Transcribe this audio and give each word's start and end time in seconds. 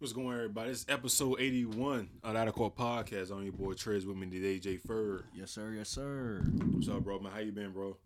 What's 0.00 0.14
going 0.14 0.28
on, 0.28 0.34
everybody? 0.36 0.70
This 0.70 0.78
is 0.78 0.86
episode 0.88 1.42
81 1.42 2.08
of 2.24 2.32
the 2.32 2.52
Court 2.52 2.74
Podcast. 2.74 3.30
On 3.30 3.42
your 3.42 3.52
boy 3.52 3.74
Trez 3.74 4.06
with 4.06 4.16
me 4.16 4.30
today, 4.30 4.58
Jay 4.58 4.78
Ferd. 4.78 5.24
Yes, 5.34 5.50
sir. 5.50 5.74
Yes, 5.76 5.90
sir. 5.90 6.40
What's 6.72 6.88
up, 6.88 7.04
bro? 7.04 7.18
Man, 7.18 7.30
how 7.30 7.40
you 7.40 7.52
been, 7.52 7.72
bro? 7.72 7.98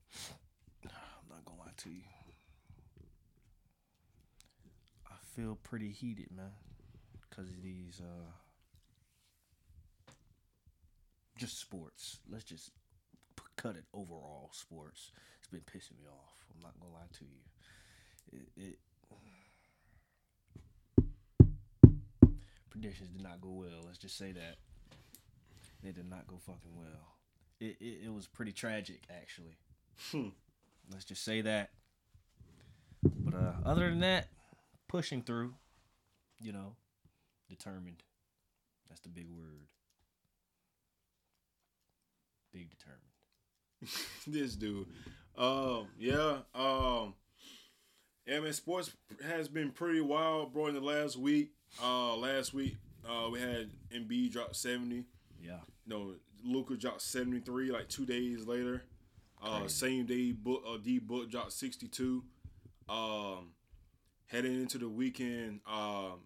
I'm 0.83 0.91
not 1.31 1.45
gonna 1.45 1.61
lie 1.61 1.71
to 1.77 1.91
you. 1.91 2.03
I 5.07 5.15
feel 5.37 5.57
pretty 5.63 5.91
heated, 5.91 6.33
man, 6.37 6.51
because 7.31 7.49
of 7.49 7.63
these 7.63 8.03
uh 8.03 8.33
just 11.39 11.61
sports. 11.61 12.19
Let's 12.29 12.43
just 12.43 12.73
p- 13.37 13.45
cut 13.57 13.77
it 13.77 13.85
overall 13.95 14.51
sports. 14.53 15.13
It's 15.39 15.47
been 15.47 15.61
pissing 15.61 15.97
me 16.01 16.09
off. 16.09 16.45
I'm 16.53 16.61
not 16.61 16.75
gonna 16.81 16.93
lie 16.93 17.07
to 17.21 17.25
you. 17.25 18.41
It, 18.41 18.49
it 18.57 18.79
predictions 22.75 23.09
did 23.11 23.23
not 23.23 23.41
go 23.41 23.51
well. 23.51 23.85
Let's 23.87 23.99
just 23.99 24.19
say 24.19 24.33
that 24.33 24.57
they 25.83 25.93
did 25.93 26.11
not 26.11 26.27
go 26.27 26.39
fucking 26.45 26.77
well. 26.77 27.15
It 27.61 27.77
it, 27.81 28.07
it 28.07 28.13
was 28.13 28.27
pretty 28.27 28.51
tragic, 28.53 29.03
actually. 29.09 29.57
Hmm. 30.11 30.29
Let's 30.91 31.05
just 31.05 31.25
say 31.25 31.41
that. 31.43 31.71
But 33.03 33.35
uh, 33.35 33.53
other 33.65 33.89
than 33.89 34.01
that, 34.01 34.27
pushing 34.89 35.23
through, 35.23 35.55
you 36.41 36.53
know, 36.53 36.75
determined. 37.49 38.03
That's 38.89 39.01
the 39.01 39.09
big 39.09 39.29
word. 39.29 39.69
Big 42.53 42.71
determined. 42.71 43.99
this 44.27 44.57
dude. 44.57 44.89
Um, 45.39 45.87
yeah. 45.99 46.39
Um, 46.55 47.15
yeah, 48.27 48.41
man. 48.41 48.53
Sports 48.53 48.91
has 49.25 49.49
been 49.49 49.71
pretty 49.71 50.01
wild, 50.01 50.53
bro. 50.53 50.67
In 50.67 50.75
the 50.75 50.81
last 50.81 51.17
week, 51.17 51.53
uh, 51.83 52.17
last 52.17 52.55
week, 52.55 52.77
uh, 53.09 53.29
we 53.31 53.41
had 53.41 53.71
Embiid 53.95 54.33
drop 54.33 54.55
seventy. 54.55 55.05
Yeah. 55.41 55.59
You 55.87 55.95
know, 55.95 56.15
Luka 56.45 56.77
dropped 56.77 57.03
seventy 57.03 57.41
three. 57.41 57.71
Like 57.71 57.89
two 57.89 58.07
days 58.07 58.47
later, 58.47 58.85
uh, 59.43 59.67
same 59.69 60.07
day, 60.07 60.33
book 60.33 60.63
uh, 60.69 60.77
D 60.83 60.99
book 60.99 61.31
dropped 61.31 61.53
sixty 61.53 61.89
two. 61.89 62.25
Um, 62.89 63.53
heading 64.27 64.55
into 64.61 64.79
the 64.79 64.89
weekend, 64.89 65.61
um, 65.67 66.21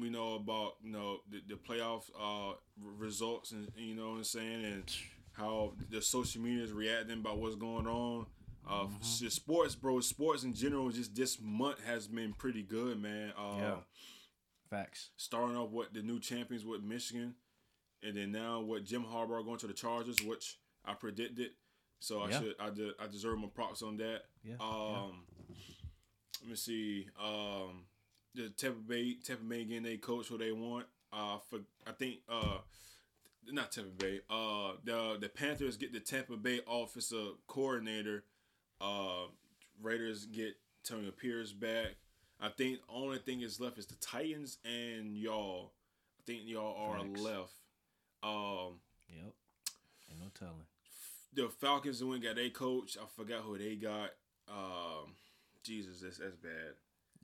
we 0.00 0.08
know 0.10 0.34
about 0.34 0.72
you 0.82 0.90
know 0.90 1.18
the, 1.30 1.42
the 1.48 1.54
playoff 1.54 2.04
uh 2.18 2.54
results 2.98 3.52
and 3.52 3.68
you 3.76 3.94
know 3.94 4.10
what 4.10 4.16
I'm 4.16 4.24
saying 4.24 4.64
and 4.64 4.96
how 5.32 5.72
the 5.90 6.00
social 6.02 6.40
media 6.42 6.64
is 6.64 6.72
reacting 6.72 7.18
about 7.20 7.38
what's 7.38 7.56
going 7.56 7.86
on. 7.86 8.26
Uh, 8.68 8.84
Mm-hmm. 8.84 9.28
sports, 9.28 9.74
bro. 9.74 9.98
Sports 10.00 10.44
in 10.44 10.54
general, 10.54 10.88
just 10.90 11.14
this 11.16 11.38
month 11.40 11.82
has 11.84 12.06
been 12.06 12.32
pretty 12.32 12.62
good, 12.62 13.00
man. 13.02 13.32
Uh, 13.36 13.56
Yeah. 13.58 13.74
Facts. 14.72 15.10
Starting 15.16 15.56
off 15.56 15.70
with 15.70 15.92
the 15.92 16.02
new 16.02 16.18
champions 16.18 16.64
with 16.64 16.82
Michigan, 16.82 17.34
and 18.02 18.16
then 18.16 18.32
now 18.32 18.60
with 18.60 18.86
Jim 18.86 19.04
Harbaugh 19.04 19.44
going 19.44 19.58
to 19.58 19.66
the 19.66 19.72
Chargers, 19.74 20.22
which 20.22 20.58
I 20.84 20.94
predicted. 20.94 21.50
So 22.00 22.20
I 22.22 22.30
Yeah. 22.30 22.40
should 22.40 22.54
I, 22.58 22.70
de- 22.70 22.94
I 22.98 23.06
deserve 23.06 23.38
my 23.38 23.48
props 23.48 23.82
on 23.82 23.96
that. 23.98 24.22
Yeah. 24.42 24.54
Um, 24.60 25.24
let 26.40 26.50
me 26.50 26.56
see. 26.56 27.06
Um, 27.22 27.84
the 28.34 28.48
Tampa 28.48 28.80
Bay 28.80 29.14
Tampa 29.22 29.44
Bay 29.44 29.64
getting 29.64 29.82
their 29.82 29.98
coach 29.98 30.28
who 30.28 30.38
they 30.38 30.52
want. 30.52 30.86
Uh, 31.12 31.38
for 31.50 31.58
I 31.86 31.92
think 31.92 32.20
uh, 32.28 32.58
not 33.50 33.70
Tampa 33.72 33.90
Bay. 33.90 34.20
Uh, 34.30 34.72
the 34.84 35.18
the 35.20 35.28
Panthers 35.28 35.76
get 35.76 35.92
the 35.92 36.00
Tampa 36.00 36.36
Bay 36.36 36.60
offensive 36.66 37.34
coordinator. 37.46 38.24
Uh, 38.80 39.26
Raiders 39.80 40.24
get 40.26 40.56
Tony 40.82 41.10
Pierce 41.10 41.52
back. 41.52 41.96
I 42.42 42.48
think 42.48 42.78
only 42.88 43.18
thing 43.18 43.40
is 43.42 43.60
left 43.60 43.78
is 43.78 43.86
the 43.86 43.94
Titans 43.96 44.58
and 44.64 45.16
y'all. 45.16 45.72
I 46.18 46.22
think 46.26 46.42
y'all 46.44 46.74
are 46.76 46.98
Facts. 47.06 47.20
left. 47.20 47.52
Um, 48.22 48.80
Yep. 49.08 49.32
Ain't 50.10 50.20
no 50.20 50.26
telling. 50.38 50.66
the 51.34 51.48
Falcons 51.60 52.02
went 52.02 52.16
and 52.16 52.22
got 52.24 52.36
their 52.36 52.50
coach. 52.50 52.96
I 53.00 53.04
forgot 53.16 53.42
who 53.42 53.56
they 53.58 53.76
got. 53.76 54.10
Um, 54.48 55.14
Jesus, 55.62 56.00
that's 56.00 56.18
that's 56.18 56.36
bad. 56.36 56.74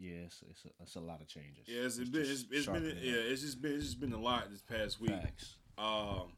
Yeah, 0.00 0.26
it's, 0.26 0.40
it's, 0.48 0.64
a, 0.64 0.68
it's 0.82 0.94
a 0.94 1.00
lot 1.00 1.20
of 1.20 1.26
changes. 1.26 1.64
Yeah, 1.66 1.82
it's, 1.82 1.98
Let's 1.98 2.10
been 2.10 2.20
it's, 2.22 2.44
it's 2.52 2.66
been 2.66 2.84
it 2.86 2.96
yeah, 3.02 3.14
it's 3.14 3.42
just 3.42 3.60
been 3.60 3.72
it's 3.74 3.84
just 3.86 4.00
been 4.00 4.12
a 4.12 4.20
lot 4.20 4.48
this 4.50 4.62
past 4.62 5.00
week. 5.00 5.10
Facts. 5.10 5.56
Um, 5.76 6.32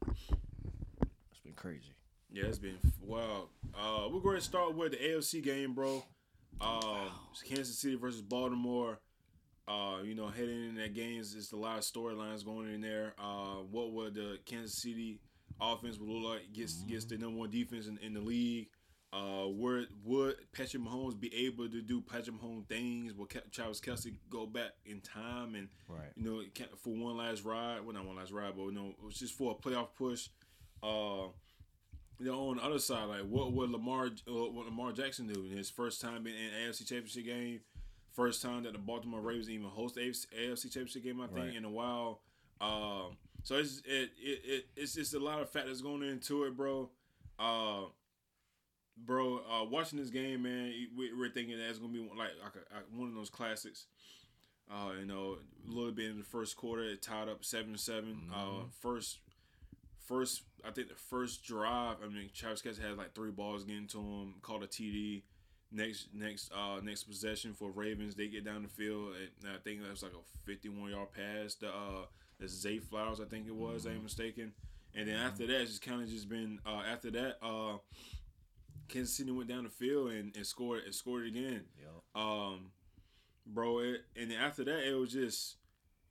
It's 1.31 1.39
been 1.43 1.53
crazy. 1.53 1.93
yeah, 2.31 2.45
it's 2.45 2.57
been 2.57 2.77
wow. 3.01 3.49
Uh, 3.75 4.07
we're 4.11 4.19
going 4.21 4.35
to 4.37 4.41
start 4.41 4.75
with 4.75 4.91
the 4.93 4.97
AFC 4.97 5.43
game, 5.43 5.73
bro. 5.73 6.03
Um, 6.61 7.09
Kansas 7.47 7.77
City 7.79 7.95
versus 7.95 8.21
Baltimore. 8.21 8.99
Uh, 9.67 9.99
you 10.03 10.15
know, 10.15 10.27
heading 10.27 10.69
in 10.69 10.75
that 10.75 10.93
game 10.93 11.19
is 11.21 11.51
a 11.51 11.55
lot 11.55 11.77
of 11.77 11.83
storylines 11.83 12.43
going 12.43 12.73
in 12.73 12.81
there. 12.81 13.13
Uh, 13.17 13.57
what 13.69 13.91
would 13.93 14.15
the 14.15 14.37
Kansas 14.45 14.81
City 14.81 15.19
offense 15.59 15.97
would 15.97 16.09
look 16.09 16.23
like 16.33 16.43
against 16.51 16.83
against 16.83 17.09
the 17.09 17.17
number 17.17 17.37
one 17.39 17.49
defense 17.49 17.87
in, 17.87 17.97
in 17.99 18.13
the 18.13 18.19
league? 18.19 18.67
Uh, 19.13 19.45
would 19.47 19.87
would 20.03 20.35
Patrick 20.53 20.81
Mahomes 20.83 21.19
be 21.19 21.33
able 21.45 21.67
to 21.69 21.81
do 21.81 22.01
Patrick 22.01 22.35
Mahomes 22.37 22.67
things? 22.67 23.13
Will 23.13 23.27
Travis 23.51 23.79
Kelce 23.81 24.13
go 24.29 24.45
back 24.45 24.71
in 24.85 25.01
time 25.01 25.55
and 25.55 25.67
Right. 25.87 26.09
you 26.15 26.23
know, 26.23 26.41
for 26.77 26.93
one 26.93 27.17
last 27.17 27.43
ride. 27.43 27.81
Well, 27.83 27.93
not 27.93 28.05
one 28.05 28.15
last 28.15 28.31
ride, 28.31 28.53
but 28.55 28.63
you 28.63 28.71
know, 28.71 28.87
it 28.97 29.03
was 29.03 29.15
just 29.15 29.33
for 29.37 29.51
a 29.51 29.55
playoff 29.55 29.89
push. 29.97 30.29
Uh, 30.81 31.27
you 32.21 32.31
know, 32.31 32.49
on 32.49 32.57
the 32.57 32.63
other 32.63 32.79
side, 32.79 33.05
like 33.05 33.21
what 33.27 33.51
would 33.53 33.69
Lamar, 33.71 34.05
uh, 34.07 34.31
what 34.31 34.65
Lamar 34.65 34.91
Jackson 34.91 35.27
do 35.27 35.45
in 35.49 35.57
his 35.57 35.69
first 35.69 36.01
time 36.01 36.27
in 36.27 36.33
an 36.33 36.51
AFC 36.69 36.79
Championship 36.87 37.25
game? 37.25 37.61
First 38.13 38.41
time 38.41 38.63
that 38.63 38.73
the 38.73 38.79
Baltimore 38.79 39.21
Ravens 39.21 39.49
even 39.49 39.67
host 39.67 39.95
AFC, 39.95 40.25
AFC 40.37 40.63
Championship 40.63 41.03
game, 41.03 41.21
I 41.21 41.27
think, 41.27 41.37
Right. 41.37 41.55
in 41.55 41.65
a 41.65 41.69
while. 41.69 42.21
Um, 42.59 43.17
so 43.43 43.55
it's 43.55 43.81
it, 43.85 44.11
it 44.21 44.41
it 44.45 44.65
it's 44.75 44.93
just 44.93 45.13
a 45.15 45.19
lot 45.19 45.41
of 45.41 45.49
factors 45.49 45.81
going 45.81 46.03
into 46.03 46.43
it, 46.43 46.55
bro. 46.55 46.89
Uh, 47.39 47.85
bro, 48.97 49.39
uh, 49.51 49.63
watching 49.65 49.97
this 49.97 50.09
game, 50.09 50.43
man, 50.43 50.73
we, 50.95 51.11
we're 51.17 51.29
thinking 51.29 51.57
that 51.57 51.69
it's 51.69 51.79
gonna 51.79 51.91
be 51.93 51.99
like 52.17 52.29
like 52.43 52.83
one 52.93 53.07
of 53.09 53.15
those 53.15 53.29
classics. 53.29 53.85
Uh, 54.69 54.91
you 54.99 55.05
know, 55.05 55.37
a 55.67 55.71
little 55.71 55.91
bit 55.91 56.11
in 56.11 56.17
the 56.17 56.23
first 56.23 56.55
quarter, 56.55 56.83
it 56.83 57.01
tied 57.01 57.27
up 57.27 57.43
seven 57.43 57.77
seven. 57.77 58.29
Uh, 58.33 58.65
first, 58.79 59.19
first, 60.05 60.43
I 60.67 60.71
think 60.71 60.89
the 60.89 60.95
first 60.95 61.43
drive. 61.43 61.97
I 62.03 62.07
mean, 62.07 62.29
Travis 62.33 62.61
Kelce 62.61 62.81
had 62.81 62.97
like 62.97 63.13
three 63.13 63.31
balls 63.31 63.63
getting 63.63 63.87
to 63.87 63.97
him, 63.99 64.35
called 64.41 64.63
a 64.63 64.67
TD. 64.67 65.23
Next, 65.73 66.09
next, 66.13 66.51
uh, 66.53 66.81
next 66.83 67.03
possession 67.05 67.53
for 67.53 67.71
Ravens, 67.71 68.13
they 68.15 68.27
get 68.27 68.43
down 68.43 68.61
the 68.61 68.67
field, 68.67 69.13
and 69.41 69.49
I 69.49 69.57
think 69.63 69.81
that 69.81 69.89
was 69.89 70.03
like 70.03 70.11
a 70.11 70.45
fifty-one 70.45 70.91
yard 70.91 71.07
pass. 71.15 71.55
The 71.55 71.69
uh, 71.69 72.05
the 72.39 72.47
Zay 72.49 72.79
Flowers, 72.79 73.21
I 73.21 73.25
think 73.25 73.47
it 73.47 73.55
was, 73.55 73.87
I 73.87 73.91
ain't 73.91 74.03
mistaken. 74.03 74.51
And 74.93 75.07
then 75.07 75.15
after 75.15 75.47
that, 75.47 75.61
it's 75.61 75.69
just 75.71 75.81
kind 75.81 76.01
of 76.01 76.09
just 76.09 76.27
been 76.27 76.59
uh, 76.65 76.81
after 76.91 77.09
that. 77.11 77.37
Uh, 77.41 77.77
Kansas 78.89 79.15
City 79.15 79.31
went 79.31 79.47
down 79.47 79.63
the 79.63 79.69
field 79.69 80.11
and, 80.11 80.35
and 80.35 80.45
scored 80.45 80.83
and 80.83 80.93
scored 80.93 81.25
again 81.25 81.61
Yep. 81.79 82.21
um, 82.21 82.71
bro. 83.45 83.79
It, 83.79 84.01
and 84.17 84.31
then 84.31 84.37
after 84.37 84.65
that, 84.65 84.85
it 84.85 84.93
was 84.93 85.13
just, 85.13 85.55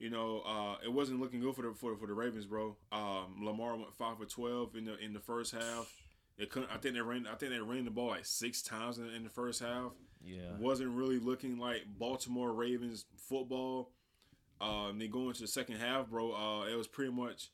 you 0.00 0.08
know, 0.08 0.42
uh, 0.46 0.76
it 0.82 0.92
wasn't 0.92 1.20
looking 1.20 1.40
good 1.40 1.54
for 1.54 1.62
the 1.62 1.74
for, 1.74 1.94
for 1.94 2.06
the 2.06 2.14
Ravens, 2.14 2.46
bro. 2.46 2.74
Um, 2.90 3.36
Lamar 3.42 3.76
went 3.76 3.94
five 3.94 4.18
for 4.18 4.24
twelve 4.24 4.74
in 4.74 4.86
the 4.86 4.98
in 4.98 5.12
the 5.12 5.20
first 5.20 5.52
half. 5.52 5.92
They 6.38 6.46
couldn't. 6.46 6.70
I 6.72 6.78
think 6.78 6.94
they 6.94 7.02
ran. 7.02 7.26
I 7.30 7.34
think 7.36 7.52
they 7.52 7.60
ran 7.60 7.84
the 7.84 7.90
ball 7.90 8.08
like 8.08 8.24
six 8.24 8.62
times 8.62 8.98
in, 8.98 9.08
in 9.10 9.22
the 9.22 9.30
first 9.30 9.60
half. 9.60 9.92
Yeah. 10.24 10.56
Wasn't 10.58 10.90
really 10.90 11.18
looking 11.18 11.58
like 11.58 11.82
Baltimore 11.98 12.52
Ravens 12.52 13.04
football. 13.16 13.92
Um, 14.60 14.98
they 14.98 15.06
go 15.06 15.28
into 15.28 15.42
the 15.42 15.48
second 15.48 15.76
half, 15.76 16.08
bro. 16.08 16.32
Uh, 16.32 16.66
it 16.66 16.76
was 16.76 16.88
pretty 16.88 17.12
much. 17.12 17.50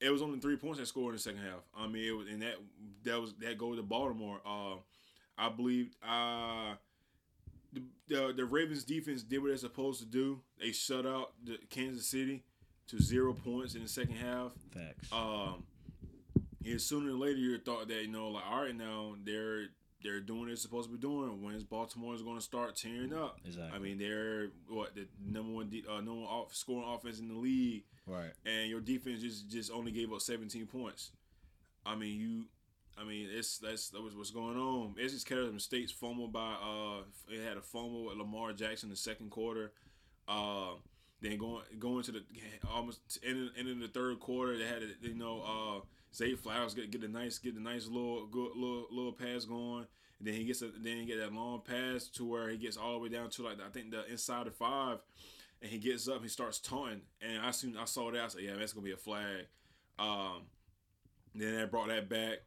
It 0.00 0.10
was 0.10 0.20
only 0.20 0.40
three 0.40 0.56
points 0.56 0.78
that 0.78 0.86
scored 0.86 1.14
in 1.14 1.16
the 1.16 1.22
second 1.22 1.40
half. 1.40 1.62
I 1.74 1.86
mean, 1.86 2.06
it 2.06 2.12
was, 2.12 2.28
and 2.28 2.42
that 2.42 2.56
that 3.04 3.18
was 3.18 3.34
that 3.40 3.56
go 3.56 3.74
to 3.74 3.82
Baltimore. 3.82 4.40
Uh, 4.44 4.76
I 5.38 5.48
believe. 5.48 5.96
Uh, 6.06 6.74
the, 7.74 7.82
the 8.08 8.32
the 8.34 8.44
Ravens 8.44 8.84
defense 8.84 9.22
did 9.22 9.40
what 9.40 9.48
they're 9.48 9.56
supposed 9.56 10.00
to 10.00 10.06
do. 10.06 10.40
They 10.60 10.72
shut 10.72 11.06
out 11.06 11.32
the 11.42 11.58
Kansas 11.70 12.06
City 12.06 12.44
to 12.88 13.02
zero 13.02 13.32
points 13.32 13.74
in 13.74 13.82
the 13.82 13.88
second 13.88 14.16
half. 14.16 14.52
Facts. 14.72 15.12
Um, 15.12 15.64
and 16.64 16.80
sooner 16.80 17.10
or 17.10 17.14
later, 17.14 17.38
you 17.38 17.58
thought 17.58 17.88
that 17.88 18.02
you 18.02 18.08
know, 18.08 18.28
like, 18.28 18.44
all 18.50 18.62
right, 18.62 18.76
now 18.76 19.14
they're 19.24 19.66
they're 20.02 20.20
doing 20.20 20.40
what 20.40 20.46
they're 20.48 20.56
supposed 20.56 20.88
to 20.88 20.94
be 20.94 21.00
doing. 21.00 21.42
When's 21.42 21.64
Baltimore 21.64 22.14
is 22.14 22.22
going 22.22 22.36
to 22.36 22.42
start 22.42 22.76
tearing 22.76 23.12
up? 23.14 23.38
exactly. 23.44 23.76
I 23.76 23.78
mean, 23.80 23.98
they're 23.98 24.48
what 24.68 24.94
the 24.94 25.06
number 25.24 25.52
one 25.52 25.68
de- 25.70 25.84
uh, 25.88 25.96
number 25.96 26.12
one 26.22 26.24
off- 26.24 26.54
scoring 26.54 26.88
offense 26.88 27.18
in 27.18 27.28
the 27.28 27.34
league, 27.34 27.84
right. 28.06 28.32
and 28.44 28.68
your 28.68 28.80
defense 28.80 29.20
just 29.22 29.48
just 29.48 29.70
only 29.70 29.92
gave 29.92 30.12
up 30.12 30.20
17 30.20 30.66
points. 30.66 31.10
I 31.86 31.94
mean, 31.96 32.18
you. 32.20 32.44
I 32.98 33.04
mean, 33.04 33.28
it's 33.30 33.58
that's 33.58 33.90
that 33.90 34.02
was 34.02 34.14
what's 34.14 34.30
going 34.30 34.56
on. 34.56 34.94
It's 34.98 35.12
just 35.12 35.26
carried 35.26 35.60
State's 35.60 35.92
Fumble 35.92 36.28
by 36.28 36.54
uh, 36.54 37.02
it 37.28 37.46
had 37.46 37.56
a 37.56 37.62
fumble 37.62 38.06
with 38.06 38.16
Lamar 38.16 38.52
Jackson 38.52 38.88
in 38.88 38.90
the 38.90 38.96
second 38.96 39.30
quarter. 39.30 39.72
Uh, 40.28 40.74
then 41.20 41.38
going 41.38 41.62
going 41.78 42.02
to 42.04 42.12
the 42.12 42.22
almost 42.72 43.00
ending 43.24 43.50
in 43.56 43.80
the 43.80 43.88
third 43.88 44.20
quarter, 44.20 44.56
they 44.56 44.66
had 44.66 44.82
a, 44.82 45.08
you 45.08 45.14
know 45.14 45.42
uh, 45.42 45.80
Zay 46.14 46.34
Flowers 46.34 46.74
get 46.74 46.90
get 46.90 47.02
a 47.02 47.08
nice 47.08 47.38
get 47.38 47.54
a 47.56 47.62
nice 47.62 47.86
little 47.86 48.26
good 48.26 48.50
little 48.54 48.86
little 48.90 49.12
pass 49.12 49.44
going. 49.44 49.86
And 50.18 50.28
then 50.28 50.34
he 50.34 50.44
gets 50.44 50.62
a, 50.62 50.68
then 50.68 50.98
he 50.98 51.04
get 51.06 51.18
that 51.18 51.32
long 51.32 51.62
pass 51.62 52.06
to 52.14 52.24
where 52.24 52.48
he 52.48 52.56
gets 52.56 52.76
all 52.76 52.92
the 52.92 52.98
way 53.00 53.08
down 53.08 53.30
to 53.30 53.42
like 53.42 53.58
I 53.60 53.70
think 53.70 53.90
the 53.90 54.10
inside 54.10 54.46
of 54.46 54.54
five, 54.54 54.98
and 55.60 55.70
he 55.70 55.78
gets 55.78 56.08
up, 56.08 56.22
he 56.22 56.28
starts 56.28 56.60
taunting, 56.60 57.02
and 57.20 57.44
I 57.44 57.50
soon 57.50 57.76
I 57.76 57.86
saw 57.86 58.10
that. 58.12 58.20
I 58.20 58.28
said, 58.28 58.42
"Yeah, 58.42 58.54
that's 58.56 58.72
gonna 58.72 58.84
be 58.84 58.92
a 58.92 58.96
flag." 58.96 59.46
Um, 59.98 60.42
then 61.34 61.58
I 61.60 61.64
brought 61.64 61.88
that 61.88 62.08
back. 62.08 62.38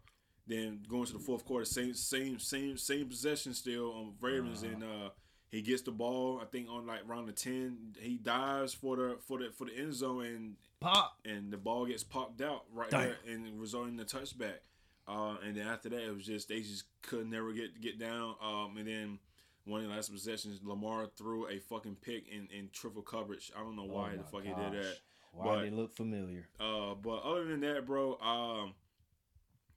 Then 0.48 0.80
going 0.88 1.06
to 1.06 1.14
the 1.14 1.20
fourth 1.20 1.44
quarter, 1.46 1.66
same 1.66 1.94
same 1.94 2.40
same 2.40 2.78
same 2.78 3.08
possession 3.08 3.54
still 3.54 3.92
on 3.94 4.14
Ravens, 4.22 4.64
Uh-huh. 4.64 4.74
and 4.74 4.84
uh, 4.84 5.10
he 5.50 5.62
gets 5.62 5.82
the 5.82 5.92
ball. 5.92 6.40
I 6.42 6.46
think 6.46 6.70
on 6.70 6.88
like 6.88 7.02
round 7.08 7.28
the 7.28 7.34
ten, 7.34 7.96
he 8.00 8.18
dives 8.18 8.74
for 8.74 8.96
the 8.96 9.18
for 9.28 9.40
the 9.40 9.50
for 9.52 9.66
the 9.66 9.76
end 9.78 9.94
zone, 9.94 10.26
and 10.26 10.56
Pop. 10.80 11.18
and 11.26 11.52
the 11.52 11.58
ball 11.58 11.86
gets 11.86 12.04
popped 12.04 12.42
out 12.42 12.64
right 12.74 12.90
Damn. 12.90 13.02
there 13.02 13.18
and 13.28 13.60
resulting 13.60 13.92
in 13.92 13.98
the 13.98 14.06
touchback. 14.06 14.60
Uh, 15.08 15.36
and 15.46 15.56
then 15.56 15.68
after 15.68 15.90
that, 15.90 16.02
it 16.06 16.14
was 16.16 16.26
just 16.26 16.48
they 16.50 16.62
just 16.62 16.84
could 17.02 17.30
never 17.30 17.52
get 17.52 17.82
get 17.82 18.00
down. 18.00 18.36
Um, 18.42 18.76
and 18.78 18.88
then 18.88 19.20
one 19.66 19.82
of 19.82 19.90
the 19.90 19.94
last 19.94 20.14
possessions, 20.14 20.62
Lamar 20.64 21.08
threw 21.18 21.48
a 21.50 21.60
fucking 21.60 21.98
pick 22.02 22.30
in, 22.30 22.48
in 22.58 22.70
triple 22.72 23.02
coverage. 23.02 23.52
I 23.54 23.60
don't 23.60 23.76
know 23.76 23.84
why 23.84 24.12
Oh 24.14 24.18
the 24.18 24.24
fuck 24.24 24.44
he 24.44 24.48
did 24.50 24.82
that. 24.82 24.96
Why 25.34 25.46
But- 25.56 25.62
they 25.64 25.70
look 25.72 25.92
familiar? 25.94 26.48
Uh, 26.58 26.94
but 26.96 27.18
other 27.24 27.44
than 27.46 27.60
that, 27.62 27.86
bro, 27.86 28.18
um, 28.20 28.74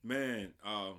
man, 0.02 0.48
um, 0.64 0.94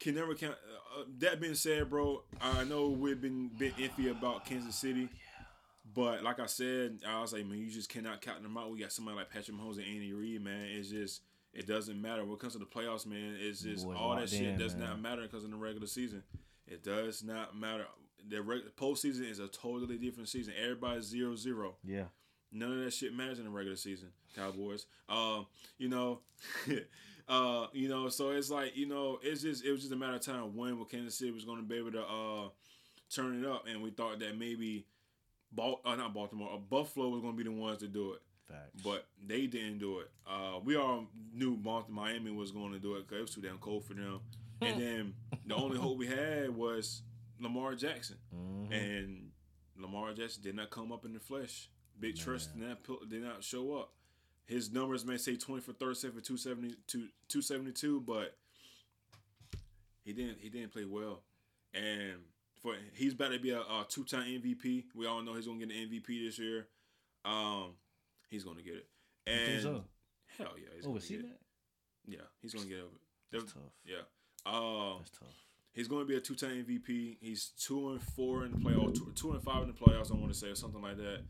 can 0.00 0.14
never 0.14 0.34
count. 0.34 0.54
Uh, 0.96 1.04
that 1.18 1.40
being 1.40 1.54
said, 1.54 1.90
bro, 1.90 2.22
I 2.40 2.64
know 2.64 2.88
we've 2.88 3.20
been 3.20 3.48
been 3.58 3.72
iffy 3.72 4.10
about 4.10 4.44
Kansas 4.46 4.76
City, 4.76 5.08
but 5.94 6.22
like 6.22 6.40
I 6.40 6.46
said, 6.46 7.00
I 7.06 7.20
was 7.20 7.32
like, 7.32 7.46
man, 7.46 7.58
you 7.58 7.70
just 7.70 7.88
cannot 7.88 8.20
count 8.20 8.42
them 8.42 8.56
out. 8.56 8.70
We 8.70 8.78
got 8.80 8.92
somebody 8.92 9.16
like 9.16 9.30
Patrick 9.30 9.56
Mahomes 9.56 9.76
and 9.78 9.86
Andy 9.86 10.12
Reid, 10.12 10.42
man. 10.42 10.66
It's 10.70 10.88
just 10.90 11.22
it 11.52 11.66
doesn't 11.66 12.00
matter 12.00 12.24
when 12.24 12.34
it 12.34 12.38
comes 12.40 12.52
to 12.52 12.58
the 12.58 12.66
playoffs, 12.66 13.06
man. 13.06 13.36
It's 13.40 13.60
just 13.62 13.86
Boys 13.86 13.96
all 13.98 14.16
that 14.16 14.28
shit 14.28 14.42
in, 14.42 14.58
does 14.58 14.74
man. 14.76 14.90
not 14.90 15.00
matter 15.00 15.22
because 15.22 15.44
in 15.44 15.50
the 15.50 15.56
regular 15.56 15.86
season, 15.86 16.22
it 16.66 16.82
does 16.84 17.22
not 17.22 17.56
matter. 17.58 17.86
The 18.28 18.42
reg- 18.42 18.76
postseason 18.76 19.28
is 19.30 19.38
a 19.38 19.48
totally 19.48 19.96
different 19.96 20.28
season. 20.28 20.54
Everybody's 20.60 21.04
zero 21.04 21.34
zero. 21.36 21.76
Yeah. 21.84 22.04
None 22.52 22.72
of 22.78 22.84
that 22.84 22.92
shit 22.94 23.14
matters 23.14 23.38
in 23.38 23.44
the 23.44 23.50
regular 23.50 23.76
season, 23.76 24.08
Cowboys. 24.34 24.86
Um, 25.08 25.46
you 25.76 25.88
know, 25.88 26.20
uh, 27.28 27.66
you 27.72 27.88
know, 27.88 28.08
so 28.08 28.30
it's 28.30 28.50
like, 28.50 28.76
you 28.76 28.86
know, 28.86 29.18
it's 29.22 29.42
just 29.42 29.64
it 29.64 29.70
was 29.72 29.80
just 29.80 29.92
a 29.92 29.96
matter 29.96 30.14
of 30.14 30.20
time 30.22 30.56
when 30.56 30.78
when 30.78 30.86
Kansas 30.88 31.16
City 31.16 31.30
was 31.30 31.44
gonna 31.44 31.62
be 31.62 31.76
able 31.76 31.92
to 31.92 32.02
uh 32.02 32.48
turn 33.14 33.42
it 33.42 33.48
up 33.48 33.66
and 33.66 33.82
we 33.82 33.90
thought 33.90 34.18
that 34.20 34.38
maybe 34.38 34.86
Bal- 35.52 35.80
uh, 35.84 35.96
not 35.96 36.12
Baltimore, 36.12 36.50
uh, 36.54 36.58
Buffalo 36.58 37.08
was 37.08 37.22
gonna 37.22 37.36
be 37.36 37.42
the 37.44 37.50
ones 37.52 37.78
to 37.78 37.88
do 37.88 38.12
it. 38.12 38.20
Facts. 38.46 38.82
But 38.82 39.06
they 39.26 39.46
didn't 39.46 39.78
do 39.78 39.98
it. 40.00 40.10
Uh, 40.26 40.58
we 40.64 40.76
all 40.76 41.06
knew 41.34 41.56
Baltimore, 41.56 42.04
Miami 42.06 42.30
was 42.30 42.50
going 42.50 42.72
to 42.72 42.78
do 42.78 42.94
it 42.96 43.06
because 43.06 43.18
it 43.18 43.20
was 43.20 43.34
too 43.34 43.40
damn 43.42 43.58
cold 43.58 43.84
for 43.84 43.92
them. 43.92 44.20
And 44.62 44.80
then 44.80 45.14
the 45.46 45.54
only 45.54 45.76
hope 45.78 45.98
we 45.98 46.06
had 46.06 46.48
was 46.56 47.02
Lamar 47.38 47.74
Jackson, 47.74 48.16
Mhm. 48.34 48.72
and 48.72 49.30
Lamar 49.76 50.14
Jackson 50.14 50.42
did 50.42 50.54
not 50.56 50.70
come 50.70 50.92
up 50.92 51.04
in 51.04 51.12
the 51.12 51.20
flesh. 51.20 51.68
Big 52.00 52.16
Truss 52.16 52.46
did 52.46 52.62
not 52.62 52.78
did 53.10 53.22
not 53.22 53.44
show 53.44 53.76
up. 53.76 53.92
His 54.48 54.72
numbers 54.72 55.04
may 55.04 55.16
say 55.18 55.36
twenty 55.36 55.60
for 55.62 55.72
thirty 55.74 55.94
seven 55.94 56.16
for 56.18 56.24
272, 56.24 57.08
272, 57.28 58.00
but 58.00 58.34
he 60.04 60.12
didn't 60.12 60.38
he 60.40 60.48
didn't 60.48 60.72
play 60.72 60.84
well. 60.84 61.22
And 61.74 62.14
for 62.62 62.74
he's 62.94 63.12
about 63.12 63.32
to 63.32 63.38
be 63.38 63.50
a, 63.50 63.60
a 63.60 63.86
two 63.88 64.04
time 64.04 64.24
MVP. 64.24 64.84
We 64.94 65.06
all 65.06 65.22
know 65.22 65.34
he's 65.34 65.46
gonna 65.46 65.58
get 65.64 65.70
an 65.70 65.88
MVP 65.90 66.24
this 66.26 66.38
year. 66.38 66.66
Um, 67.24 67.72
he's 68.30 68.42
gonna 68.44 68.62
get 68.62 68.74
it. 68.74 68.86
And 69.26 69.62
so? 69.62 69.84
hell 70.38 70.52
yeah, 70.56 70.68
he's 70.74 70.86
Oh, 70.86 70.88
gonna 70.94 71.00
get 71.00 71.20
it. 71.20 71.22
that? 71.28 71.38
Yeah, 72.06 72.20
he's 72.40 72.54
gonna 72.54 72.66
get 72.66 72.78
it. 72.78 72.84
That's 73.30 73.52
tough. 73.52 73.62
Yeah. 73.84 73.96
Um, 74.46 74.94
That's 75.00 75.10
tough. 75.10 75.28
he's 75.74 75.88
going 75.88 76.00
to 76.02 76.08
be 76.08 76.16
a 76.16 76.20
two-time 76.20 76.64
MVP. 76.66 77.18
He's 77.20 77.50
two 77.60 77.90
and 77.90 78.00
four 78.00 78.46
in 78.46 78.52
the 78.52 78.56
playoffs, 78.56 78.94
two, 78.94 79.12
two 79.14 79.32
and 79.32 79.42
five 79.42 79.60
in 79.64 79.68
the 79.68 79.74
playoffs. 79.74 80.10
I 80.10 80.14
want 80.14 80.32
to 80.32 80.38
say 80.38 80.46
or 80.46 80.54
something 80.54 80.80
like 80.80 80.96
that, 80.96 81.20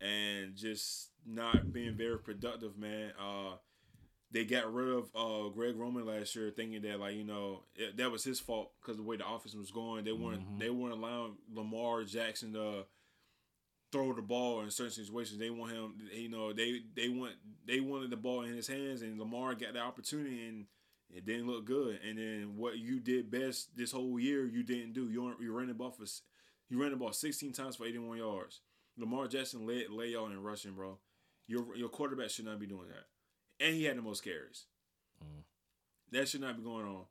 and 0.00 0.54
just 0.56 1.10
not 1.26 1.72
being 1.72 1.94
very 1.94 2.18
productive, 2.18 2.76
man. 2.78 3.12
Uh, 3.18 3.56
they 4.30 4.44
got 4.44 4.72
rid 4.74 4.88
of 4.88 5.10
uh, 5.14 5.48
Greg 5.50 5.76
Roman 5.76 6.06
last 6.06 6.34
year, 6.34 6.50
thinking 6.50 6.82
that 6.82 6.98
like 7.00 7.14
you 7.14 7.24
know 7.24 7.60
it, 7.76 7.96
that 7.98 8.10
was 8.10 8.24
his 8.24 8.40
fault 8.40 8.72
because 8.80 8.96
the 8.96 9.02
way 9.02 9.16
the 9.16 9.26
offense 9.28 9.54
was 9.54 9.70
going, 9.70 10.04
they 10.04 10.12
weren't 10.12 10.42
Mhm. 10.42 10.58
they 10.58 10.70
weren't 10.70 10.94
allowing 10.94 11.36
Lamar 11.52 12.02
Jackson 12.04 12.52
to 12.54 12.84
throw 13.92 14.12
the 14.12 14.22
ball 14.22 14.62
in 14.62 14.70
certain 14.70 14.92
situations. 14.92 15.38
They 15.38 15.50
want 15.50 15.72
him, 15.72 15.94
you 16.12 16.28
know, 16.28 16.52
they 16.52 16.80
they 16.96 17.08
want 17.08 17.34
they 17.64 17.80
wanted 17.80 18.10
the 18.10 18.16
ball 18.16 18.42
in 18.42 18.54
his 18.54 18.66
hands, 18.66 19.02
and 19.02 19.18
Lamar 19.18 19.54
got 19.54 19.74
the 19.74 19.80
opportunity, 19.80 20.46
and 20.48 20.66
it 21.10 21.24
didn't 21.24 21.46
look 21.46 21.64
good. 21.64 22.00
And 22.02 22.18
then 22.18 22.56
what 22.56 22.78
you 22.78 22.98
did 22.98 23.30
best 23.30 23.76
this 23.76 23.92
whole 23.92 24.18
year, 24.18 24.46
you 24.46 24.64
didn't 24.64 24.94
do. 24.94 25.10
You 25.10 25.34
you 25.40 25.52
ran 25.52 25.68
the 25.68 25.74
ball 25.74 25.92
for 25.92 26.04
you 26.70 26.80
ran 26.80 26.90
the 26.90 26.96
ball 26.96 27.12
16 27.12 27.52
times 27.52 27.76
for 27.76 27.86
81 27.86 28.18
yards. 28.18 28.60
Lamar 28.96 29.26
Jackson 29.26 29.66
led 29.66 29.90
lay 29.90 30.08
y'all 30.08 30.26
in 30.26 30.42
rushing, 30.42 30.72
bro. 30.72 30.98
Your 31.46 31.76
your 31.76 31.88
quarterback 31.88 32.30
should 32.30 32.44
not 32.46 32.58
be 32.58 32.66
doing 32.66 32.88
that, 32.88 33.64
and 33.64 33.74
he 33.74 33.84
had 33.84 33.96
the 33.96 34.02
most 34.02 34.22
carries. 34.24 34.64
Mm. 35.22 35.42
That 36.12 36.28
should 36.28 36.40
not 36.40 36.56
be 36.56 36.62
going 36.62 36.86
on. 36.86 37.04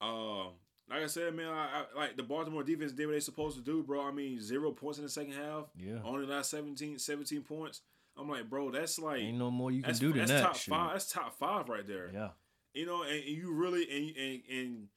Um, 0.00 0.52
like 0.90 1.02
I 1.02 1.06
said, 1.06 1.34
man, 1.34 1.48
I, 1.48 1.84
I 1.94 1.98
like 1.98 2.16
the 2.16 2.22
Baltimore 2.22 2.62
defense 2.62 2.92
did 2.92 3.06
what 3.06 3.12
they 3.12 3.20
supposed 3.20 3.56
to 3.56 3.62
do, 3.62 3.82
bro. 3.82 4.06
I 4.06 4.10
mean, 4.10 4.40
zero 4.40 4.70
points 4.70 4.98
in 4.98 5.04
the 5.04 5.10
second 5.10 5.32
half. 5.32 5.64
Yeah. 5.76 5.98
Only 6.04 6.26
last 6.26 6.50
17, 6.50 6.98
17 6.98 7.42
points. 7.42 7.80
I'm 8.16 8.28
like, 8.28 8.48
bro, 8.48 8.70
that's 8.70 8.98
like 8.98 9.20
Ain't 9.20 9.38
no 9.38 9.50
more 9.50 9.70
you 9.70 9.82
can 9.82 9.94
do 9.96 10.10
than 10.12 10.18
that's 10.18 10.30
that. 10.30 10.42
top 10.42 10.56
shit. 10.56 10.70
five. 10.70 10.92
That's 10.92 11.10
top 11.10 11.38
five 11.38 11.68
right 11.68 11.86
there. 11.86 12.10
Yeah. 12.12 12.28
You 12.74 12.86
know, 12.86 13.02
and, 13.02 13.12
and 13.12 13.24
you 13.24 13.52
really 13.52 13.88
and 13.90 14.16
and 14.16 14.42
and 14.50 14.88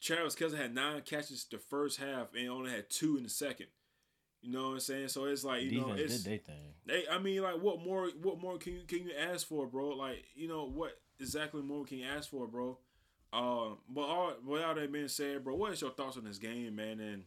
Travis 0.00 0.34
Kelce 0.34 0.56
had 0.56 0.74
nine 0.74 1.02
catches 1.02 1.44
the 1.44 1.58
first 1.58 2.00
half 2.00 2.28
and 2.36 2.48
only 2.48 2.70
had 2.70 2.88
two 2.90 3.16
in 3.16 3.22
the 3.22 3.28
second. 3.28 3.66
You 4.42 4.52
know 4.52 4.68
what 4.68 4.74
I'm 4.74 4.80
saying? 4.80 5.08
So 5.08 5.24
it's 5.24 5.44
like 5.44 5.62
you 5.62 5.80
know, 5.80 5.88
Defense 5.92 6.00
it's 6.14 6.22
did 6.22 6.32
they 6.32 6.38
thing. 6.38 6.74
they. 6.86 7.04
I 7.10 7.18
mean, 7.18 7.42
like, 7.42 7.60
what 7.60 7.80
more? 7.82 8.08
What 8.22 8.40
more 8.40 8.56
can 8.56 8.74
you 8.74 8.80
can 8.86 9.04
you 9.04 9.12
ask 9.14 9.46
for, 9.46 9.66
bro? 9.66 9.90
Like, 9.90 10.24
you 10.34 10.48
know, 10.48 10.64
what 10.64 10.98
exactly 11.18 11.62
more 11.62 11.84
can 11.84 11.98
you 11.98 12.06
ask 12.06 12.30
for, 12.30 12.46
bro? 12.46 12.78
Uh, 13.32 13.74
but 13.88 14.00
all 14.00 14.32
without 14.46 14.76
that 14.76 14.90
being 14.90 15.08
said, 15.08 15.44
bro, 15.44 15.54
what 15.54 15.72
is 15.72 15.80
your 15.82 15.90
thoughts 15.90 16.16
on 16.16 16.24
this 16.24 16.38
game, 16.38 16.74
man? 16.76 17.00
And 17.00 17.24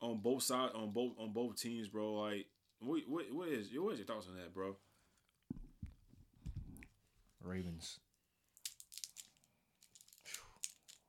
on 0.00 0.18
both 0.18 0.44
sides, 0.44 0.72
on 0.74 0.92
both 0.92 1.12
on 1.18 1.32
both 1.32 1.60
teams, 1.60 1.88
bro. 1.88 2.14
Like, 2.14 2.46
what 2.78 3.02
what 3.08 3.24
what 3.32 3.48
is 3.48 3.68
what 3.74 3.92
is 3.94 3.98
your 3.98 4.06
thoughts 4.06 4.28
on 4.28 4.36
that, 4.36 4.54
bro? 4.54 4.76
Ravens. 7.42 7.98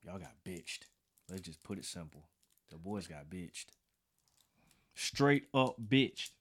Y'all 0.04 0.20
got 0.20 0.34
bitched. 0.46 0.84
Let's 1.30 1.42
just 1.42 1.62
put 1.64 1.78
it 1.78 1.86
simple. 1.86 2.24
The 2.70 2.78
boys 2.78 3.08
got 3.08 3.30
bitched. 3.30 3.66
Straight 4.98 5.48
up 5.54 5.76
bitched. 5.80 6.32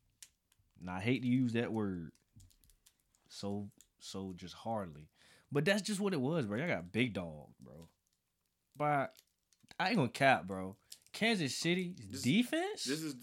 And 0.80 0.90
I 0.90 1.00
hate 1.00 1.22
to 1.22 1.28
use 1.28 1.52
that 1.52 1.72
word. 1.72 2.12
So 3.28 3.68
so 4.00 4.32
just 4.36 4.54
hardly. 4.54 5.08
But 5.52 5.64
that's 5.64 5.82
just 5.82 6.00
what 6.00 6.12
it 6.12 6.20
was, 6.20 6.46
bro. 6.46 6.58
Y'all 6.58 6.68
got 6.68 6.90
big 6.90 7.12
dog, 7.12 7.48
bro. 7.60 7.88
But 8.76 9.14
I 9.78 9.88
ain't 9.88 9.96
gonna 9.96 10.08
cap, 10.08 10.46
bro. 10.46 10.76
Kansas 11.12 11.54
City 11.54 11.94
defense? 12.22 12.84
This 12.84 13.02
is 13.02 13.14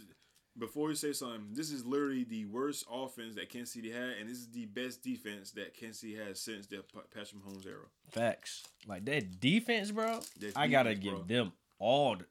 before 0.58 0.90
you 0.90 0.96
say 0.96 1.14
something. 1.14 1.48
This 1.52 1.72
is 1.72 1.86
literally 1.86 2.24
the 2.24 2.46
worst 2.46 2.86
offense 2.92 3.36
that 3.36 3.50
Kansas 3.50 3.74
City 3.74 3.92
had, 3.92 4.18
and 4.20 4.30
this 4.30 4.38
is 4.38 4.50
the 4.50 4.66
best 4.66 5.02
defense 5.04 5.52
that 5.52 5.76
Kansas 5.76 6.02
City 6.02 6.16
has 6.16 6.40
since 6.40 6.68
the 6.68 6.84
Patrick 7.14 7.42
Mahomes 7.44 7.66
era. 7.66 7.86
Facts. 8.12 8.64
Like 8.88 9.06
that 9.06 9.40
defense, 9.40 9.92
bro. 9.92 10.20
That 10.40 10.54
I 10.56 10.68
gotta 10.68 10.96
defense, 10.96 11.04
give 11.04 11.28
bro. 11.28 11.36
them 11.36 11.54
all. 11.80 12.18
The, 12.18 12.26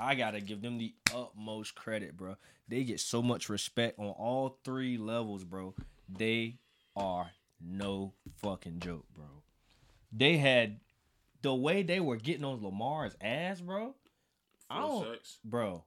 I 0.00 0.14
gotta 0.14 0.40
give 0.40 0.62
them 0.62 0.78
the 0.78 0.94
utmost 1.14 1.74
credit, 1.74 2.16
bro. 2.16 2.36
They 2.68 2.84
get 2.84 3.00
so 3.00 3.20
much 3.22 3.48
respect 3.48 3.98
on 3.98 4.06
all 4.06 4.58
three 4.64 4.96
levels, 4.96 5.44
bro. 5.44 5.74
They 6.08 6.56
are 6.96 7.30
no 7.60 8.14
fucking 8.36 8.80
joke, 8.80 9.04
bro. 9.14 9.26
They 10.12 10.38
had 10.38 10.80
the 11.42 11.54
way 11.54 11.82
they 11.82 12.00
were 12.00 12.16
getting 12.16 12.44
on 12.44 12.62
Lamar's 12.62 13.14
ass, 13.20 13.60
bro. 13.60 13.94
I 14.70 14.80
don't, 14.80 15.04
sacks. 15.12 15.38
bro. 15.44 15.84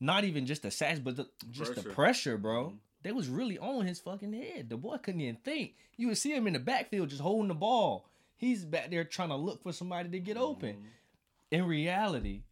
Not 0.00 0.24
even 0.24 0.46
just 0.46 0.62
the 0.62 0.70
sacks, 0.70 0.98
but 1.00 1.16
the, 1.16 1.28
just 1.50 1.74
the 1.74 1.82
Pressure. 1.82 1.94
pressure, 1.94 2.38
bro. 2.38 2.64
Mhm. 2.70 2.76
They 3.02 3.12
was 3.12 3.28
really 3.28 3.58
on 3.58 3.86
his 3.86 4.00
fucking 4.00 4.32
head. 4.32 4.70
The 4.70 4.76
boy 4.76 4.96
couldn't 4.98 5.20
even 5.20 5.36
think. 5.36 5.74
You 5.96 6.08
would 6.08 6.18
see 6.18 6.32
him 6.34 6.46
in 6.46 6.52
the 6.52 6.58
backfield 6.58 7.10
just 7.10 7.20
holding 7.22 7.48
the 7.48 7.54
ball. 7.54 8.08
He's 8.36 8.64
back 8.64 8.90
there 8.90 9.04
trying 9.04 9.28
to 9.30 9.36
look 9.36 9.62
for 9.62 9.72
somebody 9.72 10.08
to 10.10 10.20
get 10.20 10.36
open. 10.36 10.76
Mhm. 10.76 10.86
In 11.50 11.64
reality, 11.66 12.42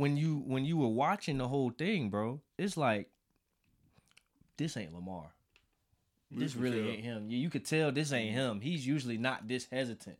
when 0.00 0.16
you 0.16 0.42
when 0.46 0.64
you 0.64 0.78
were 0.78 0.88
watching 0.88 1.36
the 1.36 1.46
whole 1.46 1.70
thing, 1.70 2.08
bro, 2.08 2.40
it's 2.56 2.78
like 2.78 3.10
this 4.56 4.76
ain't 4.76 4.94
Lamar. 4.94 5.34
This 6.30 6.56
really 6.56 6.80
tell. 6.80 6.90
ain't 6.90 7.04
him. 7.04 7.30
You, 7.30 7.38
you 7.38 7.50
could 7.50 7.66
tell 7.66 7.92
this 7.92 8.12
ain't 8.12 8.34
him. 8.34 8.60
He's 8.60 8.86
usually 8.86 9.18
not 9.18 9.46
this 9.46 9.66
hesitant. 9.70 10.16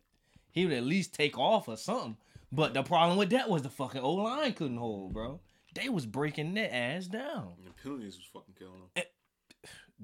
He 0.51 0.65
would 0.65 0.75
at 0.75 0.83
least 0.83 1.15
take 1.15 1.37
off 1.37 1.67
or 1.67 1.77
something. 1.77 2.17
But 2.51 2.73
the 2.73 2.83
problem 2.83 3.17
with 3.17 3.31
that 3.31 3.49
was 3.49 3.63
the 3.63 3.69
fucking 3.69 4.01
O 4.01 4.11
line 4.13 4.53
couldn't 4.53 4.77
hold, 4.77 5.13
bro. 5.13 5.39
They 5.73 5.89
was 5.89 6.05
breaking 6.05 6.53
their 6.53 6.69
ass 6.71 7.07
down. 7.07 7.53
And 7.57 7.67
the 7.67 7.71
penalties 7.81 8.17
was 8.17 8.25
fucking 8.33 8.55
killing 8.59 8.73
them. 8.73 8.89
Eh, 8.97 9.03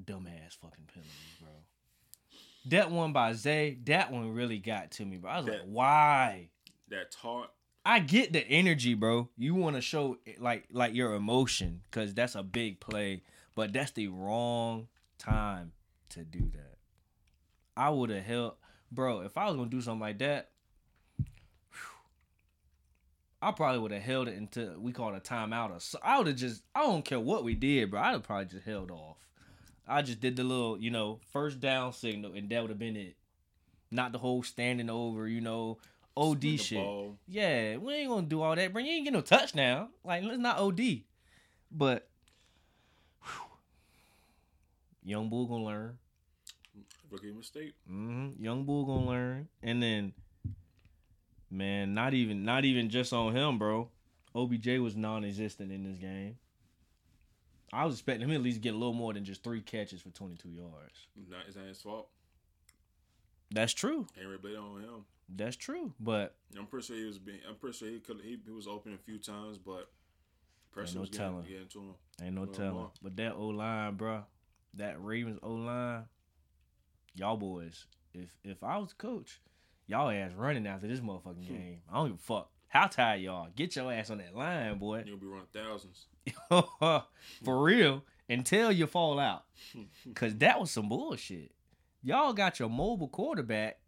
dumbass 0.06 0.56
fucking 0.60 0.86
penalties, 0.92 1.36
bro. 1.40 1.50
That 2.70 2.90
one 2.90 3.14
by 3.14 3.34
Zay, 3.34 3.78
that 3.86 4.12
one 4.12 4.34
really 4.34 4.60
got 4.60 4.92
to 4.92 5.06
me, 5.06 5.18
bro. 5.18 5.30
I 5.30 5.38
was 5.38 5.48
like, 5.48 5.62
why? 5.66 6.50
That 6.90 7.12
taught. 7.12 7.52
I 7.88 8.00
get 8.00 8.34
the 8.34 8.46
energy, 8.46 8.96
bro. 8.96 9.30
You 9.38 9.56
want 9.56 9.78
to 9.78 9.82
show 9.82 10.18
like 10.40 10.66
like 10.74 10.94
your 10.94 11.14
emotion 11.14 11.84
because 11.90 12.14
that's 12.14 12.36
a 12.36 12.44
big 12.44 12.82
play, 12.82 13.24
but 13.56 13.72
that's 13.72 13.92
the 13.92 14.10
wrong 14.10 14.90
time 15.18 15.72
to 16.10 16.26
do 16.26 16.52
that. 16.52 16.78
I 17.78 17.90
would 17.90 18.10
have 18.10 18.26
held, 18.26 18.56
bro. 18.92 19.22
If 19.22 19.38
I 19.38 19.46
was 19.46 19.56
gonna 19.56 19.70
do 19.70 19.80
something 19.80 20.02
like 20.02 20.20
that, 20.20 20.50
I 23.42 23.52
probably 23.54 23.80
would 23.80 23.92
have 23.92 24.04
held 24.04 24.28
it 24.28 24.36
until 24.36 24.78
we 24.78 24.92
called 24.92 25.16
a 25.16 25.22
timeout. 25.22 25.78
Or 25.78 25.80
so 25.80 25.98
I 26.04 26.18
would 26.18 26.28
have 26.28 26.36
just. 26.36 26.64
I 26.76 26.82
don't 26.82 27.06
care 27.06 27.22
what 27.22 27.46
we 27.46 27.56
did, 27.56 27.90
bro. 27.92 28.02
I'd 28.02 28.12
have 28.12 28.24
probably 28.24 28.48
just 28.48 28.66
held 28.66 28.92
off. 28.92 29.26
I 29.88 30.02
just 30.02 30.20
did 30.20 30.36
the 30.36 30.44
little, 30.44 30.78
you 30.78 30.92
know, 30.92 31.22
first 31.32 31.62
down 31.62 31.94
signal, 31.94 32.34
and 32.34 32.50
that 32.50 32.62
would 32.62 32.70
have 32.70 32.80
been 32.80 32.98
it. 32.98 33.16
Not 33.92 34.12
the 34.12 34.18
whole 34.18 34.44
standing 34.44 34.90
over, 34.90 35.26
you 35.26 35.40
know, 35.40 35.78
OD 36.18 36.60
shit. 36.60 36.86
Yeah, 37.28 37.78
we 37.78 37.94
ain't 37.94 38.10
gonna 38.10 38.28
do 38.28 38.42
all 38.42 38.56
that. 38.56 38.74
Bro, 38.74 38.82
you 38.84 38.92
ain't 38.92 39.06
get 39.06 39.14
no 39.14 39.22
touchdown. 39.22 39.90
Like, 40.04 40.24
let's 40.24 40.40
not 40.40 40.60
OD. 40.60 41.02
But 41.72 42.08
whew, 43.24 43.46
young 45.04 45.30
bull 45.30 45.46
gonna 45.46 45.64
learn. 45.64 45.98
Rookie 47.10 47.32
mistake. 47.32 47.74
hmm 47.88 48.30
Young 48.40 48.66
bull 48.66 48.86
gonna 48.86 49.06
learn, 49.08 49.48
and 49.64 49.82
then, 49.82 50.14
man, 51.50 51.94
not 51.94 52.14
even 52.14 52.44
not 52.44 52.66
even 52.66 52.90
just 52.90 53.14
on 53.14 53.36
him, 53.36 53.58
bro. 53.58 53.90
OBJ 54.36 54.68
was 54.80 54.96
non-existent 54.96 55.72
in 55.72 55.84
this 55.84 55.98
game. 55.98 56.38
I 57.74 57.86
was 57.86 57.96
expecting 57.96 58.28
him 58.28 58.36
at 58.36 58.42
least 58.42 58.62
get 58.62 58.74
a 58.74 58.78
little 58.78 58.94
more 58.94 59.14
than 59.14 59.26
just 59.26 59.44
three 59.44 59.62
catches 59.62 60.02
for 60.02 60.10
22 60.10 60.50
yards. 60.50 61.08
Not 61.30 61.68
his 61.68 61.82
fault. 61.82 62.08
That's 63.52 63.74
true. 63.74 64.08
Can't 64.16 64.28
really 64.28 64.56
on 64.56 64.82
him. 64.82 65.06
That's 65.30 65.56
true. 65.56 65.94
But 66.00 66.36
I'm 66.58 66.66
pretty 66.68 66.88
sure 66.88 66.96
he 66.96 67.06
was 67.06 67.20
being. 67.20 67.40
I'm 67.48 67.56
pretty 67.56 67.78
sure 67.78 67.90
he 67.90 68.00
could. 68.00 68.22
He, 68.24 68.38
he 68.46 68.52
was 68.52 68.68
open 68.68 68.94
a 68.94 68.98
few 68.98 69.18
times, 69.20 69.58
but 69.58 69.90
pressure 70.72 70.96
no 70.96 71.02
was 71.02 71.10
getting, 71.10 71.26
telling. 71.28 71.46
getting 71.48 71.68
to 71.68 71.80
him. 71.80 71.96
Ain't 72.24 72.36
no 72.36 72.46
telling. 72.46 72.88
But 73.02 73.16
that 73.18 73.34
O 73.34 73.48
line, 73.48 73.96
bro, 73.96 74.24
that 74.76 75.04
Ravens 75.04 75.40
O 75.44 75.52
line, 75.54 76.06
y'all 77.16 77.38
boys. 77.38 77.86
If 78.14 78.30
if 78.44 78.64
I 78.64 78.78
was 78.78 78.94
coach, 78.94 79.42
y'all 79.86 80.10
ass 80.10 80.32
running 80.36 80.66
after 80.66 80.88
this 80.88 81.02
motherfucking 81.02 81.46
Hmm. 81.48 81.54
game. 81.54 81.82
I 81.92 81.96
don't 81.98 82.08
give 82.10 82.16
a 82.16 82.20
fuck. 82.20 82.50
How 82.70 82.88
tired 82.88 83.22
y'all? 83.22 83.48
Get 83.56 83.76
your 83.76 83.92
ass 83.92 84.10
on 84.10 84.18
that 84.20 84.36
line, 84.36 84.78
boy. 84.78 85.04
You'll 85.06 85.18
be 85.18 85.26
running 85.26 85.48
thousands. 85.54 86.06
For 87.44 87.64
real. 87.64 88.04
Until 88.30 88.72
you 88.74 88.88
fall 88.88 89.20
out. 89.20 89.46
Cause 90.16 90.36
that 90.38 90.60
was 90.60 90.72
some 90.72 90.90
bullshit. 90.90 91.52
Y'all 92.04 92.34
got 92.34 92.60
your 92.60 92.70
mobile 92.70 93.08
quarterback 93.08 93.80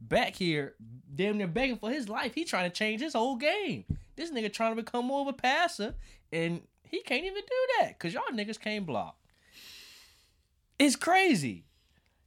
back 0.00 0.34
here, 0.34 0.74
damn 1.14 1.38
near 1.38 1.46
begging 1.46 1.78
for 1.78 1.90
his 1.90 2.08
life. 2.08 2.34
He 2.34 2.44
trying 2.44 2.70
to 2.70 2.76
change 2.76 3.00
his 3.00 3.14
whole 3.14 3.36
game. 3.36 3.84
This 4.16 4.30
nigga 4.30 4.52
trying 4.52 4.76
to 4.76 4.82
become 4.82 5.06
more 5.06 5.22
of 5.22 5.28
a 5.28 5.32
passer, 5.32 5.94
and 6.32 6.62
he 6.82 7.02
can't 7.02 7.24
even 7.24 7.42
do 7.42 7.80
that. 7.80 7.98
Cause 7.98 8.12
y'all 8.12 8.22
niggas 8.32 8.60
can't 8.60 8.86
block. 8.86 9.16
It's 10.78 10.96
crazy. 10.96 11.64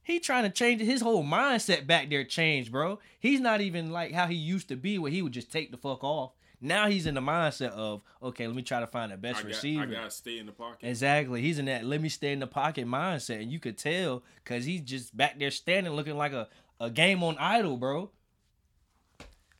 He 0.02 0.18
trying 0.18 0.44
to 0.44 0.50
change 0.50 0.80
his 0.80 1.00
whole 1.00 1.24
mindset 1.24 1.86
back 1.86 2.10
there 2.10 2.24
Change, 2.24 2.72
bro. 2.72 2.98
He's 3.20 3.40
not 3.40 3.60
even 3.60 3.92
like 3.92 4.12
how 4.12 4.26
he 4.26 4.34
used 4.34 4.68
to 4.68 4.76
be 4.76 4.98
where 4.98 5.12
he 5.12 5.22
would 5.22 5.32
just 5.32 5.52
take 5.52 5.70
the 5.70 5.76
fuck 5.76 6.02
off. 6.02 6.32
Now 6.64 6.88
he's 6.88 7.06
in 7.06 7.14
the 7.16 7.20
mindset 7.20 7.70
of, 7.70 8.02
okay, 8.22 8.46
let 8.46 8.54
me 8.54 8.62
try 8.62 8.78
to 8.78 8.86
find 8.86 9.10
the 9.10 9.16
best 9.16 9.40
I 9.40 9.42
got, 9.42 9.48
receiver. 9.48 9.82
I 9.82 9.86
gotta 9.86 10.10
stay 10.10 10.38
in 10.38 10.46
the 10.46 10.52
pocket. 10.52 10.88
Exactly. 10.88 11.42
He's 11.42 11.58
in 11.58 11.64
that 11.64 11.84
let 11.84 12.00
me 12.00 12.08
stay 12.08 12.32
in 12.32 12.38
the 12.38 12.46
pocket 12.46 12.86
mindset. 12.86 13.42
And 13.42 13.50
you 13.50 13.58
could 13.58 13.76
tell 13.76 14.22
because 14.42 14.64
he's 14.64 14.80
just 14.80 15.16
back 15.16 15.40
there 15.40 15.50
standing 15.50 15.92
looking 15.92 16.16
like 16.16 16.32
a, 16.32 16.48
a 16.82 16.90
game 16.90 17.22
on 17.22 17.38
idle, 17.38 17.76
bro. 17.76 18.10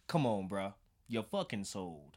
Come 0.08 0.26
on, 0.26 0.48
bro. 0.48 0.74
You're 1.06 1.22
fucking 1.22 1.64
sold. 1.64 2.16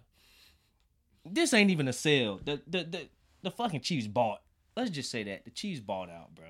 This 1.23 1.53
ain't 1.53 1.69
even 1.69 1.87
a 1.87 1.93
sale. 1.93 2.39
The 2.43 2.59
the 2.67 2.83
the, 2.83 3.07
the 3.43 3.51
fucking 3.51 3.81
Chiefs 3.81 4.07
bought. 4.07 4.41
Let's 4.75 4.89
just 4.89 5.11
say 5.11 5.23
that. 5.23 5.45
The 5.45 5.51
Chiefs 5.51 5.79
bought 5.79 6.09
out, 6.09 6.33
bro. 6.33 6.45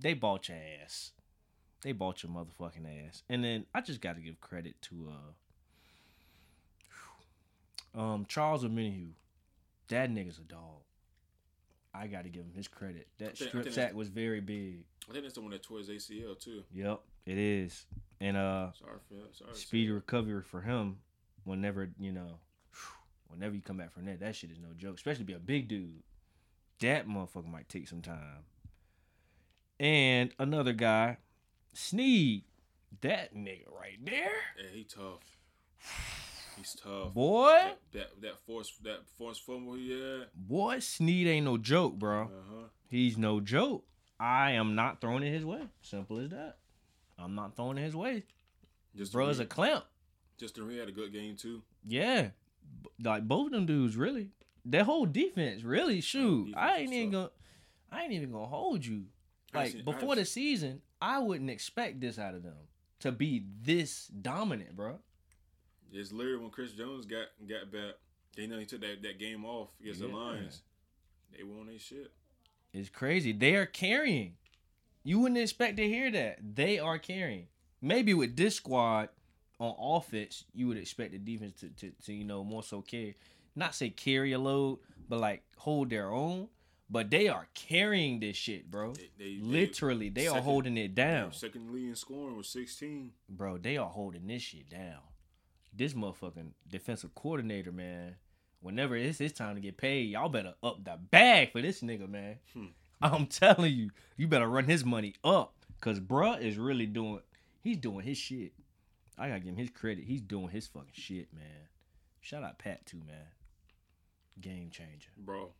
They 0.00 0.14
bought 0.14 0.48
your 0.48 0.58
ass. 0.82 1.10
They 1.82 1.92
bought 1.92 2.22
your 2.22 2.32
motherfucking 2.32 3.06
ass. 3.06 3.24
And 3.28 3.42
then 3.44 3.66
I 3.74 3.80
just 3.80 4.00
gotta 4.00 4.20
give 4.20 4.40
credit 4.40 4.80
to 4.82 5.12
uh 7.96 8.00
um 8.00 8.24
Charles 8.28 8.64
Omenihu. 8.64 9.10
That 9.88 10.10
nigga's 10.10 10.38
a 10.38 10.42
dog. 10.42 10.82
I 11.92 12.06
got 12.08 12.24
to 12.24 12.28
give 12.28 12.42
him 12.42 12.52
his 12.54 12.66
credit. 12.66 13.06
That 13.18 13.36
think- 13.38 13.50
strip 13.50 13.72
sack 13.72 13.94
was 13.94 14.08
very 14.08 14.40
big. 14.40 14.84
I 15.08 15.12
think 15.12 15.24
that's 15.24 15.34
the 15.34 15.42
one 15.42 15.50
that 15.50 15.62
tore 15.62 15.78
his 15.78 15.88
ACL 15.88 16.38
too. 16.38 16.64
Yep, 16.72 17.00
it 17.26 17.38
is. 17.38 17.86
And 18.20 18.36
uh, 18.36 18.72
Sorry 18.72 18.98
for. 19.08 19.14
Sorry. 19.32 19.54
speedy 19.54 19.90
recovery 19.90 20.42
for 20.42 20.60
him. 20.60 20.98
Whenever 21.44 21.90
you 21.98 22.12
know, 22.12 22.38
whenever 23.28 23.54
you 23.54 23.60
come 23.60 23.76
back 23.76 23.92
from 23.92 24.06
that, 24.06 24.20
that 24.20 24.34
shit 24.34 24.50
is 24.50 24.58
no 24.58 24.68
joke. 24.76 24.96
Especially 24.96 25.24
be 25.24 25.32
a 25.34 25.38
big 25.38 25.68
dude. 25.68 26.02
That 26.80 27.06
motherfucker 27.06 27.50
might 27.50 27.68
take 27.68 27.88
some 27.88 28.02
time. 28.02 28.44
And 29.80 30.32
another 30.38 30.72
guy, 30.72 31.18
Sneed. 31.72 32.44
That 33.00 33.34
nigga 33.34 33.64
right 33.76 33.98
there, 34.04 34.30
Yeah, 34.56 34.70
he 34.72 34.84
tough. 34.84 35.18
He's 36.56 36.76
tough. 36.80 37.12
boy. 37.12 37.50
That, 37.50 37.78
that 37.92 38.22
that 38.22 38.38
force 38.46 38.72
that 38.84 39.00
force 39.18 39.36
fumble 39.38 39.74
had. 39.74 40.28
Boy, 40.34 40.78
Sneed 40.78 41.26
ain't 41.26 41.44
no 41.44 41.58
joke, 41.58 41.98
bro. 41.98 42.22
Uh 42.22 42.26
huh. 42.48 42.62
He's 42.88 43.18
no 43.18 43.40
joke. 43.40 43.84
I 44.20 44.52
am 44.52 44.76
not 44.76 45.00
throwing 45.00 45.24
it 45.24 45.32
his 45.32 45.44
way. 45.44 45.62
Simple 45.82 46.18
as 46.20 46.30
that. 46.30 46.58
I'm 47.18 47.34
not 47.34 47.56
throwing 47.56 47.76
his 47.76 47.94
way. 47.94 48.24
Just 48.96 49.12
Bro 49.12 49.28
is 49.28 49.40
a 49.40 49.46
clamp. 49.46 49.84
just 50.38 50.56
he 50.56 50.78
had 50.78 50.88
a 50.88 50.92
good 50.92 51.12
game 51.12 51.36
too. 51.36 51.62
Yeah. 51.86 52.28
Like 53.02 53.26
both 53.26 53.46
of 53.46 53.52
them 53.52 53.66
dudes 53.66 53.96
really. 53.96 54.30
Their 54.64 54.84
whole 54.84 55.04
defense, 55.04 55.62
really, 55.62 56.00
shoot. 56.00 56.46
defense 56.46 56.62
I 56.62 56.76
ain't 56.78 56.92
even 56.92 57.10
gonna 57.10 57.30
I 57.90 58.02
ain't 58.02 58.12
even 58.12 58.32
gonna 58.32 58.46
hold 58.46 58.84
you. 58.84 59.04
Like 59.52 59.72
seen- 59.72 59.84
before 59.84 60.16
the 60.16 60.24
season, 60.24 60.80
I 61.00 61.18
wouldn't 61.18 61.50
expect 61.50 62.00
this 62.00 62.18
out 62.18 62.34
of 62.34 62.42
them. 62.42 62.54
To 63.00 63.12
be 63.12 63.44
this 63.62 64.06
dominant, 64.06 64.74
bro. 64.74 64.98
It's 65.92 66.10
literally 66.10 66.38
when 66.38 66.50
Chris 66.50 66.72
Jones 66.72 67.04
got 67.06 67.26
got 67.46 67.70
back. 67.70 67.94
They 68.36 68.46
know 68.46 68.58
he 68.58 68.64
took 68.64 68.80
that, 68.80 69.02
that 69.02 69.18
game 69.18 69.44
off 69.44 69.68
against 69.80 70.00
the 70.00 70.08
Lions. 70.08 70.62
They 71.36 71.44
won 71.44 71.66
their 71.66 71.78
shit. 71.78 72.12
It's 72.72 72.88
crazy. 72.88 73.32
They 73.32 73.54
are 73.54 73.66
carrying. 73.66 74.34
You 75.04 75.20
wouldn't 75.20 75.38
expect 75.40 75.76
to 75.76 75.86
hear 75.86 76.10
that. 76.10 76.38
They 76.54 76.78
are 76.78 76.98
carrying. 76.98 77.46
Maybe 77.82 78.14
with 78.14 78.36
this 78.36 78.56
squad 78.56 79.10
on 79.60 79.74
offense, 79.78 80.44
you 80.54 80.66
would 80.68 80.78
expect 80.78 81.12
the 81.12 81.18
defense 81.18 81.60
to, 81.60 81.68
to, 81.68 81.92
to 82.06 82.12
you 82.14 82.24
know, 82.24 82.42
more 82.42 82.62
so 82.62 82.80
carry. 82.80 83.14
Not 83.54 83.74
say 83.74 83.90
carry 83.90 84.32
a 84.32 84.38
load, 84.38 84.78
but 85.08 85.20
like 85.20 85.42
hold 85.58 85.90
their 85.90 86.10
own. 86.10 86.48
But 86.90 87.10
they 87.10 87.28
are 87.28 87.46
carrying 87.54 88.20
this 88.20 88.36
shit, 88.36 88.70
bro. 88.70 88.92
They, 88.94 89.10
they 89.18 89.38
Literally, 89.40 90.08
they 90.10 90.26
are 90.26 90.30
second- 90.32 90.44
holding 90.44 90.76
it 90.76 90.94
down. 90.94 91.32
second 91.32 91.72
lead 91.72 91.88
in 91.88 91.94
scoring 91.96 92.36
was 92.36 92.48
sixteen. 92.48 93.12
Bro, 93.28 93.58
they 93.58 93.76
are 93.76 93.88
holding 93.88 94.26
this 94.26 94.42
shit 94.42 94.68
down. 94.68 95.00
This 95.76 95.94
motherfucking 95.94 96.50
defensive 96.68 97.14
coordinator, 97.14 97.72
man. 97.72 98.16
Whenever 98.60 98.96
it's 98.96 99.18
his 99.18 99.32
time 99.32 99.54
to 99.56 99.60
get 99.60 99.76
paid, 99.76 100.10
y'all 100.10 100.28
better 100.28 100.54
up 100.62 100.84
the 100.84 100.96
bag 101.10 101.52
for 101.52 101.60
this 101.62 101.80
nigga, 101.82 102.08
man. 102.08 102.36
Hmm. 102.54 102.66
I'm 103.12 103.26
telling 103.26 103.72
you, 103.72 103.90
you 104.16 104.26
better 104.26 104.48
run 104.48 104.64
his 104.64 104.84
money 104.84 105.14
up. 105.22 105.52
Cause 105.80 106.00
bruh 106.00 106.40
is 106.40 106.56
really 106.56 106.86
doing 106.86 107.20
he's 107.62 107.76
doing 107.76 108.06
his 108.06 108.16
shit. 108.16 108.52
I 109.18 109.28
gotta 109.28 109.40
give 109.40 109.50
him 109.50 109.56
his 109.56 109.68
credit. 109.68 110.04
He's 110.04 110.22
doing 110.22 110.48
his 110.48 110.66
fucking 110.66 110.88
shit, 110.92 111.28
man. 111.34 111.68
Shout 112.22 112.42
out 112.42 112.58
Pat 112.58 112.86
too, 112.86 113.02
man. 113.06 113.26
Game 114.40 114.70
changer. 114.70 115.10
Bro, 115.18 115.50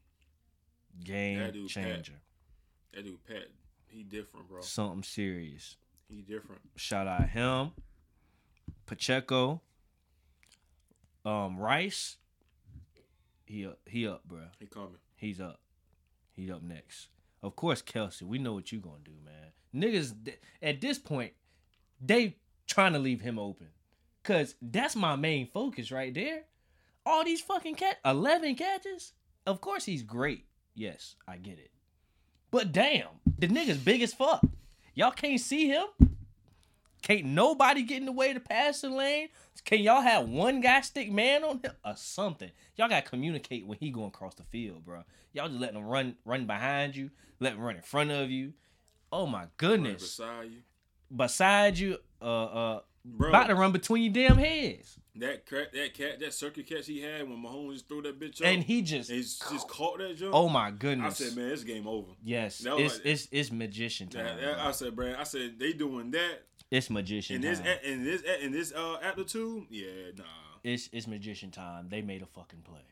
Game 1.05 1.41
That 1.41 1.53
dude, 1.53 1.67
Pat. 1.73 1.85
changer. 1.85 2.15
that 2.95 3.05
dude 3.05 3.23
Pat, 3.27 3.49
he 3.89 4.03
different, 4.03 4.49
bro. 4.49 4.63
Something 4.63 5.03
serious. 5.03 5.77
He 6.09 6.23
different. 6.23 6.63
Shout 6.77 7.07
out 7.07 7.29
him, 7.29 7.73
Pacheco, 8.87 9.61
um, 11.27 11.59
Rice. 11.59 12.17
He 13.45 13.67
up, 13.67 13.79
he 13.85 14.09
up, 14.09 14.25
bro. 14.27 14.45
He 14.59 14.67
coming. 14.67 14.97
He's 15.17 15.39
up. 15.39 15.61
He's 16.33 16.51
up 16.51 16.63
next. 16.63 17.09
Of 17.45 17.57
course, 17.57 17.83
Kelce. 17.83 18.23
We 18.23 18.39
know 18.39 18.55
what 18.55 18.73
you 18.73 18.81
gonna 18.81 18.97
do, 19.05 19.13
man. 19.23 19.53
Niggas 19.75 20.15
at 20.63 20.81
this 20.81 20.99
point, 20.99 21.35
they 22.01 22.37
trying 22.67 22.95
to 22.95 22.99
leave 22.99 23.21
him 23.21 23.39
open, 23.39 23.67
cause 24.23 24.55
that's 24.63 24.97
my 24.97 25.15
main 25.15 25.47
focus 25.53 25.93
right 25.93 26.15
there. 26.15 26.45
All 27.05 27.23
these 27.23 27.43
fucking 27.43 27.75
cat, 27.75 27.99
eleven 28.03 28.55
catches. 28.55 29.13
Of 29.47 29.61
course, 29.61 29.85
he's 29.85 30.03
great. 30.03 30.47
Yes, 30.75 31.17
I 31.29 31.37
get 31.37 31.59
it. 31.59 31.71
But 32.51 32.73
damn, 32.73 33.09
the 33.39 33.49
nigga's 33.49 33.77
big 33.77 34.01
as 34.01 34.15
fuck. 34.15 34.43
Y'all 34.95 35.11
can't 35.11 35.39
see 35.39 35.69
him. 35.69 35.85
Can't 37.05 37.27
nobody 37.27 37.83
get 37.83 37.99
in 37.99 38.07
the 38.07 38.13
way 38.13 38.29
of 38.31 38.35
the 38.35 38.41
passing 38.41 38.97
lane. 38.97 39.29
Can 39.67 39.81
y'all 39.81 40.01
have 40.01 40.27
one 40.27 40.63
guy 40.63 40.81
stick 40.81 41.13
man 41.13 41.45
on 41.45 41.59
him 41.63 41.73
or 41.85 41.95
something? 41.97 42.51
Y'all 42.77 42.89
gotta 42.89 43.07
communicate 43.07 43.67
when 43.67 43.77
he 43.79 43.91
going 43.91 44.09
across 44.09 44.35
the 44.35 44.43
field, 44.45 44.85
bro. 44.87 45.03
Y'all 45.35 45.49
just 45.49 45.61
letting 45.61 45.77
him 45.77 45.85
run 45.85 46.17
run 46.25 46.47
behind 46.47 46.97
you, 46.97 47.11
let 47.41 47.53
him 47.53 47.61
run 47.61 47.77
in 47.77 47.83
front 47.83 48.11
of 48.11 48.31
you. 48.31 48.55
Oh 49.13 49.27
my 49.27 49.45
goodness. 49.59 50.01
beside 50.03 50.51
you. 50.51 50.59
Beside 51.15 51.79
you, 51.79 51.99
uh 52.23 52.25
uh 52.45 52.81
Bro. 53.07 53.29
about 53.29 53.49
to 53.49 53.55
run 53.55 53.71
between 53.71 54.03
your 54.05 54.13
damn 54.29 54.39
heads. 54.39 54.99
That 55.17 55.45
crack, 55.45 55.73
that 55.75 55.93
cat, 55.93 56.21
that 56.21 56.33
circuit 56.33 56.67
catch 56.67 56.87
he 56.87 57.03
had 57.03 57.29
when 57.29 57.37
Mahomes 57.39 57.75
just 57.75 57.89
threw 57.89 58.01
that 58.01 58.19
bitch 58.19 58.41
up, 58.41 58.47
And 58.49 58.63
he 58.65 58.81
just 58.81 59.11
and 59.11 59.19
he's 59.19 59.39
just 59.51 59.69
caught 59.69 59.99
that 59.99 60.17
jump. 60.17 60.35
Oh 60.35 60.49
my 60.49 60.71
goodness! 60.71 61.21
I 61.21 61.25
said, 61.27 61.37
man, 61.37 61.51
it's 61.51 61.65
game 61.65 61.87
over. 61.87 62.13
yes. 62.25 62.59
that 62.61 62.79
It's, 62.79 62.95
like- 62.97 63.07
it's 63.07 63.29
it's 63.31 63.53
magician 63.53 64.09
time. 64.09 64.39
Yeah, 64.41 64.55
bro. 64.55 64.63
I 64.63 64.71
said, 64.71 64.97
Brad, 64.97 65.17
I 65.17 65.25
said 65.25 65.59
they 65.59 65.75
doing 65.75 66.11
that 66.13 66.45
it's 66.75 66.91
magician 66.91 67.37
in 67.37 67.43
time. 67.43 67.65
this 67.65 67.79
in 67.85 68.05
this 68.05 68.23
in 68.43 68.53
this 68.53 68.73
uh 68.73 68.99
aptitude. 69.03 69.67
Yeah, 69.71 69.87
nah. 70.17 70.25
it's 70.65 70.89
it's 70.93 71.07
magician 71.07 71.51
time. 71.51 71.89
They 71.89 72.03
made 72.03 72.23
a 72.23 72.27
fucking 72.27 72.63
play. 72.63 72.83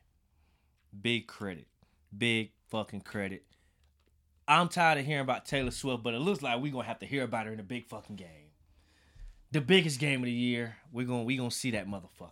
Big 1.00 1.26
credit. 1.26 1.66
Big 2.16 2.52
fucking 2.68 3.00
credit. 3.00 3.44
I'm 4.46 4.68
tired 4.68 4.98
of 4.98 5.06
hearing 5.06 5.22
about 5.22 5.46
Taylor 5.46 5.70
Swift, 5.70 6.02
but 6.02 6.14
it 6.14 6.20
looks 6.20 6.42
like 6.42 6.60
we're 6.60 6.72
gonna 6.72 6.86
have 6.86 7.00
to 7.00 7.06
hear 7.06 7.24
about 7.24 7.46
her 7.46 7.52
in 7.52 7.60
a 7.60 7.64
big 7.64 7.86
fucking 7.86 8.16
game. 8.16 8.50
The 9.50 9.60
biggest 9.60 9.98
game 9.98 10.20
of 10.20 10.26
the 10.26 10.32
year. 10.32 10.76
We're 10.92 11.06
gonna 11.06 11.24
we 11.24 11.36
gonna 11.36 11.50
see 11.50 11.72
that 11.72 11.88
motherfucker. 11.88 12.30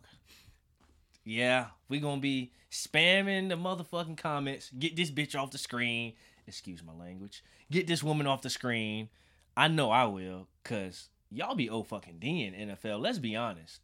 Yeah, 1.25 1.67
we're 1.89 2.01
gonna 2.01 2.21
be 2.21 2.53
spamming 2.71 3.49
the 3.49 3.57
motherfucking 3.57 4.19
comments. 4.19 4.71
Get 4.79 4.97
this 4.97 5.11
bitch 5.11 5.35
off 5.35 5.51
the 5.51 5.59
screen. 5.59 6.15
Excuse 6.47 6.83
my 6.83 6.93
language. 6.93 7.43
Get 7.71 7.87
this 7.87 8.03
woman 8.03 8.27
off 8.27 8.43
the 8.43 8.51
screen. 8.51 9.09
I 9.57 9.69
know 9.69 9.91
I 9.91 10.05
will, 10.05 10.47
cause 10.65 11.09
y'all 11.31 11.55
be 11.55 11.71
oh 11.71 11.83
fucking 11.83 12.19
D 12.19 12.45
in 12.45 12.69
NFL. 12.69 13.01
Let's 13.01 13.19
be 13.19 13.37
honest. 13.37 13.81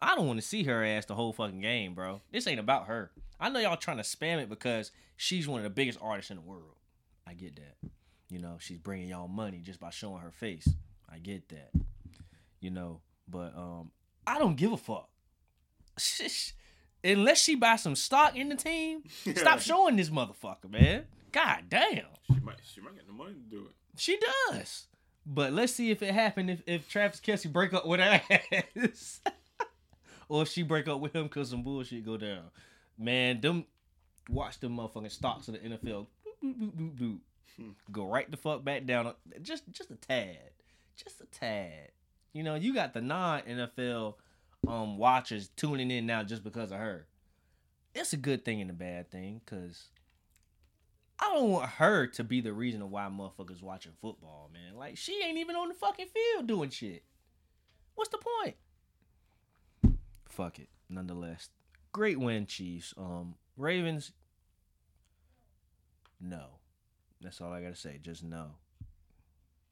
I 0.00 0.16
don't 0.16 0.26
want 0.26 0.40
to 0.40 0.46
see 0.46 0.64
her 0.64 0.84
ass 0.84 1.04
the 1.06 1.14
whole 1.14 1.32
fucking 1.32 1.60
game, 1.60 1.94
bro. 1.94 2.22
This 2.32 2.46
ain't 2.46 2.58
about 2.58 2.86
her. 2.86 3.12
I 3.38 3.48
know 3.48 3.60
y'all 3.60 3.76
trying 3.76 3.98
to 3.98 4.02
spam 4.02 4.42
it 4.42 4.48
because 4.48 4.90
she's 5.16 5.46
one 5.46 5.60
of 5.60 5.64
the 5.64 5.70
biggest 5.70 5.98
artists 6.02 6.30
in 6.30 6.36
the 6.38 6.42
world. 6.42 6.74
I 7.26 7.34
get 7.34 7.54
that. 7.56 7.88
You 8.28 8.40
know, 8.40 8.56
she's 8.58 8.78
bringing 8.78 9.08
y'all 9.08 9.28
money 9.28 9.60
just 9.62 9.78
by 9.78 9.90
showing 9.90 10.22
her 10.22 10.32
face. 10.32 10.68
I 11.12 11.18
get 11.18 11.48
that. 11.50 11.70
You 12.60 12.70
know, 12.70 13.00
but 13.28 13.56
um, 13.56 13.90
I 14.26 14.38
don't 14.38 14.56
give 14.56 14.72
a 14.72 14.76
fuck. 14.76 15.08
Unless 17.04 17.42
she 17.42 17.54
buy 17.56 17.76
some 17.76 17.94
stock 17.94 18.36
in 18.36 18.48
the 18.48 18.56
team, 18.56 19.02
stop 19.36 19.60
showing 19.60 19.96
this 19.96 20.10
motherfucker, 20.10 20.70
man. 20.70 21.04
God 21.30 21.64
damn. 21.68 22.06
She 22.32 22.40
might 22.40 22.56
she 22.64 22.80
might 22.80 22.94
get 22.94 23.06
the 23.06 23.12
money 23.12 23.34
to 23.34 23.56
do 23.56 23.66
it. 23.66 23.74
She 23.96 24.18
does. 24.50 24.86
But 25.24 25.52
let's 25.52 25.72
see 25.72 25.90
if 25.90 26.02
it 26.02 26.12
happened 26.12 26.50
if, 26.50 26.62
if 26.66 26.88
Travis 26.88 27.20
Kelce 27.20 27.50
break 27.50 27.72
up 27.72 27.86
with 27.86 28.00
her 28.00 28.20
ass. 28.30 29.20
or 30.28 30.42
if 30.42 30.48
she 30.48 30.62
break 30.62 30.88
up 30.88 31.00
with 31.00 31.14
him 31.14 31.24
because 31.24 31.50
some 31.50 31.62
bullshit 31.62 32.04
go 32.04 32.16
down. 32.16 32.44
Man, 32.98 33.40
them 33.40 33.64
watch 34.28 34.58
them 34.60 34.76
motherfucking 34.76 35.10
stocks 35.10 35.48
of 35.48 35.54
the 35.54 35.60
NFL. 35.60 36.06
Go 37.90 38.08
right 38.08 38.30
the 38.30 38.36
fuck 38.36 38.64
back 38.64 38.86
down. 38.86 39.12
Just 39.42 39.64
just 39.70 39.90
a 39.90 39.96
tad. 39.96 40.38
Just 40.96 41.20
a 41.20 41.26
tad. 41.26 41.90
You 42.32 42.42
know, 42.42 42.54
you 42.54 42.74
got 42.74 42.94
the 42.94 43.00
non 43.00 43.42
NFL 43.42 44.14
um 44.66 44.96
watchers 44.96 45.48
tuning 45.56 45.90
in 45.90 46.06
now 46.06 46.22
just 46.22 46.42
because 46.42 46.72
of 46.72 46.78
her. 46.78 47.06
It's 47.94 48.12
a 48.12 48.16
good 48.16 48.44
thing 48.44 48.60
and 48.60 48.70
a 48.70 48.74
bad 48.74 49.10
thing, 49.10 49.42
cause 49.44 49.88
I 51.24 51.34
don't 51.34 51.50
want 51.50 51.70
her 51.70 52.06
to 52.08 52.24
be 52.24 52.40
the 52.40 52.52
reason 52.52 52.90
why 52.90 53.02
motherfuckers 53.04 53.62
watching 53.62 53.92
football, 54.00 54.50
man. 54.52 54.76
Like 54.76 54.96
she 54.96 55.22
ain't 55.22 55.38
even 55.38 55.54
on 55.54 55.68
the 55.68 55.74
fucking 55.74 56.06
field 56.08 56.46
doing 56.48 56.70
shit. 56.70 57.04
What's 57.94 58.10
the 58.10 58.18
point? 58.18 58.56
Fuck 60.28 60.58
it. 60.58 60.68
Nonetheless, 60.88 61.50
great 61.92 62.18
win, 62.18 62.46
Chiefs. 62.46 62.92
Um, 62.96 63.36
Ravens. 63.56 64.12
No, 66.20 66.58
that's 67.20 67.40
all 67.40 67.52
I 67.52 67.62
gotta 67.62 67.76
say. 67.76 67.98
Just 68.02 68.24
no. 68.24 68.56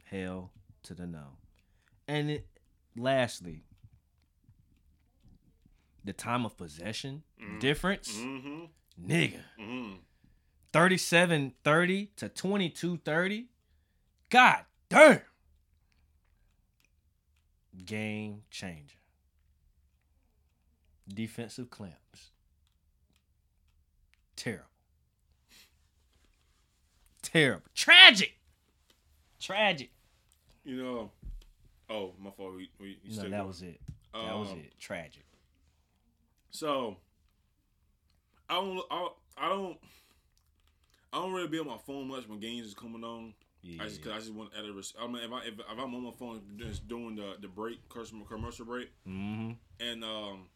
Hell 0.04 0.52
to 0.85 0.95
the 0.95 1.07
no. 1.07 1.25
And 2.07 2.30
it, 2.30 2.47
lastly, 2.97 3.64
the 6.04 6.12
time 6.12 6.45
of 6.45 6.57
possession 6.57 7.23
difference, 7.61 8.16
Mm-hmm. 8.16 9.11
nigga. 9.11 9.40
Mm-hmm. 9.61 9.92
37 10.73 11.55
30 11.65 12.07
to 12.17 12.29
22 12.29 12.97
30. 12.99 13.47
God 14.31 14.65
damn. 14.89 15.21
Game 17.85 18.43
changer. 18.50 18.97
Defensive 21.09 21.71
clamps. 21.71 22.30
Terrible. 24.37 24.65
Terrible. 27.23 27.67
Tragic. 27.75 28.35
Tragic. 29.41 29.91
You 30.65 30.76
know. 30.83 31.11
Oh, 31.89 32.13
my 32.21 32.30
fault. 32.30 32.54
We, 32.56 32.71
we, 32.80 32.99
No, 33.09 33.23
that 33.23 33.30
going. 33.30 33.47
was 33.47 33.63
it. 33.63 33.80
That 34.13 34.39
was 34.39 34.50
Um, 34.50 34.59
it. 34.61 34.73
Tragic. 34.78 35.25
So, 36.52 36.97
I 38.49 38.54
don't, 38.54 38.80
I, 38.91 39.09
I 39.37 39.49
don't, 39.49 39.78
I 41.12 41.18
don't 41.18 41.32
really 41.32 41.49
be 41.49 41.58
on 41.58 41.66
my 41.66 41.78
phone 41.78 42.08
much 42.08 42.28
when 42.28 42.40
games 42.40 42.66
is 42.66 42.75
coming 42.75 43.04
on. 43.04 43.34
Yeah. 43.62 43.82
I 43.82 43.88
just, 43.88 44.02
cause 44.02 44.12
I 44.12 44.18
just 44.18 44.32
want 44.32 44.52
to 44.52 44.58
edit. 44.58 44.70
I 44.99 45.06
mean, 45.06 45.23
if 45.23 45.32
I 45.32 45.38
if, 45.40 45.54
if 45.58 45.64
I'm 45.78 45.94
on 45.94 46.04
my 46.04 46.12
phone 46.18 46.40
just 46.56 46.88
doing 46.88 47.16
the 47.16 47.34
the 47.40 47.49
break 47.49 47.86
commercial 47.88 48.20
commercial 48.25 48.64
break, 48.64 48.88
mm-hmm. 49.06 49.52
and 49.80 50.04
um, 50.04 50.46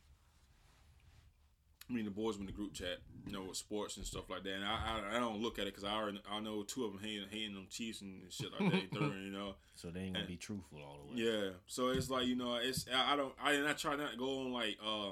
I 1.91 1.93
mean 1.93 2.07
the 2.07 2.11
boys 2.11 2.39
in 2.39 2.47
the 2.47 2.53
group 2.53 2.73
chat, 2.73 2.99
you 3.27 3.33
know, 3.33 3.43
with 3.43 3.59
sports 3.59 3.99
and 3.99 4.07
stuff 4.07 4.31
like 4.31 4.43
that. 4.45 4.55
And 4.55 4.65
I 4.65 5.03
I, 5.13 5.17
I 5.17 5.19
don't 5.19 5.43
look 5.43 5.59
at 5.59 5.67
it 5.67 5.75
because 5.75 5.85
I 5.85 5.93
already 5.93 6.23
I 6.31 6.41
know 6.41 6.63
two 6.63 6.85
of 6.87 6.93
them 6.93 7.03
hating 7.03 7.27
hating 7.31 7.55
them 7.55 7.67
Chiefs 7.69 8.01
and 8.01 8.23
shit 8.31 8.49
like 8.59 8.73
that. 8.73 8.91
third, 8.99 9.23
you 9.23 9.33
know. 9.33 9.57
So 9.75 9.89
they 9.91 10.01
ain't 10.01 10.15
gonna 10.15 10.21
And- 10.21 10.29
be 10.29 10.37
truthful 10.37 10.79
all 10.79 11.01
the 11.05 11.15
way. 11.15 11.29
Yeah, 11.31 11.51
so 11.67 11.89
it's 11.89 12.09
like 12.09 12.27
you 12.27 12.37
know, 12.37 12.57
it's 12.57 12.87
I, 12.95 13.13
I 13.13 13.17
don't 13.17 13.35
I 13.43 13.53
and 13.53 13.69
I 13.69 13.75
try 13.75 13.97
not 13.97 14.13
to 14.13 14.17
go 14.17 14.41
on 14.41 14.53
like 14.53 14.79
uh 14.83 15.11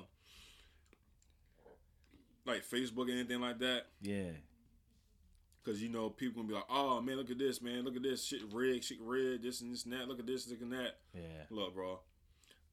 like 2.46 2.64
Facebook 2.64 3.08
or 3.08 3.12
anything 3.12 3.40
like 3.40 3.58
that 3.60 3.86
Yeah. 4.00 4.30
Because 5.64 5.82
you 5.82 5.88
know 5.88 6.08
people 6.10 6.42
gonna 6.42 6.48
be 6.48 6.54
like, 6.54 6.64
oh 6.70 7.00
man, 7.00 7.16
look 7.16 7.30
at 7.30 7.38
this, 7.38 7.60
man, 7.62 7.84
look 7.84 7.96
at 7.96 8.02
this 8.02 8.24
shit 8.24 8.42
red, 8.52 8.82
shit 8.82 8.98
red, 9.00 9.42
this 9.42 9.60
and 9.60 9.72
this 9.72 9.84
and 9.84 9.92
that, 9.92 10.08
look 10.08 10.18
at 10.18 10.26
this, 10.26 10.48
look 10.48 10.62
at 10.62 10.70
that. 10.70 10.96
Yeah. 11.14 11.44
Look, 11.50 11.74
bro. 11.74 12.00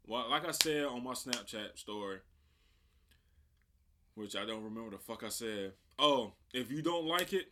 Well, 0.08 0.30
like 0.30 0.48
I 0.48 0.52
said 0.52 0.86
on 0.86 1.04
my 1.04 1.14
Snapchat 1.14 1.78
story, 1.78 2.18
which 4.16 4.36
I 4.36 4.46
don't 4.46 4.64
remember 4.64 4.92
the 4.92 4.98
fuck 4.98 5.24
I 5.24 5.30
said. 5.30 5.74
Oh, 5.98 6.34
if 6.54 6.72
you 6.72 6.82
don't 6.82 7.06
like 7.06 7.34
it, 7.34 7.52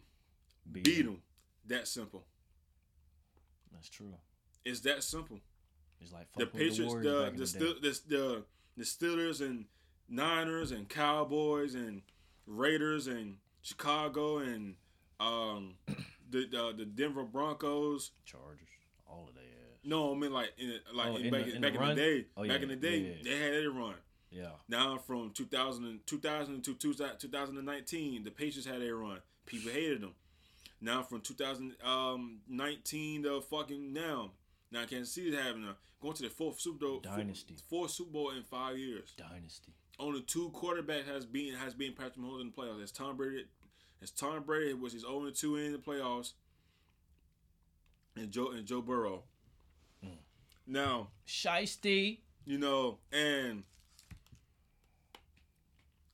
Beat 0.71 0.83
beat 0.83 0.99
'em. 0.99 1.05
them. 1.05 1.21
That 1.67 1.87
simple. 1.87 2.25
That's 3.73 3.89
true. 3.89 4.13
It's 4.65 4.79
that 4.81 5.03
simple. 5.03 5.39
It's 6.01 6.11
like 6.13 6.27
the 6.35 6.45
Patriots, 6.45 6.93
the 6.93 7.31
the, 7.35 7.45
the. 7.45 7.45
The 7.79 8.01
the 8.07 8.43
the 8.77 8.83
Steelers 8.83 9.41
and 9.41 9.65
Niners 10.07 10.71
and 10.71 10.87
Cowboys 10.87 11.73
and 11.73 12.03
Raiders 12.45 13.07
and 13.07 13.37
Chicago 13.63 14.37
and 14.37 14.75
um 15.19 15.75
the 16.29 16.45
the, 16.51 16.73
the 16.77 16.85
Denver 16.85 17.23
Broncos. 17.23 18.11
Chargers, 18.25 18.67
all 19.07 19.27
of 19.29 19.35
that. 19.35 19.41
ass. 19.41 19.79
No, 19.83 20.11
I 20.13 20.17
mean 20.17 20.33
like 20.33 20.51
in 20.57 20.73
like 20.93 21.07
Oh, 21.07 21.15
in 21.17 21.25
in 21.25 21.31
back, 21.31 21.45
the- 21.45 21.55
in 21.55 21.61
back 21.61 21.73
the 21.73 21.81
in 21.83 21.89
the 21.89 21.95
day. 21.95 22.25
Oh, 22.35 22.41
back 22.47 22.57
yeah, 22.57 22.63
in 22.63 22.69
the 22.69 22.75
day, 22.75 22.97
yeah, 22.97 23.09
yeah. 23.09 23.23
they 23.23 23.37
had 23.43 23.53
their 23.53 23.71
run. 23.71 23.95
Yeah, 24.29 24.49
Now 24.67 24.97
from 24.97 25.31
2000 25.31 26.01
2000 26.05 26.61
to 26.63 26.73
2019, 26.75 28.23
the 28.25 28.31
Patriots 28.31 28.67
had 28.67 28.81
their 28.81 28.97
run. 28.97 29.19
People 29.45 29.71
hated 29.71 30.01
them. 30.01 30.13
Now 30.81 31.01
from 31.03 31.21
2019 31.21 33.23
to 33.23 33.41
fucking 33.41 33.93
now, 33.93 34.31
now 34.71 34.85
Kansas 34.85 35.13
City's 35.13 35.35
having 35.35 35.63
a 35.63 35.75
going 36.01 36.13
to 36.15 36.23
the 36.23 36.29
fourth 36.29 36.59
Super 36.59 36.85
Bowl, 36.85 36.99
Dynasty. 36.99 37.55
fourth 37.69 37.91
Super 37.91 38.11
Bowl 38.11 38.31
in 38.31 38.43
five 38.43 38.77
years. 38.77 39.13
dynasty. 39.17 39.71
Only 39.99 40.21
two 40.21 40.51
quarterbacks 40.53 41.07
has 41.07 41.25
been 41.25 41.55
has 41.55 41.73
been 41.73 41.93
Patrick 41.93 42.17
Mahomes 42.17 42.41
in 42.41 42.47
the 42.47 42.53
playoffs. 42.53 42.79
That's 42.79 42.91
Tom 42.91 43.17
Brady. 43.17 43.45
It's 44.01 44.11
Tom 44.11 44.43
Brady, 44.43 44.73
which 44.73 44.93
is 44.93 45.01
0 45.01 45.29
2 45.33 45.55
in 45.57 45.71
the 45.71 45.77
playoffs, 45.77 46.33
and 48.15 48.31
Joe 48.31 48.51
and 48.51 48.65
Joe 48.65 48.81
Burrow. 48.81 49.23
Mm. 50.05 50.17
Now 50.67 51.07
Shiesty. 51.27 52.19
you 52.45 52.57
know, 52.57 52.99
and 53.11 53.63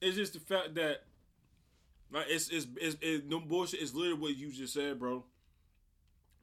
it's 0.01 0.15
just 0.15 0.33
the 0.33 0.39
fact 0.39 0.75
that 0.75 1.03
like 2.11 2.27
it's 2.29 2.49
it's 2.49 2.67
it's, 2.77 2.97
it's 3.01 3.25
no 3.25 3.39
bullshit. 3.39 3.81
It's 3.81 3.93
literally 3.93 4.19
what 4.19 4.37
you 4.37 4.51
just 4.51 4.73
said, 4.73 4.99
bro. 4.99 5.23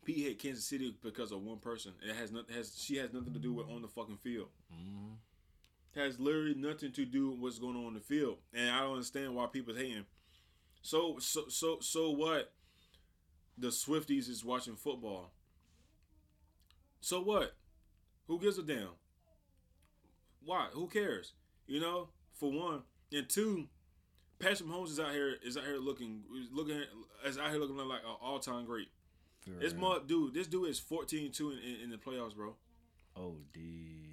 Pete 0.05 0.25
hit 0.25 0.39
Kansas 0.39 0.65
City 0.65 0.97
because 1.03 1.31
of 1.31 1.43
one 1.43 1.59
person. 1.59 1.93
It 2.03 2.17
has 2.17 2.33
nothing 2.33 2.55
has 2.55 2.75
she 2.77 2.97
has 2.97 3.13
nothing 3.13 3.33
to 3.33 3.39
do 3.39 3.53
with 3.53 3.69
on 3.69 3.83
the 3.83 3.89
fucking 3.89 4.19
field. 4.19 4.49
Mm-hmm. 4.75 6.01
Has 6.01 6.19
literally 6.21 6.55
nothing 6.55 6.93
to 6.93 7.05
do 7.05 7.31
with 7.31 7.39
what's 7.39 7.59
going 7.59 7.77
on 7.77 7.89
in 7.89 7.95
the 7.95 8.01
field, 8.01 8.39
and 8.55 8.71
I 8.71 8.81
don't 8.81 8.93
understand 8.95 9.35
why 9.35 9.47
people's 9.47 9.77
hating. 9.77 10.07
So 10.83 11.17
so 11.19 11.45
so 11.49 11.79
so 11.81 12.11
what? 12.11 12.53
The 13.59 13.69
Swifties 13.69 14.29
is 14.29 14.45
watching 14.45 14.77
football. 14.77 15.33
So 17.01 17.21
what? 17.21 17.55
Who 18.27 18.39
gives 18.39 18.59
a 18.59 18.63
damn? 18.63 18.91
Why? 20.45 20.69
Who 20.73 20.87
cares? 20.87 21.33
You 21.67 21.81
know, 21.81 22.09
for 22.35 22.51
one, 22.51 22.83
and 23.13 23.29
two, 23.29 23.69
Patrick 24.39 24.69
Mahomes 24.69 24.89
is 24.89 25.01
out 25.01 25.13
here 25.13 25.37
is 25.45 25.57
out 25.57 25.65
here 25.65 25.79
looking 25.79 26.23
looking 26.53 26.83
is 27.27 27.39
out 27.39 27.51
here 27.51 27.61
looking 27.61 27.77
like 27.77 28.03
an 28.03 28.17
all 28.23 28.39
time 28.39 28.65
great. 28.65 28.89
This 29.59 29.75
mud 29.75 30.07
dude, 30.07 30.35
this 30.35 30.47
dude 30.47 30.69
is 30.69 30.81
14-2 30.81 31.41
in, 31.41 31.59
in, 31.59 31.81
in 31.85 31.91
the 31.91 31.97
playoffs, 31.97 32.35
bro. 32.37 32.55
Oh, 33.17 33.37
dude. 33.53 33.63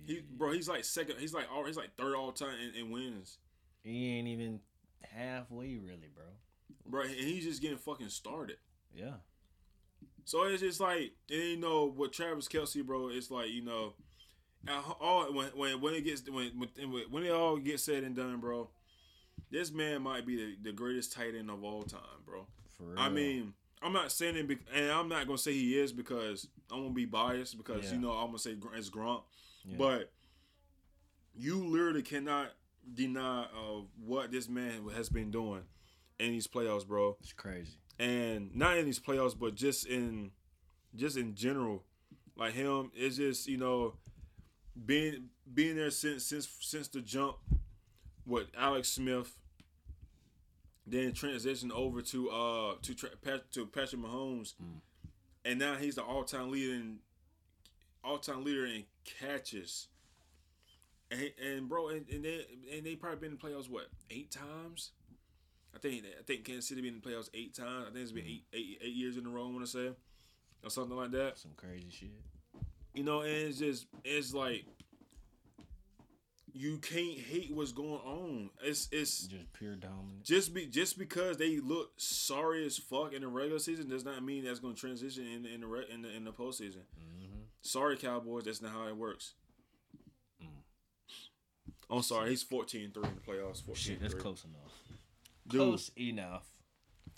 He, 0.06 0.22
bro, 0.22 0.52
he's 0.52 0.70
like 0.70 0.84
second. 0.86 1.18
He's 1.20 1.34
like 1.34 1.46
all. 1.54 1.66
He's 1.66 1.78
like 1.78 1.96
third 1.98 2.16
all 2.16 2.32
time 2.32 2.56
in, 2.60 2.80
in 2.80 2.92
wins, 2.92 3.38
He 3.84 4.18
ain't 4.18 4.28
even 4.28 4.62
halfway, 5.04 5.76
really, 5.76 6.10
bro. 6.14 6.26
Bro. 6.86 7.04
And 7.04 7.12
he's 7.16 7.44
just 7.46 7.62
getting 7.62 7.78
fucking 7.78 8.10
started. 8.10 8.58
Yeah. 8.94 9.16
So 10.26 10.44
it's 10.44 10.62
just 10.62 10.80
like, 10.80 11.14
and 11.30 11.42
you 11.42 11.58
know, 11.58 11.86
with 11.86 12.12
Travis 12.12 12.48
Kelce, 12.48 12.86
bro, 12.86 13.10
it's 13.10 13.32
like 13.32 13.50
you 13.50 13.64
know, 13.64 13.94
all 15.00 15.32
when 15.34 15.48
when 15.56 15.80
when 15.82 15.94
it 15.94 16.02
gets 16.04 16.30
when 16.30 16.52
when 16.58 17.04
when 17.10 17.24
it 17.24 17.32
all 17.32 17.58
gets 17.58 17.84
said 17.84 18.04
and 18.04 18.16
done, 18.16 18.40
bro, 18.40 18.70
this 19.52 19.72
man 19.72 20.02
might 20.02 20.26
be 20.26 20.36
the, 20.36 20.58
the 20.64 20.72
greatest 20.74 21.14
tight 21.14 21.34
end 21.34 21.50
of 21.50 21.64
all 21.64 21.84
time, 21.84 22.02
bro. 22.26 22.46
For 22.78 22.84
real. 22.84 23.00
I 23.00 23.08
mean, 23.10 23.54
I'm 23.82 23.94
not 23.94 24.12
saying 24.12 24.36
it, 24.36 24.48
bec- 24.48 24.58
and 24.74 24.92
I'm 24.92 25.08
not 25.08 25.26
gonna 25.28 25.38
say 25.38 25.54
he 25.54 25.80
is 25.80 25.94
because 25.94 26.48
I'm 26.72 26.82
gonna 26.82 26.94
be 26.94 27.06
biased 27.06 27.58
because 27.58 27.86
Yeah. 27.86 27.94
you 27.94 28.02
know 28.02 28.12
I'm 28.12 28.28
gonna 28.28 28.40
say 28.40 28.56
it's 28.76 28.90
Gronk, 28.90 29.24
Yeah. 29.66 29.78
but 29.78 30.12
you 31.36 31.64
literally 31.66 32.02
cannot 32.02 32.52
deny 32.94 33.46
of 33.56 33.86
what 34.06 34.32
this 34.32 34.50
man 34.50 34.90
has 34.96 35.08
been 35.10 35.30
doing 35.32 35.62
in 36.20 36.32
these 36.32 36.48
playoffs, 36.48 36.86
bro 36.88 37.18
it's 37.20 37.34
crazy. 37.34 37.78
and 38.00 38.54
not 38.56 38.78
in 38.78 38.86
these 38.86 39.00
playoffs, 39.00 39.38
but 39.38 39.56
just 39.56 39.86
in 39.86 40.32
just 40.96 41.18
in 41.18 41.36
general, 41.36 41.84
like 42.36 42.54
him 42.54 42.92
is 42.96 43.18
just 43.18 43.48
you 43.48 43.58
know 43.58 43.94
being 44.86 45.30
being 45.54 45.76
there 45.76 45.92
since 45.92 46.26
since 46.26 46.48
since 46.62 46.88
the 46.88 47.02
jump 47.02 47.38
with 48.26 48.48
Alex 48.58 48.90
Smith, 48.90 49.38
then 50.86 51.14
transition 51.14 51.72
over 51.72 52.02
to 52.02 52.30
uh 52.30 52.74
to 52.82 52.94
to 52.94 53.66
Patrick 53.66 54.02
Mahomes, 54.02 54.54
Mm. 54.62 54.82
and 55.46 55.60
now 55.60 55.76
he's 55.76 55.96
the 55.96 56.04
all 56.04 56.24
time 56.24 56.52
leader 56.52 56.74
in 56.74 57.00
all 58.04 58.18
time 58.18 58.44
leader 58.44 58.66
in 58.66 58.86
catches. 59.06 59.88
And, 61.10 61.32
and 61.42 61.70
bro, 61.70 61.88
and, 61.88 62.06
and 62.10 62.26
they 62.26 62.46
and 62.74 62.86
they 62.86 62.96
probably 62.96 63.20
been 63.20 63.32
in 63.32 63.38
the 63.38 63.48
playoffs 63.48 63.70
what 63.70 63.88
eight 64.10 64.30
times. 64.30 64.92
I 65.78 65.80
think 65.80 66.04
I 66.20 66.24
think 66.24 66.44
Kansas 66.44 66.68
City 66.68 66.82
been 66.82 66.96
in 66.96 67.02
the 67.02 67.08
playoffs 67.08 67.30
eight 67.36 67.54
times. 67.56 67.86
I 67.88 67.92
think 67.92 68.02
it's 68.04 68.12
been 68.12 68.26
eight, 68.26 68.46
eight, 68.52 68.80
eight 68.84 68.96
years 68.96 69.16
in 69.16 69.28
a 69.28 69.30
row. 69.30 69.44
I 69.48 69.52
want 69.52 69.62
to 69.62 69.68
say, 69.68 69.90
or 70.64 70.70
something 70.72 70.98
like 70.98 71.12
that. 71.12 71.38
Some 71.38 71.52
crazy 71.56 71.86
shit. 71.92 72.10
You 72.96 73.04
know, 73.04 73.22
and 73.22 73.30
it's 73.30 73.60
just 73.60 73.86
it's 74.04 74.34
like 74.34 74.66
you 76.54 76.78
can't 76.80 77.20
hate 77.20 77.54
what's 77.54 77.72
going 77.72 78.02
on. 78.04 78.50
It's 78.64 78.90
it's 78.92 79.28
Just 79.28 79.54
pure 79.54 79.76
dominance. 79.76 80.28
just 80.28 80.52
be 80.54 80.66
just 80.66 80.98
because 80.98 81.38
they 81.38 81.60
look 81.60 81.92
sorry 81.98 82.66
as 82.66 82.78
fuck 82.78 83.14
in 83.14 83.22
the 83.22 83.28
regular 83.28 83.60
season 83.60 83.88
does 83.88 84.04
not 84.04 84.24
mean 84.24 84.44
that's 84.46 84.60
going 84.60 84.74
to 84.74 84.80
transition 84.80 85.28
in 85.28 85.46
in 85.46 85.62
the 85.62 85.68
re- 85.68 85.86
in 85.94 86.02
the, 86.02 86.10
in 86.16 86.24
the 86.24 86.32
postseason. 86.32 86.82
Mm-hmm. 87.00 87.42
Sorry, 87.62 87.98
Cowboys. 87.98 88.46
That's 88.46 88.62
not 88.64 88.72
how 88.72 88.88
it 88.88 88.98
works. 88.98 89.34
Mm. 90.42 90.48
I'm 91.92 92.02
sorry. 92.02 92.32
He's 92.32 92.42
14 92.44 92.92
3 92.92 93.04
in 93.04 93.10
the 93.14 93.22
playoffs. 93.22 93.62
14 93.64 93.76
Shit, 93.76 94.02
that's 94.02 94.14
close 94.16 94.44
enough. 94.44 94.74
Dude, 95.48 95.60
Close 95.62 95.92
enough. 95.98 96.46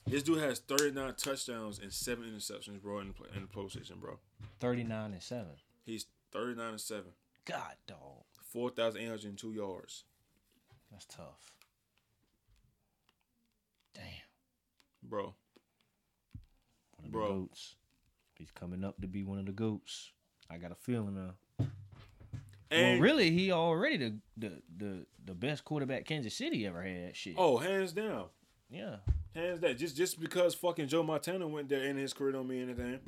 This 0.05 0.23
dude 0.23 0.39
has 0.39 0.59
39 0.59 1.13
touchdowns 1.17 1.79
and 1.79 1.91
seven 1.91 2.25
interceptions, 2.25 2.81
bro, 2.81 2.99
in 2.99 3.07
the, 3.09 3.13
play, 3.13 3.27
in 3.35 3.41
the 3.41 3.47
postseason, 3.47 3.99
bro. 3.99 4.19
39 4.59 5.13
and 5.13 5.21
7. 5.21 5.45
He's 5.85 6.05
39 6.31 6.69
and 6.69 6.81
7, 6.81 7.03
God, 7.45 7.75
dog. 7.87 8.23
4,802 8.51 9.51
yards. 9.53 10.03
That's 10.91 11.05
tough. 11.05 11.53
Damn. 13.93 14.03
Bro, 15.03 15.33
One 16.95 17.05
of 17.05 17.11
Bro. 17.11 17.27
the 17.27 17.33
goats. 17.33 17.75
He's 18.35 18.51
coming 18.51 18.83
up 18.83 18.99
to 19.01 19.07
be 19.07 19.23
one 19.23 19.39
of 19.39 19.45
the 19.45 19.51
goats. 19.51 20.11
I 20.49 20.57
got 20.57 20.71
a 20.71 20.75
feeling 20.75 21.15
now. 21.15 21.33
And 22.71 22.99
well, 22.99 23.10
really, 23.10 23.32
he 23.32 23.51
already 23.51 23.97
the, 23.97 24.15
the 24.38 24.62
the 24.77 25.05
the 25.25 25.34
best 25.34 25.63
quarterback 25.63 26.05
Kansas 26.05 26.34
City 26.36 26.65
ever 26.67 26.82
had. 26.82 27.15
Shit. 27.15 27.36
oh, 27.38 27.58
hands 27.58 27.91
down, 27.93 28.25
yeah. 28.69 28.97
hands 29.36 29.60
down. 29.60 29.77
Just 29.77 29.95
just 29.95 30.19
because 30.19 30.55
fucking 30.55 30.88
Joe 30.88 31.03
Montana 31.03 31.47
went 31.47 31.69
there 31.69 31.84
in 31.84 31.97
his 31.97 32.13
career 32.13 32.32
don't 32.34 32.47
mean 32.47 32.63
anything. 32.63 32.99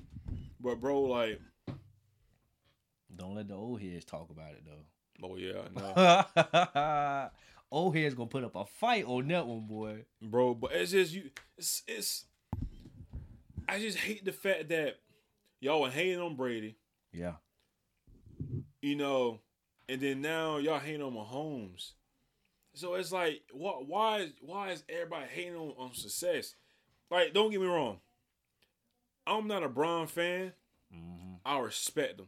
But 0.60 0.80
bro, 0.80 1.02
like, 1.02 1.40
Don't 3.16 3.36
let 3.36 3.48
the 3.48 3.56
old 3.56 3.82
heads 3.82 4.06
talk 4.06 4.30
about 4.30 4.52
it 4.52 4.64
though. 4.66 5.28
oh 5.28 5.36
yeah, 5.38 5.64
no, 5.76 7.30
old 7.72 7.96
heads 7.96 8.16
gonna 8.16 8.28
put 8.28 8.44
up 8.44 8.56
a 8.56 8.66
fight 8.66 9.06
on 9.06 9.28
that 9.30 9.46
one, 9.48 9.68
boy. 9.68 10.06
bro. 10.22 10.54
But 10.54 10.72
it's 10.74 10.92
just 10.92 11.14
you. 11.14 11.30
It's 11.58 11.84
it's. 11.88 12.26
I 13.68 13.80
just 13.80 13.98
hate 14.00 14.26
the 14.26 14.32
fact 14.34 14.70
that 14.70 14.98
y'all 15.60 15.82
were 15.82 15.90
hating 15.90 16.20
on 16.20 16.36
Brady. 16.36 16.76
Yeah. 17.14 17.34
you 18.82 18.96
know, 18.96 19.40
and 19.90 20.02
then 20.02 20.22
now 20.22 20.58
y'all 20.58 20.80
hating 20.80 21.02
on 21.02 21.14
Mahomes. 21.14 21.92
So 22.74 22.96
it's 22.96 23.12
like, 23.12 23.42
what? 23.52 23.88
Why? 23.88 24.20
is 24.20 24.32
Why 24.42 24.72
is 24.72 24.84
everybody 24.90 25.26
hating 25.30 25.56
on, 25.56 25.74
on 25.78 25.94
success? 25.94 26.56
Like, 27.10 27.34
don't 27.34 27.52
get 27.52 27.60
me 27.60 27.68
wrong. 27.68 28.00
I'm 29.28 29.48
not 29.48 29.64
a 29.64 29.70
Braun 29.70 30.08
fan. 30.08 30.54
Mm-hmm. 30.94 31.34
I 31.46 31.60
respect 31.60 32.18
them. 32.18 32.28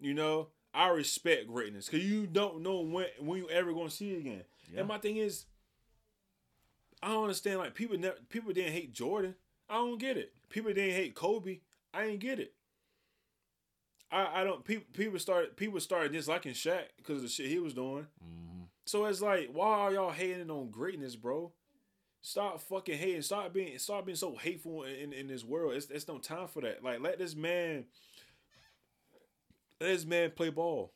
You 0.00 0.14
know, 0.14 0.48
I 0.74 0.88
respect 0.88 1.46
greatness 1.46 1.86
because 1.86 2.04
you 2.04 2.26
don't 2.26 2.62
know 2.62 2.80
when 2.80 3.06
when 3.20 3.38
you 3.38 3.48
ever 3.48 3.72
gonna 3.72 3.90
see 3.90 4.12
it 4.12 4.18
again. 4.18 4.44
Yeah. 4.72 4.80
And 4.80 4.88
my 4.88 4.98
thing 4.98 5.16
is, 5.16 5.46
I 7.02 7.08
don't 7.08 7.24
understand. 7.24 7.60
Like 7.60 7.74
people, 7.74 7.96
never, 7.98 8.16
people 8.28 8.52
didn't 8.52 8.72
hate 8.72 8.92
Jordan. 8.92 9.36
I 9.70 9.74
don't 9.74 9.98
get 9.98 10.16
it. 10.16 10.32
People 10.50 10.72
didn't 10.72 10.94
hate 10.94 11.14
Kobe. 11.14 11.60
I 11.94 12.04
ain't 12.04 12.20
get 12.20 12.38
it. 12.38 12.52
I, 14.16 14.40
I 14.40 14.44
don't. 14.44 14.64
People 14.64 14.86
people 14.92 15.18
started 15.18 15.56
people 15.56 15.80
started 15.80 16.12
disliking 16.12 16.52
Shaq 16.52 16.84
because 16.96 17.16
of 17.16 17.22
the 17.22 17.28
shit 17.28 17.48
he 17.48 17.58
was 17.58 17.74
doing. 17.74 18.06
Mm-hmm. 18.24 18.62
So 18.86 19.04
it's 19.06 19.20
like, 19.20 19.50
why 19.52 19.66
are 19.66 19.92
y'all 19.92 20.10
hating 20.10 20.50
on 20.50 20.70
greatness, 20.70 21.16
bro? 21.16 21.52
Stop 22.22 22.60
fucking 22.60 22.96
hating. 22.96 23.22
Stop 23.22 23.52
being 23.52 23.78
stop 23.78 24.06
being 24.06 24.16
so 24.16 24.36
hateful 24.36 24.84
in, 24.84 25.12
in 25.12 25.26
this 25.28 25.44
world. 25.44 25.74
It's 25.74 25.90
it's 25.90 26.08
no 26.08 26.18
time 26.18 26.48
for 26.48 26.62
that. 26.62 26.82
Like 26.82 27.00
let 27.00 27.18
this 27.18 27.36
man 27.36 27.84
let 29.80 29.88
this 29.88 30.04
man 30.06 30.30
play 30.30 30.50
ball. 30.50 30.92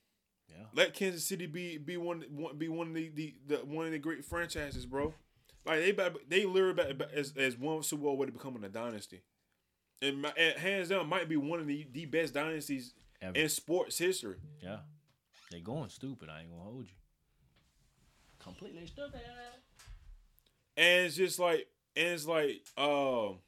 Yeah. 0.49 0.65
Let 0.75 0.95
Kansas 0.95 1.25
City 1.25 1.47
be 1.47 1.79
be 1.79 1.97
one, 1.97 2.25
be 2.57 2.69
one 2.69 2.89
of 2.89 2.95
the, 2.95 3.11
the, 3.15 3.35
the 3.47 3.57
one 3.59 3.87
of 3.87 3.93
the 3.93 3.99
great 3.99 4.25
franchises, 4.25 4.87
bro. 4.87 5.15
Like 5.67 5.81
they 5.81 5.91
about- 5.91 6.29
they 6.29 6.47
literally 6.47 6.91
about, 6.93 7.13
as 7.13 7.35
as 7.37 7.59
one 7.59 7.83
Super 7.83 8.03
Bowl 8.03 8.13
away 8.13 8.27
to 8.27 8.33
becoming 8.33 8.65
a 8.65 8.69
dynasty, 8.69 9.23
and, 10.03 10.23
my, 10.23 10.33
and 10.37 10.59
hands 10.59 10.89
down 10.89 11.09
might 11.09 11.29
be 11.29 11.37
one 11.37 11.61
of 11.61 11.67
the, 11.67 11.87
the 11.93 12.07
best 12.07 12.35
dynasties 12.35 12.95
Ever. 13.23 13.39
in 13.39 13.49
sports 13.49 13.99
history. 13.99 14.39
Yeah. 14.63 14.79
They 15.51 15.61
going 15.61 15.91
stupid. 15.91 16.29
I 16.31 16.41
ain't 16.41 16.51
gonna 16.51 16.63
hold 16.63 16.87
you. 16.87 16.95
Completely 18.39 18.87
stupid. 18.87 19.21
And 20.77 21.07
it's 21.07 21.17
just 21.17 21.39
like, 21.39 21.67
and 21.97 22.09
it's 22.09 22.27
like, 22.27 22.63
um, 22.79 23.39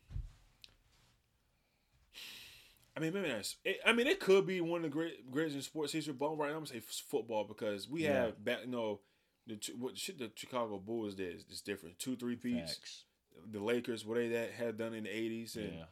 I 2.96 3.00
mean, 3.00 3.14
maybe 3.14 3.28
that's. 3.28 3.56
It, 3.64 3.78
I 3.86 3.92
mean, 3.92 4.06
it 4.06 4.20
could 4.20 4.46
be 4.46 4.60
one 4.60 4.78
of 4.78 4.82
the 4.82 4.88
great 4.90 5.30
greatest 5.30 5.56
in 5.56 5.62
sports 5.62 5.92
history, 5.92 6.12
but 6.12 6.36
right 6.36 6.48
now 6.50 6.56
I'm 6.56 6.64
gonna 6.64 6.66
say 6.66 6.80
football 6.80 7.44
because 7.44 7.88
we 7.88 8.02
Yeah. 8.04 8.24
have 8.24 8.44
back. 8.44 8.60
You 8.64 8.70
know, 8.70 9.00
the 9.46 9.58
what 9.78 9.96
shit 9.96 10.18
the 10.18 10.30
Chicago 10.34 10.78
Bulls 10.78 11.14
did 11.14 11.34
is, 11.36 11.44
is 11.50 11.62
different. 11.62 11.98
Two, 11.98 12.16
three 12.16 12.36
peats. 12.36 12.74
Facts. 12.74 13.04
The 13.50 13.60
Lakers, 13.60 14.04
what 14.04 14.18
they 14.18 14.28
that 14.28 14.50
had 14.50 14.76
done 14.76 14.92
in 14.92 15.04
the 15.04 15.10
'80s 15.10 15.56
and 15.56 15.72
Yeah. 15.72 15.84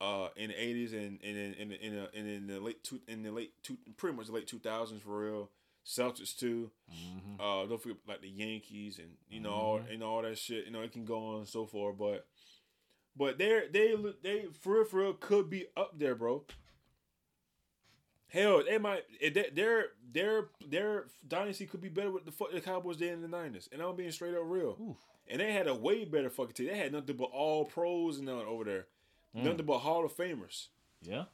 Uh 0.00 0.28
in 0.36 0.48
the 0.48 0.54
'80s 0.54 0.92
and 0.92 1.18
and 1.22 1.36
in 1.36 1.72
in 1.72 2.08
in, 2.12 2.26
in 2.28 2.46
the 2.46 2.60
late 2.60 2.82
two 2.84 3.00
in 3.08 3.22
the 3.22 3.30
late 3.30 3.52
two 3.62 3.76
pretty 3.96 4.16
much 4.16 4.26
the 4.26 4.32
late 4.32 4.46
2000s 4.46 5.00
for 5.00 5.18
real. 5.24 5.50
Celtics 5.86 6.36
too. 6.38 6.70
Mm-hmm. 6.92 7.40
Uh, 7.40 7.66
don't 7.66 7.82
forget 7.82 7.96
like 8.06 8.20
the 8.20 8.28
Yankees 8.28 8.98
and 8.98 9.08
you 9.30 9.40
know 9.40 9.50
all 9.50 9.78
Mhm. 9.80 9.94
and 9.94 10.02
all 10.04 10.22
that 10.22 10.36
shit. 10.38 10.66
You 10.66 10.72
know 10.72 10.82
it 10.82 10.92
can 10.92 11.04
go 11.06 11.24
on 11.26 11.38
and 11.38 11.48
so 11.48 11.64
forth, 11.66 11.96
but 11.98 12.26
but 13.16 13.38
they're 13.38 13.66
they 13.68 13.94
they 14.22 14.44
for 14.60 14.74
real, 14.74 14.84
for 14.84 15.00
real 15.00 15.12
could 15.14 15.48
be 15.50 15.66
up 15.76 15.98
there, 15.98 16.14
bro. 16.14 16.44
Hell, 18.28 18.62
they 18.64 18.78
might 18.78 19.04
they- 19.20 19.50
their 19.50 19.86
their 20.12 20.48
their 20.64 21.06
dynasty 21.26 21.66
could 21.66 21.80
be 21.80 21.88
better 21.88 22.10
with 22.12 22.24
the 22.26 22.30
fuck 22.32 22.52
the 22.52 22.60
Cowboys 22.60 22.96
did 22.98 23.12
in 23.12 23.22
the 23.22 23.28
nineties, 23.28 23.68
and 23.72 23.82
I'm 23.82 23.96
being 23.96 24.12
straight 24.12 24.34
up 24.34 24.42
real. 24.44 24.76
Oof. 24.80 24.96
And 25.26 25.40
they 25.40 25.52
had 25.52 25.66
a 25.66 25.74
way 25.74 26.04
better 26.04 26.30
fucking 26.30 26.54
team. 26.54 26.66
They 26.68 26.76
had 26.78 26.92
nothing 26.92 27.16
but 27.16 27.30
all 27.32 27.64
pros 27.64 28.18
and 28.18 28.26
none 28.26 28.44
over 28.46 28.64
there, 28.64 28.86
Mm. 29.36 29.44
nothing 29.44 29.66
but 29.66 29.78
Hall 29.78 30.04
of 30.04 30.16
Famers. 30.16 30.68
Yeah. 31.02 31.24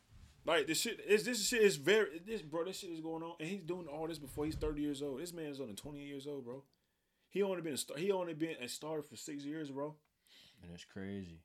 Like 0.44 0.66
this 0.66 0.80
shit 0.80 1.00
is 1.06 1.24
this 1.24 1.48
shit 1.48 1.62
is 1.62 1.76
very 1.76 2.20
this 2.24 2.42
bro. 2.42 2.64
This 2.64 2.78
shit 2.78 2.90
is 2.90 3.00
going 3.00 3.22
on, 3.22 3.34
and 3.40 3.48
he's 3.48 3.62
doing 3.62 3.86
all 3.88 4.06
this 4.06 4.18
before 4.18 4.44
he's 4.44 4.54
thirty 4.54 4.80
years 4.82 5.02
old. 5.02 5.20
This 5.20 5.32
man's 5.32 5.60
only 5.60 5.74
20 5.74 5.98
years 6.00 6.26
old, 6.26 6.44
bro. 6.44 6.62
He 7.28 7.42
only 7.42 7.62
been 7.62 7.74
a 7.74 7.78
star, 7.78 7.96
he 7.96 8.12
only 8.12 8.34
been 8.34 8.56
a 8.62 8.68
starter 8.68 9.02
for 9.02 9.16
six 9.16 9.44
years, 9.44 9.70
bro. 9.70 9.96
And 10.62 10.70
it's 10.72 10.84
crazy. 10.84 11.40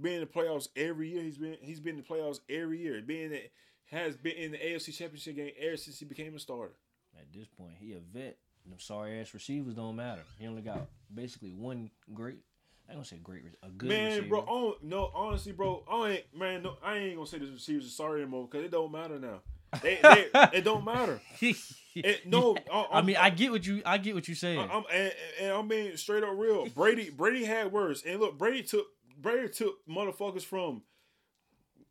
Been 0.00 0.14
in 0.14 0.20
the 0.20 0.26
playoffs 0.26 0.68
every 0.76 1.10
year. 1.10 1.22
He's 1.22 1.38
been 1.38 1.56
he's 1.60 1.80
been 1.80 1.96
in 1.96 2.04
the 2.08 2.14
playoffs 2.14 2.40
every 2.48 2.78
year. 2.78 3.02
Being 3.02 3.30
that 3.30 3.50
has 3.90 4.16
been 4.16 4.36
in 4.36 4.52
the 4.52 4.58
AFC 4.58 4.96
Championship 4.96 5.36
game 5.36 5.52
ever 5.58 5.76
since 5.76 5.98
he 5.98 6.04
became 6.04 6.34
a 6.36 6.38
starter. 6.38 6.74
At 7.18 7.32
this 7.32 7.48
point, 7.48 7.74
he 7.78 7.94
a 7.94 8.00
vet. 8.00 8.36
Them 8.68 8.78
sorry 8.78 9.20
ass 9.20 9.32
receivers 9.32 9.74
don't 9.74 9.96
matter. 9.96 10.22
He 10.38 10.46
only 10.46 10.62
got 10.62 10.86
basically 11.12 11.52
one 11.52 11.90
great. 12.12 12.40
I 12.88 12.92
ain't 12.92 12.98
gonna 12.98 13.04
say 13.04 13.18
great. 13.22 13.42
A 13.62 13.68
good 13.68 13.88
man, 13.88 14.08
receiver. 14.08 14.28
bro, 14.28 14.46
oh, 14.48 14.76
no, 14.82 15.10
honestly, 15.14 15.52
bro, 15.52 15.82
I 15.90 16.10
ain't 16.10 16.24
man, 16.38 16.62
no, 16.62 16.76
I 16.84 16.98
ain't 16.98 17.16
gonna 17.16 17.26
say 17.26 17.38
the 17.38 17.46
receivers 17.46 17.86
are 17.86 17.90
sorry 17.90 18.22
anymore 18.22 18.48
because 18.50 18.64
it 18.64 18.70
don't 18.70 18.92
matter 18.92 19.18
now. 19.18 19.40
They, 19.82 19.98
they, 20.02 20.28
it 20.52 20.64
don't 20.64 20.84
matter. 20.84 21.20
It, 21.98 22.26
no, 22.26 22.54
I, 22.70 22.86
I 22.92 23.00
mean, 23.00 23.16
I 23.16 23.30
get 23.30 23.50
what 23.50 23.66
you, 23.66 23.80
I 23.86 23.96
get 23.96 24.14
what 24.14 24.28
you're 24.28 24.34
saying. 24.34 24.68
I'm 24.70 24.84
and, 24.92 25.12
and 25.40 25.50
I'm 25.50 25.66
being 25.66 25.96
straight 25.96 26.22
up 26.22 26.34
real. 26.34 26.66
Brady, 26.66 27.08
Brady 27.08 27.42
had 27.42 27.72
worse, 27.72 28.02
and 28.04 28.20
look, 28.20 28.36
Brady 28.36 28.62
took 28.62 28.84
Brady 29.18 29.48
took 29.48 29.76
motherfuckers 29.88 30.42
from 30.42 30.82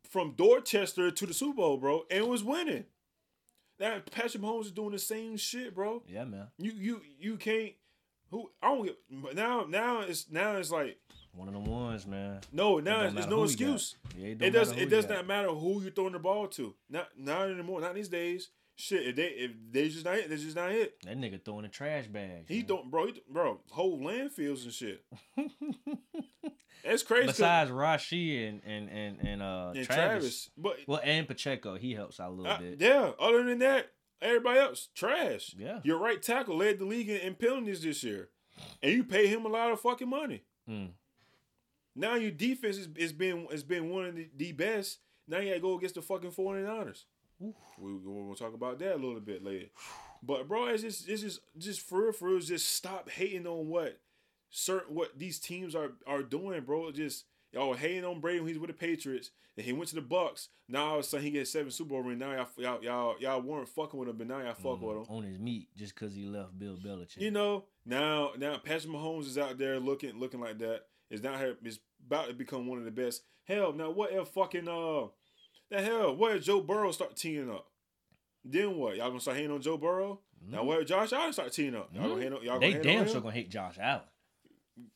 from 0.08 0.34
Dorchester 0.36 1.10
to 1.10 1.26
the 1.26 1.34
Super 1.34 1.56
Bowl, 1.56 1.76
bro, 1.76 2.04
and 2.08 2.28
was 2.28 2.44
winning. 2.44 2.84
Now 3.80 4.00
Patrick 4.10 4.42
Mahomes 4.42 4.66
is 4.66 4.70
doing 4.70 4.92
the 4.92 4.98
same 5.00 5.36
shit, 5.36 5.74
bro. 5.74 6.04
yeah, 6.08 6.24
man. 6.24 6.46
You 6.56 6.70
you 6.70 7.00
you 7.18 7.36
can't. 7.36 7.72
Who 8.30 8.50
I 8.62 8.68
don't 8.74 8.84
get 8.86 8.96
but 9.10 9.34
now 9.36 9.66
now 9.68 10.00
it's 10.00 10.30
now 10.30 10.56
it's 10.56 10.70
like 10.70 10.98
One 11.32 11.48
of 11.48 11.54
them 11.54 11.64
ones, 11.64 12.06
man. 12.06 12.40
no 12.52 12.78
now 12.80 13.02
don't 13.04 13.16
it's, 13.18 13.26
no 13.26 13.36
who 13.36 13.42
you 13.42 13.56
got. 13.56 13.74
excuse. 13.74 13.94
Yeah, 14.18 14.26
It 14.28 14.38
don't 14.38 14.52
does 14.52 14.72
it 14.72 14.90
does 14.90 15.08
not 15.08 15.26
matter 15.26 15.48
who 15.48 15.80
you're 15.82 15.90
throwing 15.92 16.12
the 16.12 16.18
ball 16.18 16.48
to. 16.48 16.74
Not 16.90 17.08
not 17.16 17.50
anymore. 17.50 17.80
Not 17.80 17.94
these 17.94 18.08
days. 18.08 18.50
Shit, 18.78 19.06
if 19.06 19.16
they 19.16 19.26
if 19.28 19.52
they 19.70 19.88
just 19.88 20.04
not 20.04 20.16
it, 20.16 20.28
they 20.28 20.36
just 20.36 20.54
not 20.56 20.70
it. 20.70 20.96
That 21.04 21.16
nigga 21.16 21.42
throwing 21.42 21.62
the 21.62 21.68
trash 21.68 22.08
bag. 22.08 22.44
He 22.48 22.58
man. 22.58 22.66
don't, 22.66 22.90
bro. 22.90 23.06
He, 23.06 23.22
bro, 23.30 23.60
whole 23.70 23.98
landfills 24.00 24.64
and 24.64 24.72
shit. 24.72 25.02
That's 26.84 27.02
crazy. 27.02 27.26
Besides 27.26 27.70
Rashee 27.70 28.48
and 28.48 28.60
and 28.64 28.88
and 28.90 29.18
and 29.26 29.42
uh 29.42 29.72
and 29.74 29.84
Travis. 29.86 29.96
Travis, 29.96 30.50
but 30.56 30.76
Well, 30.86 31.00
and 31.02 31.26
Pacheco, 31.26 31.76
he 31.76 31.94
helps 31.94 32.20
out 32.20 32.30
a 32.30 32.34
little 32.34 32.52
uh, 32.52 32.58
bit. 32.58 32.80
yeah. 32.80 33.10
Other 33.18 33.42
than 33.44 33.58
that, 33.60 33.90
everybody 34.22 34.58
else 34.60 34.88
trash. 34.94 35.54
Yeah. 35.58 35.80
Your 35.84 35.98
right 35.98 36.22
tackle 36.22 36.56
led 36.56 36.78
the 36.78 36.84
league 36.84 37.08
in, 37.08 37.16
in 37.18 37.34
penalties 37.34 37.82
this 37.82 38.02
year, 38.02 38.28
and 38.82 38.92
you 38.92 39.04
pay 39.04 39.26
him 39.26 39.44
a 39.44 39.48
lot 39.48 39.72
of 39.72 39.80
fucking 39.80 40.08
money. 40.08 40.42
Mm. 40.68 40.90
Now 41.94 42.14
your 42.14 42.30
defense 42.30 42.76
is, 42.76 42.88
is 42.96 43.12
been 43.12 43.46
has 43.50 43.62
been 43.62 43.90
one 43.90 44.06
of 44.06 44.16
the, 44.16 44.28
the 44.36 44.52
best. 44.52 44.98
Now 45.26 45.38
you 45.38 45.48
gotta 45.48 45.60
go 45.60 45.76
against 45.76 45.94
the 45.94 46.02
fucking 46.02 46.32
49ers. 46.32 47.04
Oof. 47.44 47.54
We 47.78 47.94
we'll 47.94 48.34
talk 48.34 48.54
about 48.54 48.78
that 48.78 48.94
a 48.94 48.96
little 48.96 49.20
bit 49.20 49.44
later. 49.44 49.66
But 50.22 50.48
bro, 50.48 50.66
it's 50.66 50.82
just 50.82 51.08
it's 51.08 51.22
just 51.22 51.40
just 51.58 51.80
for 51.80 52.04
real, 52.04 52.12
for 52.12 52.28
real, 52.28 52.40
just 52.40 52.68
stop 52.74 53.10
hating 53.10 53.46
on 53.46 53.68
what 53.68 54.00
certain 54.50 54.94
what 54.94 55.18
these 55.18 55.38
teams 55.38 55.74
are 55.74 55.92
are 56.06 56.22
doing, 56.22 56.62
bro. 56.62 56.90
Just 56.92 57.24
y'all 57.56 57.74
hating 57.74 58.04
on 58.04 58.20
Brady 58.20 58.40
when 58.40 58.48
he's 58.48 58.58
with 58.58 58.68
the 58.70 58.74
Patriots. 58.74 59.30
and 59.56 59.64
he 59.64 59.72
went 59.72 59.88
to 59.88 59.94
the 59.96 60.02
Bucs. 60.02 60.48
Now 60.68 60.86
all 60.86 60.94
of 60.94 61.00
a 61.00 61.02
sudden 61.02 61.24
he 61.24 61.30
gets 61.32 61.50
seven 61.50 61.70
Super 61.70 61.90
Bowl 61.90 62.02
ring. 62.02 62.18
Now 62.18 62.32
y'all 62.32 62.46
y'all 62.58 62.82
y'all, 62.84 63.14
y'all 63.18 63.40
weren't 63.42 63.68
fucking 63.68 63.98
with 63.98 64.08
him, 64.08 64.16
but 64.18 64.26
now 64.26 64.38
y'all 64.40 64.54
fuck 64.54 64.80
with 64.80 64.96
him. 64.96 65.04
on 65.08 65.22
his 65.24 65.38
meat 65.38 65.68
just 65.76 65.94
because 65.94 66.14
he 66.14 66.26
left 66.26 66.58
Bill 66.58 66.76
Belichick. 66.76 67.20
You 67.20 67.30
know, 67.30 67.64
now 67.84 68.32
now 68.38 68.58
Patrick 68.58 68.92
Mahomes 68.92 69.26
is 69.26 69.38
out 69.38 69.56
there 69.58 69.80
looking 69.80 70.18
looking 70.18 70.40
like 70.40 70.58
that. 70.58 70.82
Is 71.10 71.22
now 71.22 71.38
here 71.38 71.56
is 71.64 71.78
about 72.06 72.28
to 72.28 72.34
become 72.34 72.66
one 72.66 72.78
of 72.78 72.84
the 72.84 72.90
best. 72.90 73.22
Hell, 73.44 73.72
now 73.72 73.90
what 73.90 74.12
if 74.12 74.28
fucking 74.28 74.68
uh 74.68 75.06
the 75.70 75.82
hell, 75.82 76.14
what 76.14 76.36
if 76.36 76.44
Joe 76.44 76.60
Burrow 76.60 76.92
start 76.92 77.16
teeing 77.16 77.50
up? 77.50 77.66
Then 78.44 78.76
what? 78.76 78.96
Y'all 78.96 79.08
gonna 79.08 79.20
start 79.20 79.36
hating 79.36 79.50
on 79.52 79.60
Joe 79.62 79.76
Burrow? 79.78 80.20
Now 80.48 80.62
what 80.64 80.80
if 80.82 80.86
Josh 80.88 81.12
Allen 81.12 81.32
start 81.32 81.52
teeing 81.52 81.74
up? 81.74 81.90
Y'all 81.92 82.08
gonna 82.10 82.22
hate 82.22 82.32
on 82.32 82.42
y'all 82.44 82.58
Mm-hmm. 82.58 82.60
they 82.60 82.72
gonna 82.72 82.82
hate 82.88 82.98
damn 82.98 83.08
sure 83.08 83.20
gonna 83.20 83.34
hate 83.34 83.50
Josh 83.50 83.76
Allen. 83.80 84.02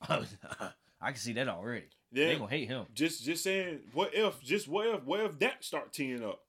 I 1.01 1.13
can 1.13 1.21
see 1.21 1.33
that 1.35 1.49
already. 1.49 1.87
Yeah. 2.13 2.27
They 2.27 2.37
gonna 2.37 2.51
hate 2.51 2.69
him. 2.69 2.87
Just 2.95 3.25
just 3.25 3.43
saying, 3.43 3.81
what 3.93 4.11
if 4.15 4.43
just 4.43 4.69
what 4.69 4.87
if 4.87 5.05
what 5.05 5.21
if 5.21 5.39
that 5.39 5.65
start 5.65 5.93
teeing 5.93 6.25
up? 6.25 6.41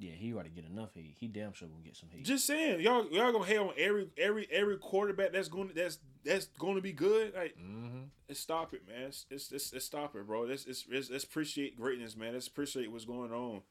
Yeah, 0.00 0.12
he 0.12 0.32
already 0.32 0.50
get 0.50 0.64
enough 0.64 0.94
hate. 0.94 1.16
He 1.18 1.26
damn 1.26 1.52
sure 1.52 1.66
gonna 1.66 1.82
get 1.82 1.96
some 1.96 2.08
hate. 2.10 2.24
Just 2.24 2.46
saying, 2.46 2.80
y'all 2.80 3.06
y'all 3.10 3.32
gonna 3.32 3.44
hate 3.44 3.58
on 3.58 3.72
every 3.76 4.08
every 4.16 4.48
every 4.50 4.76
quarterback 4.76 5.32
that's 5.32 5.48
going 5.48 5.68
to 5.68 5.74
that's 5.74 5.98
that's 6.24 6.46
going 6.58 6.76
to 6.76 6.82
be 6.82 6.92
good. 6.92 7.34
Like, 7.34 7.56
mm-hmm. 7.56 8.04
let's 8.28 8.40
stop 8.40 8.74
it, 8.74 8.82
man. 8.86 9.08
It's 9.08 9.26
it's, 9.30 9.50
let's, 9.50 9.72
let's 9.72 9.84
stop 9.84 10.14
it, 10.14 10.26
bro. 10.26 10.42
Let's, 10.42 10.66
let's 10.90 11.24
appreciate 11.24 11.76
greatness, 11.76 12.16
man. 12.16 12.34
Let's 12.34 12.46
appreciate 12.46 12.92
what's 12.92 13.04
going 13.04 13.32
on. 13.32 13.62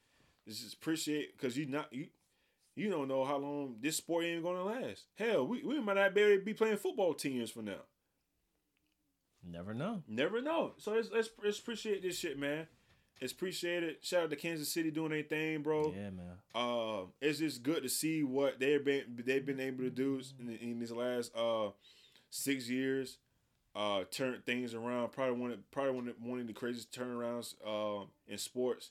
Let's 0.45 0.61
just 0.61 0.75
appreciate 0.75 1.37
because 1.37 1.57
you 1.57 1.65
not 1.65 1.91
you 1.93 2.07
you 2.75 2.89
don't 2.89 3.07
know 3.07 3.23
how 3.25 3.37
long 3.37 3.77
this 3.81 3.97
sport 3.97 4.25
ain't 4.25 4.43
gonna 4.43 4.63
last. 4.63 5.05
Hell, 5.15 5.47
we, 5.47 5.63
we 5.63 5.79
might 5.79 5.95
not 5.95 6.13
be 6.13 6.21
able 6.21 6.39
to 6.39 6.45
be 6.45 6.53
playing 6.53 6.77
football 6.77 7.13
ten 7.13 7.33
years 7.33 7.51
from 7.51 7.65
now. 7.65 7.83
Never 9.49 9.73
know. 9.73 10.03
Never 10.07 10.41
know. 10.41 10.73
So 10.77 10.91
let's 10.93 11.10
let's, 11.12 11.29
let's 11.43 11.60
appreciate 11.60 12.01
this 12.01 12.17
shit, 12.19 12.38
man. 12.38 12.67
It's 13.19 13.33
appreciated. 13.33 13.95
Shout 14.01 14.23
out 14.25 14.29
to 14.29 14.36
Kansas 14.36 14.71
City 14.71 14.91
doing 14.91 15.10
their 15.10 15.23
thing, 15.23 15.63
bro. 15.63 15.91
Yeah, 15.95 16.12
man. 16.12 16.38
Uh, 16.53 17.05
it's 17.19 17.39
just 17.39 17.63
good 17.63 17.81
to 17.83 17.89
see 17.89 18.23
what 18.23 18.60
they've 18.60 18.83
been 18.83 19.21
they've 19.25 19.45
been 19.45 19.60
able 19.60 19.83
to 19.83 19.89
do 19.89 20.21
in, 20.39 20.49
in 20.57 20.79
these 20.79 20.91
last 20.91 21.36
uh 21.36 21.69
six 22.29 22.69
years. 22.69 23.17
Uh, 23.75 24.03
turn 24.10 24.41
things 24.45 24.73
around. 24.73 25.12
Probably 25.12 25.39
one 25.39 25.51
of, 25.51 25.71
probably 25.71 25.91
one 25.91 26.07
of, 26.07 26.15
one 26.19 26.39
of 26.39 26.47
the 26.47 26.53
craziest 26.53 26.91
turnarounds 26.91 27.53
uh, 27.65 28.05
in 28.27 28.38
sports. 28.39 28.89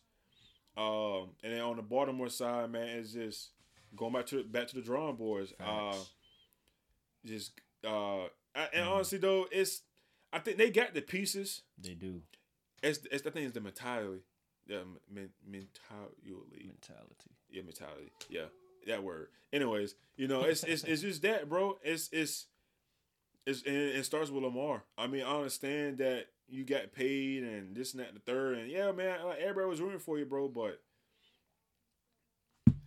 Um, 0.76 1.30
and 1.42 1.52
then 1.54 1.60
on 1.60 1.74
the 1.76 1.82
Baltimore 1.82 2.28
side, 2.28 2.70
man, 2.70 2.86
it's 2.98 3.12
just 3.12 3.50
going 3.96 4.12
back 4.12 4.26
to 4.26 4.44
back 4.44 4.68
to 4.68 4.76
the 4.76 4.82
drawing 4.82 5.16
boards. 5.16 5.52
Uh, 5.58 5.94
just 7.24 7.52
uh, 7.84 8.24
I- 8.54 8.68
and 8.74 8.88
honestly 8.88 9.18
though, 9.18 9.46
it's 9.50 9.82
I 10.36 10.38
think 10.38 10.58
they 10.58 10.70
got 10.70 10.92
the 10.92 11.00
pieces. 11.00 11.62
They 11.82 11.94
do 11.94 12.20
It's, 12.82 12.98
it's 13.10 13.26
I 13.26 13.30
think 13.30 13.46
it's 13.46 13.54
the 13.54 13.60
mentality, 13.62 14.20
yeah, 14.66 14.80
men, 15.10 15.30
mentality, 15.46 16.34
mentality. 16.62 17.30
yeah, 17.50 17.62
mentality, 17.62 18.12
yeah, 18.28 18.44
that 18.86 19.02
word. 19.02 19.28
Anyways, 19.50 19.94
you 20.16 20.28
know, 20.28 20.42
it's 20.42 20.62
it's 20.62 20.84
it's 20.84 21.00
just 21.00 21.22
that, 21.22 21.48
bro. 21.48 21.78
It's 21.82 22.10
it's 22.12 22.48
it's 23.46 23.62
and 23.62 23.74
it 23.74 24.04
starts 24.04 24.28
with 24.30 24.42
Lamar. 24.44 24.82
I 24.98 25.06
mean, 25.06 25.22
I 25.22 25.36
understand 25.36 25.98
that 25.98 26.26
you 26.48 26.64
got 26.64 26.92
paid 26.92 27.42
and 27.42 27.74
this 27.74 27.92
and 27.94 28.00
that 28.02 28.08
and 28.08 28.16
the 28.16 28.20
third, 28.20 28.58
and 28.58 28.70
yeah, 28.70 28.92
man, 28.92 29.24
like, 29.24 29.38
everybody 29.38 29.68
was 29.70 29.80
rooting 29.80 30.00
for 30.00 30.18
you, 30.18 30.26
bro. 30.26 30.48
But 30.48 30.82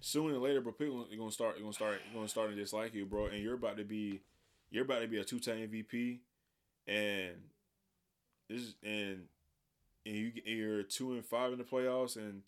sooner 0.01 0.35
or 0.35 0.37
later, 0.37 0.61
bro, 0.61 0.71
people 0.73 1.07
are 1.11 1.17
gonna 1.17 1.31
start, 1.31 1.59
gonna 1.59 1.73
start, 1.73 1.99
gonna 2.13 2.27
start 2.27 2.51
to 2.51 2.55
dislike 2.55 2.93
you, 2.93 3.07
bro. 3.07 3.25
And 3.25 3.41
you're 3.41 3.55
about 3.55 3.77
to 3.77 3.83
be, 3.83 4.21
you're 4.69 4.85
about 4.85 5.01
to 5.01 5.07
be 5.07 5.17
a 5.17 5.23
two 5.23 5.39
time 5.39 5.67
MVP, 5.67 6.19
and 6.89 7.35
this 8.49 8.61
is- 8.61 8.75
and 8.83 9.27
and 10.05 10.15
you 10.15 10.31
you're 10.45 10.83
two 10.83 11.13
and 11.13 11.25
five 11.25 11.51
in 11.51 11.57
the 11.59 11.63
playoffs, 11.63 12.15
and 12.15 12.41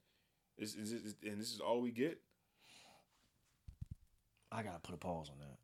this 0.58 0.74
is 0.76 1.16
and 1.24 1.40
this 1.40 1.54
is 1.54 1.60
all 1.60 1.80
we 1.82 1.92
get. 1.92 2.20
I 4.52 4.64
gotta 4.64 4.80
put 4.80 4.96
a 4.96 4.98
pause 4.98 5.30
on 5.30 5.38
that. 5.40 5.58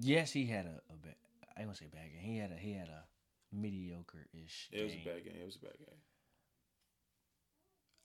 Yes, 0.00 0.32
he 0.32 0.46
had 0.46 0.66
a, 0.66 0.80
a 0.92 0.96
bad. 0.96 1.14
I 1.56 1.60
ain't 1.60 1.68
gonna 1.68 1.76
say 1.76 1.86
bad 1.92 2.10
game. 2.12 2.20
He 2.22 2.38
had 2.38 2.50
a 2.50 2.56
he 2.56 2.72
had 2.72 2.88
a 2.88 3.04
mediocre 3.52 4.26
ish. 4.32 4.68
It 4.72 4.82
was 4.82 4.92
a 4.92 4.96
bad 5.04 5.24
game. 5.24 5.36
It 5.40 5.46
was 5.46 5.56
a 5.56 5.60
bad 5.60 5.78
game. 5.78 5.96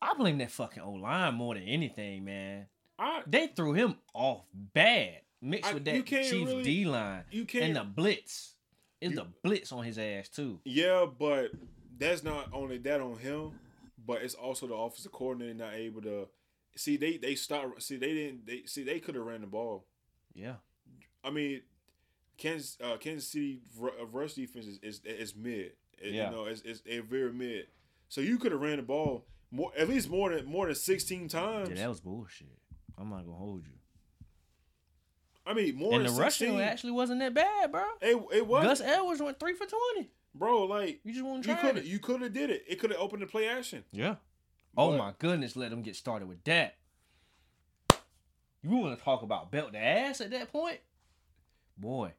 I 0.02 0.14
blame 0.14 0.38
that 0.38 0.52
fucking 0.52 0.82
O 0.84 0.92
line 0.94 1.34
more 1.36 1.56
than 1.56 1.64
anything, 1.64 2.24
man. 2.24 2.68
I 2.98 3.24
They 3.28 3.48
threw 3.48 3.74
him 3.74 3.96
off 4.14 4.46
bad, 4.54 5.22
mixed 5.42 5.72
I- 5.72 5.74
with 5.74 5.86
that 5.86 6.06
Chiefs 6.06 6.32
really- 6.34 6.64
D 6.64 6.86
line 6.86 7.24
you 7.32 7.46
can't. 7.46 7.66
and 7.66 7.76
the 7.76 7.84
blitz. 7.84 8.56
It's 9.02 9.12
You- 9.12 9.16
the 9.18 9.28
blitz 9.44 9.72
on 9.72 9.84
his 9.86 9.98
ass 9.98 10.28
too. 10.30 10.60
Yeah, 10.66 11.06
but 11.06 11.52
that's 11.98 12.24
not 12.24 12.50
only 12.54 12.78
that 12.80 13.00
on 13.02 13.18
him, 13.18 13.60
but 14.06 14.22
it's 14.22 14.36
also 14.36 14.68
the 14.68 14.74
offensive 14.74 15.12
coordinator 15.12 15.54
not 15.54 15.74
able 15.74 16.02
to 16.02 16.28
see. 16.76 16.98
They 16.98 17.18
they 17.18 17.36
stop. 17.36 17.82
See 17.82 17.96
they 17.98 18.14
didn't. 18.14 18.46
They 18.46 18.64
see 18.66 18.84
they 18.84 19.00
could 19.00 19.16
have 19.16 19.24
ran 19.26 19.42
the 19.42 19.48
ball. 19.48 19.86
Yeah, 20.34 20.56
I 21.24 21.30
mean, 21.30 21.62
Kansas 22.38 22.78
uh, 22.82 22.98
Kansas 22.98 23.28
City 23.30 23.62
uh, 23.82 24.06
rush 24.08 24.34
defense 24.34 24.66
is 24.66 24.80
is, 24.80 25.02
is 25.06 25.36
mid. 25.36 25.74
It- 25.98 26.14
Yeah. 26.14 26.30
You 26.30 26.36
know, 26.36 26.46
it's, 26.46 26.62
it's 26.62 26.82
a 26.86 27.00
very 27.00 27.32
mid. 27.34 27.68
So 28.10 28.22
you 28.22 28.38
could 28.38 28.52
have 28.52 28.62
ran 28.62 28.78
the 28.78 28.84
ball 28.84 29.26
more, 29.52 29.72
at 29.78 29.88
least 29.90 30.10
more 30.10 30.30
than 30.34 30.46
more 30.46 30.66
than 30.68 30.76
sixteen 30.76 31.28
times. 31.30 31.70
yeah, 31.70 31.76
that 31.76 31.90
was 31.90 32.02
bullshit. 32.02 32.48
I'm 32.98 33.10
not 33.10 33.26
gonna 33.26 33.38
hold 33.38 33.64
you. 33.66 33.79
I 35.50 35.54
mean, 35.56 35.76
more 35.76 35.94
and 35.94 36.06
the 36.06 36.10
than 36.12 36.20
rushing 36.20 36.48
16. 36.50 36.62
actually 36.62 36.92
wasn't 36.92 37.20
that 37.22 37.34
bad, 37.34 37.72
bro. 37.72 37.84
It 38.02 38.18
it 38.34 38.46
was, 38.48 38.64
Gus 38.64 38.82
Edwards 38.82 39.22
went 39.22 39.40
three 39.40 39.54
for 39.56 39.66
twenty. 39.66 40.10
bro. 40.36 40.66
Like 40.66 41.00
You 41.04 41.12
just 41.14 41.26
want 41.26 41.46
you 41.48 41.54
to 41.56 41.60
could 41.60 41.72
try 41.72 41.80
it. 41.80 41.86
you 41.86 42.00
could 42.00 42.22
have 42.22 42.34
did 42.34 42.50
it. 42.52 42.64
It 42.68 42.80
could 42.80 42.92
have 42.92 43.00
opened 43.00 43.22
the 43.24 43.28
play 43.28 43.48
action. 43.48 43.84
Yeah. 43.92 44.16
Oh 44.78 44.92
But- 44.92 44.98
my 44.98 45.14
goodness, 45.18 45.56
let 45.56 45.72
them 45.72 45.82
get 45.82 45.96
started 45.96 46.28
with 46.28 46.44
that. 46.44 46.76
You 48.62 48.70
want 48.72 48.98
to 48.98 49.04
talk 49.04 49.22
about 49.22 49.52
belt 49.52 49.72
the 49.72 49.80
ass 49.80 50.22
at 50.22 50.32
that 50.32 50.52
point? 50.52 50.80
Boy, 51.78 52.12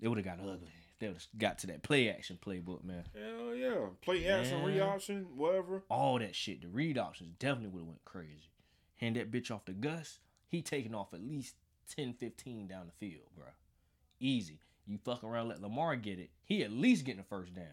it 0.00 0.08
would 0.08 0.16
have 0.18 0.24
got 0.24 0.40
ugly. 0.40 0.68
if 0.90 0.98
They 0.98 1.08
would 1.08 1.16
have 1.16 1.26
got 1.38 1.58
to 1.58 1.66
that 1.68 1.82
play 1.82 2.08
action 2.10 2.38
playbook, 2.44 2.82
man. 2.84 3.04
Hell 3.14 3.54
yeah, 3.54 3.86
play 4.00 4.26
action, 4.26 4.62
re 4.64 4.76
Yeah. 4.78 4.84
option, 4.84 5.36
whatever. 5.36 5.84
All 5.90 6.18
that 6.18 6.34
shit, 6.34 6.62
the 6.62 6.68
read 6.68 6.96
options 6.96 7.34
definitely 7.38 7.68
would 7.70 7.80
have 7.80 7.88
went 7.88 8.04
crazy. 8.04 8.48
Hand 8.96 9.16
that 9.16 9.30
bitch 9.30 9.50
off 9.50 9.64
to 9.66 9.72
Gus, 9.72 10.20
he 10.48 10.62
taking 10.62 10.94
off 10.94 11.12
at 11.12 11.22
least 11.22 11.56
10, 11.94 12.14
15 12.14 12.66
down 12.66 12.86
the 12.86 13.06
field, 13.06 13.26
bro. 13.36 13.46
Easy. 14.20 14.60
You 14.86 14.98
fuck 14.98 15.22
around, 15.22 15.48
let 15.48 15.62
Lamar 15.62 15.96
get 15.96 16.18
it. 16.18 16.30
He 16.44 16.62
at 16.62 16.72
least 16.72 17.04
getting 17.04 17.20
the 17.20 17.26
first 17.28 17.54
down. 17.54 17.64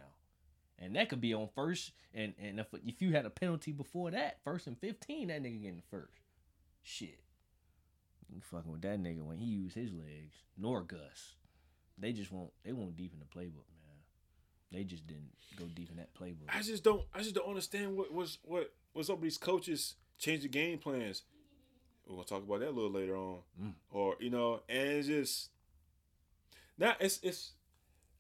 And 0.77 0.95
that 0.95 1.09
could 1.09 1.21
be 1.21 1.33
on 1.33 1.49
first. 1.53 1.91
And 2.13 2.33
and 2.41 2.59
if 2.59 2.67
if 2.85 3.01
you 3.01 3.13
had 3.13 3.25
a 3.25 3.29
penalty 3.29 3.71
before 3.71 4.11
that, 4.11 4.37
first 4.43 4.67
and 4.67 4.77
15, 4.79 5.27
that 5.27 5.43
nigga 5.43 5.61
getting 5.61 5.77
the 5.77 5.97
first. 5.97 6.21
Shit. 6.83 7.19
You 8.29 8.41
fucking 8.41 8.71
with 8.71 8.81
that 8.83 9.01
nigga 9.01 9.21
when 9.23 9.37
he 9.37 9.45
used 9.45 9.75
his 9.75 9.91
legs. 9.91 10.35
Nor 10.57 10.81
Gus. 10.83 11.35
They 11.97 12.13
just 12.13 12.31
won't 12.31 12.51
they 12.63 12.71
won't 12.71 12.95
deep 12.95 13.13
in 13.13 13.19
the 13.19 13.25
playbook, 13.25 13.67
man. 13.67 13.97
They 14.71 14.83
just 14.83 15.05
didn't 15.07 15.33
go 15.57 15.65
deep 15.65 15.89
in 15.89 15.97
that 15.97 16.13
playbook. 16.13 16.47
I 16.47 16.61
just 16.61 16.83
don't. 16.83 17.03
I 17.13 17.21
just 17.21 17.35
don't 17.35 17.47
understand 17.47 17.97
what 17.97 18.13
was 18.13 18.37
what 18.43 18.71
what's 18.93 19.09
up 19.09 19.17
with 19.17 19.23
these 19.23 19.37
coaches 19.37 19.95
change 20.17 20.43
the 20.43 20.47
game 20.47 20.77
plans? 20.77 21.23
We're 22.09 22.15
gonna 22.15 22.25
talk 22.27 22.43
about 22.43 22.59
that 22.61 22.69
a 22.69 22.71
little 22.71 22.89
later 22.91 23.15
on, 23.15 23.39
Mm. 23.61 23.73
or 23.91 24.15
you 24.19 24.31
know, 24.31 24.61
and 24.67 24.89
it's 24.89 25.07
just 25.07 25.49
now 26.77 26.95
it's 26.99 27.19
it's 27.21 27.51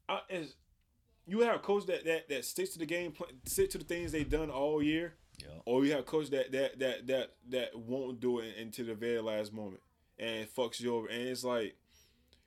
I, 0.07 0.21
it's 0.29 0.53
you 1.25 1.39
have 1.41 1.55
a 1.55 1.59
coach 1.59 1.87
that 1.87 2.05
that 2.05 2.29
that 2.29 2.45
sticks 2.45 2.69
to 2.73 2.79
the 2.79 2.85
game 2.85 3.11
plan, 3.11 3.31
stick 3.45 3.71
to 3.71 3.79
the 3.79 3.83
things 3.83 4.11
they've 4.11 4.29
done 4.29 4.51
all 4.51 4.81
year, 4.83 5.15
Yeah. 5.41 5.59
or 5.65 5.83
you 5.85 5.91
have 5.91 6.01
a 6.01 6.03
coach 6.03 6.29
that 6.29 6.51
that 6.51 6.77
that 6.79 7.07
that 7.07 7.35
that 7.49 7.75
won't 7.79 8.19
do 8.19 8.39
it 8.39 8.57
until 8.57 8.85
the 8.85 8.93
very 8.95 9.21
last 9.21 9.51
moment 9.53 9.81
and 10.19 10.47
fucks 10.53 10.79
you 10.79 10.93
over, 10.95 11.07
and 11.07 11.27
it's 11.27 11.43
like 11.43 11.75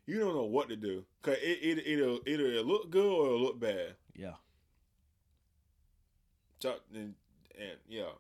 you 0.07 0.19
don't 0.21 0.35
know 0.35 0.45
what 0.45 0.69
to 0.69 0.77
do 0.77 1.05
because 1.21 1.39
it 1.43 1.59
it 1.63 1.87
it'll 1.87 2.21
either 2.27 2.47
it'll 2.47 2.65
look 2.65 2.89
good 2.91 3.05
or 3.05 3.27
it'll 3.27 3.41
look 3.43 3.59
bad. 3.59 3.97
Yeah. 4.15 4.35
So, 6.61 6.77
and, 6.95 7.15
and 7.59 7.79
yeah, 7.89 8.11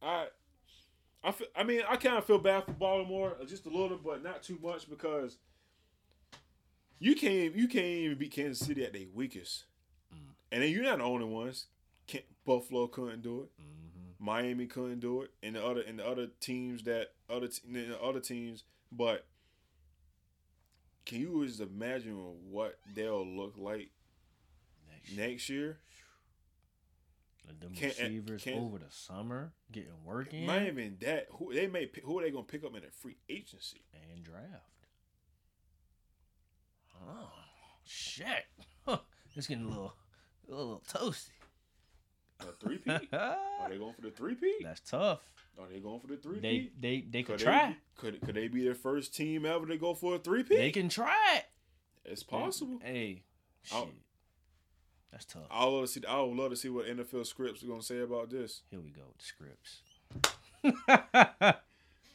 I, 0.00 0.28
I, 1.24 1.30
feel, 1.32 1.46
I 1.54 1.62
mean, 1.62 1.82
I 1.88 1.96
kind 1.96 2.16
of 2.18 2.24
feel 2.24 2.38
bad 2.38 2.64
for 2.64 2.72
Baltimore 2.72 3.36
uh, 3.40 3.44
just 3.44 3.64
a 3.66 3.68
little, 3.68 3.98
but 3.98 4.22
not 4.22 4.42
too 4.42 4.58
much 4.62 4.88
because 4.90 5.38
you 6.98 7.14
can't 7.14 7.54
you 7.54 7.68
can't 7.68 7.84
even 7.86 8.18
beat 8.18 8.32
Kansas 8.32 8.66
City 8.66 8.84
at 8.84 8.92
their 8.92 9.06
weakest, 9.14 9.64
Mm. 10.14 10.18
and 10.52 10.62
then 10.62 10.70
you're 10.70 10.82
not 10.82 10.98
the 10.98 11.04
only 11.04 11.24
ones. 11.24 11.66
Can't, 12.06 12.24
Buffalo 12.44 12.86
couldn't 12.86 13.22
do 13.22 13.42
it. 13.42 13.50
Mm-hmm. 13.62 14.24
Miami 14.24 14.66
couldn't 14.66 15.00
do 15.00 15.22
it, 15.22 15.30
and 15.42 15.56
the 15.56 15.64
other 15.64 15.80
and 15.80 15.98
the 15.98 16.06
other 16.06 16.26
teams 16.40 16.82
that 16.84 17.12
other 17.30 17.48
te- 17.48 17.72
the 17.72 18.00
other 18.02 18.20
teams, 18.20 18.64
but 18.90 19.24
can 21.06 21.20
you 21.20 21.44
just 21.46 21.60
imagine 21.60 22.16
what 22.50 22.78
they'll 22.94 23.26
look 23.26 23.54
like 23.56 23.90
Next, 24.90 25.16
next 25.16 25.48
year? 25.48 25.78
Let 27.46 27.60
them 27.60 27.74
Can't- 27.74 27.98
receivers 27.98 28.44
can't- 28.44 28.60
over 28.60 28.78
the 28.78 28.90
summer 28.90 29.52
getting 29.70 30.04
work 30.04 30.32
in 30.32 30.46
Not 30.46 30.62
even 30.62 30.96
that. 31.00 31.26
Who 31.32 31.52
they 31.52 31.66
may 31.66 31.90
who 32.04 32.18
are 32.18 32.22
they 32.22 32.30
gonna 32.30 32.44
pick 32.44 32.64
up 32.64 32.74
in 32.76 32.84
a 32.84 32.90
free 32.90 33.16
agency? 33.28 33.84
and 34.12 34.22
draft. 34.22 34.86
Oh 37.04 37.30
shit! 37.84 38.46
Huh. 38.86 38.98
It's 39.34 39.46
getting 39.46 39.64
a 39.64 39.68
little, 39.68 39.94
a 40.48 40.54
little 40.54 40.82
toasty. 40.88 41.30
A 42.40 42.52
three 42.60 42.78
peat? 42.78 43.08
Are 43.12 43.68
they 43.68 43.78
going 43.78 43.94
for 43.94 44.02
the 44.02 44.10
three 44.10 44.34
peat? 44.34 44.62
That's 44.62 44.80
tough. 44.80 45.20
Are 45.58 45.68
they 45.68 45.78
going 45.80 46.00
for 46.00 46.08
the 46.08 46.16
three 46.16 46.40
They 46.40 46.70
they 46.80 47.00
they 47.08 47.22
could 47.22 47.38
Could 47.38 47.44
try. 47.44 47.68
They, 47.68 47.76
could 47.96 48.20
could 48.20 48.34
they 48.34 48.48
be 48.48 48.66
the 48.66 48.74
first 48.74 49.14
team 49.14 49.44
ever 49.46 49.66
to 49.66 49.76
go 49.76 49.94
for 49.94 50.16
a 50.16 50.18
three 50.18 50.42
peat? 50.42 50.58
They 50.58 50.70
can 50.70 50.88
try 50.88 51.16
it. 51.36 51.44
It's 52.04 52.22
possible. 52.22 52.78
Hey, 52.82 53.22
shit. 53.62 53.78
That's 55.12 55.26
tough. 55.26 55.42
I 55.50 55.64
would 55.66 55.72
love 55.72 55.84
to 55.84 55.88
see. 55.88 56.02
I 56.08 56.20
would 56.20 56.36
love 56.36 56.50
to 56.50 56.56
see 56.56 56.70
what 56.70 56.86
NFL 56.86 57.26
scripts 57.26 57.62
are 57.62 57.66
gonna 57.66 57.82
say 57.82 58.00
about 58.00 58.30
this. 58.30 58.62
Here 58.70 58.80
we 58.80 58.90
go 58.90 59.02
with 59.06 59.18
the 59.18 59.24
scripts. 59.24 59.82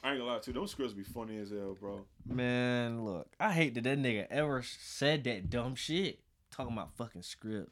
I 0.04 0.12
ain't 0.12 0.20
gonna 0.20 0.32
lie 0.32 0.40
to 0.40 0.52
you. 0.52 0.54
Those 0.54 0.72
scripts 0.72 0.94
be 0.94 1.04
funny 1.04 1.38
as 1.38 1.52
hell, 1.52 1.78
bro. 1.80 2.06
Man, 2.26 3.06
look, 3.06 3.28
I 3.40 3.54
hate 3.54 3.76
that 3.76 3.84
that 3.84 4.00
nigga 4.00 4.26
ever 4.30 4.64
said 4.64 5.24
that 5.26 5.50
dumb 5.50 5.76
shit. 5.76 6.20
Talking 6.50 6.74
about 6.74 6.96
fucking 6.96 7.22
script. 7.22 7.70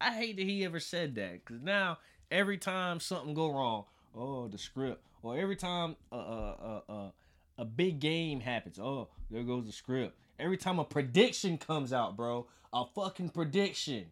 I 0.00 0.10
hate 0.12 0.36
that 0.36 0.44
he 0.44 0.64
ever 0.64 0.78
said 0.78 1.14
that 1.16 1.44
because 1.44 1.62
now 1.62 1.98
every 2.30 2.58
time 2.58 3.00
something 3.00 3.34
go 3.34 3.50
wrong, 3.50 3.84
oh 4.14 4.46
the 4.48 4.58
script, 4.58 5.02
or 5.22 5.36
every 5.36 5.56
time 5.56 5.96
a 6.12 6.16
a 6.16 6.82
a, 6.88 6.92
a, 6.92 7.12
a 7.58 7.64
big 7.64 7.98
game 7.98 8.40
happens, 8.40 8.78
oh 8.78 9.08
there 9.30 9.42
goes 9.42 9.66
the 9.66 9.72
script. 9.72 10.16
Every 10.38 10.56
time 10.58 10.78
a 10.78 10.84
prediction 10.84 11.56
comes 11.58 11.92
out, 11.92 12.16
bro, 12.16 12.46
a 12.72 12.84
fucking 12.94 13.30
prediction, 13.30 14.06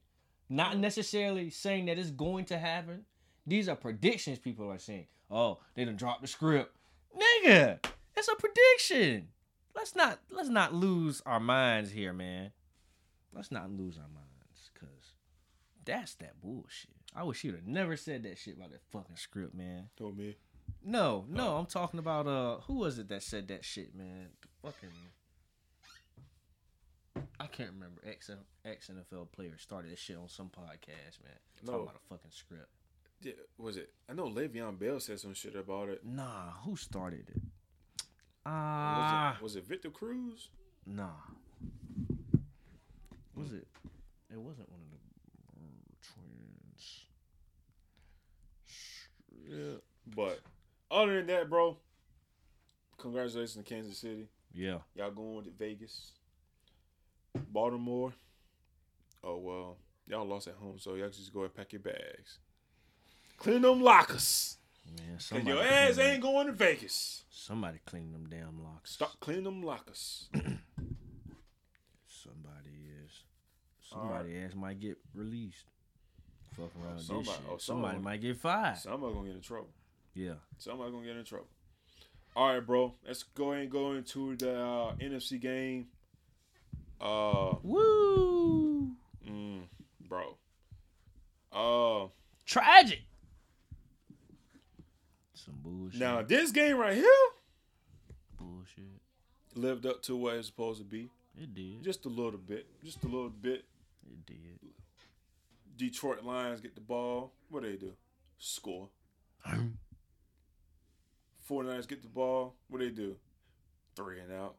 not 0.48 0.78
necessarily 0.78 1.50
saying 1.50 1.86
that 1.86 1.98
it's 1.98 2.10
going 2.10 2.44
to 2.46 2.58
happen. 2.58 3.04
These 3.46 3.68
are 3.68 3.76
predictions 3.76 4.38
people 4.38 4.70
are 4.70 4.78
saying. 4.78 5.06
Oh, 5.30 5.58
they 5.74 5.84
done 5.84 5.96
dropped 5.96 6.22
the 6.22 6.28
script, 6.28 6.76
nigga. 7.16 7.84
It's 8.16 8.28
a 8.28 8.36
prediction. 8.36 9.28
Let's 9.74 9.96
not 9.96 10.20
let's 10.30 10.48
not 10.48 10.72
lose 10.72 11.22
our 11.26 11.40
minds 11.40 11.90
here, 11.90 12.12
man. 12.12 12.52
Let's 13.32 13.50
not 13.50 13.70
lose 13.70 13.98
our 13.98 14.08
minds, 14.08 14.70
cause 14.78 15.12
that's 15.84 16.14
that 16.16 16.40
bullshit. 16.40 16.90
I 17.16 17.24
wish 17.24 17.42
you'd 17.44 17.54
have 17.56 17.66
never 17.66 17.96
said 17.96 18.22
that 18.24 18.38
shit 18.38 18.56
about 18.56 18.70
that 18.70 18.82
fucking 18.90 19.16
script, 19.16 19.54
man. 19.54 19.88
Told 19.96 20.16
me. 20.16 20.36
No, 20.82 21.24
no, 21.28 21.56
I'm 21.56 21.66
talking 21.66 21.98
about 21.98 22.26
uh, 22.26 22.58
who 22.66 22.74
was 22.74 22.98
it 22.98 23.08
that 23.08 23.22
said 23.22 23.48
that 23.48 23.64
shit, 23.64 23.94
man? 23.94 24.28
The 24.42 24.48
fucking, 24.62 24.90
I 27.40 27.46
can't 27.46 27.70
remember. 27.72 28.00
Ex 28.06 28.30
ex 28.64 28.88
NFL 28.90 29.30
player 29.32 29.56
started 29.58 29.92
this 29.92 29.98
shit 30.00 30.16
on 30.16 30.28
some 30.28 30.48
podcast, 30.48 31.22
man. 31.22 31.32
No. 31.64 31.72
Talking 31.72 31.82
about 31.84 31.96
a 31.96 32.08
fucking 32.08 32.30
script. 32.30 32.68
Yeah, 33.22 33.32
was 33.58 33.76
it? 33.76 33.90
I 34.08 34.12
know 34.14 34.26
Le'Veon 34.28 34.78
Bell 34.78 35.00
said 35.00 35.20
some 35.20 35.34
shit 35.34 35.54
about 35.54 35.88
it. 35.88 36.04
Nah, 36.04 36.50
who 36.64 36.76
started 36.76 37.26
it? 37.28 37.40
was, 37.42 38.52
Ah, 38.52 39.36
it 39.36 39.42
was 39.42 39.56
it 39.56 39.66
Victor 39.66 39.90
Cruz? 39.90 40.48
nah. 40.86 41.08
Was 43.34 43.52
it? 43.52 43.66
It 44.32 44.38
wasn't 44.38 44.68
one 44.70 44.80
of 44.80 44.90
the 44.90 44.98
uh, 45.60 45.94
twins. 46.72 47.04
Yeah. 49.48 49.78
But 50.14 50.40
other 50.90 51.16
than 51.16 51.26
that, 51.28 51.48
bro, 51.50 51.76
congratulations 52.98 53.54
to 53.56 53.62
Kansas 53.62 53.98
City. 53.98 54.28
Yeah. 54.52 54.78
Y'all 54.94 55.10
going 55.10 55.44
to 55.44 55.50
Vegas, 55.50 56.12
Baltimore. 57.50 58.12
Oh 59.22 59.38
well, 59.38 59.76
y'all 60.06 60.26
lost 60.26 60.48
at 60.48 60.54
home, 60.54 60.78
so 60.78 60.94
y'all 60.94 61.08
just 61.08 61.32
go 61.32 61.42
and 61.44 61.54
pack 61.54 61.72
your 61.72 61.80
bags. 61.80 62.38
Clean 63.38 63.60
them 63.62 63.80
lockers. 63.82 64.58
Man, 64.86 65.18
somebody 65.18 65.50
your 65.50 65.62
ass 65.62 65.98
ain't 65.98 66.22
going 66.22 66.46
to 66.46 66.52
Vegas. 66.52 67.24
Somebody 67.30 67.78
clean 67.86 68.12
them 68.12 68.26
damn 68.28 68.62
locks. 68.62 68.92
Stop 68.92 69.18
cleaning 69.20 69.44
them 69.44 69.62
lockers. 69.62 70.28
Somebody 72.06 72.70
is. 73.04 73.12
Somebody 73.80 74.36
ass 74.38 74.54
might 74.54 74.80
get 74.80 74.98
released. 75.14 75.64
Fuck 76.56 76.70
around 76.82 76.96
with 76.96 77.04
somebody- 77.04 77.26
this 77.28 77.36
shit. 77.36 77.44
oh, 77.50 77.56
somebody 77.58 77.94
someone- 77.94 78.02
might 78.04 78.20
get 78.20 78.36
fired. 78.36 78.76
Somebody 78.78 79.14
gonna 79.14 79.26
get 79.28 79.36
in 79.36 79.42
trouble. 79.42 79.70
Yeah. 80.14 80.34
Somebody 80.58 80.92
gonna 80.92 81.06
get 81.06 81.16
in 81.16 81.24
trouble. 81.24 81.48
All 82.36 82.52
right, 82.52 82.64
bro. 82.64 82.94
Let's 83.06 83.22
go 83.22 83.52
ahead 83.52 83.62
and 83.62 83.70
go 83.70 83.92
into 83.92 84.36
the 84.36 84.54
uh, 84.60 84.94
NFC 84.96 85.40
game. 85.40 85.86
Uh, 87.04 87.56
Woo! 87.62 88.92
mm, 89.28 89.60
bro. 90.08 90.36
Uh, 91.52 92.08
Tragic. 92.46 93.02
Some 95.34 95.54
bullshit. 95.62 96.00
now 96.00 96.22
this 96.22 96.50
game 96.50 96.78
right 96.78 96.94
here 96.96 97.04
bullshit. 98.38 98.84
lived 99.54 99.84
up 99.84 100.02
to 100.04 100.16
what 100.16 100.36
it's 100.36 100.46
supposed 100.46 100.78
to 100.78 100.84
be. 100.84 101.10
It 101.36 101.54
did. 101.54 101.82
Just 101.82 102.06
a 102.06 102.08
little 102.08 102.38
bit. 102.38 102.66
Just 102.82 103.04
a 103.04 103.06
little 103.06 103.28
bit. 103.28 103.64
It 104.06 104.24
did. 104.26 104.70
Detroit 105.76 106.24
Lions 106.24 106.60
get 106.60 106.74
the 106.74 106.80
ball. 106.80 107.32
What 107.50 107.64
do 107.64 107.70
they 107.70 107.76
do? 107.76 107.92
Score. 108.38 108.88
49ers 111.50 111.86
get 111.86 112.02
the 112.02 112.08
ball. 112.08 112.54
What 112.68 112.80
do 112.80 112.88
they 112.88 112.94
do? 112.94 113.16
Three 113.94 114.20
and 114.20 114.32
out. 114.32 114.54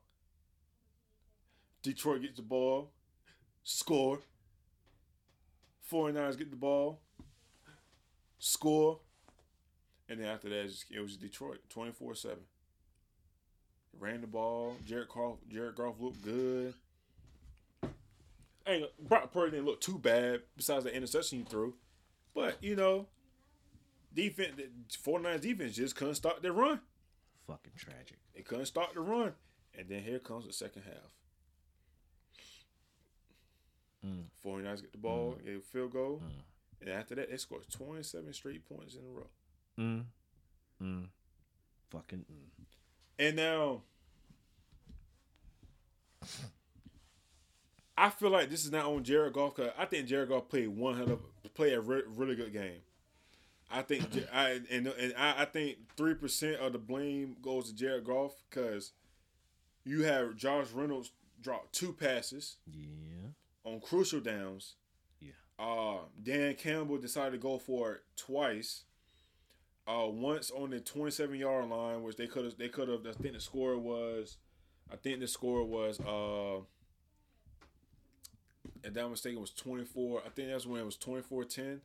Detroit 1.85 2.21
gets 2.21 2.35
the 2.37 2.41
ball. 2.41 2.91
Score. 3.63 4.19
49ers 5.91 6.37
get 6.37 6.49
the 6.49 6.55
ball. 6.57 6.99
Score. 8.39 8.99
And 10.09 10.19
then 10.19 10.27
after 10.27 10.49
that, 10.49 10.65
it 10.89 10.99
was- 10.99 11.17
Detroit 11.17 11.61
24 11.69 12.15
7. 12.15 12.45
Ran 13.97 14.21
the 14.21 14.27
ball. 14.27 14.77
Jared 14.85 15.07
Goff, 15.09 15.39
Jared 15.47 15.75
Goff 15.75 15.99
looked 15.99 16.21
good. 16.21 16.73
Ain't 18.67 19.07
Brock 19.07 19.31
Purdy 19.31 19.51
didn't 19.51 19.65
look 19.67 19.79
too 19.79 19.99
bad 19.99 20.41
besides 20.57 20.83
the 20.85 20.93
interception 20.93 21.39
he 21.39 21.45
threw. 21.45 21.77
But, 22.33 22.61
you 22.63 22.75
know, 22.75 23.07
defense, 24.13 24.55
the 24.57 24.69
49ers 24.97 25.41
defense 25.41 25.75
just 25.75 25.95
couldn't 25.95 26.15
stop 26.15 26.41
their 26.41 26.51
run. 26.51 26.81
Fucking 27.47 27.73
tragic. 27.75 28.17
They 28.33 28.41
couldn't 28.41 28.65
stop 28.65 28.93
the 28.93 29.01
run. 29.01 29.35
And 29.77 29.87
then 29.87 30.03
here 30.03 30.19
comes 30.19 30.45
the 30.45 30.53
second 30.53 30.83
half. 30.83 31.13
Mm. 34.05 34.23
49ers 34.45 34.81
get 34.81 34.91
the 34.91 34.97
ball, 34.97 35.37
get 35.43 35.55
a 35.55 35.59
field 35.61 35.93
goal. 35.93 36.21
Mm. 36.23 36.41
And 36.81 36.89
after 36.89 37.15
that, 37.15 37.31
they 37.31 37.37
scored 37.37 37.63
27 37.71 38.33
straight 38.33 38.67
points 38.67 38.95
in 38.95 39.01
a 39.01 39.09
row. 39.09 39.27
Mm. 39.79 40.03
Mm. 40.83 41.07
Fucking 41.89 42.19
mm. 42.19 42.65
And 43.17 43.35
now, 43.35 43.81
I 47.97 48.09
feel 48.09 48.29
like 48.29 48.49
this 48.49 48.65
is 48.65 48.71
not 48.71 48.85
on 48.85 49.03
Jared 49.03 49.33
Goff 49.33 49.55
because 49.55 49.71
I 49.77 49.85
think 49.85 50.07
Jared 50.07 50.29
Goff 50.29 50.49
played 50.49 50.67
one 50.67 50.97
hell 50.97 51.11
of 51.11 51.53
play 51.53 51.73
a 51.73 51.79
re- 51.79 52.03
really 52.15 52.35
good 52.35 52.51
game. 52.51 52.81
I 53.71 53.81
think 53.81 54.03
I 54.33 54.61
and 54.69 54.87
and 54.87 55.13
I, 55.17 55.43
I 55.43 55.45
think 55.45 55.77
three 55.95 56.13
percent 56.13 56.57
of 56.57 56.73
the 56.73 56.79
blame 56.79 57.37
goes 57.41 57.69
to 57.69 57.75
Jared 57.75 58.03
Goff 58.03 58.33
because 58.49 58.91
you 59.85 60.03
have 60.03 60.35
Josh 60.35 60.71
Reynolds 60.73 61.11
drop 61.41 61.71
two 61.71 61.93
passes 61.93 62.57
Yeah. 62.65 63.29
On 63.65 63.79
crucial 63.81 64.19
downs. 64.21 64.75
Yeah. 65.19 65.31
Uh, 65.59 65.97
Dan 66.23 66.55
Campbell 66.55 66.97
decided 66.97 67.31
to 67.31 67.37
go 67.37 67.57
for 67.57 67.93
it 67.93 68.01
twice. 68.15 68.83
uh, 69.87 70.07
once 70.07 70.49
on 70.51 70.69
the 70.71 70.79
27 70.79 71.35
yard 71.37 71.69
line, 71.69 72.01
which 72.03 72.15
they 72.15 72.25
could 72.27 72.45
have, 72.45 72.57
they 72.57 72.69
could 72.69 72.87
have. 72.89 73.05
I 73.05 73.11
think 73.11 73.33
the 73.35 73.39
score 73.39 73.77
was, 73.77 74.37
I 74.91 74.95
think 74.95 75.19
the 75.19 75.27
score 75.27 75.63
was, 75.63 75.99
uh, 75.99 76.61
if 78.83 78.93
that 78.93 79.09
mistake, 79.09 79.37
was 79.39 79.51
24. 79.51 80.21
I 80.25 80.29
think 80.29 80.49
that's 80.49 80.65
when 80.65 80.81
it 80.81 80.85
was 80.85 80.97
24-10. 80.97 81.79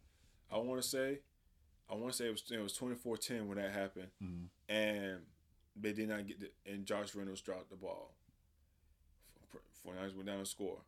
I 0.52 0.58
want 0.58 0.82
to 0.82 0.88
say, 0.88 1.20
I 1.90 1.94
want 1.94 2.12
to 2.12 2.16
say 2.16 2.26
it 2.26 2.30
was 2.30 2.42
it 2.50 2.58
was 2.62 2.76
24-10 2.76 3.46
when 3.46 3.58
that 3.58 3.72
happened, 3.72 4.08
Mhm. 4.22 4.48
and 4.68 5.26
they 5.76 5.92
did 5.92 6.08
not 6.08 6.26
get 6.26 6.40
the, 6.40 6.50
and 6.70 6.84
Josh 6.86 7.14
Reynolds 7.14 7.40
dropped 7.42 7.70
the 7.70 7.76
ball. 7.76 8.14
For, 9.50 9.60
for 9.72 9.94
Niners 9.94 10.14
went 10.14 10.26
down 10.26 10.38
to 10.38 10.46
score, 10.46 10.78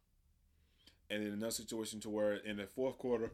and 1.12 1.26
in 1.26 1.32
another 1.32 1.52
situation 1.52 2.00
to 2.00 2.10
where 2.10 2.34
in 2.34 2.56
the 2.56 2.66
fourth 2.66 2.98
quarter, 2.98 3.32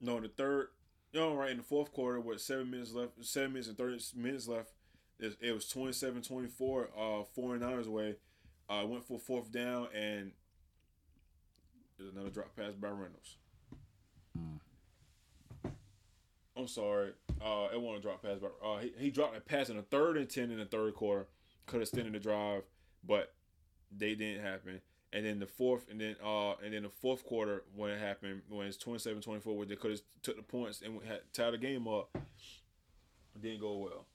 no, 0.00 0.16
in 0.16 0.22
the 0.22 0.28
third, 0.28 0.68
no, 1.12 1.34
right 1.34 1.50
in 1.50 1.58
the 1.58 1.62
fourth 1.62 1.92
quarter 1.92 2.20
with 2.20 2.40
seven 2.40 2.70
minutes 2.70 2.92
left, 2.92 3.12
seven 3.22 3.52
minutes 3.52 3.68
and 3.68 3.76
thirty 3.76 4.00
minutes 4.16 4.48
left, 4.48 4.72
it, 5.18 5.36
it 5.40 5.52
was 5.52 5.66
27-24, 5.66 6.86
uh, 6.96 7.24
49ers 7.36 7.86
away. 7.86 8.16
Uh, 8.68 8.86
went 8.86 9.04
for 9.04 9.18
fourth 9.18 9.50
down 9.50 9.88
and 9.92 10.30
there's 11.98 12.12
another 12.12 12.30
drop 12.30 12.54
pass 12.56 12.72
by 12.72 12.88
Reynolds. 12.88 13.36
Mm. 14.38 15.70
I'm 16.56 16.68
sorry. 16.68 17.12
Uh, 17.44 17.68
it 17.72 17.80
wasn't 17.80 17.98
a 17.98 18.02
drop 18.02 18.22
pass, 18.22 18.38
but 18.40 18.54
uh, 18.64 18.78
he, 18.78 18.92
he 18.96 19.10
dropped 19.10 19.36
a 19.36 19.40
pass 19.40 19.68
in 19.68 19.76
the 19.76 19.82
third 19.82 20.16
and 20.16 20.30
ten 20.30 20.50
in 20.50 20.58
the 20.58 20.64
third 20.64 20.94
quarter. 20.94 21.26
Could 21.66 21.80
have 21.80 21.88
extended 21.88 22.14
the 22.14 22.20
drive, 22.20 22.62
but 23.04 23.34
they 23.94 24.14
didn't 24.14 24.42
happen. 24.42 24.80
And 25.12 25.26
then 25.26 25.40
the 25.40 25.46
fourth, 25.46 25.86
and 25.90 26.00
then 26.00 26.14
uh, 26.24 26.52
and 26.64 26.72
then 26.72 26.84
the 26.84 26.88
fourth 26.88 27.24
quarter 27.24 27.64
when 27.74 27.90
it 27.90 27.98
happened, 27.98 28.42
when 28.48 28.68
it's 28.68 28.76
27-24, 28.76 29.44
where 29.56 29.66
they 29.66 29.74
could 29.74 29.90
have 29.90 30.00
took 30.22 30.36
the 30.36 30.42
points 30.42 30.82
and 30.82 31.00
had 31.02 31.20
tied 31.32 31.52
the 31.52 31.58
game 31.58 31.88
up, 31.88 32.10
it 32.14 33.42
didn't 33.42 33.60
go 33.60 33.76
well. 33.76 34.06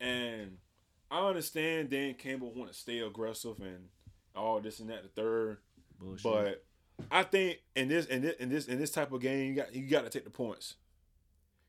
And 0.00 0.56
I 1.08 1.28
understand 1.28 1.90
Dan 1.90 2.14
Campbell 2.14 2.52
want 2.52 2.72
to 2.72 2.76
stay 2.76 2.98
aggressive 2.98 3.58
and 3.60 3.88
all 4.34 4.60
this 4.60 4.80
and 4.80 4.90
that, 4.90 5.02
the 5.02 5.08
third. 5.08 5.58
Bullshit. 6.00 6.22
But 6.24 6.64
I 7.10 7.22
think 7.22 7.58
in 7.76 7.88
this 7.88 8.06
in 8.06 8.22
this 8.22 8.36
in 8.40 8.48
this 8.48 8.66
in 8.66 8.78
this 8.78 8.90
type 8.90 9.12
of 9.12 9.20
game, 9.20 9.50
you 9.50 9.54
got 9.54 9.74
you 9.74 9.86
got 9.86 10.02
to 10.04 10.10
take 10.10 10.24
the 10.24 10.30
points. 10.30 10.74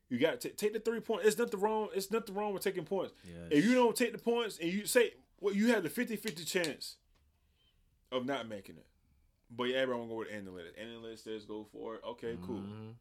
You 0.09 0.19
got 0.19 0.41
to 0.41 0.49
take 0.49 0.73
the 0.73 0.79
three 0.79 0.99
points. 0.99 1.25
It's 1.25 1.37
nothing 1.37 1.59
wrong. 1.59 1.89
It's 1.93 2.11
nothing 2.11 2.35
wrong 2.35 2.53
with 2.53 2.63
taking 2.63 2.85
points. 2.85 3.13
yes. 3.23 3.35
If 3.51 3.65
you 3.65 3.73
don't 3.75 3.95
take 3.95 4.11
the 4.11 4.17
points 4.17 4.57
and 4.59 4.71
you 4.71 4.85
say 4.85 5.13
well, 5.39 5.53
you 5.53 5.67
have 5.73 5.83
the 5.83 5.89
50-50 5.89 6.47
chance 6.47 6.95
of 8.13 8.25
not 8.25 8.47
making 8.47 8.77
it. 8.77 8.85
But 9.51 9.65
yeah, 9.65 9.77
everyone 9.77 10.07
go 10.09 10.15
with 10.15 10.29
analytics. 10.31 10.79
Analytics 10.81 11.23
says 11.23 11.45
go 11.45 11.65
for 11.71 11.95
it. 11.95 12.01
Okay, 12.03 12.37
cool. 12.45 12.57
Mhm. 12.59 12.93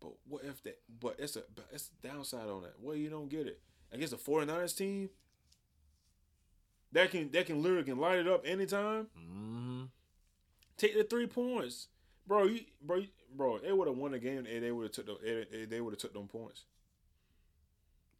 But 0.00 0.12
what 0.28 0.44
if 0.44 0.62
that? 0.64 0.80
But 1.00 1.16
it's 1.18 1.36
a 1.36 1.44
but 1.54 1.66
it's 1.72 1.90
a 2.02 2.06
downside 2.06 2.48
on 2.48 2.62
that. 2.62 2.74
Well, 2.80 2.96
you 2.96 3.08
don't 3.10 3.28
get 3.28 3.46
it 3.46 3.60
against 3.92 4.10
the 4.12 4.16
49ers 4.18 4.76
team. 4.76 5.10
That 6.92 7.10
can 7.10 7.30
that 7.32 7.46
can 7.46 7.62
literally 7.62 7.84
can 7.84 7.98
light 7.98 8.18
it 8.18 8.28
up 8.28 8.42
anytime. 8.46 9.08
Mhm. 9.18 9.88
Take 10.76 10.94
the 10.94 11.04
three 11.04 11.26
points, 11.26 11.88
bro. 12.26 12.44
You, 12.44 12.64
bro, 12.82 12.96
you- 12.96 13.08
bro. 13.34 13.58
They 13.58 13.72
would 13.72 13.86
have 13.88 13.96
won 13.96 14.12
the 14.12 14.18
game 14.18 14.46
if 14.46 14.60
they 14.60 14.72
would 14.72 14.84
have 14.84 14.92
took 14.92 15.06
the 15.06 15.14
if- 15.42 15.52
if 15.52 15.68
they 15.70 15.80
would 15.80 15.92
have 15.94 16.00
took 16.00 16.12
them 16.12 16.28
points. 16.28 16.64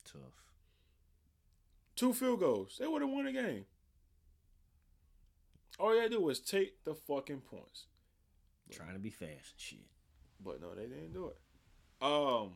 Tough. 0.04 0.44
Two 1.96 2.12
field 2.12 2.40
goals, 2.40 2.76
they 2.78 2.86
would 2.86 3.02
have 3.02 3.10
won 3.10 3.24
the 3.24 3.32
game. 3.32 3.66
All 5.78 5.94
you 5.94 6.00
had 6.00 6.10
to 6.10 6.18
do 6.18 6.22
was 6.22 6.40
take 6.40 6.84
the 6.84 6.94
fucking 6.94 7.40
points. 7.40 7.86
Trying 8.70 8.94
to 8.94 8.98
be 8.98 9.10
fast 9.10 9.30
and 9.30 9.58
shit. 9.58 9.78
But 10.44 10.60
no, 10.60 10.74
they 10.74 10.82
didn't 10.82 11.12
do 11.12 11.28
it. 11.28 11.36
Um, 12.02 12.52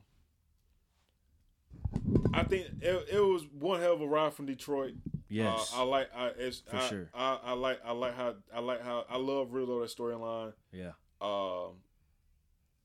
I 2.34 2.42
think 2.44 2.66
it, 2.80 3.08
it 3.12 3.20
was 3.20 3.44
one 3.58 3.80
hell 3.80 3.94
of 3.94 4.00
a 4.00 4.06
ride 4.06 4.34
from 4.34 4.46
Detroit. 4.46 4.94
Yes. 5.28 5.72
uh, 5.74 5.80
I 5.80 5.84
like. 5.84 6.08
I 6.16 6.30
it's 6.38 6.60
For 6.60 6.76
I, 6.76 6.88
sure. 6.88 7.10
I, 7.14 7.38
I 7.44 7.52
like. 7.52 7.80
I 7.84 7.92
like 7.92 8.14
how. 8.16 8.34
I 8.54 8.60
like 8.60 8.82
how. 8.82 9.04
I 9.10 9.16
love 9.16 9.52
really 9.52 9.80
that 9.80 9.94
storyline. 9.94 10.52
yeah. 10.72 10.92
Um, 11.20 11.72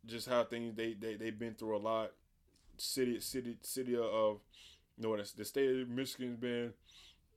just 0.05 0.27
how 0.27 0.43
things 0.43 0.75
they 0.75 0.93
they 0.93 1.15
they've 1.15 1.37
been 1.37 1.53
through 1.53 1.77
a 1.77 1.79
lot. 1.79 2.11
City 2.77 3.19
city 3.19 3.57
city 3.61 3.95
of, 3.95 4.39
you 4.97 5.03
know, 5.07 5.15
the, 5.15 5.31
the 5.37 5.45
state 5.45 5.69
of 5.81 5.87
Michigan's 5.87 6.39
been 6.39 6.73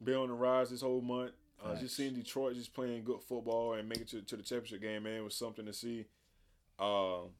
been 0.02 0.14
on 0.16 0.28
the 0.28 0.34
rise 0.34 0.70
this 0.70 0.80
whole 0.80 1.02
month. 1.02 1.32
Uh, 1.64 1.74
just 1.74 1.96
seeing 1.96 2.14
Detroit 2.14 2.54
just 2.54 2.74
playing 2.74 3.02
good 3.04 3.20
football 3.22 3.74
and 3.74 3.88
making 3.88 4.04
it 4.04 4.08
to, 4.08 4.22
to 4.22 4.36
the 4.36 4.42
championship 4.42 4.82
game, 4.82 5.02
man, 5.04 5.24
was 5.24 5.34
something 5.34 5.64
to 5.66 5.72
see. 5.72 6.04
Um, 6.78 7.30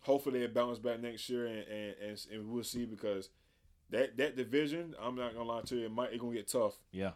hopefully 0.00 0.40
they 0.40 0.46
bounce 0.46 0.78
back 0.78 1.00
next 1.00 1.28
year, 1.28 1.46
and, 1.46 1.66
and, 1.66 1.94
and, 2.02 2.26
and 2.32 2.48
we'll 2.50 2.64
see 2.64 2.84
because 2.84 3.30
that 3.90 4.16
that 4.18 4.36
division, 4.36 4.94
I'm 5.00 5.16
not 5.16 5.34
gonna 5.34 5.48
lie 5.48 5.62
to 5.62 5.76
you, 5.76 5.86
it 5.86 5.92
might 5.92 6.12
it 6.12 6.20
gonna 6.20 6.34
get 6.34 6.48
tough. 6.48 6.74
Yeah. 6.90 7.12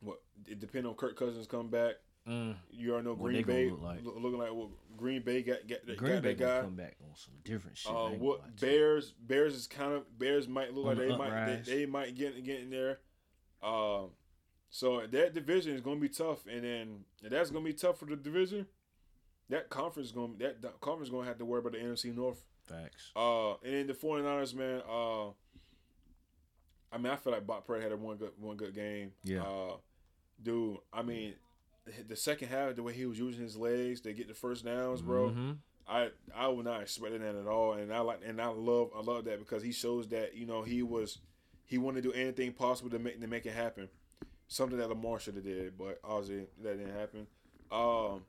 What 0.00 0.22
it 0.46 0.60
depends 0.60 0.88
on 0.88 0.94
Kirk 0.94 1.16
Cousins 1.16 1.46
come 1.46 1.68
back. 1.68 1.94
Mm. 2.28 2.56
You 2.70 2.92
already 2.92 3.06
know 3.06 3.14
Green 3.14 3.44
Bay 3.44 3.70
look 3.70 3.82
like. 3.82 4.04
loo- 4.04 4.18
looking 4.18 4.38
like 4.38 4.52
what 4.52 4.68
Green 4.96 5.22
Bay 5.22 5.42
got 5.42 5.66
got, 5.68 5.86
got 5.86 5.96
Green 5.96 6.20
Bay 6.20 6.34
that 6.34 6.38
guy. 6.38 6.60
come 6.62 6.74
back 6.74 6.96
on 7.08 7.16
some 7.16 7.34
different 7.44 7.76
shit. 7.76 7.92
Uh, 7.92 8.08
what 8.08 8.18
gonna 8.18 8.30
lie 8.30 8.36
to 8.56 8.66
you. 8.66 8.72
Bears? 8.72 9.12
Bears 9.20 9.54
is 9.54 9.66
kind 9.66 9.92
of 9.92 10.18
Bears 10.18 10.48
might 10.48 10.74
look 10.74 10.86
On 10.86 10.96
like 10.96 10.98
the 10.98 11.12
they 11.12 11.16
might 11.16 11.64
they, 11.64 11.76
they 11.76 11.86
might 11.86 12.14
get 12.14 12.42
get 12.44 12.60
in 12.60 12.70
there. 12.70 12.98
Um, 13.62 14.10
so 14.70 15.06
that 15.06 15.34
division 15.34 15.74
is 15.74 15.80
going 15.80 15.96
to 15.96 16.00
be 16.02 16.08
tough, 16.08 16.46
and 16.46 16.64
then 16.64 17.04
if 17.22 17.30
that's 17.30 17.50
going 17.50 17.64
to 17.64 17.70
be 17.70 17.76
tough 17.76 17.98
for 17.98 18.06
the 18.06 18.16
division. 18.16 18.66
That 19.48 19.70
conference 19.70 20.08
is 20.08 20.12
going 20.12 20.38
that, 20.38 20.60
that 20.62 20.80
conference 20.80 21.08
going 21.08 21.22
to 21.22 21.28
have 21.28 21.38
to 21.38 21.44
worry 21.44 21.60
about 21.60 21.70
the 21.72 21.78
NFC 21.78 22.12
North. 22.12 22.44
Facts. 22.64 23.12
Uh, 23.14 23.52
and 23.62 23.74
then 23.74 23.86
the 23.86 23.92
49ers, 23.92 24.54
man. 24.56 24.82
Uh, 24.90 25.28
I 26.92 26.98
mean, 26.98 27.12
I 27.12 27.16
feel 27.16 27.32
like 27.32 27.46
Brock 27.46 27.64
Purdy 27.64 27.82
had 27.82 27.92
a 27.92 27.96
one 27.96 28.16
good 28.16 28.32
one 28.40 28.56
good 28.56 28.74
game. 28.74 29.12
Yeah. 29.22 29.42
Uh, 29.42 29.76
dude, 30.42 30.78
I 30.92 31.02
mean, 31.02 31.34
the 32.08 32.16
second 32.16 32.48
half, 32.48 32.74
the 32.74 32.82
way 32.82 32.92
he 32.92 33.06
was 33.06 33.18
using 33.20 33.42
his 33.42 33.56
legs 33.56 34.00
to 34.00 34.12
get 34.12 34.26
the 34.28 34.34
first 34.34 34.64
downs, 34.64 35.00
bro. 35.02 35.30
Mhm. 35.30 35.56
I 35.88 36.10
I 36.34 36.48
was 36.48 36.64
not 36.64 36.82
expecting 36.82 37.20
that 37.20 37.36
at 37.36 37.46
all, 37.46 37.74
and 37.74 37.92
I 37.92 38.00
like 38.00 38.20
and 38.26 38.40
I 38.40 38.48
love 38.48 38.90
I 38.96 39.00
love 39.02 39.26
that 39.26 39.38
because 39.38 39.62
he 39.62 39.70
shows 39.70 40.08
that 40.08 40.34
you 40.36 40.44
know 40.46 40.62
he 40.62 40.82
was 40.82 41.18
he 41.66 41.78
wanted 41.78 42.02
to 42.02 42.10
do 42.10 42.14
anything 42.18 42.52
possible 42.52 42.90
to 42.90 42.98
make 42.98 43.20
to 43.20 43.26
make 43.28 43.46
it 43.46 43.52
happen. 43.54 43.88
Something 44.48 44.78
that 44.78 44.88
Lamar 44.88 45.18
should 45.18 45.34
have 45.34 45.44
did, 45.44 45.76
but 45.76 45.98
obviously 46.04 46.46
that 46.62 46.78
didn't 46.78 46.94
happen. 46.94 47.26
Um, 47.70 48.22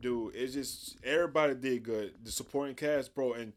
dude, 0.00 0.34
it's 0.34 0.52
just 0.52 0.96
everybody 1.02 1.54
did 1.54 1.82
good. 1.82 2.14
The 2.22 2.30
supporting 2.30 2.74
cast, 2.74 3.14
bro, 3.14 3.32
and 3.32 3.52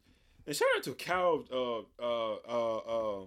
and 0.46 0.56
shout 0.56 0.68
out 0.76 0.82
to 0.84 0.94
Cal. 0.94 1.44
Uh, 1.52 1.78
uh, 2.02 2.36
uh, 2.48 2.76
uh, 2.76 3.24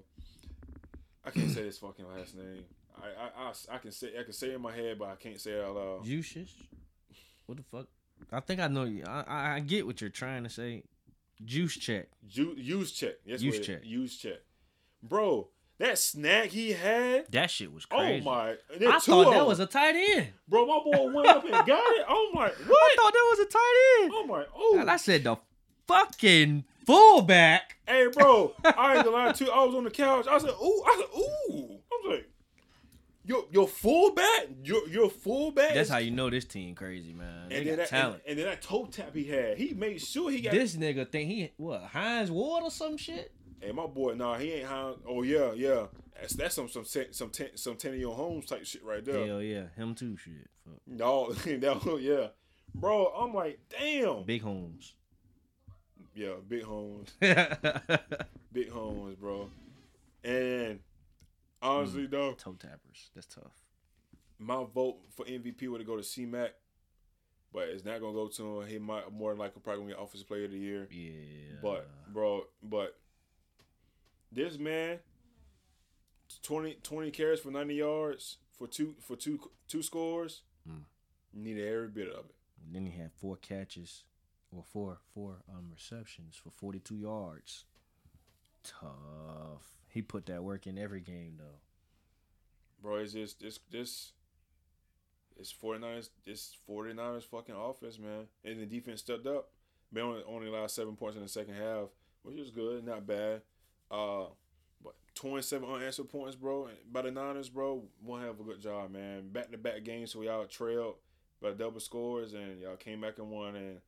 I 1.25 1.29
can't 1.31 1.51
say 1.51 1.65
his 1.65 1.77
fucking 1.79 2.05
last 2.07 2.35
name. 2.35 2.63
I, 3.01 3.07
I, 3.07 3.49
I, 3.49 3.75
I 3.75 3.77
can 3.77 3.91
say 3.91 4.11
I 4.19 4.23
can 4.23 4.33
say 4.33 4.49
it 4.49 4.55
in 4.55 4.61
my 4.61 4.71
head, 4.71 4.97
but 4.97 5.09
I 5.09 5.15
can't 5.15 5.39
say 5.39 5.51
it 5.51 5.63
out 5.63 5.75
loud. 5.75 6.05
Juices. 6.05 6.51
What 7.45 7.57
the 7.57 7.63
fuck? 7.63 7.87
I 8.31 8.39
think 8.41 8.59
I 8.59 8.67
know 8.67 8.83
you. 8.83 9.03
I, 9.05 9.55
I 9.55 9.59
get 9.59 9.85
what 9.85 10.01
you're 10.01 10.09
trying 10.09 10.43
to 10.43 10.49
say. 10.49 10.83
Juice 11.43 11.77
check. 11.77 12.07
Ju- 12.27 12.55
use 12.57 12.91
check. 12.91 13.13
That's 13.25 13.41
Use 13.41 13.59
check. 13.59 13.79
Use 13.83 14.17
check. 14.17 14.39
Bro, 15.01 15.47
that 15.79 15.97
snack 15.97 16.47
he 16.49 16.73
had. 16.73 17.31
That 17.31 17.49
shit 17.49 17.73
was 17.73 17.85
crazy. 17.85 18.21
Oh 18.21 18.23
my! 18.25 18.55
I 18.87 18.99
thought 18.99 19.31
that 19.31 19.45
was 19.47 19.59
a 19.59 19.65
tight 19.65 19.95
end. 19.95 20.27
bro. 20.47 20.65
My 20.65 20.79
boy 20.83 21.11
went 21.11 21.27
up 21.27 21.43
and 21.43 21.51
got 21.51 21.67
it. 21.97 22.05
Oh 22.07 22.29
my! 22.33 22.45
I 22.47 22.47
What? 22.47 22.57
I 22.69 22.95
thought 22.97 23.13
that 23.13 23.27
was 23.31 23.39
a 23.39 23.45
tight 23.49 24.01
end. 24.03 24.11
Oh 24.13 24.25
my! 24.27 24.45
Oh, 24.55 24.77
And 24.79 24.91
I 24.91 24.97
said 24.97 25.23
the 25.23 25.37
fucking 25.87 26.63
fullback. 26.85 27.77
hey, 27.87 28.07
bro. 28.13 28.53
I 28.63 28.95
ain't 28.95 29.05
gonna 29.05 29.15
lie 29.17 29.31
to 29.31 29.43
you. 29.45 29.51
I 29.51 29.63
was 29.63 29.75
on 29.75 29.83
the 29.83 29.91
couch. 29.91 30.27
I 30.29 30.37
said, 30.37 30.51
"Ooh!" 30.51 30.83
I 30.85 30.95
said, 30.97 31.19
"Ooh!" 31.19 31.79
I 31.91 32.01
was 32.03 32.15
like, 32.17 32.29
"Your 33.25 33.45
your 33.51 33.67
fullback, 33.67 34.47
your 34.63 34.87
your 34.89 35.09
fullback." 35.09 35.73
That's 35.73 35.89
how 35.89 35.97
you 35.97 36.11
know 36.11 36.29
this 36.29 36.45
team 36.45 36.75
crazy, 36.75 37.13
man. 37.13 37.49
They 37.49 37.55
And 37.57 37.65
got 37.65 37.69
then 37.71 37.77
that, 37.79 37.87
talent. 37.89 38.21
And, 38.25 38.31
and 38.31 38.39
then 38.39 38.45
that 38.47 38.61
toe 38.61 38.87
tap 38.91 39.15
he 39.15 39.25
had, 39.25 39.57
he 39.57 39.73
made 39.73 40.01
sure 40.01 40.29
he 40.31 40.41
got. 40.41 40.51
this 40.53 40.75
nigga 40.75 41.09
think 41.09 41.29
he 41.29 41.51
what 41.57 41.81
Hines 41.83 42.31
Ward 42.31 42.63
or 42.63 42.71
some 42.71 42.97
shit. 42.97 43.31
Hey, 43.61 43.71
my 43.71 43.87
boy, 43.87 44.13
nah, 44.13 44.37
he 44.37 44.53
ain't 44.53 44.67
how. 44.69 44.95
Oh 45.07 45.23
yeah, 45.23 45.51
yeah. 45.53 45.87
That's 46.19 46.33
that's 46.33 46.55
some 46.55 46.67
some 46.69 46.85
some 46.85 47.05
some, 47.11 47.29
ten, 47.29 47.49
Santonio 47.55 48.13
Holmes 48.13 48.45
type 48.45 48.65
shit 48.65 48.83
right 48.83 49.03
there. 49.03 49.25
Hell 49.25 49.41
yeah, 49.41 49.65
him 49.75 49.95
too. 49.95 50.15
Shit, 50.17 50.49
Fuck. 50.65 50.79
No, 50.87 51.33
no, 51.85 51.97
yeah, 51.97 52.27
bro. 52.75 53.07
I'm 53.07 53.33
like, 53.33 53.59
damn. 53.69 54.23
Big 54.23 54.41
Holmes. 54.41 54.93
Yeah, 56.15 56.33
big 56.45 56.63
Holmes, 56.63 57.13
Toe 57.21 57.97
big 58.51 58.69
Holmes, 58.69 59.15
bro. 59.15 59.49
And 60.23 60.79
honestly, 61.61 62.07
Mm. 62.07 62.11
though, 62.11 62.33
toe 62.33 62.53
tappers. 62.59 63.09
That's 63.15 63.27
tough. 63.27 63.53
my 64.37 64.65
vote 64.73 64.97
for 65.15 65.25
MVP 65.25 65.69
would 65.69 65.85
go 65.85 65.95
to 65.95 66.03
C 66.03 66.25
Mac, 66.25 66.51
but 67.53 67.69
it's 67.69 67.85
not 67.85 68.01
gonna 68.01 68.13
go 68.13 68.27
to 68.27 68.61
him. 68.61 68.67
He 68.67 68.79
might 68.79 69.09
more 69.13 69.31
than 69.31 69.39
likely 69.39 69.61
probably 69.61 69.83
gonna 69.83 69.93
get 69.95 70.03
Offensive 70.03 70.27
Player 70.27 70.45
of 70.45 70.51
the 70.51 70.57
Year. 70.59 70.87
Yeah. 70.91 71.55
But 71.61 71.87
bro, 72.11 72.43
but 72.63 72.97
this 74.31 74.57
man, 74.57 74.99
20, 76.43 76.77
20 76.83 77.11
carries 77.11 77.39
for 77.39 77.51
ninety 77.51 77.75
yards 77.75 78.37
for 78.57 78.67
two 78.67 78.95
for 79.01 79.15
two 79.15 79.39
two 79.67 79.81
scores. 79.81 80.41
Mm. 80.69 80.83
Needed 81.33 81.67
every 81.67 81.87
bit 81.89 82.09
of 82.09 82.25
it. 82.25 82.35
then 82.71 82.85
he 82.85 82.97
had 82.97 83.11
four 83.13 83.35
catches, 83.37 84.03
or 84.51 84.63
four 84.63 84.99
four 85.13 85.37
um 85.49 85.69
receptions 85.71 86.35
for 86.35 86.49
forty 86.51 86.79
two 86.79 86.97
yards. 86.97 87.65
Tough. 88.63 89.77
He 89.87 90.01
put 90.01 90.25
that 90.27 90.43
work 90.43 90.67
in 90.67 90.77
every 90.77 91.01
game 91.01 91.35
though. 91.37 91.59
Bro, 92.81 92.97
is 92.97 93.13
this 93.13 93.33
this 93.33 93.59
this 93.71 94.11
it's 95.39 95.53
49ers 95.53 96.09
this 96.25 96.55
49ers 96.69 97.23
fucking 97.23 97.55
offense, 97.55 97.97
man. 97.97 98.27
And 98.43 98.59
the 98.59 98.65
defense 98.65 98.99
stepped 98.99 99.25
up. 99.25 99.49
They 99.91 100.01
only 100.01 100.21
only 100.27 100.47
allowed 100.47 100.71
seven 100.71 100.95
points 100.95 101.15
in 101.15 101.23
the 101.23 101.29
second 101.29 101.55
half, 101.55 101.87
which 102.23 102.37
is 102.37 102.51
good, 102.51 102.85
not 102.85 103.07
bad. 103.07 103.41
Uh 103.91 104.25
but 104.83 104.93
27 105.15 105.67
unanswered 105.67 106.09
points, 106.09 106.35
bro, 106.35 106.69
by 106.91 107.01
the 107.01 107.11
Niners, 107.11 107.49
bro. 107.49 107.83
One 108.03 108.21
hell 108.21 108.31
of 108.31 108.39
a 108.39 108.43
good 108.43 108.61
job, 108.61 108.91
man. 108.91 109.29
Back 109.29 109.51
to 109.51 109.57
back 109.57 109.83
games, 109.83 110.13
so 110.13 110.21
y'all 110.21 110.45
trailed 110.45 110.95
by 111.41 111.51
double 111.51 111.79
scores, 111.79 112.33
and 112.33 112.61
y'all 112.61 112.75
came 112.75 113.01
back 113.01 113.17
and 113.17 113.29
won. 113.29 113.55
And 113.55 113.79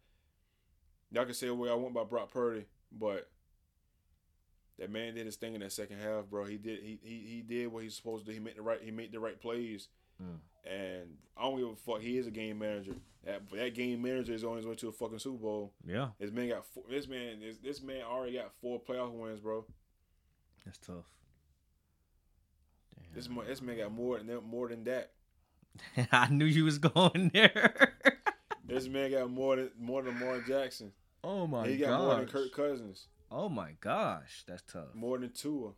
y'all 1.11 1.25
can 1.25 1.33
say 1.33 1.49
what 1.49 1.69
y'all 1.69 1.79
want 1.79 1.91
about 1.91 2.09
Brock 2.09 2.31
Purdy, 2.31 2.65
but 2.91 3.29
that 4.79 4.89
man 4.89 5.13
did 5.13 5.25
his 5.25 5.35
thing 5.35 5.53
in 5.53 5.61
that 5.61 5.71
second 5.71 5.99
half, 5.99 6.25
bro. 6.25 6.45
He 6.45 6.57
did 6.57 6.79
he 6.81 6.99
he, 7.03 7.25
he 7.27 7.41
did 7.41 7.71
what 7.71 7.83
he's 7.83 7.95
supposed 7.95 8.25
to 8.25 8.31
do. 8.31 8.33
He 8.33 8.43
made 8.43 8.57
the 8.57 8.61
right 8.61 8.81
he 8.81 8.91
made 8.91 9.11
the 9.11 9.19
right 9.19 9.39
plays. 9.39 9.87
Mm. 10.21 10.39
And 10.63 11.17
I 11.37 11.43
don't 11.43 11.57
give 11.57 11.69
a 11.69 11.75
fuck. 11.75 12.01
He 12.01 12.17
is 12.17 12.27
a 12.27 12.31
game 12.31 12.59
manager. 12.59 12.93
That 13.25 13.43
that 13.51 13.73
game 13.75 14.01
manager 14.01 14.33
is 14.33 14.43
on 14.43 14.57
his 14.57 14.65
way 14.65 14.75
to 14.75 14.89
a 14.89 14.91
fucking 14.91 15.19
Super 15.19 15.37
Bowl. 15.37 15.73
Yeah, 15.85 16.09
This 16.19 16.31
man 16.31 16.49
got 16.49 16.65
four, 16.65 16.83
this 16.89 17.07
man 17.07 17.39
this, 17.39 17.57
this 17.57 17.81
man 17.81 18.01
already 18.03 18.33
got 18.33 18.51
four 18.61 18.81
playoff 18.81 19.11
wins, 19.11 19.39
bro. 19.39 19.65
That's 20.65 20.77
tough. 20.77 21.05
This 23.13 23.27
man, 23.29 23.45
this 23.47 23.61
man 23.61 23.77
got 23.77 23.91
more 23.91 24.17
than 24.17 24.27
that- 24.27 24.43
more 24.43 24.69
than 24.69 24.83
that. 24.85 25.11
I 26.11 26.29
knew 26.29 26.45
you 26.45 26.65
was 26.65 26.77
going 26.77 27.31
there. 27.33 27.97
This 28.63 28.87
man 28.87 29.11
got 29.11 29.29
more 29.29 29.57
than 29.57 29.71
more 29.77 30.01
than 30.01 30.17
Lamar 30.17 30.39
Jackson. 30.47 30.93
oh 31.25 31.45
my 31.45 31.63
god. 31.63 31.69
he 31.69 31.77
got 31.77 31.87
gosh. 31.89 31.99
more 31.99 32.15
than 32.15 32.27
Kirk 32.27 32.53
Cousins, 32.53 33.07
Oh 33.29 33.49
my 33.49 33.71
gosh, 33.81 34.45
that's 34.47 34.61
tough. 34.61 34.95
more 34.95 35.17
than 35.17 35.33
Tua, 35.33 35.71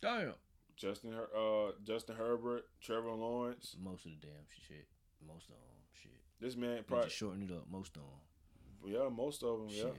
Damn. 0.00 0.34
Justin 0.76 1.14
Her- 1.14 1.34
uh 1.36 1.72
Justin 1.82 2.14
Herbert, 2.14 2.66
Trevor 2.80 3.10
Lawrence. 3.10 3.74
Most 3.82 4.04
of 4.06 4.12
the 4.12 4.18
damn 4.28 4.46
shit. 4.68 4.86
Most 5.26 5.46
of 5.46 5.56
them 5.56 5.82
shit. 6.00 6.12
This 6.40 6.54
man 6.54 6.76
They 6.76 6.82
probably 6.82 7.06
just 7.06 7.16
shorten 7.16 7.42
it 7.42 7.50
up. 7.50 7.64
Most 7.68 7.96
of 7.96 8.02
them. 8.02 8.92
yeah 8.92 9.08
most 9.08 9.42
of 9.42 9.58
them 9.58 9.68
yeah. 9.70 9.90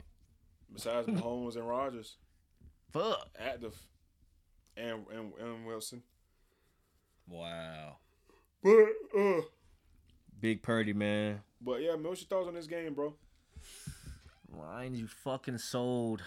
Besides 0.71 1.07
Mahomes 1.09 1.57
and 1.57 1.67
Rodgers, 1.67 2.15
Fuck. 2.93 3.27
active, 3.37 3.75
and 4.79 5.05
and 5.13 5.33
and 5.39 5.65
Wilson. 5.65 6.03
Wow. 7.27 7.97
But 8.63 8.87
uh, 9.17 9.41
Big 10.39 10.61
Purdy, 10.61 10.93
man. 10.93 11.41
but 11.61 11.81
yeah, 11.81 11.91
man, 11.95 12.03
what's 12.03 12.21
your 12.21 12.27
thoughts 12.27 12.47
on 12.47 12.55
this 12.55 12.67
game, 12.67 12.93
bro? 12.93 13.13
Lions, 14.51 14.99
you 14.99 15.07
fucking 15.07 15.57
sold. 15.59 16.21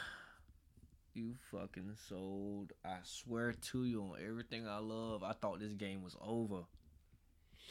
You 1.14 1.34
fucking 1.50 1.94
sold. 2.08 2.72
I 2.84 2.96
swear 3.02 3.52
to 3.52 3.84
you 3.84 4.00
on 4.02 4.16
everything 4.26 4.66
I 4.66 4.78
love. 4.78 5.22
I 5.22 5.32
thought 5.32 5.60
this 5.60 5.74
game 5.74 6.02
was 6.02 6.16
over. 6.22 6.62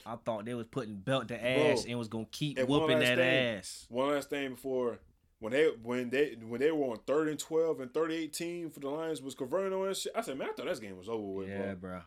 I 0.05 0.15
thought 0.15 0.45
they 0.45 0.53
was 0.53 0.67
putting 0.67 0.95
belt 0.95 1.27
to 1.29 1.35
ass 1.35 1.83
Bro, 1.83 1.89
and 1.89 1.99
was 1.99 2.07
gonna 2.07 2.25
keep 2.31 2.59
whooping 2.59 2.99
that 2.99 3.17
thing. 3.17 3.57
ass. 3.57 3.85
One 3.89 4.09
last 4.09 4.29
thing 4.29 4.51
before 4.51 4.99
when 5.41 5.51
they 5.51 5.65
when 5.83 6.09
they 6.09 6.37
when 6.47 6.61
they 6.61 6.71
were 6.71 6.85
on 6.91 6.99
third 7.05 7.27
and 7.27 7.37
twelve 7.37 7.81
and 7.81 7.91
30-18 7.91 8.71
for 8.71 8.79
the 8.79 8.89
Lions 8.89 9.21
was 9.21 9.35
converting 9.35 9.73
on 9.77 9.87
that 9.87 9.97
shit. 9.97 10.13
I 10.15 10.21
said, 10.21 10.37
man, 10.37 10.47
I 10.49 10.53
thought 10.53 10.67
this 10.67 10.79
game 10.79 10.97
was 10.97 11.09
over 11.09 11.21
with, 11.21 11.49
Yeah, 11.49 11.73
bro. 11.73 11.75
bro. 11.75 11.99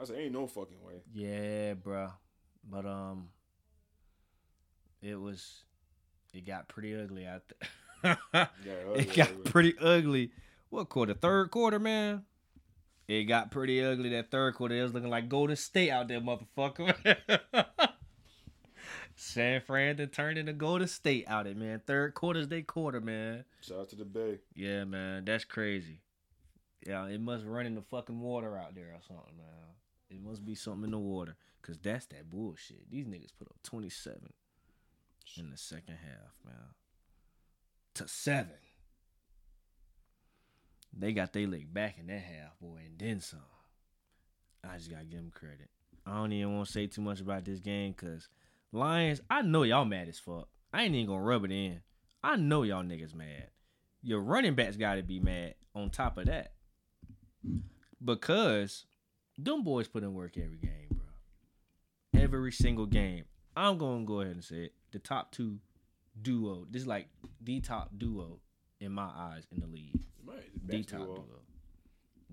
I 0.00 0.04
said, 0.04 0.16
ain't 0.18 0.32
no 0.32 0.46
fucking 0.46 0.82
way. 0.82 1.02
Yeah, 1.12 1.74
bro. 1.74 2.08
But 2.68 2.86
um, 2.86 3.28
it 5.02 5.16
was, 5.20 5.64
it 6.32 6.46
got 6.46 6.68
pretty 6.68 6.94
ugly 6.98 7.26
out 7.26 7.42
there. 8.02 8.16
Yeah, 8.32 8.46
it 8.96 9.12
got 9.14 9.44
pretty 9.44 9.74
ugly. 9.78 10.30
What 10.70 10.88
quarter? 10.88 11.14
Third 11.14 11.50
quarter, 11.50 11.78
man. 11.78 12.22
It 13.08 13.24
got 13.24 13.50
pretty 13.50 13.84
ugly. 13.84 14.10
That 14.10 14.30
third 14.30 14.54
quarter, 14.54 14.74
it 14.76 14.82
was 14.82 14.94
looking 14.94 15.10
like 15.10 15.28
Golden 15.28 15.56
State 15.56 15.90
out 15.90 16.08
there, 16.08 16.20
motherfucker. 16.20 16.94
San 19.16 19.60
Fran 19.60 19.96
then 19.96 20.08
turned 20.08 20.38
into 20.38 20.52
Golden 20.52 20.88
State 20.88 21.24
out 21.28 21.46
it, 21.46 21.56
man. 21.56 21.80
Third 21.86 22.14
quarter's 22.14 22.48
they 22.48 22.62
quarter, 22.62 23.00
man. 23.00 23.44
Shout 23.60 23.80
out 23.80 23.88
to 23.90 23.96
the 23.96 24.04
Bay. 24.04 24.38
Yeah, 24.54 24.84
man, 24.84 25.24
that's 25.24 25.44
crazy. 25.44 26.00
Yeah, 26.86 27.06
it 27.06 27.20
must 27.20 27.44
run 27.44 27.66
in 27.66 27.74
the 27.74 27.82
fucking 27.82 28.20
water 28.20 28.56
out 28.56 28.74
there 28.74 28.88
or 28.88 29.00
something, 29.06 29.36
man. 29.36 29.46
It 30.10 30.22
must 30.22 30.44
be 30.44 30.54
something 30.54 30.84
in 30.84 30.90
the 30.90 30.98
water, 30.98 31.36
cause 31.62 31.78
that's 31.82 32.06
that 32.06 32.28
bullshit. 32.28 32.90
These 32.90 33.06
niggas 33.06 33.32
put 33.38 33.48
up 33.48 33.56
twenty 33.62 33.88
seven 33.88 34.32
in 35.38 35.50
the 35.50 35.56
second 35.56 35.96
half, 36.02 36.34
man. 36.44 36.74
To 37.94 38.08
seven. 38.08 38.56
They 40.94 41.12
got 41.12 41.32
their 41.32 41.46
leg 41.46 41.72
back 41.72 41.98
in 41.98 42.08
that 42.08 42.20
half, 42.20 42.58
boy, 42.60 42.80
and 42.84 42.98
then 42.98 43.20
some. 43.20 43.40
I 44.68 44.76
just 44.76 44.90
gotta 44.90 45.04
give 45.04 45.20
them 45.20 45.32
credit. 45.32 45.70
I 46.04 46.16
don't 46.16 46.32
even 46.32 46.54
want 46.56 46.66
to 46.66 46.72
say 46.72 46.86
too 46.86 47.00
much 47.00 47.20
about 47.20 47.44
this 47.44 47.60
game, 47.60 47.94
cause 47.94 48.28
Lions, 48.72 49.20
I 49.28 49.42
know 49.42 49.62
y'all 49.64 49.84
mad 49.84 50.08
as 50.08 50.18
fuck. 50.18 50.48
I 50.72 50.84
ain't 50.84 50.94
even 50.94 51.06
gonna 51.08 51.22
rub 51.22 51.44
it 51.44 51.50
in. 51.52 51.80
I 52.24 52.36
know 52.36 52.62
y'all 52.62 52.82
niggas 52.82 53.14
mad. 53.14 53.48
Your 54.02 54.20
running 54.20 54.54
backs 54.54 54.76
gotta 54.76 55.02
be 55.02 55.20
mad 55.20 55.54
on 55.74 55.90
top 55.90 56.16
of 56.18 56.26
that. 56.26 56.52
Because 58.04 58.86
them 59.38 59.62
boys 59.62 59.88
put 59.88 60.02
in 60.02 60.14
work 60.14 60.36
every 60.36 60.56
game, 60.56 60.88
bro. 60.90 62.20
Every 62.22 62.52
single 62.52 62.86
game. 62.86 63.24
I'm 63.54 63.76
gonna 63.76 64.04
go 64.04 64.20
ahead 64.22 64.34
and 64.34 64.44
say 64.44 64.64
it. 64.64 64.72
The 64.92 64.98
top 64.98 65.32
two 65.32 65.58
duo. 66.20 66.66
This 66.70 66.82
is 66.82 66.88
like 66.88 67.08
the 67.42 67.60
top 67.60 67.90
duo 67.98 68.40
in 68.80 68.92
my 68.92 69.10
eyes 69.14 69.46
in 69.52 69.60
the 69.60 69.66
league. 69.66 69.98
Right, 70.24 70.50
The 70.66 70.82
top 70.82 71.00
duo. 71.00 71.14
duo. 71.16 71.26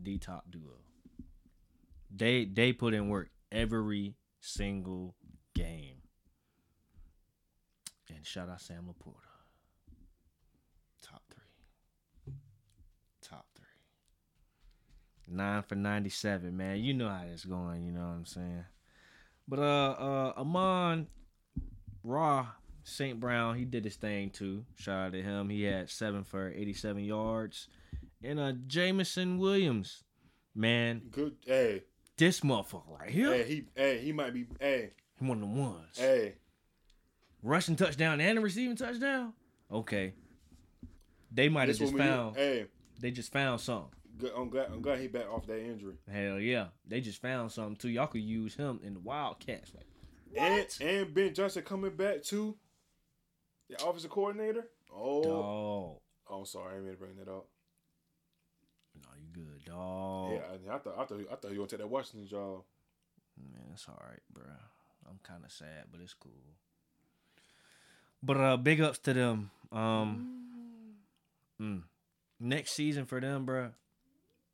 The 0.01 0.17
top 0.17 0.45
duo. 0.49 0.77
They 2.15 2.45
they 2.45 2.71
put 2.71 2.93
in 2.93 3.09
work 3.09 3.29
every 3.51 4.15
single 4.39 5.15
game. 5.53 5.95
And 8.19 8.27
shout 8.27 8.49
out 8.49 8.59
Sam 8.59 8.83
LaPorta. 8.83 9.13
Top 11.01 11.21
three. 11.33 12.33
Top 13.21 13.45
three. 13.55 13.65
Nine 15.33 15.63
for 15.63 15.75
ninety 15.75 16.09
seven, 16.09 16.57
man. 16.57 16.83
You 16.83 16.93
know 16.93 17.07
how 17.07 17.23
it's 17.31 17.45
going, 17.45 17.85
you 17.85 17.93
know 17.93 18.01
what 18.01 18.07
I'm 18.07 18.25
saying? 18.25 18.65
But 19.47 19.59
uh 19.59 19.91
uh 19.91 20.33
Amon 20.35 21.07
Raw 22.03 22.47
St. 22.83 23.17
Brown, 23.17 23.55
he 23.55 23.63
did 23.63 23.85
his 23.85 23.95
thing 23.95 24.31
too. 24.31 24.65
Shout 24.75 24.97
out 25.07 25.11
to 25.13 25.21
him. 25.21 25.47
He 25.49 25.63
had 25.63 25.89
seven 25.89 26.25
for 26.25 26.51
87 26.53 27.01
yards. 27.05 27.69
And 28.21 28.37
uh 28.37 28.51
Jameson 28.67 29.37
Williams, 29.37 30.03
man, 30.53 31.03
Good. 31.09 31.37
Hey, 31.45 31.83
this 32.17 32.41
motherfucker 32.41 32.99
right 32.99 33.09
here, 33.09 33.31
hey, 33.31 33.43
he, 33.43 33.63
hey, 33.77 33.99
he 33.99 34.11
might 34.11 34.33
be. 34.33 34.45
Hey, 34.59 34.89
he 35.17 35.25
one 35.25 35.41
of 35.41 35.49
the 35.49 35.61
ones. 35.61 35.97
hey, 35.97 36.33
Rushing 37.41 37.75
touchdown 37.75 38.19
and 38.19 38.37
a 38.37 38.41
receiving 38.41 38.75
touchdown. 38.75 39.33
Okay, 39.71 40.13
they 41.31 41.47
might 41.49 41.67
have 41.69 41.77
just 41.77 41.93
what 41.93 41.99
we 42.01 42.05
do. 42.05 42.07
found. 42.09 42.35
Hey, 42.35 42.65
They 42.99 43.11
just 43.11 43.31
found 43.31 43.61
something. 43.61 43.91
good, 44.17 44.31
I'm 44.35 44.49
glad. 44.49 44.67
I'm 44.73 44.81
glad 44.81 44.99
he 44.99 45.07
back 45.07 45.29
off 45.31 45.45
that 45.47 45.59
injury. 45.63 45.95
Hell 46.11 46.39
yeah, 46.39 46.67
they 46.87 46.99
just 47.01 47.21
found 47.21 47.51
something 47.51 47.75
too. 47.77 47.89
Y'all 47.89 48.07
could 48.07 48.21
use 48.21 48.55
him 48.55 48.79
in 48.83 48.93
the 48.95 48.99
Wildcats. 48.99 49.71
Like 49.73 49.85
And 50.37 50.53
what? 50.55 50.77
and 50.81 51.13
Ben 51.13 51.33
Johnson 51.33 51.63
coming 51.63 51.95
back 51.95 52.23
too. 52.23 52.55
The 53.69 53.75
offensive 53.85 54.09
coordinator. 54.11 54.67
Oh, 54.93 55.23
Dog. 55.23 55.99
oh, 56.31 56.43
sorry, 56.43 56.71
I 56.71 56.73
didn't 56.77 56.85
mean 56.85 56.93
to 56.95 56.99
bring 56.99 57.15
that 57.17 57.29
up. 57.29 57.45
No, 58.95 59.09
you 59.21 59.27
good, 59.31 59.63
dog. 59.65 60.31
Yeah, 60.33 60.71
I, 60.71 60.75
I 60.75 60.79
thought 60.79 60.95
I 60.97 61.05
thought 61.05 61.19
I 61.31 61.35
thought 61.35 61.43
you 61.51 61.59
were 61.59 61.67
gonna 61.67 61.67
take 61.67 61.79
that 61.79 61.87
Washington 61.87 62.27
job. 62.27 62.63
Man, 63.37 63.61
it's 63.71 63.87
all 63.87 64.01
right, 64.09 64.19
bro. 64.33 64.43
I'm 65.07 65.19
kind 65.23 65.45
of 65.45 65.51
sad, 65.51 65.85
but 65.91 66.01
it's 66.01 66.13
cool. 66.15 66.33
But 68.21 68.37
uh, 68.37 68.57
big 68.57 68.81
ups 68.81 68.99
to 68.99 69.13
them. 69.13 69.51
Um, 69.71 70.95
mm. 71.61 71.83
next 72.39 72.71
season 72.71 73.05
for 73.05 73.19
them, 73.19 73.45
bro. 73.45 73.69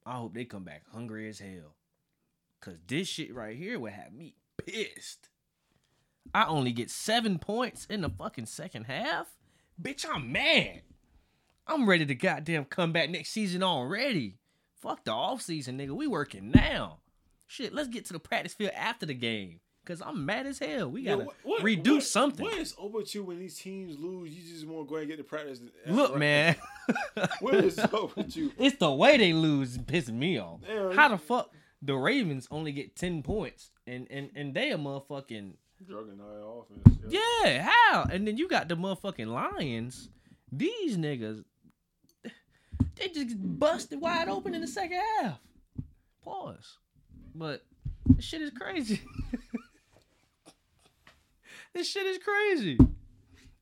I 0.06 0.18
hope 0.18 0.34
they 0.34 0.46
come 0.46 0.64
back 0.64 0.84
hungry 0.92 1.30
as 1.30 1.40
hell. 1.40 1.76
Cause 2.62 2.78
this 2.88 3.08
shit 3.08 3.34
right 3.34 3.56
here 3.56 3.80
would 3.80 3.94
have 3.94 4.14
me 4.14 4.36
pissed. 4.58 5.30
I 6.34 6.46
only 6.46 6.72
get 6.72 6.90
seven 6.90 7.38
points 7.40 7.86
in 7.86 8.02
the 8.02 8.10
fucking 8.10 8.48
second 8.48 8.86
half. 8.86 9.28
Bitch, 9.82 10.06
I'm 10.12 10.32
mad. 10.32 10.82
I'm 11.68 11.88
ready 11.88 12.06
to 12.06 12.16
goddamn 12.16 12.66
come 12.66 12.92
back 12.92 13.10
next 13.10 13.30
season 13.30 13.64
already. 13.64 14.38
Fuck 14.76 15.04
the 15.04 15.12
off 15.12 15.42
season, 15.42 15.78
nigga. 15.78 15.92
We 15.92 16.08
working 16.08 16.52
now. 16.52 17.00
Shit, 17.48 17.74
let's 17.74 17.90
get 17.90 18.06
to 18.06 18.14
the 18.14 18.20
practice 18.20 18.54
field 18.54 18.72
after 18.76 19.06
the 19.06 19.14
game. 19.14 19.60
Cause 19.86 20.02
I'm 20.04 20.26
mad 20.26 20.48
as 20.48 20.58
hell. 20.60 20.90
We 20.90 21.04
gotta 21.04 21.26
what- 21.26 21.36
what- 21.44 21.62
redo 21.62 21.94
what- 21.96 22.04
something. 22.04 22.44
What 22.44 22.58
is 22.58 22.74
over 22.78 23.02
you 23.06 23.24
when 23.24 23.38
these 23.40 23.58
teams 23.60 24.00
lose? 24.00 24.32
You 24.32 24.42
just 24.52 24.66
want 24.66 24.88
to 24.88 24.92
go 24.92 24.98
and 25.00 25.08
get 25.08 25.18
the 25.18 25.24
practice. 25.24 25.62
Look, 25.88 26.12
Right. 26.12 26.20
man. 26.20 26.56
What 27.40 27.56
is 27.64 27.78
up 27.94 28.16
with 28.16 28.36
you? 28.36 28.52
It's 28.58 28.78
the 28.78 28.92
way 28.92 29.18
they 29.18 29.34
lose 29.34 29.78
pissing 29.78 30.16
me 30.16 30.40
off. 30.40 30.62
Damn, 30.66 30.92
How 30.96 31.08
the 31.10 31.18
fuck 31.18 31.52
the 31.82 31.96
Ravens 31.96 32.48
only 32.52 32.72
get 32.72 32.96
ten 32.96 33.22
points 33.24 33.72
and 33.86 34.08
and 34.10 34.30
and 34.36 34.54
they 34.56 34.72
a 34.72 34.78
motherfucking 34.78 35.54
Juggernaut 35.88 36.68
offense. 36.72 36.98
yeah 37.14 37.70
how? 37.70 38.04
And 38.12 38.28
then 38.28 38.38
you 38.38 38.48
got 38.48 38.68
the 38.68 38.76
motherfucking 38.76 39.28
Lions. 39.28 40.10
These 40.52 40.98
niggas, 40.98 41.44
they 42.96 43.10
just 43.10 43.36
busted 43.60 44.00
wide 44.02 44.30
open 44.30 44.56
in 44.56 44.62
the 44.62 44.68
second 44.68 45.00
half. 45.22 45.40
Pause. 46.24 46.78
But 47.36 47.66
this 48.06 48.24
shit 48.26 48.42
is 48.42 48.52
crazy. 48.52 49.02
this 51.76 51.88
shit 51.88 52.06
is 52.08 52.18
crazy. 52.18 52.80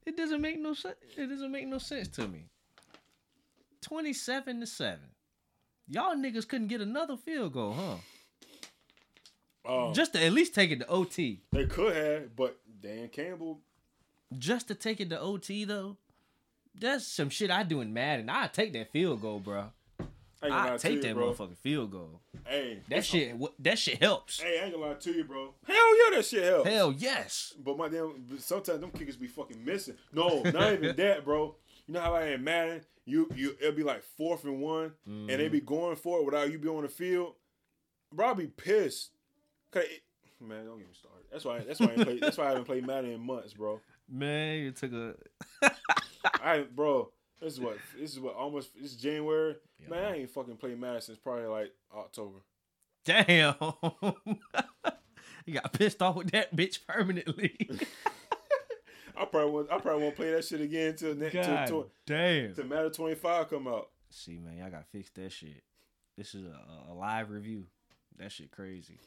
It 0.06 0.16
doesn't 0.16 0.40
make 0.42 0.60
no 0.60 0.74
sense. 0.74 0.96
It 1.18 1.28
doesn't 1.28 1.52
make 1.52 1.68
no 1.68 1.78
sense 1.80 2.08
to 2.10 2.28
me. 2.28 2.46
Twenty-seven 3.82 4.60
to 4.62 4.66
seven. 4.68 5.10
Y'all 5.88 6.16
niggas 6.16 6.48
couldn't 6.48 6.68
get 6.68 6.80
another 6.80 7.18
field 7.18 7.52
goal, 7.54 7.74
huh? 7.74 7.96
Um, 9.66 9.94
Just 9.94 10.14
to 10.14 10.24
at 10.24 10.32
least 10.34 10.54
take 10.56 10.72
it 10.72 10.80
to 10.80 10.88
OT. 10.88 11.42
they 11.52 11.66
could 11.66 11.96
have, 11.96 12.36
but 12.36 12.58
Dan 12.82 13.08
Campbell. 13.10 13.60
Just 14.38 14.68
to 14.70 14.76
take 14.76 15.00
it 15.02 15.10
to 15.10 15.20
OT 15.20 15.66
though. 15.66 15.98
That's 16.76 17.06
some 17.06 17.30
shit 17.30 17.52
I 17.52 17.64
do 17.64 17.82
in 17.82 17.94
Madden. 17.94 18.30
I 18.30 18.48
take 18.48 18.74
that 18.74 18.92
field 18.92 19.22
goal, 19.22 19.40
bro. 19.40 19.66
I 20.44 20.48
ain't 20.48 20.54
gonna 20.54 20.68
I 20.68 20.72
lie 20.72 20.78
to 20.78 20.82
take 20.82 20.96
you, 20.96 21.02
that 21.04 21.16
bro. 21.16 21.34
motherfucking 21.34 21.58
field 21.58 21.92
goal. 21.92 22.22
Hey, 22.46 22.82
That 22.90 23.06
shit. 23.06 23.36
That 23.60 23.80
shit 23.80 24.02
helps. 24.02 24.42
Hey, 24.42 24.60
I 24.60 24.66
ain't 24.66 24.74
gonna 24.74 24.88
lie 24.88 24.94
to 24.96 25.12
you, 25.12 25.24
bro. 25.24 25.54
Hell 25.66 25.76
yeah, 25.76 26.18
that 26.18 26.26
shit 26.26 26.44
helps. 26.44 26.70
Hell 26.70 26.92
yes. 26.92 27.54
But 27.64 27.78
my 27.78 27.88
damn, 27.88 28.26
sometimes 28.40 28.82
them 28.82 28.92
kickers 28.92 29.16
be 29.16 29.28
fucking 29.28 29.64
missing. 29.64 29.96
No, 30.12 30.42
not 30.42 30.74
even 30.74 30.96
that, 30.98 31.24
bro. 31.24 31.56
You 31.88 31.94
know 31.94 32.02
how 32.02 32.16
I 32.16 32.28
am 32.28 32.44
Madden? 32.44 32.82
You 33.06 33.30
you 33.36 33.56
it'll 33.60 33.74
be 33.74 33.84
like 33.84 34.04
fourth 34.18 34.44
and 34.44 34.62
one, 34.62 34.94
and 35.06 35.30
they 35.30 35.50
be 35.50 35.62
mm. 35.62 35.66
going 35.66 35.96
for 35.96 36.20
it 36.20 36.26
without 36.26 36.52
you 36.52 36.58
be 36.58 36.70
on 36.70 36.84
the 36.84 36.90
field. 36.90 37.36
Bro, 38.14 38.28
I'll 38.28 38.36
be 38.36 38.48
pissed. 38.48 39.12
Cause 39.72 39.84
it, 39.84 40.04
man, 40.42 40.66
don't 40.66 40.78
get 40.78 40.88
me 40.88 40.94
started. 40.94 41.26
That's 41.32 41.46
why 41.46 41.60
that's 41.60 41.80
why 41.80 41.88
I 41.88 41.92
ain't 41.92 42.02
play, 42.02 42.20
that's 42.20 42.38
why 42.38 42.46
I 42.46 42.50
haven't 42.50 42.66
played 42.66 42.86
Madden 42.86 43.12
in 43.12 43.22
months, 43.22 43.54
bro. 43.54 43.80
Man, 44.10 44.60
you 44.60 44.72
took 44.72 44.94
a. 44.94 45.16
I 46.44 46.64
bro, 46.64 47.10
this 47.44 47.54
is 47.54 47.60
what 47.60 47.78
this 48.00 48.12
is 48.14 48.20
what 48.20 48.36
almost 48.36 48.70
it's 48.82 48.96
January. 48.96 49.56
Yeah. 49.82 49.90
Man, 49.90 50.06
I 50.06 50.16
ain't 50.18 50.30
fucking 50.30 50.58
played 50.58 50.80
Madden 50.80 51.02
since 51.02 51.18
probably 51.18 51.46
like 51.46 51.72
October. 51.96 52.40
Damn. 53.06 53.56
you 55.46 55.54
got 55.54 55.74
pissed 55.74 56.02
off 56.02 56.16
with 56.16 56.32
that 56.32 56.56
bitch 56.56 56.80
permanently. 56.88 57.58
I 59.16 59.26
probably 59.26 59.52
won't, 59.52 59.72
I 59.72 59.78
probably 59.78 60.04
won't 60.04 60.16
play 60.16 60.32
that 60.32 60.46
shit 60.46 60.62
again 60.62 60.90
until 60.90 61.16
next 61.16 61.34
God 61.34 61.68
till, 61.68 61.88
damn. 62.06 62.54
till 62.56 62.66
Madden 62.66 62.92
twenty 62.92 63.16
five 63.16 63.50
come 63.50 63.68
out. 63.68 63.90
See, 64.10 64.40
man, 64.40 64.58
y'all 64.58 64.70
gotta 64.72 64.86
fix 64.92 65.10
that 65.12 65.32
shit. 65.32 65.64
This 66.18 66.36
is 66.36 66.46
a, 66.46 66.92
a 66.92 66.94
live 66.94 67.30
review. 67.30 67.66
That 68.18 68.32
shit 68.32 68.52
crazy. 68.52 69.00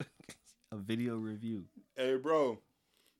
a 0.72 0.76
video 0.76 1.16
review. 1.16 1.64
Hey, 1.96 2.16
bro, 2.16 2.58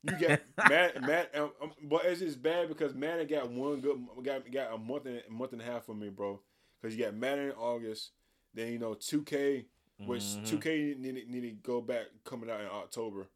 you 0.05 0.17
got 0.29 0.41
Matt. 0.69 1.01
Matt, 1.03 1.31
um, 1.37 1.51
um, 1.63 1.73
but 1.83 2.05
it's 2.05 2.21
just 2.21 2.43
bad 2.43 2.69
because 2.69 2.95
Madden 2.95 3.27
got 3.27 3.51
one 3.51 3.81
good, 3.81 3.99
got 4.23 4.51
got 4.51 4.73
a 4.75 4.79
month 4.79 5.07
and 5.07 5.23
a 5.29 5.33
month 5.33 5.53
and 5.53 5.63
a 5.63 5.65
half 5.65 5.85
for 5.87 5.95
me, 5.95 6.09
bro. 6.11 6.41
Because 6.81 6.97
you 6.97 7.05
got 7.05 7.15
Madden 7.15 7.47
in 7.47 7.53
August, 7.53 8.11
then 8.53 8.73
you 8.73 8.79
know 8.79 8.95
two 8.95 9.23
K, 9.23 9.67
which 10.07 10.21
Mhm. 10.23 10.47
two 10.49 10.59
K 10.59 10.95
need, 10.99 11.29
need 11.29 11.41
to 11.43 11.51
go 11.53 11.81
back 11.81 12.07
coming 12.25 12.51
out 12.51 12.61
in 12.61 12.67
October. 12.67 13.29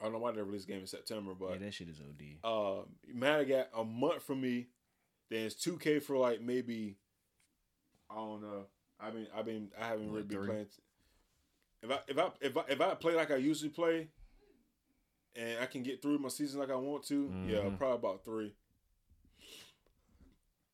I 0.00 0.04
don't 0.04 0.12
know 0.14 0.18
why 0.18 0.32
they 0.32 0.40
released 0.42 0.66
the 0.66 0.72
game 0.72 0.80
in 0.82 0.86
September, 0.86 1.32
Yeah, 1.32 1.36
but 1.48 1.60
that 1.60 1.74
shit 1.74 1.88
is 1.88 2.00
OD. 2.00 2.38
uh, 2.44 2.82
Madden 3.12 3.48
got 3.48 3.68
a 3.74 3.84
month 3.84 4.22
for 4.22 4.34
me. 4.34 4.68
Then 5.30 5.46
it's 5.46 5.54
two 5.54 5.78
K 5.78 5.98
for 6.00 6.16
like 6.16 6.40
maybe 6.40 6.96
I 8.10 8.14
don't 8.16 8.42
know. 8.42 8.66
I 8.98 9.10
mean, 9.10 9.26
I've 9.34 9.44
been 9.46 9.70
I 9.80 9.86
haven't 9.86 10.10
really 10.10 10.24
been 10.24 10.44
playing. 10.44 10.66
If 11.82 11.90
I 11.90 11.98
if 12.08 12.18
I 12.18 12.30
if 12.40 12.56
I 12.56 12.64
if 12.68 12.80
I 12.80 12.94
play 12.94 13.14
like 13.14 13.30
I 13.30 13.36
usually 13.36 13.70
play, 13.70 14.08
and 15.36 15.58
I 15.60 15.66
can 15.66 15.82
get 15.82 16.02
through 16.02 16.18
my 16.18 16.28
season 16.28 16.60
like 16.60 16.70
I 16.70 16.76
want 16.76 17.04
to, 17.08 17.24
yeah, 17.46 17.58
Mhm. 17.58 17.78
probably 17.78 17.96
about 17.98 18.24
three. 18.24 18.54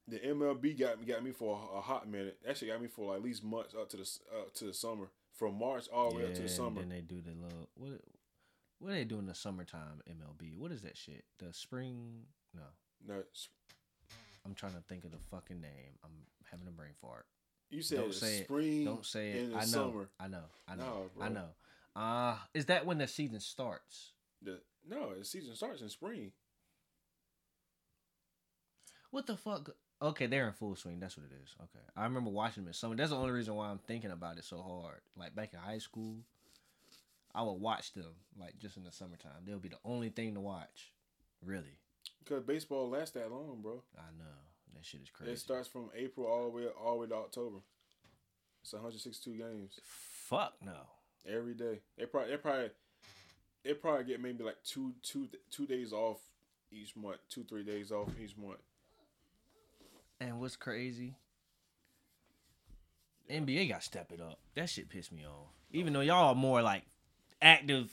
The 0.09 0.19
MLB 0.21 0.79
got 0.79 1.01
me 1.01 1.07
got 1.07 1.25
me 1.25 1.33
for 1.33 1.59
a, 1.75 1.79
a 1.79 1.81
hot 1.81 2.09
minute. 2.09 2.39
Actually, 2.49 2.69
shit 2.69 2.75
got 2.77 2.83
me 2.83 2.89
for 2.89 3.09
like 3.09 3.17
at 3.19 3.25
least 3.25 3.43
months 3.43 3.75
up 3.75 3.89
to 3.91 3.97
the 3.97 4.09
uh, 4.33 4.45
to 4.55 4.65
the 4.67 4.73
summer, 4.75 5.11
from 5.33 5.59
March 5.59 5.89
all 5.93 6.11
the 6.11 6.17
way 6.17 6.23
up 6.25 6.31
to 6.31 6.37
the 6.37 6.43
and 6.43 6.51
summer. 6.51 6.81
Then 6.81 6.91
they 6.91 7.01
do 7.01 7.21
the 7.21 7.33
little 7.33 7.69
what? 7.75 8.01
What 8.79 8.91
they 8.91 9.05
do 9.05 9.19
in 9.19 9.27
the 9.27 9.35
summertime 9.35 10.03
MLB? 10.09 10.57
What 10.59 10.71
is 10.71 10.83
that 10.83 10.97
shit? 10.99 11.25
The 11.39 11.53
spring? 11.53 12.27
No, 12.55 12.63
No, 13.07 13.23
I'm 14.45 14.55
trying 14.55 14.75
to 14.75 14.83
think 14.89 15.05
of 15.07 15.13
the 15.13 15.19
fucking 15.31 15.61
name. 15.61 15.99
I'm 16.05 16.11
having 16.51 16.69
a 16.69 16.71
brain 16.71 16.93
fart. 17.01 17.27
you 17.71 17.81
said 17.83 17.99
Don't 17.99 18.15
say 18.15 18.39
it. 18.41 18.45
spring. 18.45 18.85
Don't 18.85 19.05
say 19.05 19.31
it. 19.33 19.37
in 19.45 19.51
the 19.53 19.57
I 19.57 19.61
know. 19.61 19.67
summer. 19.67 20.11
I 20.21 20.29
know. 20.29 20.45
I 20.69 20.77
know. 20.77 21.11
No, 21.19 21.25
I 21.25 21.29
know. 21.31 21.49
Uh 21.97 22.39
is 22.55 22.67
that 22.67 22.85
when 22.87 22.99
the 22.99 23.09
season 23.09 23.41
starts? 23.41 24.13
The, 24.43 24.61
no, 24.89 25.15
the 25.19 25.25
season 25.25 25.55
starts 25.55 25.83
in 25.83 25.89
spring. 25.89 26.33
What 29.11 29.27
the 29.27 29.37
fuck? 29.37 29.71
Okay, 30.03 30.27
they're 30.27 30.47
in 30.47 30.53
full 30.53 30.77
swing. 30.77 31.01
That's 31.01 31.17
what 31.17 31.27
it 31.27 31.33
is. 31.43 31.55
Okay, 31.63 31.85
I 31.97 32.05
remember 32.05 32.31
watching 32.31 32.65
them 32.65 32.69
in 32.69 32.75
summer. 32.75 32.97
That's 32.97 33.11
the 33.11 33.17
only 33.17 33.31
reason 33.31 33.55
why 33.55 33.69
I'm 33.71 33.79
thinking 33.87 34.11
about 34.11 34.37
it 34.37 34.45
so 34.45 34.61
hard. 34.61 35.01
Like 35.17 35.35
back 35.35 35.53
in 35.55 35.59
high 35.59 35.79
school, 35.79 36.17
I 37.35 37.43
would 37.43 37.53
watch 37.55 37.93
them 37.95 38.13
like 38.39 38.59
just 38.59 38.77
in 38.77 38.85
the 38.85 38.93
summertime. 38.93 39.45
They'll 39.47 39.59
be 39.59 39.71
the 39.71 39.79
only 39.85 40.11
thing 40.11 40.35
to 40.35 40.41
watch. 40.41 40.93
Really, 41.45 41.77
Because 42.25 42.43
baseball 42.45 42.89
lasts 42.89 43.13
that 43.13 43.31
long, 43.31 43.61
bro. 43.63 43.83
I 43.97 44.09
know 44.19 44.25
that 44.75 44.85
shit 44.85 45.03
is 45.03 45.11
crazy. 45.11 45.33
It 45.33 45.39
starts 45.39 45.69
from 45.69 45.91
April 45.95 46.27
all 46.27 46.45
the 46.45 46.49
way 46.51 46.67
all 46.67 46.95
the 46.95 47.01
way 47.03 47.07
to 47.09 47.15
October. 47.15 47.59
It's 48.63 48.73
162 48.73 49.37
games 49.37 49.79
Fuck 49.83 50.55
no. 50.65 50.89
every 51.27 51.55
day. 51.55 51.81
They 51.97 52.07
probably 52.07 52.31
they 52.33 52.37
probably 52.39 52.71
they 53.67 53.75
probably 53.75 54.05
get 54.05 54.21
maybe 54.23 54.45
like 54.45 54.63
two 54.65 54.95
two 55.03 55.29
two 55.51 55.67
days 55.67 55.93
off 55.93 56.19
each 56.71 56.95
month, 56.97 57.19
two 57.29 57.45
three 57.45 57.65
days 57.65 57.91
off 57.91 58.09
each 58.23 58.37
month. 58.37 58.61
And 60.21 60.41
what's 60.41 60.57
crazy? 60.57 61.17
NBA 63.31 63.69
got 63.69 63.81
to 63.81 63.87
step 63.87 64.13
it 64.13 64.21
up. 64.21 64.39
That 64.55 64.71
shit 64.71 64.89
pissed 64.89 65.13
me 65.13 65.27
off. 65.27 65.49
Even 65.73 65.93
though 65.93 66.01
y'all 66.01 66.29
are 66.29 66.35
more 66.35 66.63
like 66.63 66.85
active, 67.43 67.91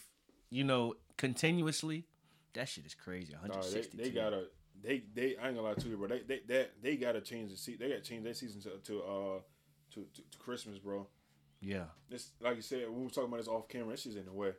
you 0.50 0.64
know, 0.64 0.94
continuously. 1.18 2.06
That 2.54 2.70
shit 2.70 2.86
is 2.86 2.94
crazy. 2.94 3.34
Nah, 3.34 3.62
they 3.62 3.82
they 3.96 4.10
gotta 4.12 4.46
they 4.84 5.04
they 5.16 5.36
I 5.38 5.48
ain't 5.48 5.56
gonna 5.56 5.62
lie 5.62 5.74
to 5.74 5.88
you, 5.88 5.98
bro. 5.98 6.08
They 6.08 6.20
they 6.20 6.42
they, 6.48 6.68
they 6.84 6.96
gotta 6.98 7.20
change 7.20 7.50
the 7.50 7.58
seat. 7.58 7.80
They 7.80 7.90
gotta 7.90 8.02
change 8.02 8.24
their 8.24 8.36
season 8.36 8.62
to 8.62 8.78
to 8.78 9.02
uh 9.02 9.40
to, 9.96 10.02
to, 10.02 10.22
to 10.22 10.38
Christmas, 10.38 10.78
bro. 10.78 11.08
yeah. 11.62 11.86
This 12.10 12.30
like 12.40 12.58
you 12.58 12.62
said 12.62 12.88
when 12.90 13.00
we 13.00 13.04
were 13.06 13.10
talking 13.10 13.30
about 13.30 13.38
this 13.38 13.48
off 13.48 13.68
camera, 13.68 13.90
that 13.90 14.00
shit's 14.00 14.18
in 14.18 14.26
the 14.26 14.34
way. 14.34 14.52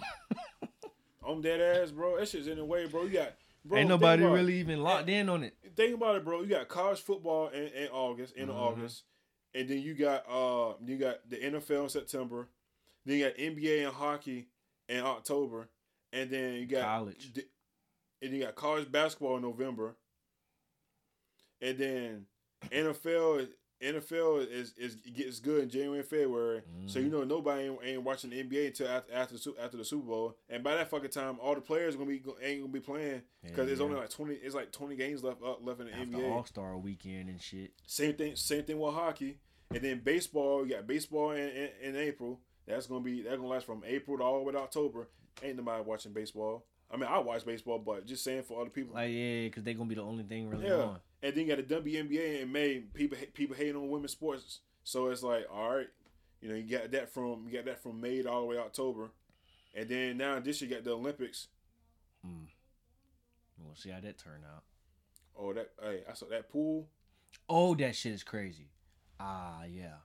I'm 1.26 1.40
dead 1.40 1.60
ass, 1.60 1.90
bro. 1.90 2.18
That 2.18 2.28
shit's 2.28 2.46
in 2.48 2.58
the 2.58 2.64
way, 2.64 2.86
bro. 2.86 3.04
You 3.04 3.10
got 3.14 3.32
bro. 3.64 3.78
Ain't 3.78 3.88
nobody 3.88 4.22
about 4.22 4.32
it. 4.34 4.38
really 4.38 4.54
even 4.60 4.82
locked 4.82 5.08
in 5.08 5.28
on 5.28 5.42
it. 5.42 5.54
think 5.76 5.94
about 5.94 6.16
it, 6.16 6.24
bro. 6.24 6.42
You 6.42 6.48
got 6.48 6.68
college 6.68 7.00
football 7.00 7.48
in, 7.48 7.68
in 7.68 7.88
August, 7.88 8.34
in 8.36 8.48
Mhm. 8.48 8.54
August, 8.54 9.04
and 9.54 9.68
then 9.68 9.80
you 9.80 9.94
got 9.94 10.24
uh 10.28 10.74
you 10.84 10.96
got 10.98 11.28
the 11.28 11.36
NFL 11.36 11.84
in 11.84 11.88
September, 11.88 12.48
then 13.06 13.18
you 13.18 13.24
got 13.24 13.36
NBA 13.36 13.86
and 13.86 13.94
hockey 13.94 14.48
in 14.88 15.00
October, 15.00 15.68
and 16.12 16.28
then 16.30 16.54
you 16.54 16.66
got 16.66 16.82
College. 16.84 17.32
d- 17.32 17.42
and 18.22 18.32
you 18.32 18.42
got 18.44 18.54
college 18.54 18.90
basketball 18.92 19.36
in 19.36 19.42
November, 19.42 19.96
and 21.62 21.78
then 21.78 22.26
NFL 22.70 23.48
NFL 23.82 24.50
is 24.50 24.72
is 24.76 24.94
gets 24.96 25.40
good 25.40 25.62
in 25.64 25.68
January 25.68 25.98
and 26.00 26.08
February. 26.08 26.62
So 26.86 26.98
Mm-hmm. 26.98 27.06
you 27.06 27.12
know 27.12 27.24
nobody 27.24 27.64
ain't, 27.64 27.78
ain't 27.84 28.02
watching 28.02 28.30
the 28.30 28.42
NBA 28.42 28.68
until 28.68 28.88
after 28.88 29.12
after 29.12 29.34
the, 29.36 29.54
after 29.62 29.76
the 29.76 29.84
Super 29.84 30.06
Bowl, 30.06 30.36
and 30.48 30.62
by 30.62 30.74
that 30.74 30.88
fucking 30.90 31.10
time, 31.10 31.38
all 31.40 31.54
the 31.54 31.60
players 31.60 31.96
gonna 31.96 32.08
be 32.08 32.22
ain't 32.42 32.60
gonna 32.62 32.72
be 32.72 32.80
playing 32.80 33.22
because 33.42 33.70
it's 33.70 33.80
Yeah. 33.80 33.86
only 33.86 33.96
like 33.98 34.10
twenty. 34.10 34.34
It's 34.34 34.54
like 34.54 34.72
twenty 34.72 34.96
games 34.96 35.22
left 35.22 35.42
uh, 35.42 35.56
left 35.62 35.80
in 35.80 35.86
the 35.86 35.92
After 35.94 36.06
NBA. 36.06 36.30
All 36.32 36.44
Star 36.44 36.76
weekend 36.78 37.28
and 37.28 37.40
shit. 37.40 37.72
Same 37.86 38.14
thing. 38.14 38.36
Same 38.36 38.62
thing 38.64 38.78
with 38.78 38.94
hockey, 38.94 39.38
and 39.70 39.82
then 39.82 40.00
baseball. 40.04 40.66
You 40.66 40.74
got 40.74 40.86
baseball 40.86 41.32
in, 41.32 41.48
in, 41.48 41.68
in 41.82 41.96
April. 41.96 42.40
That's 42.66 42.86
gonna 42.86 43.00
be 43.04 43.22
that's 43.22 43.36
gonna 43.36 43.48
last 43.48 43.66
from 43.66 43.82
April 43.86 44.16
to 44.18 44.24
all 44.24 44.38
the 44.38 44.44
way 44.44 44.52
to 44.52 44.58
October. 44.58 45.08
Ain't 45.42 45.56
nobody 45.56 45.82
watching 45.84 46.12
baseball. 46.12 46.64
I 46.90 46.96
mean, 46.96 47.08
I 47.10 47.18
watch 47.18 47.44
baseball, 47.44 47.78
but 47.80 48.06
just 48.06 48.22
saying 48.22 48.42
for 48.44 48.60
other 48.60 48.70
people. 48.70 48.94
Like 48.94 49.10
yeah, 49.10 49.44
because 49.44 49.64
they 49.64 49.74
gonna 49.74 49.88
be 49.88 49.96
the 49.96 50.02
only 50.02 50.22
thing 50.22 50.48
really 50.48 50.66
yeah, 50.66 50.74
on. 50.74 50.98
And 51.24 51.34
then 51.34 51.46
you 51.46 51.56
got 51.56 51.66
the 51.66 51.74
WNBA 51.74 52.42
in 52.42 52.52
May. 52.52 52.80
People 52.92 53.16
people 53.32 53.56
hating 53.56 53.76
on 53.76 53.88
women's 53.88 54.12
sports, 54.12 54.60
so 54.84 55.08
it's 55.08 55.22
like 55.22 55.46
all 55.50 55.76
right, 55.76 55.88
you 56.40 56.50
know, 56.50 56.54
you 56.54 56.64
got 56.64 56.90
that 56.92 57.12
from 57.12 57.46
you 57.46 57.52
got 57.52 57.64
that 57.64 57.82
from 57.82 58.00
May 58.00 58.22
all 58.24 58.42
the 58.42 58.46
way 58.46 58.58
October, 58.58 59.10
and 59.74 59.88
then 59.88 60.18
now 60.18 60.38
this 60.38 60.60
year 60.60 60.70
you 60.70 60.76
got 60.76 60.84
the 60.84 60.92
Olympics. 60.92 61.48
Mm. 62.24 62.48
We'll 63.58 63.74
see 63.74 63.90
how 63.90 64.00
that 64.00 64.18
turn 64.18 64.42
out. 64.54 64.64
Oh, 65.36 65.54
that 65.54 65.70
hey, 65.82 66.02
I 66.08 66.12
saw 66.12 66.26
that 66.26 66.50
pool. 66.50 66.88
Oh, 67.48 67.74
that 67.76 67.96
shit 67.96 68.12
is 68.12 68.22
crazy. 68.22 68.68
Ah, 69.18 69.64
yeah. 69.68 69.96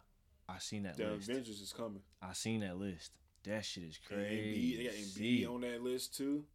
I 0.47 0.57
seen 0.59 0.83
that 0.83 0.97
list. 0.97 1.09
The 1.09 1.15
list. 1.15 1.29
Avengers 1.29 1.61
is 1.61 1.73
coming. 1.73 2.01
I 2.21 2.33
seen 2.33 2.61
that 2.61 2.77
list. 2.77 3.11
That 3.43 3.63
shit 3.65 3.83
is 3.83 3.99
crazy. 4.07 4.77
they 4.77 4.83
got 4.85 4.93
Embiid 4.93 5.53
on 5.53 5.61
that 5.61 5.83
list 5.83 6.17
too. 6.17 6.45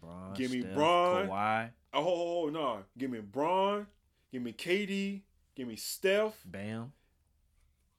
Bron, 0.00 0.34
Give 0.34 0.50
me 0.52 0.60
Steph, 0.60 0.74
Bron. 0.74 1.28
Kawhi, 1.28 1.70
Oh, 1.94 2.04
oh, 2.04 2.42
oh, 2.44 2.48
no. 2.50 2.78
Give 2.96 3.10
me 3.10 3.20
Bron. 3.20 3.86
Give 4.30 4.42
me 4.42 4.52
KD. 4.52 5.22
Give 5.54 5.66
me 5.66 5.76
Steph. 5.76 6.34
Bam, 6.44 6.92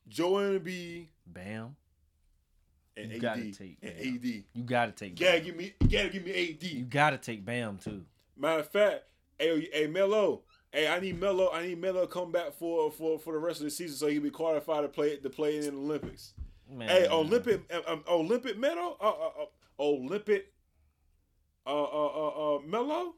Joel 0.07 0.59
Embiid. 0.59 1.07
Bam. 1.25 1.75
And 2.95 3.09
You 3.11 3.15
AD. 3.17 3.21
gotta 3.21 3.51
take 3.51 3.77
and 3.81 3.91
AD. 3.99 4.43
You 4.53 4.63
gotta 4.63 4.91
take. 4.91 5.19
Gotta 5.19 5.39
give 5.41 5.55
me. 5.55 5.73
Gotta 5.81 6.09
give 6.09 6.25
me 6.25 6.31
AD. 6.31 6.63
You 6.63 6.83
gotta 6.85 7.17
take 7.17 7.43
Bam 7.45 7.77
too. 7.77 8.03
Matter 8.37 8.59
of 8.61 8.69
fact, 8.69 9.03
hey, 9.37 9.69
hey 9.73 9.87
Melo. 9.87 10.41
Hey, 10.71 10.87
I 10.87 10.99
need 10.99 11.19
Melo. 11.19 11.49
I 11.51 11.65
need 11.67 11.79
Melo 11.81 12.05
come 12.07 12.31
back 12.31 12.53
for 12.53 12.91
for 12.91 13.17
for 13.19 13.33
the 13.33 13.39
rest 13.39 13.59
of 13.59 13.65
the 13.65 13.71
season 13.71 13.97
so 13.97 14.07
he 14.07 14.15
can 14.15 14.23
be 14.23 14.29
qualified 14.29 14.83
to 14.83 14.87
play 14.89 15.17
to 15.17 15.29
play 15.29 15.57
in 15.57 15.63
the 15.63 15.71
Olympics. 15.71 16.33
Man. 16.71 16.87
Hey, 16.89 17.07
Olympic 17.07 17.61
um, 17.87 18.03
Olympic 18.07 18.57
medal. 18.57 18.95
uh, 19.01 19.09
uh, 19.09 19.27
uh, 19.41 19.45
Olympic, 19.81 20.51
uh, 21.65 21.83
uh, 21.83 22.07
uh, 22.07 22.55
uh, 22.55 22.59
Melo. 22.65 23.15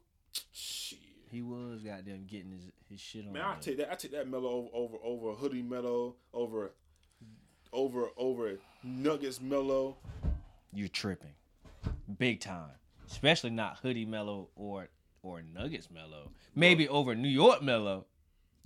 Shit. 0.51 0.99
He 1.29 1.41
was 1.41 1.81
goddamn 1.81 2.25
getting 2.27 2.51
his, 2.51 2.63
his 2.89 2.99
shit 2.99 3.25
on. 3.25 3.33
Man, 3.33 3.43
I 3.43 3.55
take 3.59 3.77
that. 3.77 3.91
I 3.91 3.95
take 3.95 4.11
that 4.11 4.27
Melo 4.27 4.49
over 4.49 4.69
over 4.73 4.97
over 5.03 5.31
Hoodie 5.33 5.61
Melo 5.61 6.15
over 6.33 6.73
over 7.71 8.09
over 8.17 8.57
Nuggets 8.83 9.39
Melo. 9.39 9.97
You're 10.73 10.89
tripping, 10.89 11.33
big 12.17 12.39
time. 12.41 12.71
Especially 13.09 13.49
not 13.49 13.77
hoodie 13.77 14.05
Melo 14.05 14.49
or 14.55 14.89
or 15.23 15.41
Nuggets 15.41 15.89
Melo. 15.91 16.31
Maybe 16.55 16.87
over 16.87 17.15
New 17.15 17.29
York 17.29 17.61
Melo. 17.61 18.05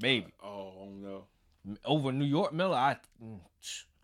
Maybe 0.01 0.33
Oh 0.43 0.89
no! 0.95 1.25
over 1.83 2.11
New 2.11 2.25
York 2.25 2.53
Melo. 2.53 2.73
I. 2.75 2.97
Mm, 3.23 3.39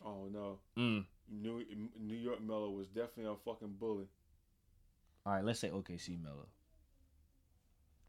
Oh 0.05 0.27
no! 0.31 0.59
mm. 0.77 1.05
New 1.31 1.63
New 1.99 2.15
York 2.17 2.41
Melo 2.41 2.69
was 2.71 2.87
definitely 2.87 3.25
a 3.31 3.35
fucking 3.45 3.75
bully. 3.79 4.05
All 5.25 5.33
right, 5.33 5.43
let's 5.45 5.59
say 5.59 5.69
OKC 5.69 6.21
Melo. 6.21 6.47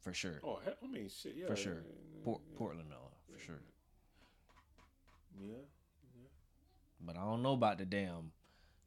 For 0.01 0.13
sure. 0.15 0.41
Oh, 0.45 0.59
I 0.67 0.87
mean, 0.87 1.09
shit, 1.09 1.35
yeah, 1.37 1.47
For 1.47 1.57
sure. 1.57 1.75
yeah, 1.85 2.25
Port, 2.25 2.41
Portland 2.57 2.89
Melo. 2.89 3.11
For 3.33 3.39
sure. 3.39 3.61
Yeah, 5.39 5.47
yeah. 6.15 6.29
But 7.01 7.17
I 7.17 7.21
don't 7.21 7.43
know 7.43 7.53
about 7.53 7.79
the 7.79 7.85
damn, 7.85 8.33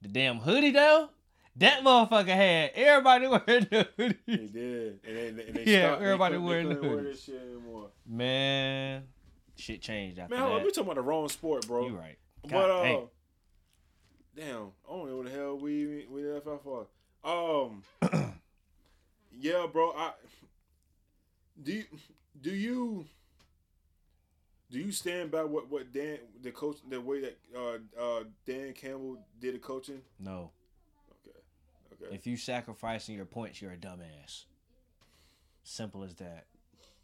the 0.02 0.08
damn 0.10 0.38
hoodie 0.40 0.72
though. 0.72 1.10
That 1.58 1.84
motherfucker 1.84 2.28
had 2.28 2.72
everybody 2.76 3.28
wearing 3.48 3.68
the 3.72 3.88
they 3.98 4.04
hoodie. 4.04 4.48
did, 4.48 5.00
and 5.08 5.18
they, 5.40 5.46
and 5.48 5.56
they 5.56 5.64
Yeah, 5.66 5.88
stopped. 5.90 6.02
Everybody 6.02 6.34
couldn't- 6.36 6.48
wearing 6.48 6.70
they 6.70 6.76
the 6.76 6.82
wear 6.82 6.98
hoodies. 6.98 7.26
shit 7.26 7.42
anymore. 7.42 7.88
Man, 8.06 9.04
shit 9.56 9.82
changed 9.82 10.20
after 10.20 10.36
Man, 10.36 10.44
hold 10.44 10.60
on, 10.60 10.64
we 10.66 10.72
talking 10.72 10.84
about 10.84 10.96
the 10.96 11.02
wrong 11.02 11.30
sport, 11.30 11.66
bro. 11.66 11.88
You 11.88 11.96
right. 11.98 12.18
But 12.42 12.52
God 12.52 12.70
uh, 12.72 12.84
dang. 12.84 13.08
damn, 14.36 14.62
I 14.88 14.92
don't 14.92 15.10
know 15.10 15.16
what 15.18 15.26
the 15.28 15.32
hell 15.32 15.58
we 15.58 16.06
we 16.10 16.26
left 16.26 16.46
off 16.48 16.62
for. 16.64 16.88
Um, 17.26 17.84
yeah, 19.40 19.66
bro. 19.72 19.92
I 19.98 20.12
do. 21.62 21.74
You, 21.74 21.84
do 22.42 22.52
you 22.52 23.06
do 24.72 24.80
you 24.80 24.92
stand 24.92 25.32
by 25.32 25.44
what 25.44 25.70
what 25.70 25.92
Dan 25.92 26.20
the 26.44 26.52
coach 26.52 26.78
the 26.90 27.00
way 27.02 27.22
that 27.22 27.38
uh 27.58 27.78
uh 28.00 28.24
Dan 28.46 28.74
Campbell 28.74 29.18
did 29.40 29.56
the 29.56 29.60
coaching? 29.60 30.02
No, 30.20 30.52
Okay, 31.26 31.38
okay. 32.06 32.16
if 32.16 32.28
you 32.28 32.38
sacrificing 32.38 33.16
your 33.16 33.26
points, 33.26 33.62
you're 33.62 33.72
a 33.72 33.78
dumbass. 33.78 34.44
Simple 35.64 36.04
as 36.04 36.16
that. 36.16 36.46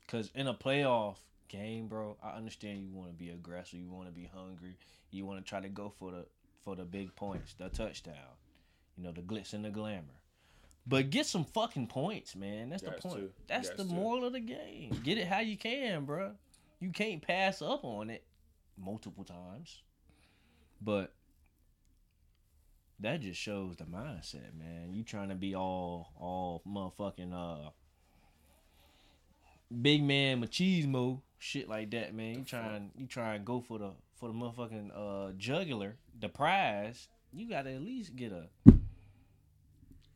Cause 0.08 0.30
in 0.36 0.48
a 0.48 0.54
playoff 0.54 1.16
game, 1.48 1.88
bro, 1.88 2.18
I 2.22 2.32
understand 2.32 2.82
you 2.82 2.92
want 2.92 3.10
to 3.10 3.16
be 3.16 3.30
aggressive, 3.30 3.80
you 3.80 3.90
want 3.90 4.08
to 4.08 4.14
be 4.14 4.30
hungry, 4.32 4.76
you 5.10 5.26
want 5.26 5.44
to 5.44 5.50
try 5.50 5.62
to 5.62 5.70
go 5.70 5.90
for 5.98 6.12
the 6.12 6.26
for 6.64 6.76
the 6.76 6.84
big 6.84 7.16
points, 7.16 7.54
the 7.54 7.70
touchdown, 7.70 8.36
you 8.98 9.04
know, 9.04 9.12
the 9.12 9.22
glitz 9.22 9.54
and 9.54 9.66
the 9.66 9.70
glamour. 9.70 10.22
But 10.88 11.10
get 11.10 11.26
some 11.26 11.46
fucking 11.46 11.88
points, 11.88 12.36
man. 12.36 12.70
That's 12.70 12.82
the 12.82 12.92
point. 12.92 13.16
to. 13.16 13.32
That's 13.48 13.70
the 13.70 13.78
to. 13.78 13.84
moral 13.84 14.26
of 14.26 14.34
the 14.34 14.40
game. 14.40 15.00
Get 15.04 15.18
it 15.18 15.28
how 15.28 15.40
you 15.40 15.58
can, 15.58 16.06
bro. 16.06 16.32
You 16.80 16.90
can't 16.90 17.22
pass 17.22 17.62
up 17.62 17.84
on 17.84 18.10
it 18.10 18.24
multiple 18.78 19.24
times. 19.24 19.84
But 20.82 21.14
that 23.00 23.22
just 23.22 23.40
shows 23.40 23.76
the 23.78 23.84
mindset, 23.84 24.58
man. 24.58 24.94
You 24.94 25.04
trying 25.04 25.30
to 25.30 25.36
be 25.36 25.56
all 25.56 26.12
all 26.20 26.62
motherfucking 26.68 27.34
uh 27.34 27.70
big 29.82 30.04
man 30.04 30.42
machismo 30.44 31.22
shit 31.38 31.68
like 31.68 31.92
that, 31.92 32.14
man. 32.14 32.40
You 32.40 32.44
trying 32.44 32.92
you 32.96 33.08
try 33.08 33.36
and 33.36 33.46
go 33.46 33.60
for 33.62 33.80
the 33.80 33.92
for 34.16 34.30
the 34.30 34.34
motherfucking 34.34 34.92
uh 34.96 35.34
jugular, 35.38 35.96
the 36.20 36.30
prize. 36.30 37.08
You 37.34 37.50
gotta 37.50 37.72
at 37.72 37.82
least 37.82 38.16
get 38.16 38.32
a 38.32 38.48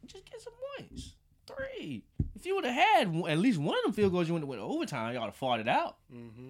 just 0.08 0.30
get 0.30 0.42
some 0.42 0.54
points. 0.78 1.14
Three. 1.48 2.04
If 2.36 2.46
you 2.46 2.56
would 2.56 2.66
have 2.66 2.74
had 2.74 3.16
at 3.28 3.38
least 3.38 3.60
one 3.60 3.78
of 3.78 3.84
them 3.84 3.94
field 3.94 4.12
goals, 4.12 4.28
you 4.28 4.34
would 4.34 4.42
have 4.42 4.50
went 4.50 4.62
to 4.62 4.66
overtime. 4.66 5.14
Y'all 5.14 5.26
have 5.26 5.36
fought 5.36 5.60
it 5.60 5.68
out. 5.68 5.98
Mm-hmm. 6.14 6.50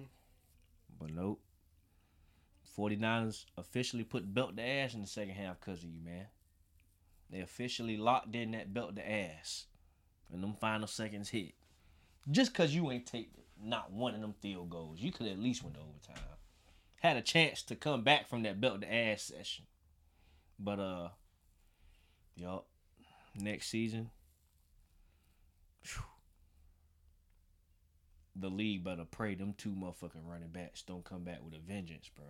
But 0.98 1.10
nope. 1.10 1.40
49ers 2.76 3.46
officially 3.56 4.04
put 4.04 4.32
belt 4.32 4.56
to 4.56 4.62
ass 4.62 4.94
in 4.94 5.00
the 5.00 5.06
second 5.06 5.34
half 5.34 5.58
because 5.60 5.82
of 5.82 5.88
you, 5.88 6.00
man. 6.04 6.26
They 7.30 7.40
officially 7.40 7.96
locked 7.96 8.34
in 8.34 8.52
that 8.52 8.72
belt 8.72 8.96
to 8.96 9.10
ass. 9.10 9.66
And 10.32 10.42
them 10.42 10.54
final 10.60 10.86
seconds 10.86 11.28
hit. 11.30 11.54
Just 12.30 12.52
because 12.52 12.74
you 12.74 12.90
ain't 12.90 13.06
take 13.06 13.30
not 13.62 13.92
one 13.92 14.14
of 14.14 14.20
them 14.20 14.34
field 14.40 14.70
goals. 14.70 15.00
You 15.00 15.12
could 15.12 15.26
at 15.26 15.38
least 15.38 15.62
went 15.62 15.76
to 15.76 15.80
overtime. 15.80 16.24
Had 17.00 17.16
a 17.16 17.22
chance 17.22 17.62
to 17.62 17.76
come 17.76 18.02
back 18.02 18.28
from 18.28 18.42
that 18.42 18.60
belt 18.60 18.80
to 18.80 18.92
ass 18.92 19.22
session. 19.22 19.66
But, 20.58 20.80
uh, 20.80 21.08
yup. 22.34 22.66
Next 23.38 23.68
season, 23.68 24.10
phew, 25.82 26.02
the 28.34 28.48
league 28.48 28.82
better 28.84 29.04
pray 29.04 29.34
them 29.34 29.54
two 29.58 29.70
motherfucking 29.70 30.24
running 30.26 30.48
backs 30.48 30.82
don't 30.82 31.04
come 31.04 31.22
back 31.24 31.38
with 31.44 31.54
a 31.54 31.58
vengeance, 31.58 32.10
bro. 32.14 32.24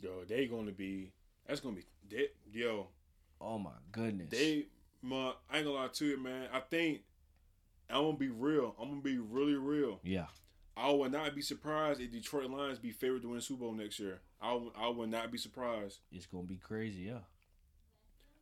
Yo, 0.00 0.24
they 0.26 0.46
gonna 0.46 0.72
be. 0.72 1.12
That's 1.46 1.60
gonna 1.60 1.76
be. 1.76 1.84
They, 2.08 2.28
yo, 2.52 2.88
Oh 3.40 3.58
my 3.58 3.70
goodness. 3.92 4.30
they. 4.30 4.66
My, 5.02 5.32
I 5.50 5.58
ain't 5.58 5.66
gonna 5.66 5.76
lie 5.78 5.88
to 5.88 6.04
you, 6.06 6.18
man. 6.22 6.48
I 6.52 6.60
think 6.60 7.00
I'm 7.88 8.02
gonna 8.04 8.16
be 8.16 8.28
real. 8.28 8.74
I'm 8.80 8.88
gonna 8.88 9.00
be 9.00 9.18
really 9.18 9.54
real. 9.54 10.00
yeah. 10.02 10.26
I 10.76 10.90
would 10.90 11.12
not 11.12 11.34
be 11.34 11.42
surprised 11.42 12.00
if 12.00 12.10
Detroit 12.12 12.48
Lions 12.48 12.78
be 12.78 12.90
favored 12.92 13.20
to 13.22 13.28
win 13.28 13.36
the 13.36 13.42
Super 13.42 13.60
Bowl 13.64 13.72
next 13.74 13.98
year. 14.00 14.20
I 14.40 14.54
would, 14.54 14.72
I 14.78 14.88
would 14.88 15.10
not 15.10 15.30
be 15.30 15.36
surprised. 15.36 15.98
It's 16.10 16.24
gonna 16.26 16.44
be 16.44 16.56
crazy, 16.56 17.00
yeah. 17.02 17.18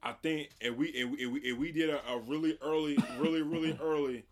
I 0.03 0.12
think 0.12 0.51
if 0.61 0.76
we 0.76 0.88
if 0.88 1.09
we, 1.11 1.18
if 1.18 1.30
we, 1.32 1.40
if 1.40 1.59
we 1.59 1.72
did 1.72 1.90
a, 1.90 2.01
a 2.09 2.18
really 2.20 2.57
early, 2.62 2.96
really 3.18 3.42
really 3.42 3.76
early, 3.82 4.24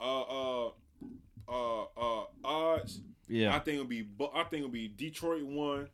uh 0.00 0.22
uh 0.22 0.70
uh 1.48 1.82
uh 1.96 2.24
odds, 2.44 3.00
I 3.28 3.32
Yeah. 3.32 3.58
think 3.60 3.74
it'll 3.74 3.86
be 3.86 4.06
I 4.34 4.44
think 4.44 4.60
it'll 4.60 4.68
be 4.70 4.88
Detroit 4.88 5.44
one, 5.44 5.88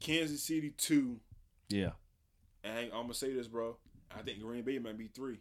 Kansas 0.00 0.42
City 0.42 0.70
two, 0.76 1.20
Yeah. 1.68 1.90
and 2.64 2.86
I'm 2.92 3.02
gonna 3.02 3.14
say 3.14 3.32
this, 3.34 3.46
bro. 3.48 3.76
I 4.10 4.22
think 4.22 4.40
Green 4.40 4.62
Bay 4.62 4.78
might 4.78 4.98
be 4.98 5.08
three, 5.08 5.38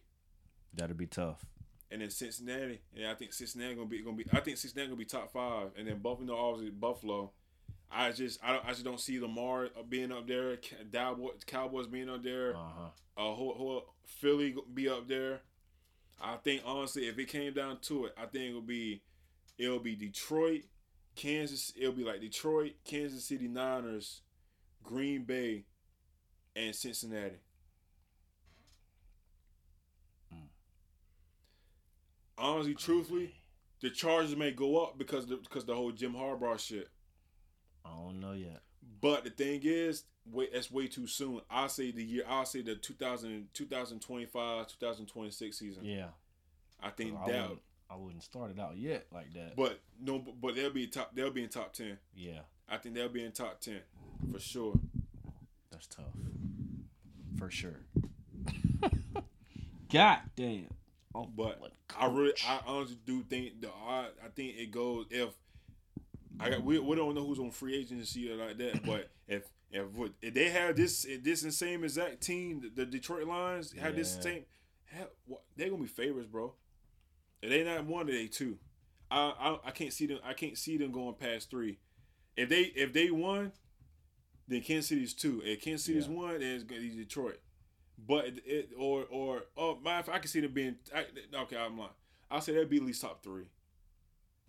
That'll 0.74 0.96
be 0.98 1.08
tough. 1.08 1.46
and 1.90 2.02
then 2.02 2.10
Cincinnati, 2.10 2.82
and 2.96 3.08
I 3.08 3.16
think 3.16 3.32
Cincinnati 3.34 3.74
gonna 3.76 3.88
be 3.88 4.02
gonna 4.04 4.18
be. 4.18 4.26
I 4.34 4.42
think 4.42 4.58
Cincinnati 4.58 4.90
gonna 4.90 4.98
be 5.00 5.06
top 5.06 5.32
five, 5.32 5.70
and 5.78 5.88
then 5.88 6.00
Buffalo, 6.00 6.36
obviously 6.36 6.72
Buffalo. 6.72 7.32
I 7.92 8.12
just 8.12 8.40
I, 8.44 8.54
don't, 8.54 8.66
I 8.66 8.70
just 8.70 8.84
don't 8.84 9.00
see 9.00 9.20
Lamar 9.20 9.70
being 9.88 10.12
up 10.12 10.28
there, 10.28 10.58
Cowboys, 11.48 11.88
being 11.88 12.10
up 12.10 12.24
there. 12.24 12.56
Uh-huh. 12.56 12.90
uh, 13.18 13.36
who, 13.36 13.54
who, 13.54 13.82
Philly 14.06 14.56
be 14.74 14.88
up 14.90 15.08
there. 15.08 15.42
I 16.22 16.36
think 16.38 16.62
honestly, 16.66 17.08
if 17.08 17.18
it 17.18 17.30
came 17.30 17.54
down 17.54 17.80
to 17.84 18.06
it, 18.06 18.14
I 18.18 18.26
think 18.26 18.50
it'll 18.50 18.62
be 18.62 19.02
it'll 19.58 19.80
be 19.80 19.96
Detroit, 19.96 20.64
Kansas. 21.16 21.74
It'll 21.78 21.94
be 21.94 22.04
like 22.04 22.22
Detroit, 22.22 22.74
Kansas 22.86 23.26
City 23.26 23.48
Niners, 23.48 24.22
Green 24.84 25.24
Bay, 25.24 25.66
and 26.56 26.76
Cincinnati. 26.76 27.40
Mm. 30.34 30.48
Honestly, 32.38 32.76
truthfully, 32.76 33.34
the 33.82 33.90
Chargers 33.90 34.36
may 34.36 34.52
go 34.52 34.84
up 34.84 34.98
because 34.98 35.26
the, 35.26 35.38
because 35.38 35.66
the 35.66 35.76
whole 35.76 35.92
Jim 35.92 36.14
Harbaugh 36.14 36.60
shit. 36.60 36.90
I 37.90 38.04
don't 38.04 38.20
know 38.20 38.34
yet. 38.34 38.62
But 39.02 39.24
the 39.24 39.30
thing 39.30 39.62
is, 39.64 40.04
wait, 40.30 40.52
that's 40.54 40.70
way 40.72 40.88
too 40.88 41.08
soon. 41.08 41.42
I'll 41.50 41.70
say 41.70 41.92
the 41.92 42.04
year. 42.04 42.24
I'll 42.28 42.46
say 42.46 42.62
the 42.62 42.76
2000, 42.76 43.48
2025, 43.54 44.68
2026 44.68 45.58
season. 45.58 45.86
Yeah. 45.86 46.08
I 46.82 46.90
think 46.90 47.18
I 47.18 47.32
that. 47.32 47.42
wouldn't, 47.42 47.60
I 47.90 47.96
wouldn't 47.96 48.24
start 48.24 48.52
it 48.52 48.60
out 48.60 48.78
yet 48.78 49.06
like 49.12 49.34
that. 49.34 49.56
But 49.56 49.80
no, 50.02 50.20
but, 50.20 50.40
but 50.42 50.56
they'll 50.56 50.70
be 50.70 50.88
top. 50.88 51.12
They'll 51.14 51.32
be 51.32 51.44
in 51.44 51.50
top 51.50 51.74
ten. 51.74 51.98
yeah, 52.16 52.40
I 52.70 52.78
think 52.78 52.96
they'll 52.96 53.10
be 53.10 53.24
in 53.24 53.32
top 53.34 53.60
ten 53.60 53.80
for 54.32 54.40
sure. 54.40 54.74
that's 55.72 55.88
tough. 55.88 56.06
For 57.38 57.50
sure. 57.50 57.80
God 59.92 60.20
damn. 60.36 60.68
Oh, 61.16 61.26
But 61.36 61.60
I 62.00 62.06
really. 62.08 62.34
I 62.48 62.60
honestly 62.68 62.98
do 63.06 63.24
think 63.24 63.62
the 63.62 63.70
odd. 63.70 64.10
I 64.24 64.28
think 64.36 64.56
it 64.58 64.72
goes 64.72 65.08
if 65.10 65.30
I 66.40 66.50
got. 66.50 66.64
We, 66.64 66.80
we 66.80 66.96
don't 66.96 67.16
know 67.16 67.26
who's 67.26 67.40
on 67.40 67.52
free 67.52 67.76
agency 67.78 68.32
or 68.32 68.36
like 68.36 68.58
that. 68.58 68.86
But 68.86 69.10
if 69.28 69.44
if, 69.72 69.86
if 70.22 70.34
they 70.34 70.50
have 70.50 70.76
this 70.76 71.06
this 71.22 71.42
same 71.58 71.84
exact 71.84 72.22
team, 72.22 72.62
the, 72.62 72.70
the 72.70 72.86
Detroit 72.86 73.28
Lions 73.28 73.74
have 73.74 73.96
this 73.96 74.18
same, 74.22 74.46
what, 75.26 75.42
they're 75.56 75.70
gonna 75.70 75.82
be 75.82 75.88
favorites, 75.88 76.28
bro. 76.32 76.54
If 77.42 77.50
they 77.50 77.64
not 77.64 77.86
one, 77.86 78.08
they 78.08 78.28
two. 78.28 78.58
I, 79.12 79.34
I 79.40 79.68
I 79.70 79.72
can't 79.72 79.94
see 79.94 80.08
them. 80.08 80.20
I 80.24 80.34
can't 80.34 80.58
see 80.58 80.78
them 80.78 80.92
going 80.92 81.16
past 81.16 81.50
three. 81.50 81.80
If 82.36 82.50
they 82.50 82.62
if 82.62 82.94
they 82.94 83.12
won, 83.12 83.52
then 84.48 84.62
Kansas 84.62 84.88
City's 84.90 85.14
two. 85.14 85.42
If 85.44 85.62
Kansas 85.62 85.86
City's 85.86 86.08
Yeah. 86.08 86.14
one, 86.16 86.40
then 86.40 86.56
it's 86.56 86.64
gonna 86.64 86.82
be 86.82 86.96
Detroit. 86.96 87.40
But 87.98 88.26
it, 88.26 88.44
it 88.46 88.70
or 88.78 89.06
or 89.12 89.44
oh 89.58 89.78
my, 89.84 90.00
I 90.00 90.20
can 90.20 90.28
see 90.28 90.40
them 90.42 90.54
being. 90.54 90.76
I, 90.96 91.06
okay, 91.42 91.58
I'm 91.58 91.78
lying. 91.78 91.92
I'll 92.32 92.42
say 92.42 92.54
they'd 92.54 92.70
be 92.70 92.78
at 92.78 92.84
least 92.84 93.02
top 93.02 93.24
three. 93.24 93.46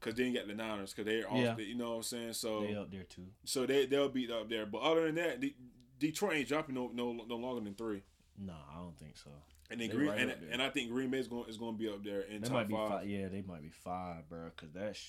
Because 0.01 0.15
they 0.17 0.25
ain't 0.25 0.35
got 0.37 0.47
the 0.49 0.55
Niners 0.55 0.93
because 0.95 1.05
they're 1.07 1.31
off. 1.31 1.37
Yeah. 1.39 1.55
The, 1.55 1.63
you 1.65 1.75
know 1.77 1.91
what 1.91 1.97
I'm 1.97 2.03
saying? 2.03 2.33
So 2.33 2.63
They 2.63 2.75
up 2.75 2.91
there 2.91 3.05
too. 3.05 3.27
so 3.45 3.67
they 3.67 3.87
they'll 3.87 4.09
be 4.09 4.31
up 4.33 4.49
there. 4.49 4.67
But 4.67 4.83
other 4.83 5.05
than 5.07 5.17
that, 5.17 5.41
De- 5.41 5.55
Detroit 5.99 6.37
ain't 6.37 6.49
dropping 6.49 6.75
no 6.75 6.91
no 6.93 7.13
no 7.13 7.37
longer 7.37 7.63
than 7.63 7.75
three. 7.75 8.03
No, 8.39 8.55
I 8.73 8.79
don't 8.79 8.99
think 8.99 9.17
so. 9.19 9.31
And 9.71 9.81
then 9.81 9.91
Green 9.91 10.09
right 10.09 10.19
and, 10.19 10.35
and 10.51 10.63
I 10.63 10.71
think 10.71 10.91
Green 10.91 11.11
Bay's 11.11 11.29
going 11.29 11.49
is 11.49 11.57
going 11.59 11.75
to 11.75 11.79
be 11.79 11.89
up 11.89 12.03
there 12.03 12.23
in 12.23 12.41
They 12.41 12.49
top 12.49 12.57
might 12.57 12.69
be 12.69 12.75
five. 12.75 12.91
five. 12.91 13.07
Yeah, 13.09 13.29
they 13.29 13.43
might 13.43 13.63
be 13.63 13.69
five, 13.69 14.29
bro. 14.29 14.51
Cause 14.57 14.71
that's 14.75 15.07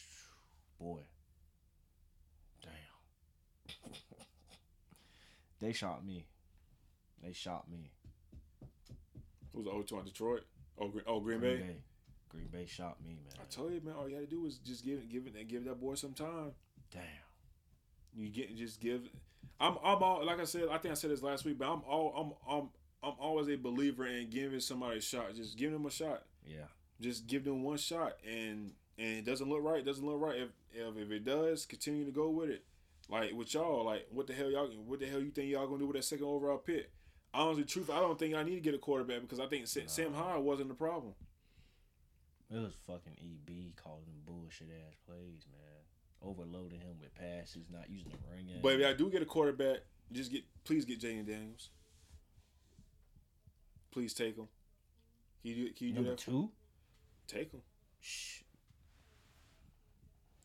boy. 0.79 0.99
Damn. 2.61 3.91
they 5.61 5.73
shot 5.73 6.05
me. 6.05 6.27
They 7.23 7.33
shot 7.33 7.69
me. 7.71 7.91
Who's 9.53 9.65
the 9.65 9.71
0 9.71 9.85
on 9.99 10.05
Detroit? 10.05 10.43
Oh, 10.79 10.87
Green, 10.87 11.03
oh 11.07 11.19
Green, 11.19 11.39
Bay. 11.39 11.75
Green 12.31 12.47
Bay 12.47 12.65
shot 12.65 12.97
me, 13.03 13.09
man. 13.11 13.33
I 13.41 13.53
told 13.53 13.73
you, 13.73 13.81
man. 13.83 13.95
All 13.95 14.07
you 14.07 14.15
got 14.15 14.21
to 14.21 14.27
do 14.27 14.45
is 14.45 14.57
just 14.57 14.85
give 14.85 15.07
give 15.09 15.27
it 15.27 15.35
and 15.37 15.47
give 15.47 15.65
that 15.65 15.79
boy 15.81 15.95
some 15.95 16.13
time. 16.13 16.51
Damn. 16.91 17.01
You 18.15 18.29
get 18.29 18.55
just 18.55 18.79
give. 18.79 19.01
I'm 19.59 19.77
I'm 19.83 20.01
all 20.01 20.25
like 20.25 20.39
I 20.39 20.45
said. 20.45 20.63
I 20.71 20.77
think 20.77 20.91
I 20.91 20.95
said 20.95 21.11
this 21.11 21.21
last 21.21 21.45
week, 21.45 21.57
but 21.57 21.65
I'm 21.71 21.81
all 21.87 22.35
I'm 22.47 22.53
I'm 22.57 22.69
I'm 23.03 23.15
always 23.19 23.49
a 23.49 23.55
believer 23.55 24.05
in 24.05 24.29
giving 24.29 24.59
somebody 24.59 24.99
a 24.99 25.01
shot. 25.01 25.35
Just 25.35 25.57
give 25.57 25.71
them 25.71 25.85
a 25.85 25.91
shot. 25.91 26.23
Yeah. 26.45 26.67
Just 26.99 27.27
give 27.27 27.43
them 27.43 27.63
one 27.63 27.77
shot, 27.77 28.17
and 28.25 28.73
and 28.97 29.17
it 29.17 29.25
doesn't 29.25 29.49
look 29.49 29.63
right. 29.63 29.79
It 29.79 29.85
doesn't 29.85 30.05
look 30.05 30.21
right. 30.21 30.37
If 30.37 30.49
if, 30.73 30.97
if 30.97 31.11
it 31.11 31.25
does, 31.25 31.65
continue 31.65 32.05
to 32.05 32.11
go 32.11 32.29
with 32.29 32.49
it. 32.49 32.63
Like 33.09 33.33
with 33.33 33.53
y'all, 33.53 33.85
like 33.85 34.07
what 34.11 34.27
the 34.27 34.33
hell 34.33 34.49
y'all? 34.49 34.67
What 34.67 34.99
the 34.99 35.07
hell 35.07 35.21
you 35.21 35.31
think 35.31 35.49
y'all 35.49 35.67
gonna 35.67 35.79
do 35.79 35.87
with 35.87 35.97
that 35.97 36.03
second 36.03 36.25
overall 36.25 36.57
pick? 36.57 36.91
Honestly, 37.33 37.63
truth, 37.63 37.89
I 37.89 37.99
don't 37.99 38.19
think 38.19 38.35
I 38.35 38.43
need 38.43 38.55
to 38.55 38.61
get 38.61 38.73
a 38.75 38.77
quarterback 38.77 39.21
because 39.21 39.39
I 39.39 39.47
think 39.47 39.65
Sa- 39.67 39.81
Sam 39.87 40.13
Howell 40.13 40.43
wasn't 40.43 40.67
the 40.67 40.75
problem. 40.75 41.13
It 42.53 42.57
was 42.57 42.73
fucking 42.85 43.13
EB 43.17 43.75
calling 43.81 44.03
them 44.05 44.21
bullshit 44.25 44.67
ass 44.69 44.95
plays, 45.07 45.45
man. 45.51 45.83
Overloading 46.21 46.81
him 46.81 46.97
with 46.99 47.15
passes, 47.15 47.65
not 47.71 47.89
using 47.89 48.11
the 48.11 48.31
ring. 48.31 48.45
But 48.61 48.79
if 48.79 48.85
I 48.85 48.93
do 48.93 49.09
get 49.09 49.21
a 49.21 49.25
quarterback, 49.25 49.77
just 50.11 50.31
get 50.31 50.43
please 50.63 50.85
get 50.85 50.99
Jayden 50.99 51.25
Daniels. 51.25 51.69
Please 53.91 54.13
take 54.13 54.35
him. 54.37 54.47
Can 55.41 55.51
you 55.51 55.55
do, 55.67 55.73
can 55.73 55.87
you 55.87 55.93
do 55.93 56.03
that? 56.03 56.17
two, 56.19 56.49
Take 57.27 57.51
him. 57.51 57.61
shh. 57.99 58.41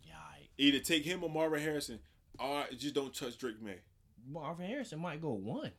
Yikes. 0.07 0.49
Either 0.57 0.79
take 0.79 1.05
him 1.05 1.23
or 1.23 1.29
Marvin 1.29 1.61
Harrison. 1.61 1.99
All 2.39 2.55
right, 2.55 2.79
just 2.79 2.95
don't 2.95 3.15
touch 3.15 3.37
Drake 3.37 3.61
Maye. 3.63 3.81
Marvin 4.29 4.67
Harrison 4.67 4.99
might 5.01 5.21
go 5.21 5.33
one, 5.33 5.73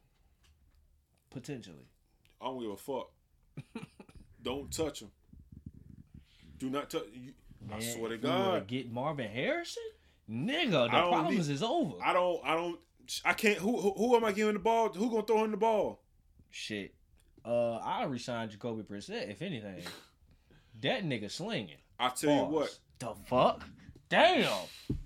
potentially. 1.31 1.87
I 2.41 2.45
don't 2.45 2.61
give 2.61 2.71
a 2.71 2.77
fuck. 2.77 3.09
don't 4.41 4.71
touch 4.71 5.01
him. 5.01 5.09
Do 6.59 6.69
not 6.69 6.89
touch. 6.89 7.03
You, 7.13 7.33
I 7.71 7.79
swear 7.79 8.09
to 8.09 8.15
if 8.15 8.21
we 8.23 8.29
were 8.29 8.35
God. 8.35 8.67
get 8.67 8.91
Marvin 8.91 9.29
Harrison, 9.29 9.83
nigga, 10.29 10.85
the 10.85 10.89
problems 10.89 11.47
need- 11.47 11.53
is 11.55 11.63
over. 11.63 11.95
I 12.03 12.13
don't. 12.13 12.41
I 12.43 12.55
don't. 12.55 12.79
I 13.23 13.33
can't. 13.33 13.57
Who, 13.59 13.79
who? 13.79 13.91
Who 13.93 14.15
am 14.15 14.25
I 14.25 14.31
giving 14.31 14.53
the 14.53 14.59
ball? 14.59 14.89
To 14.89 14.99
who 14.99 15.09
gonna 15.09 15.23
throw 15.23 15.43
him 15.43 15.51
the 15.51 15.57
ball? 15.57 16.01
Shit. 16.49 16.93
Uh, 17.45 17.77
I 17.77 18.03
resign 18.05 18.49
Jacoby 18.49 18.83
Brissett 18.83 19.29
if 19.29 19.41
anything. 19.41 19.83
that 20.81 21.03
nigga 21.03 21.31
slinging. 21.31 21.77
I 21.99 22.09
tell 22.09 22.31
you 22.35 22.43
what. 22.43 22.77
The 22.99 23.13
fuck? 23.27 23.63
Damn. 24.09 24.51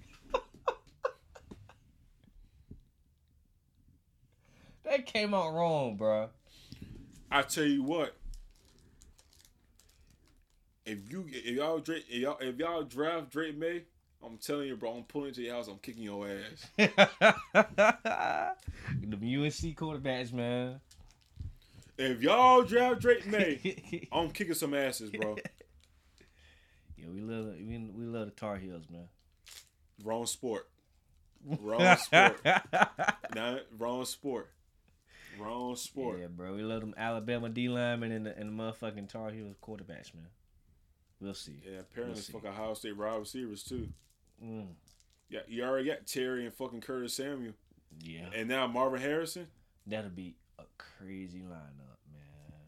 that 4.84 5.06
came 5.06 5.34
out 5.34 5.54
wrong, 5.54 5.95
bro. 5.97 6.30
I 7.30 7.41
tell 7.43 7.64
you 7.66 7.84
what. 7.84 8.16
If 10.86 11.12
you 11.12 11.26
if 11.28 11.56
y'all 11.56 11.80
Drake 11.80 12.06
if 12.10 12.22
y'all 12.22 12.38
if 12.40 12.58
y'all 12.58 12.84
draft 12.84 13.30
Drake 13.30 13.58
Maye, 13.58 13.84
I'm 14.24 14.38
telling 14.38 14.68
you, 14.68 14.76
bro, 14.76 14.94
I'm 14.94 15.04
pulling 15.04 15.34
to 15.34 15.42
your 15.42 15.56
house. 15.56 15.68
I'm 15.68 15.78
kicking 15.78 16.04
your 16.04 16.28
ass. 16.28 16.68
the 16.78 16.96
UNC 19.14 19.78
quarterbacks, 19.78 20.34
man. 20.34 20.80
If 21.98 22.22
y'all 22.22 22.64
draft 22.64 23.02
Drake 23.02 23.28
Maye, 23.28 24.08
I'm 24.12 24.32
kicking 24.32 24.56
some 24.56 24.74
asses, 24.74 25.12
bro. 25.12 25.36
yeah, 26.98 27.06
we 27.14 27.22
love 27.22 27.54
we, 27.60 27.78
we 27.78 28.06
love 28.06 28.26
the 28.26 28.32
Tar 28.32 28.58
Heels, 28.58 28.86
man. 28.90 29.08
Wrong 30.04 30.26
sport. 30.26 30.68
Wrong 31.60 31.98
sport. 31.98 32.42
Nah, 33.36 33.58
wrong 33.78 34.06
sport. 34.06 34.52
Wrong 35.40 35.76
sport. 35.76 36.20
Yeah, 36.20 36.28
bro. 36.28 36.56
We 36.56 36.64
love 36.64 36.82
them 36.82 36.94
Alabama 36.98 37.50
D 37.50 37.70
linemen 37.70 38.12
and 38.12 38.26
the, 38.26 38.38
and 38.38 38.50
the 38.50 38.64
motherfucking 38.64 39.10
Tar 39.10 39.32
Heels 39.32 39.56
quarterbacks, 39.62 40.14
man. 40.14 40.28
We'll 41.22 41.34
see. 41.36 41.62
Yeah, 41.64 41.80
apparently 41.80 42.16
We'll 42.16 42.24
see. 42.24 42.34
fucking 42.34 42.50
Ohio 42.50 42.74
State 42.74 42.98
wide 42.98 43.16
receivers 43.20 43.64
too. 43.64 43.88
Mm, 44.44 44.70
Yeah, 45.30 45.42
you 45.48 45.64
already 45.64 45.86
got 45.88 46.08
Terry 46.08 46.46
and 46.46 46.54
fucking 46.54 46.82
Curtis 46.82 47.14
Samuel, 47.14 47.54
yeah. 48.02 48.30
and 48.36 48.50
now 48.50 48.66
Marvin 48.68 49.00
Harrison. 49.02 49.48
That'll 49.86 50.10
be 50.10 50.36
a 50.60 50.64
crazy 50.78 51.40
lineup, 51.40 52.00
man. 52.12 52.60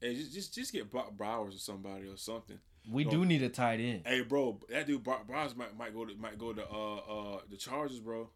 Hey, 0.00 0.14
just 0.14 0.34
just 0.34 0.54
just 0.54 0.72
get 0.72 0.90
Brock 0.90 1.16
Bowers 1.16 1.54
or 1.54 1.58
somebody 1.58 2.06
or 2.06 2.16
something. 2.16 2.58
We 2.90 3.04
do 3.04 3.24
need 3.24 3.42
a 3.42 3.48
tight 3.48 3.80
end. 3.80 4.02
Hey, 4.04 4.20
bro, 4.20 4.60
that 4.68 4.86
dude 4.86 5.02
Brock 5.02 5.26
Bowers 5.26 5.56
might 5.56 5.74
might 5.76 5.94
go 5.94 6.04
to 6.04 6.14
might 6.16 6.38
go 6.38 6.52
to 6.52 6.62
uh 6.68 6.96
uh 6.96 7.40
the 7.50 7.56
Chargers, 7.56 8.00
bro. 8.00 8.28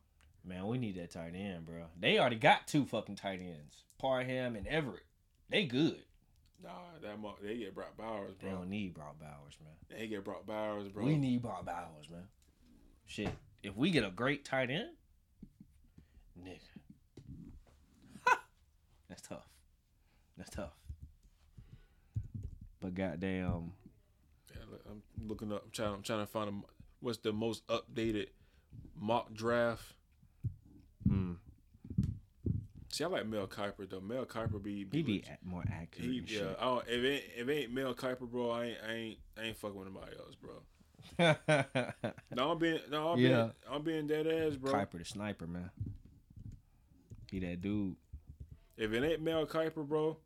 Man, 0.44 0.66
we 0.66 0.78
need 0.78 0.96
that 0.96 1.10
tight 1.10 1.34
end, 1.34 1.66
bro. 1.66 1.84
They 2.00 2.18
already 2.18 2.36
got 2.36 2.66
two 2.66 2.86
fucking 2.86 3.16
tight 3.16 3.40
ends. 3.42 3.84
Parham 3.98 4.56
and 4.56 4.66
Everett. 4.66 5.02
They 5.50 5.64
good. 5.66 6.02
Nah, 6.62 6.70
that 7.02 7.20
mu- 7.20 7.28
they 7.42 7.56
get 7.58 7.74
Brock 7.74 7.96
Bowers, 7.96 8.34
bro. 8.40 8.50
They 8.50 8.56
don't 8.56 8.68
need 8.70 8.94
Brock 8.94 9.18
Bowers, 9.20 9.56
man. 9.62 9.98
They 9.98 10.06
get 10.08 10.24
Brock 10.24 10.44
Bowers, 10.46 10.88
bro. 10.88 11.04
We 11.04 11.16
need 11.16 11.40
Brock 11.42 11.64
Bowers, 11.64 12.08
man. 12.10 12.24
Shit. 13.06 13.30
If 13.62 13.76
we 13.76 13.90
get 13.90 14.04
a 14.04 14.10
great 14.10 14.44
tight 14.44 14.70
end, 14.70 14.90
nigga. 16.42 16.58
That's 19.08 19.22
tough. 19.22 19.46
That's 20.36 20.50
tough. 20.50 20.72
But 22.80 22.94
goddamn, 22.94 23.72
Yeah, 24.54 24.62
I'm 24.90 25.02
looking 25.26 25.52
up. 25.52 25.62
I'm 25.64 25.70
trying. 25.70 25.94
I'm 25.94 26.02
trying 26.02 26.20
to 26.20 26.26
find 26.26 26.48
a, 26.50 26.52
what's 27.00 27.18
the 27.18 27.32
most 27.32 27.66
updated 27.68 28.28
mock 28.96 29.32
draft. 29.32 29.94
mm, 31.08 31.36
See, 32.98 33.04
I 33.04 33.06
like 33.06 33.28
Mel 33.28 33.46
Kiper 33.46 33.88
though. 33.88 34.00
Mel 34.00 34.24
Kiper 34.26 34.60
be, 34.60 34.78
he 34.78 34.84
be 34.84 35.02
legit- 35.04 35.38
more 35.44 35.62
accurate. 35.70 36.10
He, 36.10 36.24
yeah, 36.26 36.54
I 36.58 36.64
don't, 36.64 36.84
if 36.88 37.04
it 37.04 37.08
ain't, 37.08 37.24
if 37.36 37.48
it 37.48 37.52
ain't 37.52 37.72
Mel 37.72 37.94
Kiper, 37.94 38.28
bro, 38.28 38.50
I 38.50 38.64
ain't, 38.64 38.78
I 38.88 38.92
ain't, 38.92 39.18
I 39.38 39.42
ain't 39.44 39.56
fucking 39.56 39.78
with 39.78 39.86
nobody 39.88 40.16
else, 40.18 40.34
bro. 40.34 42.14
No, 42.34 42.50
I'm 42.50 42.58
being, 42.58 42.80
no, 42.90 43.10
I'm 43.12 43.18
Yeah. 43.20 43.28
being, 43.28 43.52
I'm 43.70 43.82
being 43.82 44.06
dead 44.08 44.26
ass, 44.26 44.56
bro. 44.56 44.72
Kiper 44.72 44.98
the 44.98 45.04
sniper, 45.04 45.46
man. 45.46 45.70
He 47.30 47.38
that 47.38 47.60
dude. 47.60 47.94
If 48.76 48.92
it 48.92 49.04
ain't 49.04 49.22
Mel 49.22 49.46
Kiper, 49.46 49.86
bro, 49.86 50.16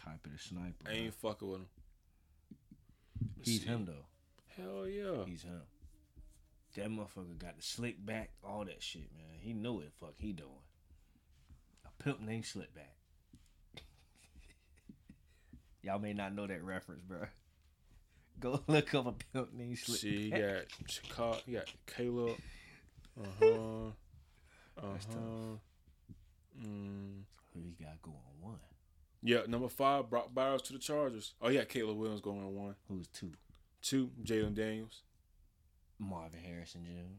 Kiper 0.00 0.32
the 0.32 0.38
sniper. 0.38 0.86
I 0.88 0.92
ain't 0.92 1.14
fucking 1.16 1.46
with 1.50 1.60
him. 1.60 1.66
He's 3.42 3.60
See. 3.60 3.66
him 3.66 3.84
though. 3.84 4.06
Hell 4.56 4.86
yeah. 4.88 5.26
He's 5.26 5.42
him. 5.42 5.60
That 6.76 6.88
motherfucker 6.88 7.38
got 7.38 7.56
the 7.58 7.62
slick 7.62 8.04
back, 8.06 8.30
all 8.42 8.64
that 8.64 8.82
shit, 8.82 9.10
man. 9.14 9.36
He 9.38 9.52
know 9.52 9.74
what 9.74 9.84
the 9.84 9.90
fuck 10.00 10.14
he 10.16 10.32
doing. 10.32 10.48
Pimp 12.06 12.20
named 12.20 12.44
Slickback. 12.44 13.80
Y'all 15.82 15.98
may 15.98 16.12
not 16.12 16.36
know 16.36 16.46
that 16.46 16.62
reference, 16.62 17.02
bro. 17.02 17.18
Go 18.38 18.60
look 18.68 18.94
up 18.94 19.06
a 19.06 19.12
pimp 19.12 19.52
named 19.52 19.76
Slickback. 19.76 19.96
See, 19.98 20.30
got 20.30 20.64
Chicago, 20.88 21.38
got 21.52 21.64
Caleb. 21.86 22.36
Uh 23.20 23.26
huh. 23.40 23.86
Uh 24.78 24.98
huh. 25.10 25.56
Mm. 26.64 27.22
Who 27.52 27.60
he 27.64 27.84
got 27.84 28.00
going 28.02 28.16
one? 28.40 28.60
Yeah, 29.20 29.40
number 29.48 29.68
five, 29.68 30.08
Brock 30.08 30.32
Bowers 30.32 30.62
to 30.62 30.74
the 30.74 30.78
Chargers. 30.78 31.34
Oh, 31.42 31.48
yeah, 31.48 31.64
Caleb 31.64 31.96
Williams 31.96 32.20
going 32.20 32.38
on 32.38 32.54
one. 32.54 32.76
Who's 32.88 33.08
two? 33.08 33.32
Two, 33.82 34.12
Jalen 34.22 34.54
Daniels. 34.54 35.02
Marvin 35.98 36.38
Harrison 36.38 36.84
Jr. 36.84 37.16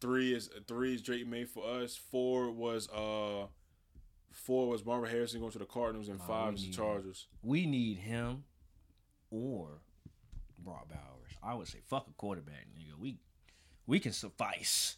Three 0.00 0.32
is 0.32 0.48
three 0.66 0.94
is 0.94 1.02
Drake 1.02 1.26
Maye 1.26 1.44
for 1.44 1.66
us. 1.66 1.94
Four 1.94 2.50
was 2.50 2.88
uh, 2.88 3.48
four 4.34 4.68
was 4.68 4.84
Marvin 4.84 5.10
Harrison 5.10 5.40
going 5.40 5.52
to 5.52 5.58
the 5.58 5.64
Cardinals, 5.64 6.08
and 6.08 6.20
Oh, 6.22 6.26
five 6.26 6.54
is 6.54 6.66
the 6.66 6.72
Chargers. 6.72 7.26
We 7.42 7.66
need 7.66 7.98
him 7.98 8.44
or 9.30 9.80
Brock 10.58 10.88
Bowers. 10.88 11.32
I 11.42 11.54
would 11.54 11.68
say 11.68 11.78
fuck 11.86 12.06
a 12.08 12.12
quarterback, 12.12 12.66
nigga. 12.78 12.98
We 12.98 13.18
we 13.86 14.00
can 14.00 14.12
suffice 14.12 14.96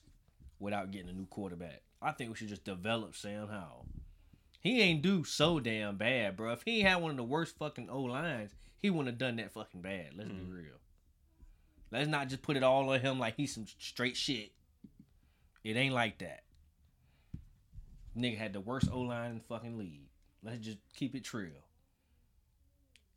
without 0.59 0.91
getting 0.91 1.09
a 1.09 1.13
new 1.13 1.27
quarterback. 1.27 1.83
I 2.01 2.13
think 2.13 2.31
we 2.31 2.37
should 2.37 2.49
just 2.49 2.65
develop 2.65 3.17
Sam 3.17 3.49
Howell. 3.49 3.87
He 4.61 4.81
ain't 4.81 5.03
do 5.03 5.23
so 5.25 5.61
damn 5.61 5.97
bad, 5.97 6.37
bro. 6.37 6.53
If 6.53 6.63
he 6.65 6.81
had 6.83 6.97
one 7.03 7.11
of 7.11 7.17
the 7.17 7.23
worst 7.25 7.57
fucking 7.59 7.89
O 7.91 8.03
lines, 8.03 8.55
he 8.79 8.91
wouldn't 8.91 9.09
have 9.09 9.19
done 9.19 9.37
that 9.37 9.53
fucking 9.53 9.81
bad. 9.83 10.11
Let's 10.17 10.31
Mm. 10.31 10.47
be 10.47 10.53
real. 10.53 10.81
Let's 11.93 12.09
not 12.09 12.29
just 12.29 12.43
put 12.43 12.57
it 12.57 12.63
all 12.65 12.89
on 12.91 13.01
him 13.01 13.19
like 13.19 13.37
he's 13.37 13.55
some 13.55 13.67
straight 13.79 14.17
shit. 14.17 14.53
It 15.63 15.77
ain't 15.77 15.95
like 15.95 16.19
that. 16.19 16.43
Nigga 18.17 18.39
had 18.39 18.53
the 18.53 18.61
worst 18.61 18.89
O 18.91 19.01
line 19.01 19.31
in 19.31 19.37
the 19.39 19.45
fucking 19.45 19.79
league. 19.79 20.09
Let's 20.43 20.65
just 20.65 20.79
keep 20.95 21.15
it 21.15 21.25
trill. 21.25 21.51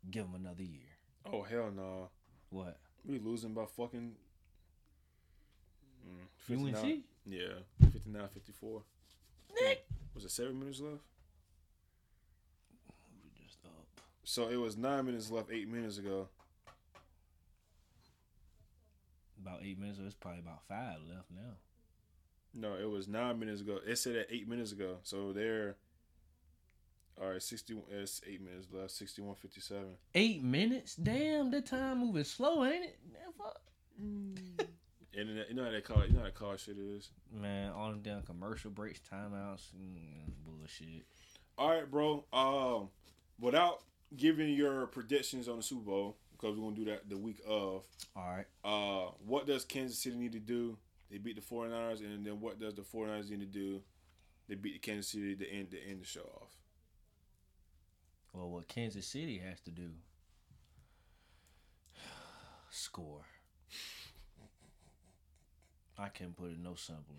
Give 0.10 0.26
him 0.26 0.36
another 0.36 0.64
year. 0.64 0.98
Oh 1.32 1.44
hell 1.44 1.72
no! 1.76 2.10
What? 2.50 2.78
We 3.06 3.20
losing 3.20 3.54
by 3.54 3.66
fucking. 3.66 4.14
Mm, 6.50 6.76
UNC? 6.76 7.00
Yeah, 7.26 7.60
59 7.92 8.28
54. 8.34 8.82
Nick. 9.62 9.86
Was 10.16 10.26
it 10.26 10.32
seven 10.32 10.60
minutes 10.60 10.80
left? 10.80 11.04
We 13.24 13.46
just 13.46 13.60
up. 13.66 14.02
So 14.24 14.48
it 14.48 14.56
was 14.56 14.78
nine 14.78 15.06
minutes 15.06 15.30
left, 15.30 15.52
eight 15.52 15.70
minutes 15.70 15.98
ago. 15.98 16.28
About 19.42 19.62
eight 19.64 19.80
minutes. 19.80 20.00
It's 20.04 20.16
probably 20.16 20.40
about 20.40 20.64
five 20.68 20.98
left 21.08 21.30
now. 21.32 21.58
No, 22.54 22.76
it 22.76 22.90
was 22.90 23.08
nine 23.08 23.40
minutes 23.40 23.62
ago. 23.62 23.80
It 23.86 23.98
said 23.98 24.16
at 24.16 24.28
eight 24.30 24.48
minutes 24.48 24.72
ago. 24.72 24.98
So 25.04 25.34
they're. 25.34 25.76
All 27.22 27.32
right, 27.32 27.42
61. 27.44 27.84
It's 27.92 28.22
eight 28.26 28.42
minutes 28.42 28.68
left, 28.72 28.92
61 28.92 29.36
57. 29.36 29.84
Eight 30.16 30.42
minutes? 30.42 30.96
Damn, 30.96 31.52
that 31.52 31.66
time 31.66 32.00
moving 32.00 32.24
slow, 32.24 32.64
ain't 32.64 32.86
it? 32.86 33.00
Man, 33.12 33.22
fuck. 33.38 33.60
And 35.18 35.30
then, 35.38 35.44
you 35.50 35.56
know 35.56 35.66
how 35.66 35.72
they 35.72 35.82
call 35.82 36.02
it. 36.02 36.10
you 36.10 36.14
know 36.14 36.20
how 36.20 36.26
that 36.28 36.36
car 36.36 36.58
shit 36.58 36.78
is. 36.78 37.10
Man, 37.34 37.72
all 37.74 37.90
them 37.90 38.00
damn 38.02 38.22
commercial 38.22 38.72
breaks, 38.72 39.02
timeouts, 39.12 39.68
mm, 39.76 40.32
bullshit. 40.46 41.06
All 41.58 41.72
right, 41.72 41.90
bro. 41.92 42.24
Um, 42.32 42.90
without 43.38 43.82
giving 44.16 44.54
your 44.54 44.88
predictions 44.88 45.50
on 45.50 45.58
the 45.58 45.64
Super 45.64 45.82
Bowl, 45.82 46.18
because 46.32 46.56
we're 46.58 46.64
gonna 46.64 46.76
do 46.76 46.86
that 46.86 47.10
the 47.10 47.18
week 47.18 47.42
of. 47.46 47.86
All 48.16 48.24
right. 48.38 48.46
Uh, 48.64 49.12
what 49.26 49.46
does 49.46 49.66
Kansas 49.66 50.00
City 50.00 50.16
need 50.16 50.32
to 50.32 50.40
do? 50.40 50.78
They 51.10 51.18
beat 51.18 51.36
the 51.36 51.42
49ers, 51.42 52.02
and 52.02 52.26
then 52.26 52.40
what 52.40 52.60
does 52.60 52.76
the 52.76 52.82
49ers 52.82 53.30
need 53.30 53.40
to 53.40 53.46
do? 53.46 53.82
They 54.48 54.56
beat 54.56 54.74
the 54.82 54.92
Kansas 54.92 55.12
City 55.12 55.36
to 55.36 55.50
end 55.50 55.72
to 55.72 55.78
end 55.82 56.02
the 56.02 56.06
show 56.06 56.22
off. 56.42 56.56
Well, 58.34 58.50
what 58.50 58.68
Kansas 58.68 59.08
City 59.08 59.40
has 59.40 59.60
to 59.62 59.72
do 59.72 59.90
score. 62.70 63.26
I 65.98 66.08
can't 66.10 66.36
put 66.36 66.52
it 66.52 66.60
no 66.60 66.76
simpler. 66.76 67.18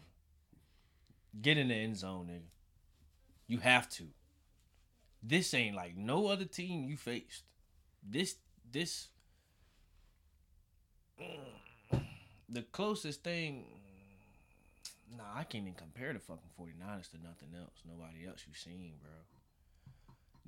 Get 1.41 1.59
in 1.59 1.69
the 1.69 1.75
end 1.75 1.97
zone, 1.97 2.29
nigga. 2.31 2.49
You 3.47 3.59
have 3.59 3.89
to. 3.91 4.05
This 5.23 5.53
ain't 5.53 5.77
like 5.77 5.97
no 5.97 6.29
other 6.29 6.47
team 6.47 6.89
you 6.89 6.97
faced. 6.97 7.45
This 8.03 8.37
this 8.73 9.09
mm. 11.21 11.27
The 12.51 12.63
closest 12.63 13.23
thing 13.25 13.65
Nah, 15.17 15.25
I 15.35 15.43
can't 15.43 15.65
even 15.65 15.75
compare 15.75 16.13
the 16.13 16.21
fucking 16.21 16.51
49ers 16.57 17.11
to 17.11 17.17
nothing 17.21 17.49
else. 17.59 17.83
Nobody 17.85 18.29
else 18.29 18.45
you've 18.47 18.57
seen, 18.57 18.93
bro 19.03 19.11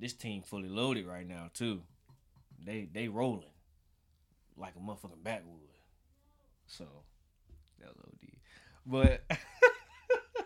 this 0.03 0.13
team 0.13 0.41
fully 0.41 0.69
loaded 0.69 1.07
right 1.07 1.27
now 1.27 1.49
too. 1.53 1.81
They 2.63 2.89
they 2.91 3.07
rolling 3.07 3.43
like 4.57 4.73
a 4.75 4.79
motherfucking 4.79 5.23
backwood. 5.23 5.61
So 6.67 6.85
that 7.79 7.87
was 7.87 7.97
OD. 8.05 8.29
But 8.85 9.23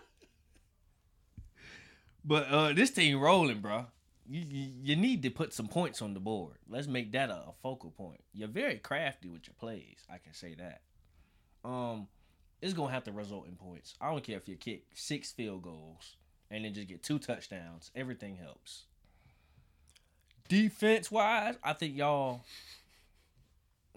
but 2.24 2.48
uh 2.48 2.72
this 2.72 2.90
team 2.90 3.18
rolling, 3.18 3.60
bro. 3.60 3.86
You, 4.30 4.42
you, 4.42 4.72
you 4.82 4.96
need 4.96 5.22
to 5.22 5.30
put 5.30 5.54
some 5.54 5.68
points 5.68 6.02
on 6.02 6.12
the 6.12 6.20
board. 6.20 6.58
Let's 6.68 6.86
make 6.86 7.12
that 7.12 7.30
a, 7.30 7.32
a 7.48 7.54
focal 7.62 7.90
point. 7.90 8.20
You're 8.34 8.48
very 8.48 8.76
crafty 8.76 9.26
with 9.26 9.46
your 9.46 9.54
plays. 9.58 10.04
I 10.12 10.18
can 10.18 10.34
say 10.34 10.54
that. 10.56 10.82
Um, 11.64 12.06
it's 12.62 12.72
gonna 12.72 12.92
have 12.92 13.04
to 13.04 13.12
result 13.12 13.46
in 13.46 13.56
points. 13.56 13.94
I 14.00 14.10
don't 14.10 14.22
care 14.24 14.36
if 14.36 14.48
you 14.48 14.56
kick 14.56 14.84
six 14.94 15.32
field 15.32 15.62
goals 15.62 16.16
and 16.50 16.64
then 16.64 16.74
just 16.74 16.88
get 16.88 17.02
two 17.02 17.18
touchdowns. 17.18 17.90
Everything 17.94 18.36
helps 18.36 18.84
defense 20.48 21.10
wise, 21.10 21.56
I 21.62 21.72
think 21.74 21.96
y'all. 21.96 22.40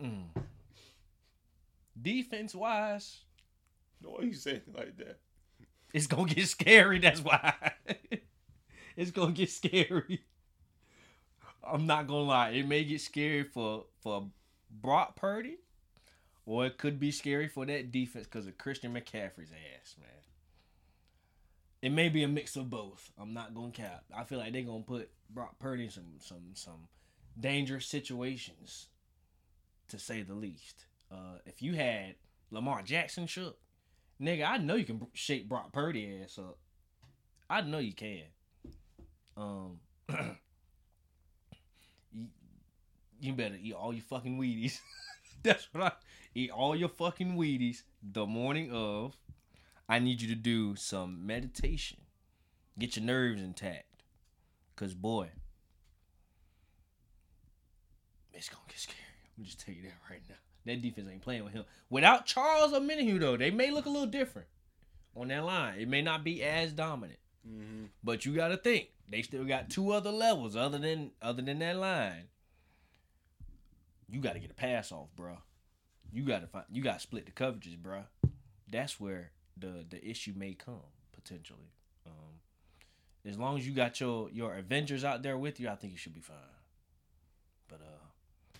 Mm, 0.01 0.25
defense 1.99 2.53
wise, 2.55 3.19
No, 4.01 4.19
you 4.21 4.33
saying 4.33 4.61
like 4.75 4.97
that. 4.97 5.19
it's 5.93 6.07
gonna 6.07 6.33
get 6.33 6.47
scary. 6.47 6.99
That's 6.99 7.21
why. 7.21 7.53
it's 8.95 9.11
gonna 9.11 9.31
get 9.31 9.49
scary. 9.49 10.23
I'm 11.63 11.85
not 11.85 12.07
gonna 12.07 12.23
lie. 12.23 12.49
It 12.49 12.67
may 12.67 12.83
get 12.83 13.01
scary 13.01 13.43
for 13.43 13.85
for 14.01 14.27
Brock 14.69 15.15
Purdy, 15.15 15.57
or 16.45 16.65
it 16.65 16.77
could 16.77 16.99
be 16.99 17.11
scary 17.11 17.47
for 17.47 17.65
that 17.65 17.91
defense 17.91 18.25
because 18.25 18.47
of 18.47 18.57
Christian 18.57 18.93
McCaffrey's 18.93 19.51
ass, 19.51 19.95
man. 19.99 20.09
It 21.81 21.91
may 21.91 22.09
be 22.09 22.23
a 22.23 22.27
mix 22.27 22.55
of 22.55 22.69
both. 22.69 23.11
I'm 23.19 23.33
not 23.33 23.55
gonna 23.55 23.71
cap. 23.71 24.03
I 24.15 24.23
feel 24.23 24.37
like 24.39 24.53
they're 24.53 24.61
gonna 24.61 24.83
put 24.83 25.09
Brock 25.29 25.57
Purdy 25.59 25.85
in 25.85 25.89
some 25.89 26.05
some 26.19 26.51
some 26.53 26.87
dangerous 27.39 27.87
situations, 27.87 28.87
to 29.87 29.97
say 29.97 30.21
the 30.21 30.35
least. 30.35 30.85
Uh, 31.11 31.39
if 31.45 31.61
you 31.61 31.73
had 31.73 32.15
Lamar 32.51 32.83
Jackson 32.83 33.25
shook, 33.25 33.57
nigga, 34.21 34.47
I 34.47 34.57
know 34.57 34.75
you 34.75 34.85
can 34.85 35.07
shake 35.13 35.49
Brock 35.49 35.73
Purdy 35.73 36.21
ass 36.23 36.37
up. 36.37 36.57
I 37.49 37.61
know 37.61 37.79
you 37.79 37.93
can. 37.93 38.23
Um, 39.35 39.79
you, 42.13 42.27
you 43.19 43.33
better 43.33 43.57
eat 43.61 43.73
all 43.73 43.93
your 43.93 44.03
fucking 44.03 44.39
Wheaties. 44.39 44.79
That's 45.43 45.67
what 45.73 45.83
I 45.83 45.91
eat 46.33 46.51
all 46.51 46.75
your 46.75 46.89
fucking 46.89 47.35
Wheaties 47.35 47.83
the 48.01 48.25
morning 48.25 48.71
of. 48.71 49.15
I 49.87 49.99
need 49.99 50.21
you 50.21 50.27
to 50.29 50.35
do 50.35 50.75
some 50.75 51.25
meditation. 51.25 51.99
Get 52.79 52.95
your 52.95 53.05
nerves 53.05 53.41
intact. 53.41 54.03
Cause 54.75 54.93
boy, 54.93 55.29
it's 58.33 58.49
gonna 58.49 58.63
get 58.67 58.79
scary. 58.79 58.97
I'm 59.37 59.43
just 59.43 59.59
tell 59.59 59.75
you 59.75 59.83
that 59.83 59.93
right 60.09 60.21
now. 60.29 60.35
That 60.65 60.81
defense 60.81 61.09
ain't 61.11 61.21
playing 61.21 61.43
with 61.43 61.53
him. 61.53 61.65
Without 61.89 62.25
Charles 62.25 62.71
Omenihu 62.71 63.19
though, 63.19 63.37
they 63.37 63.51
may 63.51 63.69
look 63.69 63.85
a 63.85 63.89
little 63.89 64.07
different 64.07 64.47
on 65.15 65.27
that 65.27 65.43
line. 65.43 65.79
It 65.79 65.87
may 65.87 66.01
not 66.01 66.23
be 66.23 66.41
as 66.41 66.71
dominant. 66.71 67.19
Mm-hmm. 67.47 67.85
But 68.03 68.25
you 68.25 68.33
gotta 68.33 68.57
think 68.57 68.89
they 69.09 69.21
still 69.21 69.43
got 69.43 69.69
two 69.69 69.91
other 69.91 70.11
levels 70.11 70.55
other 70.55 70.77
than 70.77 71.11
other 71.21 71.41
than 71.41 71.59
that 71.59 71.77
line. 71.77 72.29
You 74.07 74.21
gotta 74.21 74.39
get 74.39 74.51
a 74.51 74.55
pass 74.55 74.91
off, 74.91 75.09
bro. 75.15 75.37
You 76.11 76.23
gotta 76.23 76.47
find. 76.47 76.65
You 76.69 76.81
gotta 76.81 76.99
split 76.99 77.25
the 77.25 77.31
coverages, 77.31 77.77
bro. 77.77 78.03
That's 78.69 78.99
where 78.99 79.31
the 79.57 79.85
the 79.89 80.05
issue 80.05 80.33
may 80.35 80.53
come 80.53 80.81
potentially. 81.13 81.71
Um, 82.05 82.39
as 83.25 83.37
long 83.37 83.57
as 83.57 83.67
you 83.67 83.73
got 83.73 83.99
your 83.99 84.29
your 84.31 84.55
Avengers 84.55 85.03
out 85.03 85.23
there 85.23 85.37
with 85.37 85.59
you, 85.59 85.69
I 85.69 85.75
think 85.75 85.93
you 85.93 85.97
should 85.97 86.13
be 86.13 86.21
fine. 86.21 86.37
But 87.67 87.81
uh, 87.81 88.57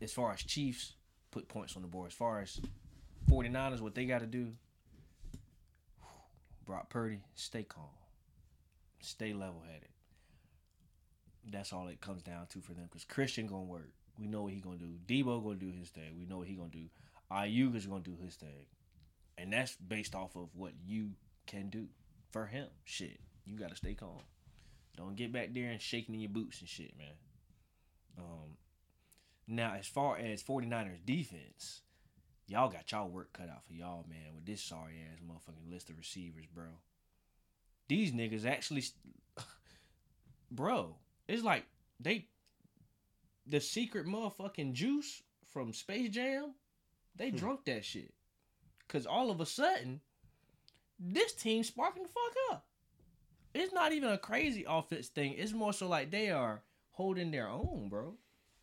as 0.00 0.12
far 0.12 0.32
as 0.32 0.42
Chiefs 0.42 0.94
put 1.30 1.48
points 1.48 1.76
on 1.76 1.82
the 1.82 1.88
board, 1.88 2.08
as 2.08 2.14
far 2.14 2.40
as 2.40 2.58
49ers, 3.30 3.80
what 3.80 3.94
they 3.94 4.06
got 4.06 4.20
to 4.20 4.26
do, 4.26 4.52
Brock 6.64 6.88
Purdy, 6.88 7.20
stay 7.34 7.62
calm, 7.64 7.84
stay 9.00 9.34
level 9.34 9.62
headed. 9.66 9.88
That's 11.50 11.72
all 11.72 11.88
it 11.88 12.00
comes 12.00 12.22
down 12.22 12.46
to 12.48 12.60
for 12.60 12.72
them. 12.72 12.84
Because 12.84 13.04
Christian 13.04 13.46
gonna 13.46 13.64
work. 13.64 13.90
We 14.18 14.26
know 14.26 14.42
what 14.42 14.52
he 14.52 14.60
gonna 14.60 14.76
do. 14.76 14.98
Deebo 15.06 15.42
gonna 15.42 15.56
do 15.56 15.70
his 15.70 15.90
thing. 15.90 16.18
We 16.18 16.26
know 16.26 16.38
what 16.38 16.48
he 16.48 16.54
gonna 16.54 16.70
do. 16.70 16.86
Aiyuk 17.30 17.76
is 17.76 17.86
gonna 17.86 18.00
do 18.00 18.16
his 18.22 18.34
thing, 18.34 18.66
and 19.36 19.52
that's 19.52 19.76
based 19.76 20.14
off 20.14 20.34
of 20.34 20.48
what 20.54 20.72
you 20.84 21.10
can 21.46 21.70
do 21.70 21.86
for 22.30 22.46
him. 22.46 22.68
Shit, 22.84 23.20
you 23.44 23.56
gotta 23.56 23.76
stay 23.76 23.94
calm. 23.94 24.22
Don't 24.96 25.14
get 25.14 25.32
back 25.32 25.50
there 25.52 25.70
and 25.70 25.80
shaking 25.80 26.14
in 26.14 26.20
your 26.20 26.30
boots 26.30 26.60
and 26.60 26.68
shit, 26.68 26.92
man. 26.98 27.14
Um, 28.18 28.56
now 29.46 29.74
as 29.78 29.86
far 29.86 30.18
as 30.18 30.42
49ers 30.42 31.04
defense, 31.04 31.82
y'all 32.48 32.68
got 32.68 32.90
y'all 32.90 33.08
work 33.08 33.32
cut 33.32 33.48
out 33.48 33.64
for 33.66 33.74
y'all, 33.74 34.04
man, 34.08 34.34
with 34.34 34.44
this 34.44 34.60
sorry 34.60 34.94
ass 35.10 35.20
motherfucking 35.24 35.70
list 35.70 35.90
of 35.90 35.98
receivers, 35.98 36.46
bro. 36.52 36.64
These 37.88 38.12
niggas 38.12 38.44
actually, 38.44 38.84
bro, 40.50 40.96
it's 41.28 41.44
like 41.44 41.64
they, 42.00 42.26
the 43.48 43.60
secret 43.60 44.06
motherfucking 44.06 44.72
juice 44.72 45.22
from 45.52 45.72
Space 45.72 46.10
Jam, 46.10 46.54
they 47.16 47.30
hmm. 47.30 47.36
drunk 47.36 47.64
that 47.66 47.84
shit. 47.84 48.12
Cause 48.88 49.06
all 49.06 49.30
of 49.30 49.40
a 49.40 49.46
sudden, 49.46 50.00
this 50.98 51.32
team 51.32 51.62
sparking 51.62 52.02
the 52.02 52.08
fuck 52.08 52.52
up. 52.52 52.66
It's 53.54 53.72
not 53.72 53.92
even 53.92 54.10
a 54.10 54.18
crazy 54.18 54.64
offense 54.68 55.08
thing. 55.08 55.34
It's 55.36 55.52
more 55.52 55.72
so 55.72 55.88
like 55.88 56.10
they 56.10 56.30
are 56.30 56.62
holding 56.92 57.30
their 57.30 57.48
own, 57.48 57.88
bro. 57.88 58.14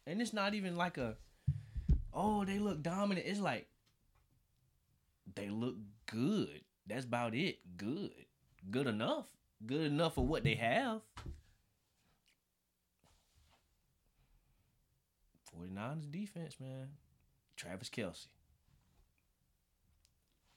And 0.08 0.22
it's 0.22 0.34
not 0.34 0.54
even 0.54 0.76
like 0.76 0.98
a, 0.98 1.16
oh, 2.14 2.46
they 2.46 2.60
look 2.60 2.82
dominant. 2.82 3.28
It's 3.28 3.40
like 3.40 3.68
they 5.36 5.50
look 5.50 5.76
good. 6.06 6.62
That's 6.88 7.06
about 7.06 7.36
it. 7.36 7.60
Good. 7.78 8.12
Good 8.70 8.88
enough. 8.88 9.26
Good 9.66 9.88
enough 9.88 10.16
for 10.16 10.26
what 10.26 10.44
they 10.44 10.56
have. 10.56 11.02
49ers 15.58 16.12
defense, 16.12 16.56
man. 16.60 16.89
Travis 17.56 17.89
Kelce. 17.89 18.28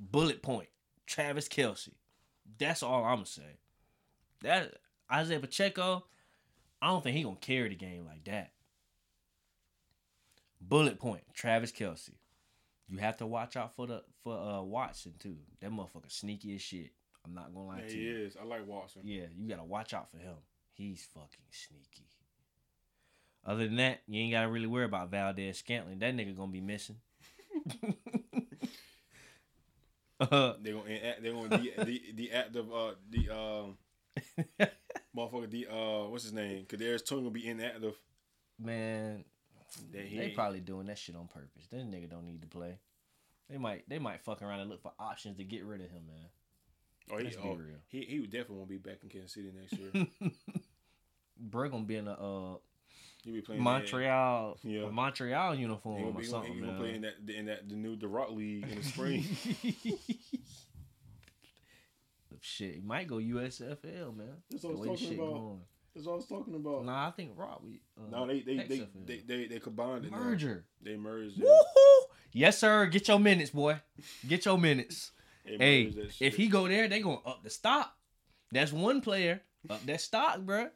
Bullet 0.00 0.42
point. 0.42 0.68
Travis 1.06 1.48
Kelce. 1.48 1.90
That's 2.58 2.82
all 2.82 3.04
I'm 3.04 3.16
gonna 3.16 3.26
say. 3.26 3.58
That 4.42 4.74
Isaiah 5.12 5.40
Pacheco, 5.40 6.04
I 6.80 6.88
don't 6.88 7.02
think 7.02 7.16
he 7.16 7.22
gonna 7.22 7.36
carry 7.36 7.68
the 7.68 7.74
game 7.74 8.06
like 8.06 8.24
that. 8.24 8.52
Bullet 10.60 10.98
point, 10.98 11.22
Travis 11.34 11.72
Kelce. 11.72 12.10
You 12.88 12.98
have 12.98 13.18
to 13.18 13.26
watch 13.26 13.56
out 13.56 13.74
for 13.74 13.86
the 13.86 14.02
for 14.22 14.36
uh 14.38 14.62
Watson 14.62 15.14
too. 15.18 15.36
That 15.60 15.70
motherfucker 15.70 16.10
sneaky 16.10 16.54
as 16.54 16.62
shit. 16.62 16.92
I'm 17.24 17.34
not 17.34 17.52
gonna 17.52 17.66
lie 17.66 17.80
Yeah, 17.80 17.86
to 17.88 17.94
he 17.94 18.00
you. 18.00 18.16
He 18.16 18.22
is. 18.22 18.36
I 18.40 18.44
like 18.44 18.66
Watson. 18.66 19.02
Yeah, 19.04 19.24
you 19.36 19.48
gotta 19.48 19.64
watch 19.64 19.92
out 19.92 20.10
for 20.10 20.18
him. 20.18 20.36
He's 20.72 21.06
fucking 21.12 21.46
sneaky. 21.50 22.06
Other 23.44 23.66
than 23.66 23.76
that, 23.76 24.00
you 24.06 24.20
ain't 24.20 24.32
gotta 24.32 24.48
really 24.48 24.66
worry 24.66 24.84
about 24.84 25.10
Valdes-Scantling. 25.10 26.00
That 26.00 26.14
nigga 26.14 26.36
gonna 26.36 26.52
be 26.52 26.60
missing. 26.60 26.96
uh, 30.20 30.54
They're 30.60 30.74
gonna 30.74 31.14
they're 31.22 31.32
gonna 31.32 31.58
de, 31.58 31.84
de, 31.84 32.12
deactive 32.14 32.72
uh 32.72 32.92
the 33.10 33.30
um 33.30 33.78
motherfucker 35.16 35.50
the 35.50 35.66
uh 35.66 36.08
what's 36.08 36.24
his 36.24 36.32
name? 36.32 36.66
Kadarius 36.66 37.04
Toney 37.04 37.22
gonna 37.22 37.30
be 37.30 37.48
inactive. 37.48 37.94
man, 38.58 39.24
they 39.92 40.32
probably 40.34 40.60
doing 40.60 40.86
that 40.86 40.98
shit 40.98 41.16
on 41.16 41.28
purpose. 41.28 41.66
That 41.70 41.90
nigga 41.90 42.10
don't 42.10 42.26
need 42.26 42.42
to 42.42 42.48
play. 42.48 42.78
They 43.48 43.58
might 43.58 43.88
they 43.88 43.98
might 43.98 44.20
fuck 44.20 44.42
around 44.42 44.60
and 44.60 44.70
look 44.70 44.82
for 44.82 44.92
options 44.98 45.38
to 45.38 45.44
get 45.44 45.64
rid 45.64 45.80
of 45.80 45.90
him, 45.90 46.02
man. 46.06 46.28
Oh, 47.10 47.16
he, 47.18 47.34
oh, 47.42 47.54
real. 47.54 47.78
he 47.88 48.00
he 48.02 48.18
definitely 48.26 48.56
won't 48.56 48.68
be 48.68 48.76
back 48.76 48.98
in 49.02 49.08
Kansas 49.08 49.32
City 49.32 49.50
next 49.58 49.72
year. 49.78 50.06
Bro 51.38 51.70
gonna 51.70 51.84
be 51.84 51.96
in 51.96 52.08
a 52.08 52.12
uh, 52.12 52.56
He'll 53.24 53.34
be 53.34 53.40
playing 53.40 53.62
Montreal 53.62 54.58
Yeah. 54.62 54.88
Montreal 54.90 55.54
uniform 55.56 56.02
gonna, 56.02 56.14
or 56.16 56.20
be, 56.20 56.26
something. 56.26 56.52
he 56.54 56.60
gonna 56.60 56.72
man. 56.72 56.80
play 56.80 56.94
in 56.94 57.00
that 57.02 57.14
in 57.36 57.46
that 57.46 57.68
the 57.68 57.74
new 57.76 57.96
the 57.96 58.08
Rock 58.08 58.30
League 58.30 58.64
in 58.68 58.76
the 58.78 58.84
spring. 58.84 59.24
Shit, 62.40 62.76
he 62.76 62.80
might 62.80 63.08
go 63.08 63.16
USFL, 63.16 64.16
man. 64.16 64.28
That's 64.50 64.62
The 64.62 64.68
what 64.68 64.74
I 64.88 64.90
was 64.90 65.00
talking 65.00 65.08
shit 65.08 65.18
about. 65.18 65.32
going. 65.32 65.60
That's 65.94 66.06
what 66.06 66.12
I 66.12 66.16
was 66.16 66.26
talking 66.26 66.54
about. 66.54 66.84
Nah, 66.84 67.08
I 67.08 67.10
think 67.10 67.32
Rock. 67.36 67.60
We 67.64 67.80
uh, 67.98 68.08
no, 68.10 68.26
they 68.26 68.40
they 68.42 68.56
they, 68.58 68.88
they 69.04 69.16
they 69.26 69.46
they 69.48 69.58
combined 69.58 70.04
it. 70.04 70.12
now. 70.12 70.18
merger. 70.18 70.64
They 70.80 70.96
merged. 70.96 71.38
it. 71.40 71.44
Woohoo! 71.44 72.06
Yes, 72.32 72.58
sir. 72.58 72.86
Get 72.86 73.08
your 73.08 73.18
minutes, 73.18 73.50
boy. 73.50 73.80
Get 74.26 74.44
your 74.44 74.56
minutes. 74.58 75.10
Hey, 75.44 75.92
if 76.20 76.36
he 76.36 76.46
go 76.48 76.68
there, 76.68 76.86
they 76.88 77.00
gonna 77.00 77.18
up 77.26 77.42
the 77.42 77.50
stock. 77.50 77.92
That's 78.52 78.72
one 78.72 79.00
player 79.00 79.40
up 79.68 79.84
that 79.86 80.00
stock, 80.00 80.38
bruh. 80.40 80.70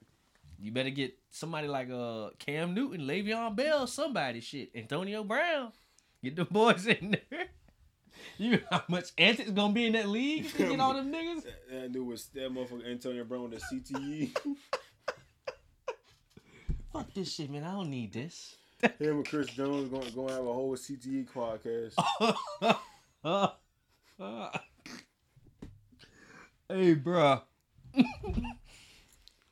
You 0.63 0.71
better 0.71 0.91
get 0.91 1.19
somebody 1.29 1.67
like 1.67 1.91
uh 1.91 2.31
Cam 2.39 2.73
Newton, 2.73 3.01
Le'Veon 3.05 3.57
Bell, 3.57 3.89
somebody 3.89 4.41
shit, 4.41 4.71
Antonio 4.77 5.25
Brown. 5.25 5.73
Get 6.23 6.37
the 6.37 6.45
boys 6.51 6.87
in 6.87 7.17
there. 7.31 7.47
You 8.39 8.53
know 8.53 8.59
how 8.71 8.85
much 8.89 9.11
antics 9.19 9.51
gonna 9.51 9.73
be 9.73 9.87
in 9.87 9.95
that 9.95 10.09
league 10.09 10.45
if 10.45 10.57
get 10.57 10.79
all 10.79 10.95
them 10.95 11.13
niggas? 11.15 11.43
that, 11.43 11.69
that 11.69 11.93
dude 11.93 12.07
was 12.07 12.27
that 12.35 12.55
motherfucker 12.55 12.89
Antonio 12.89 13.25
Brown 13.25 13.51
with 13.51 13.61
the. 13.61 13.77
CTE. 13.77 14.37
Fuck 16.93 17.13
this 17.13 17.33
shit, 17.35 17.51
man. 17.51 17.65
I 17.65 17.73
don't 17.73 17.91
need 17.91 18.13
this. 18.13 18.55
Him 18.83 19.17
and 19.17 19.27
Chris 19.27 19.49
Jones 19.49 19.89
going 19.91 20.29
to 20.29 20.35
have 20.35 20.45
a 20.47 20.53
whole 20.53 20.77
CTE 20.77 21.27
podcast. 21.33 21.95
hey, 26.69 26.95
bruh. 26.95 27.43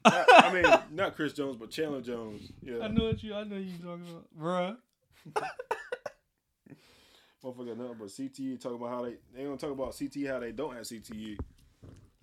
Not- 0.04 0.26
I 0.44 0.52
mean, 0.52 0.64
not 0.92 1.14
Chris 1.14 1.32
Jones, 1.32 1.56
but 1.56 1.70
Chandler 1.70 2.00
Jones. 2.00 2.50
Yeah, 2.62 2.78
I 2.82 2.88
know 2.88 3.04
what 3.04 3.22
you. 3.22 3.34
I 3.34 3.44
know 3.44 3.56
you 3.56 3.72
talking 3.78 4.06
about, 4.08 4.26
bruh. 4.38 4.76
motherfucker, 7.44 7.76
nothing 7.76 7.96
but 7.98 8.08
CTE. 8.08 8.60
Talking 8.60 8.78
about 8.78 8.90
how 8.90 9.02
they 9.04 9.14
they 9.34 9.44
gonna 9.44 9.56
talk 9.56 9.70
about 9.70 9.92
CTE 9.92 10.28
how 10.28 10.38
they 10.38 10.52
don't 10.52 10.74
have 10.74 10.84
CTE. 10.84 11.38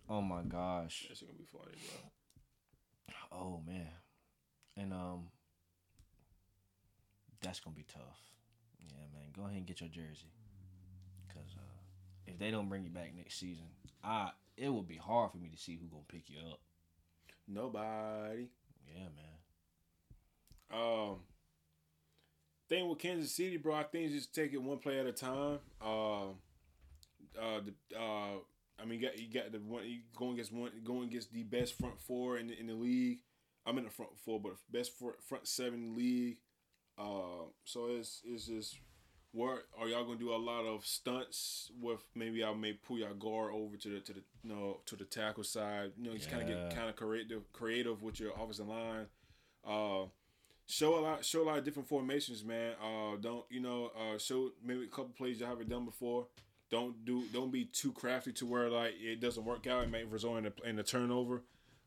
Oh 0.10 0.22
my 0.22 0.42
gosh. 0.44 1.06
That 1.10 1.18
shit 1.18 1.28
gonna 1.28 1.38
be 1.38 1.46
funny, 1.46 1.76
bro. 3.30 3.38
Oh 3.40 3.62
man. 3.68 3.88
And 4.76 4.94
um 4.94 5.28
that's 7.42 7.60
gonna 7.60 7.76
be 7.76 7.86
tough. 7.92 8.20
Yeah, 8.90 9.06
man. 9.14 9.30
Go 9.36 9.44
ahead 9.44 9.58
and 9.58 9.66
get 9.66 9.82
your 9.82 9.90
jersey. 9.90 10.32
Cause 11.34 11.56
uh 11.58 11.62
if 12.26 12.38
they 12.40 12.52
don't 12.52 12.70
bring 12.70 12.84
you 12.84 12.90
back 12.90 13.14
next 13.16 13.40
season, 13.40 13.66
I 14.04 14.32
it 14.56 14.70
would 14.70 14.88
be 14.88 14.98
hard 14.98 15.32
for 15.32 15.38
me 15.38 15.50
to 15.50 15.58
see 15.58 15.76
who 15.76 15.88
gonna 15.88 16.04
pick 16.08 16.30
you 16.30 16.38
up. 16.52 16.60
Nobody. 17.48 18.50
Yeah, 18.88 19.08
man. 19.16 20.82
Um, 20.82 21.16
thing 22.68 22.90
with 22.90 23.00
Kansas 23.00 23.34
City, 23.34 23.58
bro, 23.58 23.76
I 23.76 23.84
think 23.84 24.12
just 24.12 24.36
take 24.36 24.54
it 24.54 24.62
one 24.62 24.80
play 24.80 25.00
at 25.00 25.06
a 25.06 25.12
time. 25.12 25.60
Uh, 25.82 26.30
uh, 27.40 27.62
the, 27.64 27.74
uh, 27.98 28.40
I 28.80 28.86
mean, 28.86 29.00
you 29.00 29.08
got 29.08 29.20
you 29.20 29.34
got 29.34 29.52
the 29.52 29.60
one 29.60 29.88
you 29.88 30.00
going 30.16 30.34
against 30.34 30.52
one 30.52 30.72
going 30.84 31.08
against 31.08 31.32
the 31.32 31.44
best 31.44 31.78
front 31.78 32.00
four 32.02 32.38
in 32.38 32.48
the, 32.48 32.60
in 32.60 32.68
the 32.68 32.74
league. 32.74 33.20
I'm 33.66 33.78
in 33.78 33.86
the 33.86 33.90
front 33.90 34.12
four, 34.24 34.40
but 34.40 34.54
best 34.72 34.98
front, 34.98 35.16
front 35.28 35.48
seven 35.48 35.96
league. 35.96 36.38
Uh, 36.98 37.48
so 37.64 37.88
it's 37.92 38.22
it's 38.26 38.48
just 38.48 38.78
what 39.32 39.64
are 39.80 39.88
y'all 39.88 40.06
gonna 40.06 40.18
do 40.18 40.34
a 40.34 40.38
lot 40.38 40.66
of 40.66 40.86
stunts 40.86 41.72
with 41.82 42.02
maybe 42.16 42.44
I 42.44 42.54
may 42.54 42.74
pull 42.74 42.98
your 42.98 43.14
guard 43.14 43.52
over 43.54 43.78
to 43.78 43.90
the 43.90 44.00
to 44.00 44.14
the 44.14 44.22
you 44.44 44.50
know 44.50 44.78
to 44.86 44.96
the 44.96 45.04
tackle 45.04 45.44
side. 45.44 45.92
You 45.98 46.10
know, 46.10 46.18
just 46.18 46.32
kind 46.32 46.44
of 46.44 46.48
get 46.48 46.76
kind 46.76 46.90
of 46.90 46.96
creative 46.96 47.52
creative 47.54 48.02
with 48.02 48.20
your 48.20 48.32
offensive 48.32 48.68
line. 48.68 49.08
Uh, 49.68 50.06
show 50.66 50.98
a 50.98 51.02
lot 51.02 51.26
show 51.26 51.44
a 51.44 51.46
lot 51.46 51.58
of 51.58 51.66
different 51.66 51.90
formations, 51.90 52.44
man. 52.44 52.74
Uh, 52.82 53.18
don't 53.20 53.46
you 53.50 53.60
know? 53.60 53.92
Uh, 53.98 54.18
show 54.18 54.52
maybe 54.64 54.84
a 54.84 54.88
couple 54.88 55.12
plays 55.18 55.40
you 55.40 55.46
haven't 55.46 55.70
done 55.70 55.86
before. 55.86 56.28
Don't 56.70 57.06
do 57.06 57.24
don't 57.34 57.52
be 57.52 57.66
too 57.66 57.92
crafty 57.92 58.32
to 58.34 58.46
where 58.46 58.70
like 58.70 58.94
it 59.00 59.20
doesn't 59.20 59.46
work 59.46 59.68
out. 59.68 59.84
It 59.84 59.92
may 59.92 60.04
result 60.04 60.38
in 60.38 60.46
a, 60.48 60.70
in 60.70 60.80
a 60.80 60.84
turnover. 60.84 61.44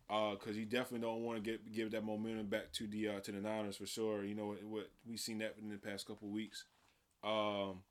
Uh, 0.09 0.35
cause 0.35 0.57
you 0.57 0.65
definitely 0.65 1.07
don't 1.07 1.23
want 1.23 1.43
to 1.43 1.51
get 1.51 1.73
give 1.73 1.93
that 1.93 2.05
momentum 2.05 2.47
back 2.47 2.73
to 2.73 2.87
the 2.89 3.09
uh, 3.09 3.21
to 3.21 3.33
the 3.33 3.41
Niners 3.41 3.77
for 3.77 3.87
sure. 3.87 4.25
You 4.25 4.35
know 4.35 4.47
what, 4.47 4.65
what 4.65 4.91
we've 5.09 5.21
seen 5.21 5.39
that 5.39 5.55
in 5.61 5.69
the 5.69 5.77
past 5.77 6.07
couple 6.07 6.29
of 6.29 6.35
weeks. 6.35 6.65
Um, 7.23 7.83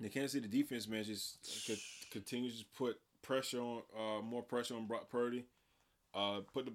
the 0.00 0.08
Kansas 0.08 0.32
City 0.32 0.48
defense 0.48 0.88
man 0.88 1.04
just 1.04 1.38
co- 1.66 1.74
continues 2.10 2.60
to 2.60 2.66
put 2.76 2.98
pressure 3.22 3.60
on 3.60 3.82
uh 3.98 4.22
more 4.22 4.42
pressure 4.42 4.74
on 4.74 4.86
Brock 4.86 5.10
Purdy. 5.10 5.44
Uh, 6.14 6.40
put 6.52 6.66
the 6.66 6.72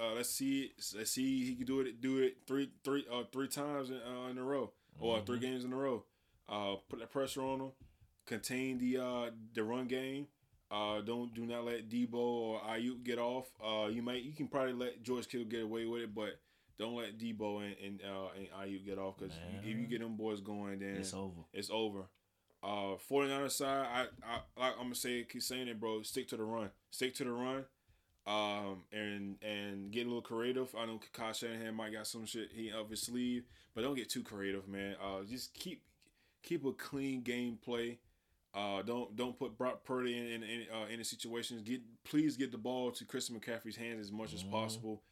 uh, 0.00 0.12
let's 0.14 0.30
see 0.30 0.72
let's 0.96 1.10
see 1.10 1.44
he 1.44 1.54
can 1.54 1.66
do 1.66 1.80
it 1.80 2.00
do 2.00 2.18
it 2.18 2.38
three 2.46 2.70
three 2.84 3.04
uh 3.12 3.22
three 3.32 3.48
times 3.48 3.90
in, 3.90 3.96
uh, 3.96 4.28
in 4.30 4.38
a 4.38 4.42
row 4.42 4.70
or 5.00 5.20
three 5.20 5.38
games 5.38 5.64
in 5.64 5.72
a 5.72 5.76
row. 5.76 6.04
Uh, 6.48 6.76
put 6.88 6.98
that 6.98 7.10
pressure 7.10 7.42
on 7.42 7.60
him. 7.60 7.70
Contain 8.26 8.78
the 8.78 8.96
uh 8.98 9.30
the 9.54 9.62
run 9.62 9.86
game. 9.86 10.26
Uh, 10.70 11.00
don't 11.00 11.32
do 11.34 11.46
not 11.46 11.64
let 11.64 11.88
Deebo 11.88 12.14
or 12.14 12.60
Aiyuk 12.60 13.02
get 13.02 13.18
off. 13.18 13.46
Uh, 13.64 13.86
you 13.86 14.02
might 14.02 14.22
you 14.22 14.32
can 14.32 14.48
probably 14.48 14.74
let 14.74 15.02
George 15.02 15.28
Kittle 15.28 15.46
get 15.46 15.62
away 15.62 15.86
with 15.86 16.02
it, 16.02 16.14
but 16.14 16.38
don't 16.78 16.94
let 16.94 17.18
Deebo 17.18 17.64
and 17.64 17.76
and, 17.84 18.00
uh, 18.02 18.28
and 18.36 18.48
Aiyuk 18.50 18.84
get 18.86 18.98
off 18.98 19.16
because 19.18 19.34
if 19.58 19.64
you 19.66 19.86
get 19.86 20.00
them 20.00 20.16
boys 20.16 20.40
going, 20.40 20.78
then 20.80 20.96
It's 20.96 21.14
over. 21.14 21.42
it's 21.52 21.70
over. 21.70 22.04
Uh, 22.62 22.96
49 23.08 23.48
side, 23.50 23.86
I, 23.86 24.00
I, 24.26 24.34
like 24.60 24.72
I'm 24.76 24.84
gonna 24.84 24.94
say, 24.96 25.24
keep 25.24 25.42
saying 25.42 25.68
it, 25.68 25.78
bro. 25.78 26.02
Stick 26.02 26.28
to 26.28 26.36
the 26.36 26.42
run. 26.44 26.70
Stick 26.90 27.14
to 27.16 27.24
the 27.24 27.30
run. 27.30 27.64
Um, 28.26 28.82
and 28.92 29.36
and 29.42 29.90
get 29.90 30.02
a 30.02 30.08
little 30.08 30.20
creative. 30.22 30.74
I 30.76 30.84
know 30.84 31.00
Kyle 31.12 31.32
Shanahan 31.32 31.74
might 31.74 31.92
got 31.92 32.06
some 32.06 32.26
shit 32.26 32.50
he 32.52 32.70
up 32.72 32.90
his 32.90 33.00
sleeve, 33.02 33.44
but 33.74 33.82
don't 33.82 33.94
get 33.94 34.10
too 34.10 34.22
creative, 34.22 34.68
man. 34.68 34.96
Uh, 35.02 35.22
just 35.24 35.54
keep 35.54 35.82
keep 36.42 36.64
a 36.66 36.72
clean 36.72 37.22
gameplay. 37.22 37.96
Uh, 38.52 38.82
don't 38.82 39.14
don't 39.16 39.38
put 39.38 39.56
Brock 39.56 39.84
Purdy 39.84 40.18
in 40.18 40.26
in, 40.26 40.42
in 40.42 40.66
uh, 40.74 40.84
any 40.92 41.04
situations. 41.04 41.62
Get 41.62 41.80
please 42.04 42.36
get 42.36 42.50
the 42.52 42.58
ball 42.58 42.90
to 42.92 43.04
Christian 43.06 43.38
McCaffrey's 43.38 43.76
hands 43.76 44.00
as 44.00 44.12
much 44.12 44.34
as 44.34 44.42
Mhm. 44.44 44.50
possible. 44.50 45.02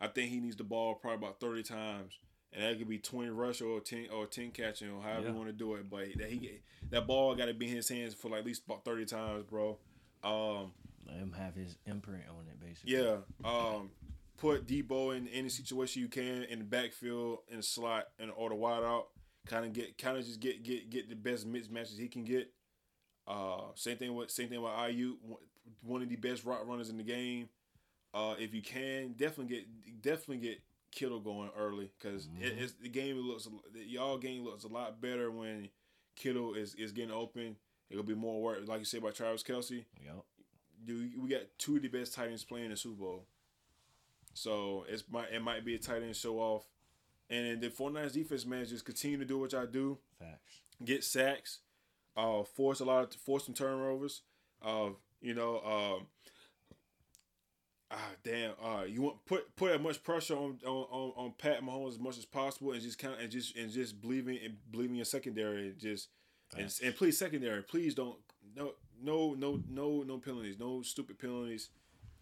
I 0.00 0.06
think 0.08 0.30
he 0.30 0.40
needs 0.40 0.56
the 0.56 0.64
ball 0.64 0.94
probably 0.94 1.16
about 1.26 1.40
thirty 1.40 1.62
times, 1.62 2.12
and 2.52 2.62
that 2.62 2.78
could 2.78 2.88
be 2.88 2.98
twenty 2.98 3.30
rush 3.30 3.60
or 3.60 3.80
ten 3.80 4.06
or 4.14 4.26
ten 4.26 4.50
catching 4.50 4.90
or 4.90 5.02
however 5.02 5.22
Yeah. 5.22 5.28
you 5.30 5.34
want 5.34 5.48
to 5.48 5.52
do 5.52 5.74
it. 5.74 5.90
But 5.90 6.06
that 6.18 6.30
he 6.30 6.60
that 6.90 7.06
ball 7.06 7.34
got 7.34 7.46
to 7.46 7.54
be 7.54 7.68
in 7.68 7.76
his 7.76 7.88
hands 7.88 8.14
for 8.14 8.28
like 8.30 8.40
at 8.40 8.46
least 8.46 8.62
about 8.66 8.84
thirty 8.84 9.04
times, 9.04 9.44
bro. 9.48 9.78
Um, 10.22 10.72
Let 11.06 11.16
him 11.16 11.32
have 11.38 11.54
his 11.54 11.76
imprint 11.86 12.24
on 12.28 12.46
it, 12.48 12.60
basically. 12.60 12.94
yeah. 12.96 13.16
Um, 13.44 13.90
put 14.36 14.66
Deebo 14.66 15.16
in 15.16 15.26
any 15.28 15.48
situation 15.48 16.02
you 16.02 16.08
can 16.08 16.44
in 16.44 16.58
the 16.60 16.64
backfield, 16.64 17.38
in 17.48 17.56
the 17.58 17.62
slot, 17.62 18.06
and 18.18 18.30
or 18.36 18.48
the 18.48 18.54
wide 18.54 18.82
out. 18.84 19.08
Kind 19.46 19.64
of 19.64 19.72
get, 19.72 19.96
kind 19.96 20.18
of 20.18 20.24
just 20.26 20.40
get 20.40 20.62
get 20.62 20.90
get 20.90 21.08
the 21.08 21.14
best 21.16 21.50
mismatches 21.50 21.98
he 21.98 22.08
can 22.08 22.24
get. 22.24 22.52
Uh, 23.26 23.62
same 23.74 23.96
thing 23.96 24.14
with 24.14 24.30
same 24.30 24.48
thing 24.48 24.60
with 24.60 24.70
Aiyuk, 24.72 25.14
one 25.82 26.02
of 26.02 26.08
the 26.08 26.16
best 26.16 26.44
route 26.44 26.66
runners 26.68 26.88
in 26.90 26.96
the 26.98 27.02
game. 27.02 27.48
Uh, 28.18 28.34
if 28.38 28.52
you 28.54 28.62
can, 28.62 29.12
definitely 29.12 29.54
get 29.56 30.02
definitely 30.02 30.38
get 30.38 30.60
Kittle 30.90 31.20
going 31.20 31.50
early 31.56 31.90
because 31.98 32.26
it, 32.40 32.56
Mhm. 32.56 32.60
it's 32.62 32.72
the 32.74 32.88
game 32.88 33.16
looks 33.18 33.46
y'all 33.74 34.18
game 34.18 34.42
looks 34.44 34.64
a 34.64 34.68
lot 34.68 35.00
better 35.00 35.30
when 35.30 35.68
Kittle 36.16 36.54
is 36.54 36.74
is 36.74 36.90
getting 36.92 37.12
open. 37.12 37.56
It'll 37.90 38.02
be 38.02 38.14
more 38.14 38.42
work, 38.42 38.66
like 38.66 38.80
you 38.80 38.84
said 38.84 39.02
by 39.02 39.10
Travis 39.12 39.42
Kelce 39.42 39.84
Yep. 40.04 40.24
dude, 40.84 41.22
we 41.22 41.28
got 41.28 41.42
two 41.58 41.76
of 41.76 41.82
the 41.82 41.88
best 41.88 42.14
tight 42.14 42.28
ends 42.28 42.44
playing 42.44 42.66
in 42.66 42.70
the 42.72 42.76
Super 42.76 42.96
Bowl. 43.02 43.26
So 44.34 44.84
it's 44.88 45.04
might 45.08 45.32
it 45.32 45.40
might 45.40 45.64
be 45.64 45.74
a 45.74 45.78
tight 45.78 46.02
end 46.02 46.16
show 46.16 46.38
off. 46.38 46.64
And 47.30 47.46
then 47.46 47.60
the 47.60 47.68
49ers 47.70 48.12
defense 48.14 48.46
man 48.46 48.64
just 48.64 48.84
continue 48.84 49.18
to 49.18 49.24
do 49.24 49.38
what 49.38 49.52
y'all 49.52 49.66
do. 49.66 49.98
Facts. 50.18 50.60
Get 50.84 51.04
sacks, 51.04 51.60
uh 52.16 52.42
force 52.44 52.80
a 52.80 52.84
lot 52.84 53.04
of 53.14 53.20
force 53.20 53.44
some 53.44 53.54
turnovers. 53.54 54.22
Uh, 54.62 54.90
you 55.20 55.34
know, 55.34 55.60
um 55.62 56.06
ah 57.90 58.10
damn 58.22 58.52
uh 58.62 58.82
you 58.82 59.00
want 59.00 59.16
put 59.24 59.54
put 59.56 59.70
as 59.72 59.80
much 59.80 60.02
pressure 60.02 60.34
on 60.36 60.58
on, 60.66 60.86
on, 60.90 61.12
on 61.16 61.32
Pat 61.38 61.62
Mahomes 61.62 61.90
as 61.92 61.98
much 61.98 62.18
as 62.18 62.24
possible 62.26 62.72
and 62.72 62.82
just 62.82 62.98
kind 62.98 63.14
of 63.14 63.20
and 63.20 63.30
just 63.30 63.56
and 63.56 63.70
just 63.70 64.00
believing 64.00 64.38
and 64.44 64.56
believing 64.70 64.96
in 64.96 65.04
secondary 65.06 65.68
and 65.68 65.78
just 65.78 66.08
and, 66.56 66.72
and 66.84 66.94
please 66.96 67.16
secondary 67.18 67.62
please 67.62 67.94
don't 67.94 68.16
no 68.54 68.72
no 69.02 69.34
no 69.34 69.62
no 69.70 70.02
no 70.02 70.18
penalties 70.18 70.58
no 70.58 70.82
stupid 70.82 71.18
penalties 71.18 71.70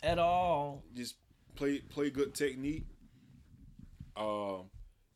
At 0.02 0.18
all. 0.20 0.84
just 0.94 1.16
play 1.56 1.78
play 1.80 2.10
good 2.10 2.34
technique 2.34 2.86
um 4.16 4.70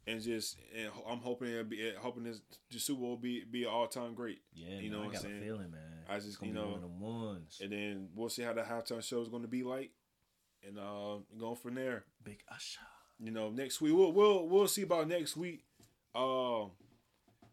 and 0.07 0.21
just 0.21 0.57
and 0.77 0.91
I'm 1.09 1.19
hoping 1.19 1.49
it'll 1.49 1.65
be 1.65 1.93
hoping 2.01 2.25
this 2.25 2.41
the 2.71 2.79
Super 2.79 3.01
Bowl 3.03 3.17
be 3.17 3.45
be 3.49 3.67
all 3.67 3.87
time 3.87 4.15
great 4.15 4.41
Yeah, 4.55 4.79
You 4.81 4.91
man, 4.91 4.93
know 4.93 4.97
I 4.97 5.01
what 5.01 5.07
I'm 5.09 5.13
got 5.13 5.23
saying? 5.23 5.39
a 5.39 5.41
feeling, 5.45 5.71
man. 5.71 5.81
I 6.09 6.15
just, 6.17 6.27
it's 6.29 6.37
gonna 6.39 6.49
you 6.53 6.55
be 6.59 6.61
know, 6.61 6.67
one 6.67 6.75
of 6.77 6.83
them 6.83 7.01
ones. 7.01 7.59
and 7.63 7.71
then 7.73 8.09
we'll 8.17 8.29
see 8.31 8.43
how 8.43 8.53
the 8.53 8.63
halftime 8.63 9.03
show 9.03 9.21
is 9.21 9.29
going 9.29 9.43
to 9.43 9.49
be 9.49 9.63
like 9.63 9.91
and 10.67 10.79
uh 10.79 11.17
go 11.39 11.55
from 11.55 11.75
there 11.75 12.05
Big 12.25 12.41
Usher. 12.53 12.81
you 13.19 13.31
know, 13.31 13.51
next 13.51 13.81
week 13.81 13.95
we'll 13.95 14.13
we'll 14.13 14.47
we'll 14.49 14.69
see 14.69 14.83
about 14.83 15.09
next 15.09 15.37
week. 15.37 15.63
Uh, 16.15 16.65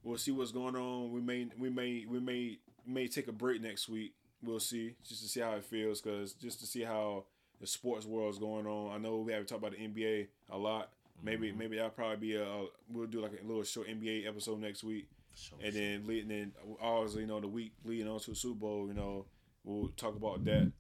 we'll 0.04 0.18
see 0.18 0.32
what's 0.32 0.52
going 0.52 0.76
on. 0.76 1.12
We 1.12 1.22
may 1.22 1.48
we 1.58 1.70
may 1.70 2.06
we 2.10 2.20
may 2.20 2.58
may 2.86 3.08
take 3.08 3.28
a 3.28 3.32
break 3.32 3.62
next 3.62 3.88
week. 3.90 4.14
We'll 4.44 4.60
see 4.60 4.96
just 5.08 5.22
to 5.24 5.28
see 5.30 5.40
how 5.42 5.52
it 5.54 5.64
feels, 5.66 6.02
cause 6.02 6.34
just 6.34 6.60
to 6.62 6.66
see 6.68 6.82
how 6.84 7.26
the 7.60 7.68
sports 7.68 8.06
world 8.06 8.32
is 8.34 8.40
going 8.40 8.66
on. 8.68 8.94
I 8.94 8.98
know 8.98 9.18
we 9.18 9.32
haven't 9.32 9.48
talked 9.48 9.64
about 9.64 9.78
the 9.78 9.88
NBA 9.88 10.28
a 10.52 10.58
lot. 10.58 10.90
Maybe 11.24 11.50
Mm-hmm. 11.50 11.58
maybe 11.58 11.76
that'll 11.78 11.90
probably 11.92 12.18
be 12.18 12.36
a, 12.36 12.44
a 12.44 12.66
we'll 12.92 13.08
do 13.08 13.22
like 13.22 13.32
a 13.42 13.46
little 13.48 13.64
short 13.64 13.88
NBA 13.88 14.28
episode 14.28 14.60
next 14.60 14.84
week, 14.84 15.08
Sure, 15.34 15.58
and 15.64 15.74
sure. 15.74 15.82
then 15.82 16.06
leading 16.08 16.30
in 16.32 16.52
always 16.82 17.16
you 17.16 17.26
know 17.26 17.40
the 17.40 17.48
week 17.48 17.72
leading 17.86 18.08
on 18.08 18.20
to 18.20 18.30
the 18.32 18.36
Super 18.36 18.60
Bowl. 18.60 18.88
You 18.88 18.94
know 18.94 19.26
we'll 19.64 19.90
talk 19.98 20.16
about 20.16 20.46
that. 20.46 20.72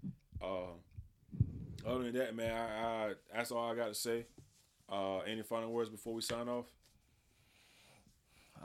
Uh, 0.42 0.74
other 1.88 2.04
than 2.04 2.14
that, 2.14 2.36
man, 2.36 2.56
I, 2.56 2.86
I 2.86 3.14
that's 3.34 3.52
all 3.52 3.72
I 3.72 3.76
got 3.76 3.88
to 3.88 3.96
say. 3.96 4.26
Uh, 4.90 5.20
any 5.20 5.44
final 5.44 5.72
words 5.72 5.90
before 5.90 6.14
we 6.14 6.22
sign 6.22 6.48
off? 6.48 6.66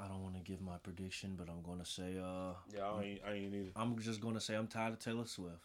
I 0.01 0.09
don't 0.09 0.23
want 0.23 0.35
to 0.37 0.41
give 0.41 0.61
my 0.61 0.77
prediction, 0.83 1.35
but 1.37 1.49
I'm 1.49 1.63
gonna 1.63 1.85
say, 1.85 2.17
uh, 2.19 2.55
Yeah, 2.75 2.87
I 2.87 3.03
ain't, 3.03 3.21
I 3.27 3.33
ain't 3.33 3.55
either. 3.55 3.71
I'm 3.77 3.99
just 3.99 4.21
gonna 4.21 4.41
say 4.41 4.55
I'm 4.55 4.67
tired 4.67 4.95
of 4.95 4.99
Taylor 5.01 5.27
Swift, 5.27 5.65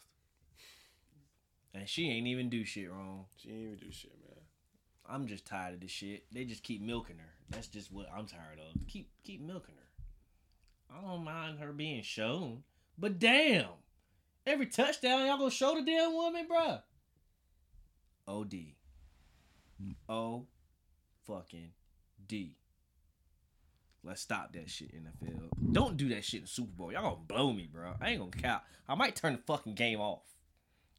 and 1.74 1.88
she 1.88 2.10
ain't 2.10 2.28
even 2.28 2.50
do 2.50 2.66
shit 2.66 2.92
wrong. 2.92 3.26
She 3.38 3.50
ain't 3.50 3.62
even 3.62 3.78
do 3.78 3.92
shit, 3.92 4.12
man. 4.26 4.38
I'm 5.10 5.28
just 5.28 5.46
tired 5.46 5.76
of 5.76 5.80
this 5.80 5.92
shit. 5.92 6.26
They 6.32 6.44
just 6.44 6.64
keep 6.64 6.82
milking 6.82 7.18
her. 7.20 7.34
That's 7.50 7.68
just 7.68 7.92
what 7.92 8.08
I'm 8.14 8.26
tired 8.26 8.60
of. 8.60 8.88
Keep 8.88 9.10
keep 9.24 9.42
milking 9.42 9.76
her. 9.76 10.98
I 10.98 11.02
don't 11.02 11.24
mind 11.24 11.60
her 11.60 11.72
being 11.72 12.04
shown, 12.04 12.64
but 12.98 13.20
damn, 13.20 13.68
every 14.46 14.66
touchdown 14.66 15.26
y'all 15.26 15.38
gonna 15.38 15.52
show 15.52 15.76
the 15.76 15.84
damn 15.84 16.14
woman, 16.14 16.48
bruh. 16.52 16.82
Od. 18.28 18.54
O, 20.10 20.46
fucking 21.26 21.72
D. 22.28 22.56
Let's 24.04 24.22
stop 24.22 24.54
that 24.54 24.70
shit 24.70 24.92
in 24.92 25.04
the 25.04 25.26
field. 25.26 25.50
Don't 25.72 25.98
do 25.98 26.10
that 26.10 26.24
shit 26.24 26.42
in 26.42 26.48
Super 26.48 26.72
Bowl. 26.72 26.92
Y'all 26.92 27.04
gonna 27.04 27.16
blow 27.28 27.52
me, 27.52 27.68
bro. 27.72 27.94
I 28.00 28.12
ain't 28.12 28.20
gonna 28.20 28.32
count. 28.32 28.64
I 28.88 28.96
might 28.96 29.16
turn 29.16 29.34
the 29.34 29.40
fucking 29.40 29.76
game 29.76 30.00
off. 30.00 30.24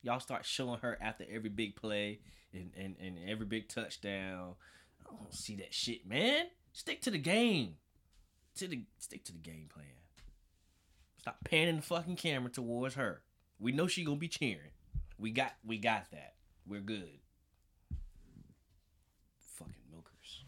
Y'all 0.03 0.21
start 0.21 0.45
showing 0.45 0.81
her 0.81 0.99
after 1.01 1.25
every 1.31 1.49
big 1.49 1.75
play 1.75 2.21
and, 2.53 2.71
and, 2.77 2.97
and 3.01 3.19
every 3.27 3.47
big 3.47 3.69
touchdown. 3.69 4.55
I 5.01 5.17
don't 5.17 5.35
see 5.35 5.57
that 5.57 5.73
shit, 5.73 6.07
man. 6.07 6.47
Stick 6.73 7.01
to 7.03 7.11
the 7.11 7.19
game. 7.19 7.77
To 8.57 8.69
the 8.69 8.83
stick 8.99 9.25
to 9.25 9.33
the 9.33 9.39
game 9.39 9.69
plan. 9.73 9.87
Stop 11.19 11.39
panning 11.45 11.77
the 11.77 11.83
fucking 11.83 12.17
camera 12.17 12.51
towards 12.51 12.95
her. 12.95 13.23
We 13.59 13.73
know 13.73 13.87
she 13.87 14.05
gonna 14.05 14.17
be 14.17 14.29
cheering. 14.29 14.73
We 15.19 15.31
got 15.31 15.53
we 15.65 15.79
got 15.79 16.11
that. 16.13 16.35
We're 16.69 16.81
good. 16.81 17.09
Fucking 19.57 19.75
milkers. 19.91 20.45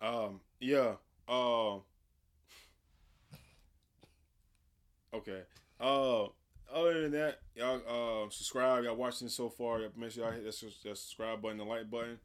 Um, 0.00 0.40
yeah. 0.60 0.94
Um. 1.28 1.82
okay. 5.12 5.42
Uh, 5.78 6.24
other 6.74 7.02
than 7.02 7.12
that, 7.12 7.40
y'all 7.54 8.24
uh, 8.26 8.30
subscribe. 8.30 8.84
Y'all 8.84 8.96
watching 8.96 9.28
so 9.28 9.50
far. 9.50 9.80
Y'all 9.80 9.90
make 9.94 10.12
sure 10.12 10.24
y'all 10.24 10.32
hit 10.32 10.44
that, 10.44 10.58
that 10.84 10.96
subscribe 10.96 11.42
button, 11.42 11.58
the 11.58 11.64
like 11.64 11.90
button. 11.90 12.18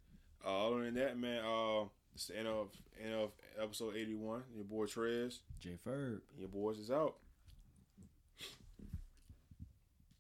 Uh, 0.46 0.68
other 0.68 0.86
than 0.86 0.94
that, 0.94 1.18
man, 1.20 1.44
uh, 1.44 1.84
it's 2.16 2.28
the 2.28 2.38
end 2.38 2.48
of 2.48 2.70
end 3.04 3.14
of 3.14 3.32
episode 3.62 3.96
eighty 3.98 4.16
one. 4.16 4.44
Your 4.56 4.64
boy 4.64 4.86
Trez. 4.86 5.40
J 5.60 5.78
Ferb. 5.86 6.22
Your 6.38 6.48
boys 6.48 6.80
is 6.80 6.90
out. 6.90 7.16